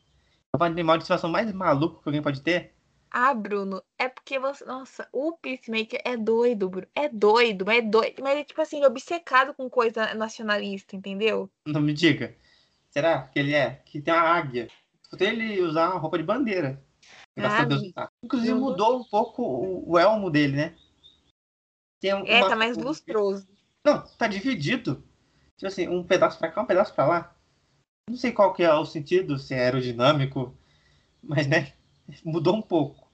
é 0.53 0.57
o 0.57 0.63
animal 0.63 0.97
de 0.97 1.03
estimação 1.03 1.29
mais 1.29 1.51
maluco 1.51 2.01
que 2.01 2.09
alguém 2.09 2.21
pode 2.21 2.41
ter, 2.41 2.73
Ah, 3.09 3.33
Bruno, 3.33 3.81
é 3.97 4.07
porque 4.09 4.37
você. 4.37 4.65
Nossa, 4.65 5.07
o 5.11 5.33
Peacemaker 5.33 6.01
é 6.03 6.15
doido, 6.17 6.69
Bruno. 6.69 6.87
É 6.93 7.07
doido, 7.09 7.65
mas 7.65 7.77
é 7.79 7.81
doido. 7.81 8.21
Mas 8.21 8.37
é 8.39 8.43
tipo 8.43 8.61
assim, 8.61 8.83
obcecado 8.85 9.53
com 9.53 9.69
coisa 9.69 10.13
nacionalista, 10.13 10.95
entendeu? 10.95 11.49
não 11.65 11.81
me 11.81 11.93
diga. 11.93 12.35
Será 12.89 13.23
que 13.27 13.39
ele 13.39 13.53
é? 13.53 13.81
Que 13.85 14.01
tem 14.01 14.13
uma 14.13 14.21
águia. 14.23 14.67
Escutei 15.03 15.29
ele 15.29 15.61
usar 15.61 15.91
uma 15.91 15.99
roupa 15.99 16.17
de 16.17 16.23
bandeira. 16.23 16.83
Graças 17.35 17.59
a 17.59 17.61
Ah, 17.61 17.65
Deus. 17.65 17.81
vi. 17.81 17.93
tá. 17.93 18.09
Inclusive 18.23 18.53
Não 18.53 18.59
mudou 18.59 18.99
um 18.99 19.03
pouco 19.03 19.41
o, 19.43 19.91
o 19.91 19.99
elmo 19.99 20.29
dele, 20.29 20.55
né? 20.57 20.75
Tem 22.01 22.13
um- 22.13 22.25
É, 22.25 22.39
uma- 22.39 22.49
tá 22.49 22.55
mais 22.55 22.77
lustroso. 22.77 23.47
Não, 23.85 24.05
tá 24.17 24.27
dividido. 24.27 25.03
Tipo 25.57 25.67
assim, 25.67 25.87
um 25.87 26.03
pedaço 26.03 26.37
pra 26.37 26.51
cá, 26.51 26.61
um 26.61 26.65
pedaço 26.65 26.93
pra 26.93 27.05
lá. 27.07 27.35
Não 28.09 28.17
sei 28.17 28.31
qual 28.31 28.53
que 28.53 28.63
é 28.63 28.73
o 28.73 28.85
sentido, 28.85 29.37
se 29.37 29.53
é 29.53 29.59
aerodinâmico, 29.59 30.57
mas 31.21 31.47
né, 31.47 31.73
mudou 32.23 32.55
um 32.55 32.61
pouco. 32.61 33.07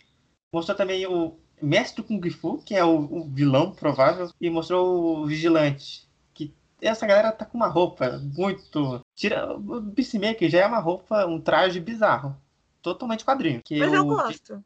Mostrou 0.53 0.77
também 0.77 1.05
o 1.07 1.35
Mestre 1.61 2.03
Kung 2.03 2.21
Fu, 2.29 2.57
que 2.59 2.75
é 2.75 2.83
o, 2.83 2.97
o 2.99 3.23
vilão 3.29 3.71
provável, 3.71 4.29
e 4.39 4.49
mostrou 4.49 5.21
o 5.21 5.25
Vigilante. 5.25 6.07
Que 6.33 6.53
essa 6.81 7.07
galera 7.07 7.31
tá 7.31 7.45
com 7.45 7.57
uma 7.57 7.67
roupa 7.67 8.19
muito. 8.35 9.01
Tira. 9.15 9.55
O 9.55 9.81
Peacemaker 9.91 10.49
já 10.49 10.59
é 10.61 10.65
uma 10.67 10.79
roupa, 10.79 11.25
um 11.25 11.39
traje 11.39 11.79
bizarro. 11.79 12.35
Totalmente 12.81 13.23
quadrinho. 13.25 13.61
Que 13.63 13.79
Mas 13.79 13.93
eu 13.93 14.03
o- 14.03 14.07
gosto. 14.07 14.63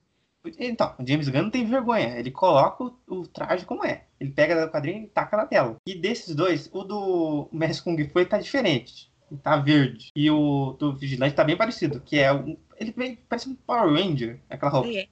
então, 0.59 0.93
o 0.99 1.07
James 1.07 1.30
Gunn 1.30 1.43
não 1.43 1.49
tem 1.51 1.65
vergonha. 1.65 2.17
Ele 2.17 2.32
coloca 2.32 2.84
o, 2.84 2.93
o 3.07 3.28
traje 3.28 3.65
como 3.65 3.86
é. 3.86 4.05
Ele 4.19 4.32
pega 4.32 4.65
o 4.65 4.69
quadrinho 4.71 5.03
e 5.03 5.07
taca 5.07 5.38
na 5.38 5.45
tela. 5.45 5.75
E 5.86 5.93
desses 5.93 6.34
dois, 6.36 6.69
o 6.73 6.84
do 6.84 7.47
Mestre 7.51 7.84
Kung 7.84 8.09
Fu 8.09 8.25
tá 8.25 8.39
diferente. 8.39 9.11
Tá 9.43 9.57
verde. 9.57 10.09
E 10.15 10.30
o 10.32 10.73
do 10.80 10.95
Vigilante 10.95 11.36
tá 11.36 11.43
bem 11.43 11.57
parecido. 11.57 11.99
Que 11.99 12.19
é 12.19 12.32
um. 12.34 12.57
Ele 12.78 12.91
vem- 12.91 13.15
parece 13.28 13.49
um 13.49 13.55
Power 13.55 13.93
Ranger, 13.93 14.39
aquela 14.49 14.71
roupa. 14.71 14.88
É. 14.89 15.07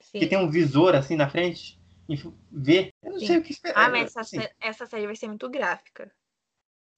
Sim. 0.00 0.18
Que 0.20 0.26
tem 0.26 0.38
um 0.38 0.50
visor 0.50 0.94
assim 0.94 1.16
na 1.16 1.28
frente. 1.28 1.78
E 2.08 2.16
V. 2.50 2.92
Eu 3.02 3.12
não 3.12 3.18
Sim. 3.20 3.26
sei 3.26 3.38
o 3.38 3.42
que 3.42 3.52
esperar. 3.52 3.86
Ah, 3.86 3.90
mas 3.90 4.06
essa, 4.06 4.20
Assim, 4.20 4.38
essa 4.60 4.86
série 4.86 5.06
vai 5.06 5.14
ser 5.16 5.28
muito 5.28 5.48
gráfica. 5.48 6.10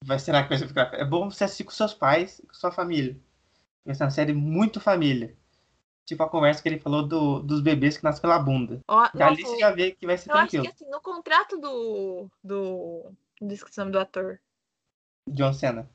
vai, 0.04 0.18
será 0.18 0.42
que 0.42 0.48
vai 0.50 0.58
ficar. 0.58 0.92
É 0.94 1.04
bom 1.04 1.30
você 1.30 1.44
assistir 1.44 1.64
com 1.64 1.70
seus 1.70 1.92
pais 1.94 2.38
e 2.38 2.46
com 2.46 2.54
sua 2.54 2.70
família. 2.72 3.18
Vai 3.84 3.94
ser 3.94 4.04
uma 4.04 4.10
série 4.10 4.32
muito 4.32 4.80
família. 4.80 5.36
Tipo 6.04 6.22
a 6.24 6.28
conversa 6.28 6.62
que 6.62 6.68
ele 6.68 6.78
falou 6.80 7.06
do, 7.06 7.40
dos 7.40 7.60
bebês 7.62 7.96
que 7.96 8.04
nascem 8.04 8.20
pela 8.22 8.38
bunda. 8.38 8.80
Ó, 8.88 9.08
Já 9.14 9.26
ali 9.28 9.42
nossa, 9.42 9.54
você 9.54 9.60
já 9.60 9.70
vê 9.70 9.92
que 9.92 10.06
vai 10.06 10.18
ser 10.18 10.30
eu 10.30 10.34
acho 10.36 10.50
que 10.50 10.56
tranquilo. 10.58 10.74
assim, 10.74 10.90
no 10.90 11.00
contrato 11.00 11.58
do. 11.58 12.28
do. 12.42 13.12
Não 13.40 13.50
esqueci 13.52 13.78
o 13.78 13.82
nome 13.82 13.92
do 13.92 13.98
ator. 14.00 14.40
John 15.28 15.52
Cena. 15.52 15.88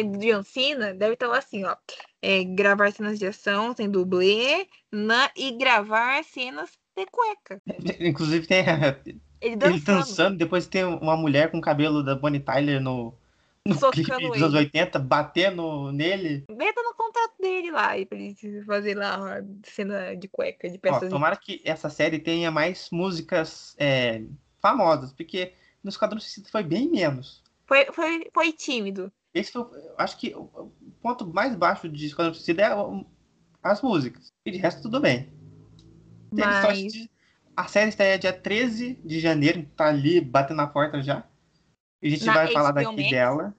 É, 0.00 0.42
Cena, 0.44 0.94
deve 0.94 1.14
estar 1.14 1.28
lá 1.28 1.38
assim, 1.38 1.64
ó. 1.64 1.76
É, 2.20 2.44
gravar 2.44 2.92
cenas 2.92 3.18
de 3.18 3.26
ação 3.26 3.74
sem 3.74 3.90
dublê 3.90 4.66
na, 4.90 5.30
e 5.36 5.52
gravar 5.52 6.22
cenas 6.24 6.70
de 6.96 7.06
cueca. 7.06 7.60
Inclusive 8.00 8.46
tem 8.46 8.60
a- 8.68 8.98
Ele 9.40 9.56
dançando, 9.56 9.74
ele 9.74 9.80
dançando, 9.80 10.38
depois 10.38 10.66
tem 10.66 10.84
uma 10.84 11.16
mulher 11.16 11.50
com 11.50 11.58
o 11.58 11.62
cabelo 11.62 12.02
da 12.02 12.14
Bonnie 12.14 12.40
Tyler 12.40 12.80
no, 12.80 13.14
no 13.66 13.74
Socando 13.74 14.04
clipe 14.04 14.28
dos 14.28 14.42
anos 14.42 14.54
80, 14.54 14.98
batendo 14.98 15.92
nele. 15.92 16.44
Meta 16.50 16.82
no 16.82 16.94
contrato 16.94 17.34
dele 17.40 17.70
lá, 17.70 17.96
e 17.98 18.06
pra 18.06 18.18
ele 18.18 18.34
fazer 18.64 18.96
lá 18.96 19.18
ó, 19.20 19.44
cena 19.64 20.14
de 20.14 20.28
cueca, 20.28 20.68
de 20.68 20.76
Ó, 20.76 20.80
peças 20.80 21.02
de 21.02 21.08
tomara 21.10 21.36
que 21.36 21.60
essa 21.64 21.88
série 21.88 22.18
tenha 22.18 22.50
mais 22.50 22.88
músicas 22.90 23.74
é, 23.78 24.22
famosas, 24.60 25.12
porque 25.12 25.52
no 25.82 25.90
Esquadrão 25.90 26.20
Suicida 26.20 26.48
foi 26.50 26.62
bem 26.62 26.88
menos. 26.88 27.42
Foi, 27.66 27.86
foi, 27.92 28.30
foi 28.32 28.52
tímido. 28.52 29.12
Esse 29.34 29.52
foi, 29.52 29.66
acho 29.96 30.18
que 30.18 30.34
o 30.34 30.70
ponto 31.00 31.26
mais 31.26 31.54
baixo 31.54 31.88
de 31.88 32.06
Esquadrão 32.06 32.34
Suicida 32.34 32.62
é 32.62 33.04
as 33.62 33.80
músicas. 33.80 34.32
E 34.44 34.50
de 34.50 34.58
resto, 34.58 34.82
tudo 34.82 35.00
bem. 35.00 35.32
Mas. 36.32 36.92
A 37.54 37.66
série 37.66 37.90
estreia 37.90 38.18
dia 38.18 38.32
13 38.32 38.98
de 39.04 39.20
janeiro, 39.20 39.66
tá 39.76 39.88
ali 39.88 40.20
batendo 40.20 40.56
na 40.56 40.66
porta 40.66 41.02
já. 41.02 41.26
E 42.00 42.08
a 42.08 42.10
gente 42.10 42.24
Na 42.24 42.32
vai 42.32 42.50
falar 42.50 42.72
HBO 42.72 42.82
daqui 42.82 42.96
Max? 42.96 43.10
dela. 43.10 43.56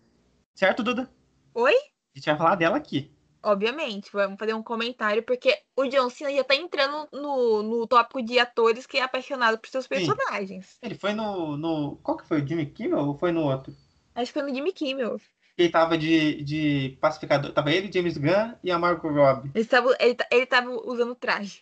Certo, 0.55 0.83
Duda? 0.83 1.09
Oi? 1.53 1.73
A 1.73 2.17
gente 2.17 2.25
vai 2.25 2.37
falar 2.37 2.55
dela 2.55 2.77
aqui. 2.77 3.11
Obviamente, 3.43 4.09
vamos 4.11 4.39
fazer 4.39 4.53
um 4.53 4.63
comentário, 4.63 5.21
porque 5.21 5.53
o 5.75 5.85
John 5.85 6.09
Cena 6.09 6.33
já 6.33 6.43
tá 6.43 6.55
entrando 6.55 7.07
no, 7.11 7.61
no 7.61 7.85
tópico 7.85 8.23
de 8.23 8.39
atores 8.39 8.85
que 8.85 8.97
é 8.97 9.01
apaixonado 9.01 9.57
por 9.57 9.69
seus 9.69 9.85
personagens. 9.85 10.77
Ele 10.81 10.95
foi 10.95 11.13
no, 11.13 11.57
no. 11.57 11.97
Qual 11.97 12.17
que 12.17 12.27
foi? 12.27 12.41
O 12.41 12.47
Jimmy 12.47 12.65
Kimmel 12.65 12.99
ou 12.99 13.17
foi 13.17 13.31
no 13.31 13.43
outro? 13.43 13.75
Acho 14.15 14.31
que 14.31 14.39
foi 14.39 14.49
no 14.49 14.55
Jimmy 14.55 14.71
Kimmel. 14.71 15.19
Ele 15.57 15.69
tava 15.69 15.97
de, 15.97 16.43
de 16.43 16.97
pacificador. 16.99 17.51
Tava 17.53 17.71
ele, 17.71 17.91
James 17.91 18.17
Gunn 18.17 18.55
e 18.63 18.71
a 18.71 18.79
Margot 18.79 19.09
Robbie. 19.09 19.51
Ele 19.53 19.65
tava, 19.65 19.95
ele, 19.99 20.17
ele 20.31 20.45
tava 20.45 20.69
usando 20.71 21.13
traje. 21.15 21.61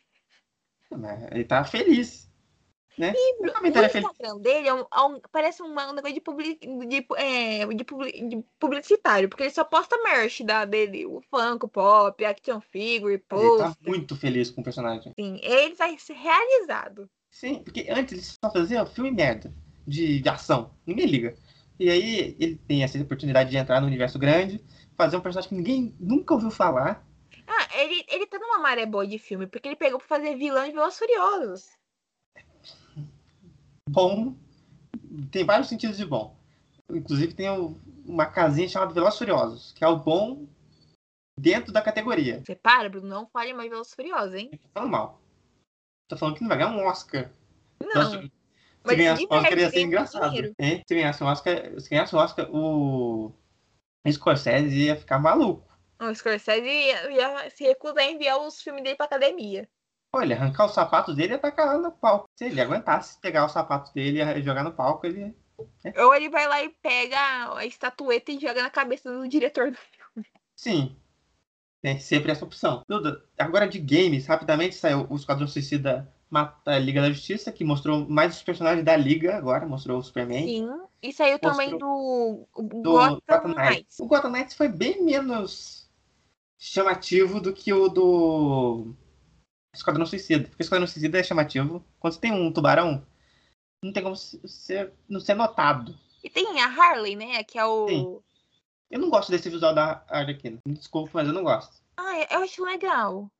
Mas 0.90 1.24
Ele 1.32 1.44
tá 1.44 1.64
feliz. 1.64 2.30
Né? 2.98 3.14
O 3.40 3.46
O 3.46 3.48
é 3.80 3.90
feliz. 3.90 3.96
Instagram 4.10 4.38
dele 4.40 4.68
é 4.68 4.74
um- 4.74 4.86
é 4.94 5.02
um- 5.02 5.22
parece 5.32 5.64
um, 5.64 5.74
negócio 5.74 6.14
de, 6.14 6.20
publi, 6.22 6.60
de, 6.60 7.06
é, 7.16 7.66
de, 7.66 7.84
publi- 7.86 8.28
de 8.28 8.44
publicitário, 8.60 9.30
porque 9.30 9.44
ele 9.44 9.50
só 9.52 9.64
posta 9.64 9.98
merch 10.04 10.42
da, 10.44 10.66
dele, 10.66 11.06
o 11.06 11.22
Funko 11.22 11.70
Pop, 11.70 12.24
Action 12.26 12.60
Figure, 12.60 13.14
Ele 13.14 13.20
tá 13.24 13.36
post. 13.36 13.78
muito 13.88 14.16
feliz 14.16 14.52
com 14.52 14.60
o 14.60 14.64
personagem. 14.64 15.14
Assim, 15.18 15.40
ele 15.42 15.74
vai 15.76 15.98
ser 15.98 16.14
realizado. 16.14 17.10
Sim, 17.30 17.64
porque 17.64 17.88
antes 17.90 18.14
ele 18.14 18.22
só 18.22 18.52
fazia 18.52 18.86
filme 18.86 19.10
merda 19.12 19.54
de, 19.88 20.20
de 20.20 20.30
ação. 20.30 20.72
Ninguém 20.86 21.06
liga. 21.06 21.34
E 21.82 21.90
aí 21.90 22.36
ele 22.40 22.58
tem 22.68 22.84
essa 22.84 22.96
oportunidade 23.02 23.50
de 23.50 23.58
entrar 23.58 23.82
no 23.82 23.88
universo 23.88 24.20
grande, 24.20 24.64
fazer 24.96 25.18
um 25.18 25.22
personagem 25.22 25.50
que 25.50 25.56
ninguém 25.56 25.96
nunca 26.00 26.36
ouviu 26.36 26.52
falar. 26.52 27.04
Ah, 27.48 27.68
ele, 27.82 28.06
ele 28.08 28.28
tá 28.28 28.38
numa 28.38 28.60
maré 28.60 28.86
boa 28.86 29.08
de 29.08 29.18
filme, 29.18 29.48
porque 29.48 29.68
ele 29.68 29.76
pegou 29.76 29.98
pra 29.98 30.08
fazer 30.08 30.36
vilão 30.36 30.64
de 30.64 30.74
Velozes 30.74 31.00
Furiosos. 31.00 31.66
Bom, 33.90 34.36
tem 35.32 35.44
vários 35.44 35.70
sentidos 35.70 35.98
de 35.98 36.06
bom. 36.06 36.38
Inclusive 36.88 37.34
tem 37.34 37.50
o- 37.50 37.76
uma 38.06 38.28
casinha 38.28 38.70
chamada 38.70 38.94
Velozes 38.94 39.18
Furiosos, 39.18 39.72
que 39.74 39.84
é 39.84 39.88
o 39.88 39.98
bom 39.98 40.46
dentro 41.40 41.74
da 41.74 41.82
categoria. 41.82 42.44
Você 42.46 42.54
para, 42.54 42.90
Bruno, 42.90 43.08
não 43.08 43.26
fale 43.26 43.54
mais 43.54 43.72
Velozes 43.72 43.96
Furiosos, 43.96 44.36
hein? 44.36 44.52
Falando 44.72 44.92
mal. 44.92 45.20
Tô 46.08 46.16
falando 46.16 46.36
que 46.36 46.42
não 46.42 46.50
vai 46.50 46.60
ganhar 46.60 46.70
um 46.76 46.86
Oscar. 46.86 47.32
Não. 47.82 48.04
Nossa, 48.04 48.32
se 48.86 48.96
ganhasse 48.96 49.28
Oscar 49.30 49.58
ia 49.58 49.70
ser 49.70 49.82
engraçado. 49.82 50.56
Hein? 50.60 50.84
Se 50.88 50.96
ganhasse 50.96 51.24
Oscar, 51.24 51.80
se 51.80 51.90
ganhasse 51.90 52.16
Oscar, 52.16 52.48
o 52.52 53.34
Scorsese 54.10 54.76
ia 54.76 54.96
ficar 54.96 55.20
maluco. 55.20 55.70
O 56.00 56.14
Scorsese 56.14 56.68
ia, 56.68 57.12
ia 57.12 57.50
se 57.52 57.64
recusar 57.64 58.00
a 58.00 58.12
enviar 58.12 58.40
os 58.40 58.62
filmes 58.62 58.84
dele 58.84 58.96
pra 58.96 59.06
academia. 59.06 59.70
Olha, 60.14 60.36
arrancar 60.36 60.66
os 60.66 60.74
sapatos 60.74 61.16
dele 61.16 61.36
e 61.36 61.38
tacar 61.38 61.68
lá 61.68 61.78
no 61.78 61.92
palco. 61.92 62.28
Se 62.36 62.46
ele 62.46 62.60
aguentasse 62.60 63.20
pegar 63.22 63.46
os 63.46 63.52
sapatos 63.52 63.92
dele 63.94 64.22
e 64.22 64.42
jogar 64.42 64.64
no 64.64 64.74
palco, 64.74 65.06
ele. 65.06 65.34
Ou 65.98 66.14
ele 66.14 66.28
vai 66.28 66.48
lá 66.48 66.62
e 66.64 66.70
pega 66.70 67.56
a 67.56 67.66
estatueta 67.66 68.32
e 68.32 68.40
joga 68.40 68.64
na 68.64 68.70
cabeça 68.70 69.12
do 69.12 69.28
diretor 69.28 69.72
do 69.72 69.78
Sim. 70.56 70.98
Tem 71.82 72.00
sempre 72.00 72.32
essa 72.32 72.44
opção. 72.44 72.84
Duda, 72.88 73.24
agora 73.38 73.68
de 73.68 73.80
games, 73.80 74.28
rapidamente 74.28 74.76
saiu 74.76 75.08
o 75.10 75.16
Esquadrão 75.16 75.48
Suicida 75.48 76.12
a 76.34 76.80
Liga 76.80 77.02
da 77.02 77.12
Justiça, 77.12 77.52
que 77.52 77.64
mostrou 77.64 78.08
mais 78.08 78.36
os 78.36 78.44
personagens 78.44 78.86
da 78.86 78.96
Liga 78.96 79.36
agora, 79.36 79.68
mostrou 79.68 80.00
o 80.00 80.04
Superman. 80.04 80.46
Sim. 80.46 80.70
E 81.02 81.12
saiu 81.12 81.40
Mostrou 81.42 81.52
também 81.52 81.78
do, 81.78 82.48
do 82.56 82.82
do 82.82 82.92
Gotham 82.92 83.22
Gotham 83.28 83.48
Knights. 83.48 83.70
Knights. 83.70 84.00
O 84.00 84.06
Gotham 84.06 84.32
Knights 84.32 84.56
foi 84.56 84.68
bem 84.68 85.04
menos 85.04 85.90
chamativo 86.58 87.42
do 87.42 87.54
que 87.54 87.74
o 87.74 87.90
do 87.90 88.94
Esquadrão 89.74 90.06
Suicida. 90.06 90.48
Porque 90.48 90.62
o 90.62 90.66
Esquadrão 90.66 90.88
Suicida 90.88 91.20
é 91.20 91.24
chamativo. 91.24 91.84
Quando 92.00 92.14
você 92.14 92.20
tem 92.20 92.32
um 92.32 92.52
tubarão, 92.52 93.06
não 93.84 93.92
tem 93.92 94.04
como 94.04 94.16
ser, 94.16 94.94
não 95.10 95.20
ser 95.20 95.34
notado. 95.34 95.98
E 96.24 96.30
tem 96.30 96.62
a 96.62 96.68
Harley, 96.68 97.16
né? 97.16 97.44
Que 97.44 97.58
é 97.58 97.66
o. 97.66 97.88
Sim. 97.88 98.20
Eu 98.92 99.00
não 99.00 99.10
gosto 99.10 99.32
desse 99.32 99.50
visual 99.50 99.74
da 99.74 100.04
Arlequina. 100.08 100.60
Me 100.68 100.74
desculpa, 100.74 101.10
mas 101.14 101.28
eu 101.28 101.34
não 101.34 101.44
gosto. 101.44 101.82
Ah, 101.98 102.28
eu 102.30 102.44
acho 102.44 102.64
legal. 102.64 103.32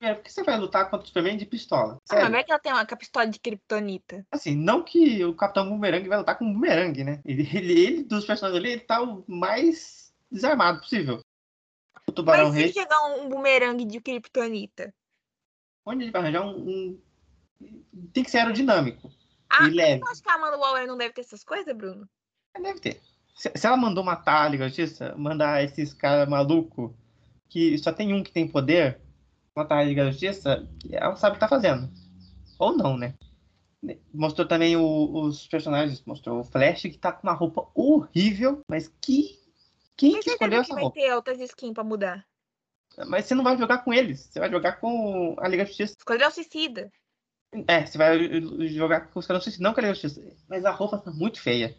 É, 0.00 0.14
porque 0.14 0.30
você 0.30 0.44
vai 0.44 0.56
lutar 0.58 0.84
contra 0.88 1.04
o 1.04 1.06
Superman 1.06 1.36
de 1.36 1.44
pistola. 1.44 1.98
Ah, 2.08 2.14
Sério. 2.14 2.30
vai 2.30 2.44
que 2.44 2.52
ela 2.52 2.60
tem 2.60 2.72
uma 2.72 2.86
pistola 2.86 3.26
de 3.26 3.40
Kryptonita. 3.40 4.24
Assim, 4.30 4.54
não 4.54 4.82
que 4.84 5.24
o 5.24 5.34
Capitão 5.34 5.68
Boomerang 5.68 6.08
vai 6.08 6.18
lutar 6.18 6.38
com 6.38 6.44
um 6.44 6.52
Boomerang, 6.52 7.02
né? 7.02 7.20
Ele, 7.24 7.42
ele, 7.52 7.72
ele, 7.80 8.04
dos 8.04 8.24
personagens 8.24 8.62
ali, 8.62 8.72
ele 8.74 8.80
tá 8.82 9.02
o 9.02 9.24
mais 9.26 10.12
desarmado 10.30 10.80
possível. 10.80 11.20
O 12.06 12.12
Tubarão 12.12 12.46
Mas 12.46 12.54
Rei, 12.54 12.68
se 12.68 12.74
chegar 12.74 13.06
um, 13.06 13.28
bumerangue 13.28 13.84
de 13.84 14.00
Kryptonita? 14.00 14.94
onde 15.84 16.04
ele 16.04 16.10
vai 16.12 16.20
arranjar 16.22 16.42
um, 16.46 16.58
um- 16.68 17.02
Tem 18.12 18.22
que 18.22 18.30
ser 18.30 18.38
aerodinâmico 18.38 19.10
Ah, 19.50 19.66
e 19.66 19.70
leve. 19.70 20.02
acho 20.06 20.22
que 20.22 20.30
a 20.30 20.34
Amanda 20.34 20.58
Waller 20.58 20.86
não 20.86 20.96
deve 20.96 21.14
ter 21.14 21.22
essas 21.22 21.42
coisas, 21.42 21.74
Bruno. 21.76 22.08
Deve 22.60 22.78
ter. 22.80 23.00
Se, 23.34 23.50
se 23.54 23.66
ela 23.66 23.76
mandou 23.76 24.04
matar 24.04 24.44
a 24.44 24.48
Liga 24.48 24.68
Justiça, 24.68 25.14
mandar 25.16 25.62
esses 25.64 25.92
caras 25.94 26.28
malucos 26.28 26.92
que 27.48 27.76
só 27.78 27.92
tem 27.92 28.12
um 28.12 28.22
que 28.22 28.30
tem 28.32 28.46
poder, 28.46 29.00
matar 29.58 29.78
a 29.78 29.84
Liga 29.84 30.04
da 30.04 30.10
Justiça, 30.10 30.68
ela 30.90 31.16
sabe 31.16 31.32
o 31.32 31.34
que 31.34 31.40
tá 31.40 31.48
fazendo. 31.48 31.90
Ou 32.58 32.76
não, 32.76 32.96
né? 32.96 33.14
Mostrou 34.12 34.46
também 34.46 34.76
o- 34.76 35.22
os 35.22 35.46
personagens, 35.46 36.02
mostrou 36.04 36.40
o 36.40 36.44
Flash 36.44 36.82
que 36.82 36.98
tá 36.98 37.12
com 37.12 37.26
uma 37.26 37.32
roupa 37.34 37.68
horrível, 37.74 38.60
mas 38.68 38.88
que. 39.00 39.38
Quem 39.96 40.12
Tem 40.12 40.22
que 40.22 40.30
escolheu 40.30 40.60
que 40.60 40.66
essa 40.66 40.74
vai 40.74 40.82
roupa? 40.84 41.00
ter 41.00 41.12
outras 41.12 41.40
skins 41.40 41.72
pra 41.74 41.82
mudar. 41.84 42.24
Mas 43.06 43.26
você 43.26 43.34
não 43.34 43.44
vai 43.44 43.56
jogar 43.56 43.78
com 43.78 43.92
eles, 43.92 44.20
você 44.20 44.40
vai 44.40 44.50
jogar 44.50 44.74
com 44.80 45.36
a 45.38 45.48
Liga 45.48 45.62
da 45.64 45.68
Justiça. 45.68 45.94
Esquadrão 45.98 46.30
Suicida. 46.30 46.90
É, 47.66 47.84
você 47.86 47.96
vai 47.98 48.18
jogar 48.68 49.02
com 49.08 49.18
os 49.18 49.26
caras 49.26 49.58
não 49.58 49.72
com 49.72 49.80
a 49.80 49.82
Liga 49.82 49.94
da 49.94 50.00
Justiça. 50.00 50.36
Mas 50.48 50.64
a 50.64 50.70
roupa 50.70 50.98
tá 50.98 51.10
muito 51.10 51.40
feia. 51.40 51.76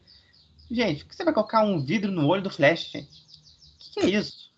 Gente, 0.71 1.03
por 1.03 1.09
que 1.09 1.15
você 1.15 1.23
vai 1.23 1.33
colocar 1.33 1.63
um 1.63 1.83
vidro 1.83 2.11
no 2.11 2.27
olho 2.27 2.43
do 2.43 2.49
Flash, 2.49 2.91
gente? 2.91 3.09
O 3.09 3.77
que, 3.79 3.91
que 3.93 3.99
é 4.01 4.09
isso? 4.09 4.51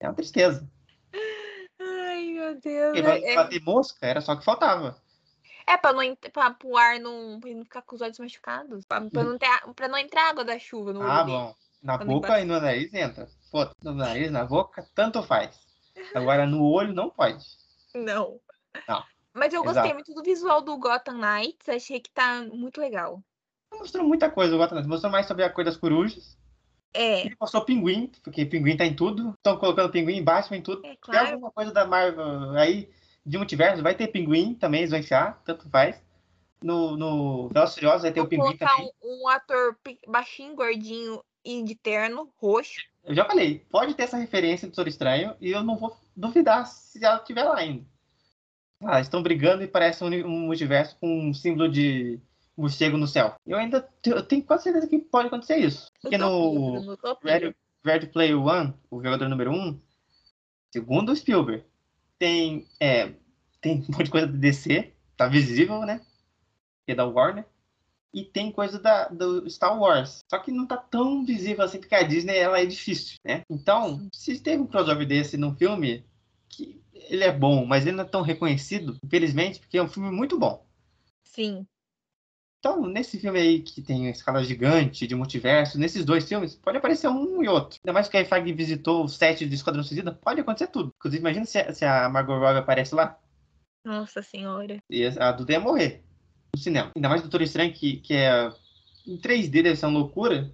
É 0.00 0.08
uma 0.08 0.14
tristeza. 0.14 0.68
Porque 2.68 3.02
vai 3.02 3.22
É, 3.24 3.34
bater 3.36 3.60
mosca, 3.62 4.06
era 4.06 4.20
só 4.20 4.32
o 4.32 4.38
que 4.38 4.44
faltava. 4.44 4.96
é 5.66 5.76
pra, 5.76 5.92
não, 5.92 6.16
pra, 6.32 6.50
pro 6.50 6.76
ar 6.76 6.98
não, 6.98 7.38
pra 7.40 7.48
ele 7.50 7.58
não 7.58 7.64
ficar 7.64 7.82
com 7.82 7.94
os 7.96 8.02
olhos 8.02 8.18
machucados. 8.18 8.84
Pra, 8.86 9.00
pra 9.00 9.22
não, 9.24 9.38
ter, 9.38 9.48
pra 9.74 9.88
não 9.88 9.98
entrar 9.98 10.30
água 10.30 10.44
da 10.44 10.58
chuva 10.58 10.92
no 10.92 11.02
Ah, 11.02 11.22
dele. 11.22 11.36
bom. 11.36 11.54
Na 11.82 11.98
Quando 11.98 12.08
boca 12.08 12.40
e 12.40 12.44
no 12.46 12.58
nariz 12.60 12.92
entra. 12.94 13.28
Pô, 13.50 13.68
no 13.82 13.94
nariz, 13.94 14.30
na 14.30 14.44
boca, 14.44 14.88
tanto 14.94 15.22
faz. 15.22 15.58
Agora 16.14 16.46
no 16.46 16.64
olho 16.64 16.94
não 16.94 17.10
pode. 17.10 17.44
Não. 17.94 18.40
Não. 18.88 19.04
Mas 19.34 19.52
eu 19.52 19.62
gostei 19.62 19.82
Exato. 19.82 19.94
muito 19.94 20.14
do 20.14 20.22
visual 20.22 20.62
do 20.62 20.76
Gotham 20.78 21.18
Knights. 21.18 21.68
Achei 21.68 22.00
que 22.00 22.10
tá 22.10 22.42
muito 22.52 22.80
legal. 22.80 23.22
Mostrou 23.72 24.06
muita 24.06 24.30
coisa 24.30 24.54
o 24.54 24.58
Gotham 24.58 24.76
Knights. 24.76 24.88
Mostrou 24.88 25.12
mais 25.12 25.26
sobre 25.26 25.44
a 25.44 25.50
cor 25.50 25.64
das 25.64 25.76
corujas. 25.76 26.38
É, 26.94 27.26
Ele 27.26 27.36
mostrou 27.40 27.64
pinguim, 27.64 28.10
porque 28.22 28.46
pinguim 28.46 28.76
tá 28.76 28.86
em 28.86 28.94
tudo. 28.94 29.34
Estão 29.36 29.56
colocando 29.58 29.90
pinguim 29.90 30.16
embaixo 30.16 30.54
em 30.54 30.62
tudo. 30.62 30.86
é 30.86 30.96
claro. 31.00 31.32
alguma 31.32 31.50
coisa 31.50 31.72
da 31.72 31.84
Marvel 31.84 32.50
aí, 32.52 32.88
de 33.26 33.36
multiverso, 33.36 33.82
vai 33.82 33.94
ter 33.94 34.08
pinguim 34.08 34.54
também, 34.54 34.80
eles 34.80 34.90
vão 34.90 35.00
enfiar, 35.00 35.42
tanto 35.44 35.68
faz. 35.68 36.00
No, 36.62 36.96
no 36.96 37.48
Velozes 37.48 37.74
e 37.74 37.80
Furiosos 37.80 38.02
vai 38.02 38.12
ter 38.12 38.20
o 38.20 38.22
Vou 38.22 38.30
pinguim 38.30 38.56
colocar 38.56 38.70
também. 38.76 38.92
um, 39.02 39.22
um 39.22 39.28
ator 39.28 39.76
baixinho, 40.08 40.54
gordinho 40.54 41.22
e 41.44 41.62
de 41.62 41.74
terno, 41.74 42.32
roxo. 42.40 42.80
Eu 43.04 43.14
já 43.14 43.24
falei, 43.24 43.58
pode 43.70 43.92
ter 43.94 44.04
essa 44.04 44.16
referência 44.16 44.66
do 44.66 44.70
Doutor 44.70 44.88
Estranho 44.88 45.34
e 45.40 45.50
eu 45.50 45.62
não 45.62 45.76
vou 45.76 45.94
duvidar 46.16 46.66
se 46.66 47.04
ela 47.04 47.16
estiver 47.16 47.44
lá 47.44 47.58
ainda. 47.58 47.84
Ah, 48.82 49.00
estão 49.00 49.22
brigando 49.22 49.62
e 49.62 49.68
parece 49.68 50.02
um, 50.04 50.08
um 50.08 50.46
multiverso 50.46 50.96
com 50.98 51.28
um 51.28 51.34
símbolo 51.34 51.68
de 51.68 52.18
morcego 52.56 52.96
no 52.96 53.06
céu. 53.06 53.34
Eu 53.46 53.58
ainda 53.58 53.88
eu 54.06 54.22
tenho 54.22 54.42
quase 54.42 54.64
certeza 54.64 54.86
que 54.86 54.98
pode 54.98 55.28
acontecer 55.28 55.56
isso. 55.56 55.90
Porque 56.00 56.18
no 56.18 56.92
utopia. 56.92 57.32
Ready, 57.32 57.56
Ready 57.84 58.06
Player 58.08 58.40
One, 58.40 58.74
o 58.90 59.02
jogador 59.02 59.28
número 59.28 59.52
um, 59.52 59.78
segundo 60.72 61.12
o 61.12 61.16
Spielberg, 61.16 61.64
tem, 62.18 62.66
é, 62.80 63.12
tem 63.60 63.80
um 63.88 63.92
monte 63.92 64.04
de 64.04 64.10
coisa 64.10 64.26
do 64.26 64.38
DC, 64.38 64.92
tá 65.16 65.26
visível, 65.26 65.80
né? 65.80 66.00
Que 66.86 66.92
é 66.92 66.94
da 66.94 67.06
Warner. 67.06 67.46
E 68.12 68.24
tem 68.24 68.52
coisa 68.52 68.78
da, 68.78 69.08
do 69.08 69.48
Star 69.50 69.76
Wars. 69.76 70.20
Só 70.30 70.38
que 70.38 70.52
não 70.52 70.66
tá 70.66 70.76
tão 70.76 71.24
visível 71.24 71.64
assim, 71.64 71.80
porque 71.80 71.96
a 71.96 72.02
Disney 72.04 72.36
ela 72.36 72.60
é 72.60 72.64
difícil, 72.64 73.16
né? 73.24 73.42
Então, 73.50 74.08
se 74.12 74.38
teve 74.38 74.62
um 74.62 74.66
crossover 74.68 75.04
desse 75.04 75.36
num 75.36 75.56
filme, 75.56 76.06
que 76.48 76.80
ele 76.92 77.24
é 77.24 77.32
bom, 77.32 77.66
mas 77.66 77.84
ele 77.84 77.96
não 77.96 78.04
é 78.04 78.06
tão 78.06 78.22
reconhecido, 78.22 78.96
infelizmente, 79.04 79.58
porque 79.58 79.78
é 79.78 79.82
um 79.82 79.88
filme 79.88 80.12
muito 80.12 80.38
bom. 80.38 80.64
Sim. 81.24 81.66
Então, 82.66 82.80
nesse 82.86 83.18
filme 83.20 83.38
aí 83.38 83.60
que 83.60 83.82
tem 83.82 84.06
a 84.08 84.10
escala 84.10 84.42
gigante 84.42 85.06
de 85.06 85.14
multiverso, 85.14 85.78
nesses 85.78 86.02
dois 86.02 86.26
filmes, 86.26 86.54
pode 86.54 86.78
aparecer 86.78 87.08
um 87.08 87.42
e 87.44 87.46
outro. 87.48 87.78
Ainda 87.84 87.92
mais 87.92 88.08
que 88.08 88.16
a 88.16 88.24
Feige 88.24 88.54
visitou 88.54 89.04
o 89.04 89.08
set 89.08 89.44
de 89.46 89.54
Esquadrão 89.54 89.82
Suicida, 89.82 90.12
pode 90.12 90.40
acontecer 90.40 90.68
tudo. 90.68 90.90
Inclusive, 90.96 91.20
imagina 91.20 91.44
se, 91.44 91.58
a- 91.58 91.74
se 91.74 91.84
a 91.84 92.08
Margot 92.08 92.38
Robbie 92.38 92.60
aparece 92.60 92.94
lá 92.94 93.18
Nossa 93.84 94.22
senhora. 94.22 94.78
e 94.88 95.04
a 95.04 95.30
Duda 95.32 95.52
ia 95.52 95.60
morrer 95.60 96.02
no 96.56 96.62
cinema. 96.62 96.90
Ainda 96.96 97.06
mais 97.10 97.20
o 97.20 97.24
Doutor 97.24 97.42
Estranho, 97.42 97.70
que, 97.70 97.98
que 97.98 98.14
é 98.14 98.50
em 99.06 99.18
3D, 99.18 99.62
deve 99.62 99.76
ser 99.76 99.84
uma 99.84 99.98
loucura. 99.98 100.50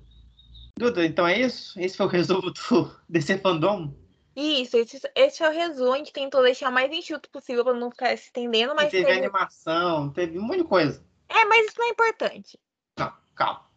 Duda, 0.77 1.07
então 1.07 1.29
é 1.29 1.39
isso? 1.39 1.79
Esse 1.79 1.97
foi 1.97 2.07
o 2.07 2.09
resumo 2.09 2.51
do 2.51 2.91
DC 3.09 3.39
Fandom. 3.39 3.95
Isso, 4.35 4.77
esse, 4.77 5.01
esse 5.15 5.45
é 5.45 5.49
o 5.49 5.53
resumo. 5.53 5.93
A 5.93 5.99
gente 5.99 6.13
tentou 6.13 6.43
deixar 6.43 6.71
o 6.71 6.73
mais 6.73 6.91
enxuto 6.93 7.31
possível 7.31 7.63
pra 7.63 7.73
não 7.75 7.89
ficar 7.89 8.09
se 8.19 8.25
estendendo, 8.25 8.75
mas 8.75 8.91
teve 8.91 9.05
teve- 9.07 9.19
animação, 9.19 10.11
teve 10.11 10.37
um 10.41 10.43
monte 10.43 10.59
de 10.59 10.65
coisa. 10.65 11.09
É, 11.31 11.45
mas 11.45 11.67
isso 11.67 11.79
não 11.79 11.87
é 11.87 11.91
importante. 11.91 12.59
Não, 12.99 13.13
calma. 13.35 13.71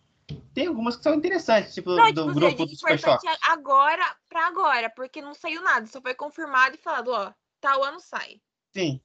Tem 0.53 0.67
algumas 0.67 0.95
que 0.95 1.03
são 1.03 1.13
interessantes, 1.13 1.73
tipo 1.73 1.91
Não, 1.91 2.11
do 2.11 2.21
tipo, 2.23 2.33
grupo 2.33 2.57
seja 2.57 2.65
do 2.65 2.75
Super 2.75 2.97
importante 2.97 3.31
Choque. 3.31 3.51
agora 3.51 4.15
pra 4.27 4.47
agora, 4.47 4.89
porque 4.89 5.21
não 5.21 5.33
saiu 5.33 5.61
nada, 5.61 5.85
só 5.85 6.01
foi 6.01 6.15
confirmado 6.15 6.75
e 6.75 6.79
falado, 6.79 7.09
ó, 7.09 7.31
tal 7.61 7.83
ano 7.83 7.99
sai. 7.99 8.41
Sim. 8.73 8.99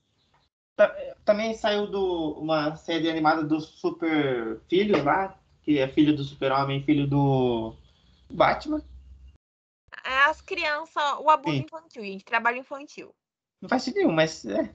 Ta- 0.77 0.95
Também 1.25 1.55
saiu 1.55 1.87
do, 1.87 2.39
uma 2.39 2.77
série 2.77 3.11
animada 3.11 3.43
do 3.43 3.61
Super 3.61 4.61
Filho 4.69 5.03
lá, 5.05 5.39
que 5.63 5.79
é 5.79 5.89
filho 5.89 6.17
do 6.17 6.25
Super-Homem, 6.25 6.83
filho 6.85 7.07
do 7.07 7.75
Batman. 8.31 8.83
É 10.05 10.25
as 10.25 10.41
crianças, 10.41 11.03
o 11.21 11.29
abuso 11.29 11.57
Sim. 11.57 11.65
infantil, 11.65 12.03
gente, 12.05 12.25
trabalho 12.25 12.59
infantil. 12.59 13.15
Não 13.61 13.69
faz 13.69 13.83
sentido 13.83 14.03
nenhum, 14.03 14.15
mas 14.15 14.45
é. 14.47 14.73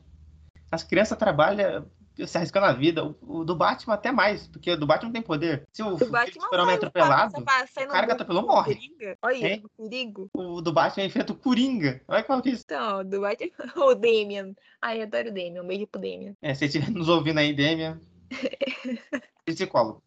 As 0.72 0.84
crianças 0.84 1.18
trabalham 1.18 1.90
se 2.26 2.38
arriscando 2.38 2.66
a 2.68 2.74
vida. 2.74 3.04
O, 3.06 3.16
o 3.22 3.44
do 3.46 3.56
Batman 3.56 3.94
até 3.96 4.12
mais, 4.12 4.48
porque 4.48 4.72
o 4.72 4.78
do 4.78 4.86
Batman 4.86 5.12
tem 5.12 5.22
poder. 5.22 5.68
Se 5.72 5.82
o, 5.84 5.94
O 5.96 5.98
Super-Homem 6.00 6.74
é 6.74 6.78
atropelado, 6.78 7.44
passa- 7.44 7.84
o 7.84 7.88
cara 7.88 8.06
que 8.06 8.12
atropelou 8.14 8.44
morre. 8.48 8.76
Coringa. 8.76 9.18
Olha 9.22 9.48
É. 9.48 9.62
o 9.64 9.70
perigo. 9.90 10.30
o 10.34 10.62
do 10.62 10.72
Batman 10.74 11.06
enfrenta 11.06 11.34
o 11.34 11.36
Coringa. 11.36 12.02
Olha 12.08 12.24
qual 12.24 12.42
que 12.42 12.50
é 12.50 12.52
isso. 12.54 12.64
Então, 12.66 13.04
do 13.06 13.22
Batman, 13.22 13.50
o 13.78 13.96
Damian. 13.96 14.54
Ai, 14.82 15.00
eu 15.00 15.04
adoro 15.04 15.30
o 15.30 15.34
Damian, 15.34 15.64
um 15.64 15.68
beijo 15.68 15.88
pro 15.88 16.02
Damian. 16.02 16.36
É, 16.42 16.54
se 16.54 16.60
você 16.60 16.66
estiver 16.66 16.90
nos 16.92 17.10
ouvindo 17.10 17.40
aí, 17.40 17.54
Demian. 17.54 18.00
Psicólogo. 19.46 20.02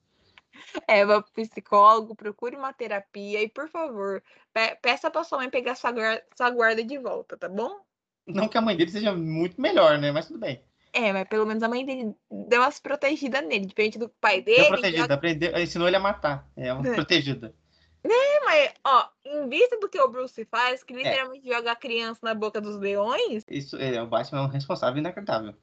É, 0.89 1.05
vá 1.07 1.23
pro 1.23 1.33
psicólogo, 1.33 2.15
procure 2.15 2.57
uma 2.57 2.73
terapia 2.73 3.43
e, 3.43 3.49
por 3.49 3.69
favor, 3.69 4.23
pe- 4.53 4.77
peça 4.83 5.11
pra 5.11 5.25
sua 5.25 5.39
mãe 5.39 5.49
pegar 5.51 5.75
sua 5.75 5.91
guarda, 5.93 6.23
sua 6.37 6.51
guarda 6.51 6.85
de 6.85 6.99
volta, 6.99 7.37
tá 7.37 7.49
bom? 7.49 7.81
Não 8.27 8.49
que 8.49 8.59
a 8.59 8.61
mãe 8.61 8.77
dele 8.77 8.91
seja 8.91 9.15
muito 9.15 9.61
melhor, 9.61 9.99
né? 9.99 10.11
Mas 10.13 10.27
tudo 10.27 10.39
bem. 10.39 10.63
É, 10.97 11.13
mas 11.13 11.29
pelo 11.29 11.45
menos 11.45 11.63
a 11.63 11.69
mãe 11.69 11.85
dele 11.85 12.15
deu 12.49 12.63
umas 12.63 12.81
protegidas 12.81 13.47
nele, 13.47 13.67
diferente 13.67 13.99
do 13.99 14.09
pai 14.09 14.41
Deu 14.41 14.55
dele. 14.57 14.69
protegida, 14.69 15.15
aprendeu, 15.15 15.59
ensinou 15.59 15.87
ele 15.87 15.97
a 15.97 16.01
matar. 16.01 16.49
É 16.57 16.73
uma 16.73 16.89
É. 16.89 16.95
protegida. 16.95 17.55
É, 18.03 18.45
mas, 18.45 18.73
ó, 18.85 19.09
em 19.25 19.49
vista 19.49 19.79
do 19.79 19.89
que 19.89 20.01
o 20.01 20.09
Bruce 20.09 20.45
faz, 20.47 20.81
É. 20.81 20.85
que 20.87 20.95
literalmente 20.95 21.47
joga 21.47 21.73
a 21.73 21.77
criança 21.77 22.21
na 22.23 22.35
boca 22.35 22.61
dos 22.61 22.77
leões, 22.79 23.45
Isso, 23.51 23.77
é, 23.77 24.01
o 24.01 24.07
Batman 24.07 24.39
é 24.39 24.43
um 24.43 24.47
responsável 24.49 24.99
inacreditável. 24.99 25.55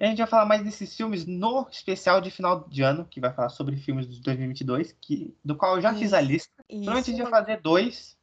A 0.00 0.06
gente 0.06 0.18
vai 0.18 0.26
falar 0.26 0.44
mais 0.44 0.62
desses 0.64 0.94
filmes 0.94 1.24
no 1.24 1.66
especial 1.70 2.20
de 2.20 2.30
final 2.30 2.68
de 2.68 2.82
ano, 2.82 3.06
que 3.08 3.20
vai 3.20 3.32
falar 3.32 3.48
sobre 3.48 3.76
filmes 3.76 4.08
de 4.08 4.20
2022, 4.20 4.92
que, 5.00 5.34
do 5.44 5.56
qual 5.56 5.76
eu 5.76 5.80
já 5.80 5.94
fiz 5.94 6.12
a 6.12 6.20
lista. 6.20 6.52
Provavelmente 6.68 7.10
a 7.10 7.14
gente 7.14 7.22
vai 7.22 7.30
fazer 7.30 7.60
dois. 7.62 8.18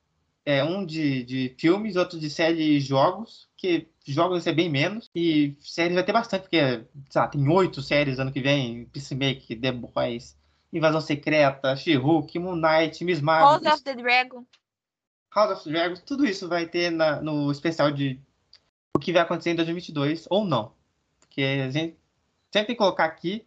É, 0.46 0.64
um 0.64 0.86
de, 0.86 1.24
de 1.24 1.56
filmes, 1.58 1.96
outro 1.96 2.20
de 2.20 2.30
série 2.30 2.78
e 2.78 2.80
jogos, 2.80 3.49
que 3.60 3.90
jogos 4.08 4.38
vai 4.38 4.42
ser 4.42 4.54
bem 4.54 4.70
menos. 4.70 5.10
E 5.14 5.56
séries 5.60 5.94
vai 5.94 6.04
ter 6.04 6.14
bastante, 6.14 6.44
porque, 6.44 6.86
sei 7.10 7.22
lá, 7.22 7.28
tem 7.28 7.48
oito 7.50 7.82
séries 7.82 8.18
ano 8.18 8.32
que 8.32 8.42
vem, 8.42 8.86
Peacemaker, 8.86 9.60
The 9.60 9.72
Boys, 9.74 10.38
Invasão 10.72 11.02
Secreta, 11.02 11.76
She-Hulk, 11.76 12.40
Moon 12.40 12.56
Knight, 12.56 13.04
Miss 13.04 13.22
Marvel. 13.22 13.70
House 13.70 13.80
of 13.80 13.84
the 13.84 13.96
Dragon. 13.96 14.46
House 15.36 15.52
of 15.52 15.64
the 15.66 15.72
Dragon, 15.72 15.96
tudo 16.06 16.26
isso 16.26 16.48
vai 16.48 16.66
ter 16.66 16.90
na, 16.90 17.22
no 17.22 17.52
especial 17.52 17.92
de 17.92 18.20
o 18.96 19.00
que 19.00 19.12
vai 19.12 19.22
acontecer 19.22 19.52
em 19.52 19.56
2022 19.56 20.26
ou 20.30 20.46
não. 20.46 20.72
Porque 21.20 21.42
a 21.42 21.70
gente 21.70 21.98
sempre 22.52 22.68
tem 22.68 22.76
que 22.76 22.76
colocar 22.76 23.06
aqui 23.06 23.46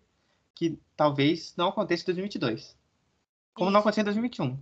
que 0.55 0.79
talvez 0.95 1.55
não 1.57 1.69
aconteça 1.69 2.03
em 2.03 2.07
2022. 2.07 2.77
Como 3.55 3.69
Isso. 3.69 3.73
não 3.73 3.81
aconteceu 3.81 4.03
em 4.03 4.05
2021. 4.05 4.59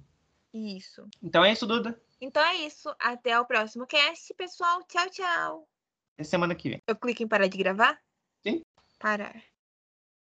Isso. 0.52 1.09
Então 1.22 1.44
é 1.44 1.52
isso, 1.52 1.66
Duda. 1.66 2.01
Então 2.20 2.42
é 2.42 2.56
isso. 2.56 2.94
Até 2.98 3.38
o 3.40 3.47
próximo 3.47 3.86
cast, 3.86 4.34
pessoal. 4.34 4.82
Tchau, 4.86 5.09
tchau. 5.10 5.68
Até 6.14 6.24
semana 6.24 6.55
que 6.55 6.68
vem. 6.68 6.82
Eu 6.86 6.97
clico 6.97 7.22
em 7.22 7.28
parar 7.28 7.47
de 7.47 7.56
gravar? 7.56 7.98
Sim. 8.42 8.60
Parar. 8.98 9.49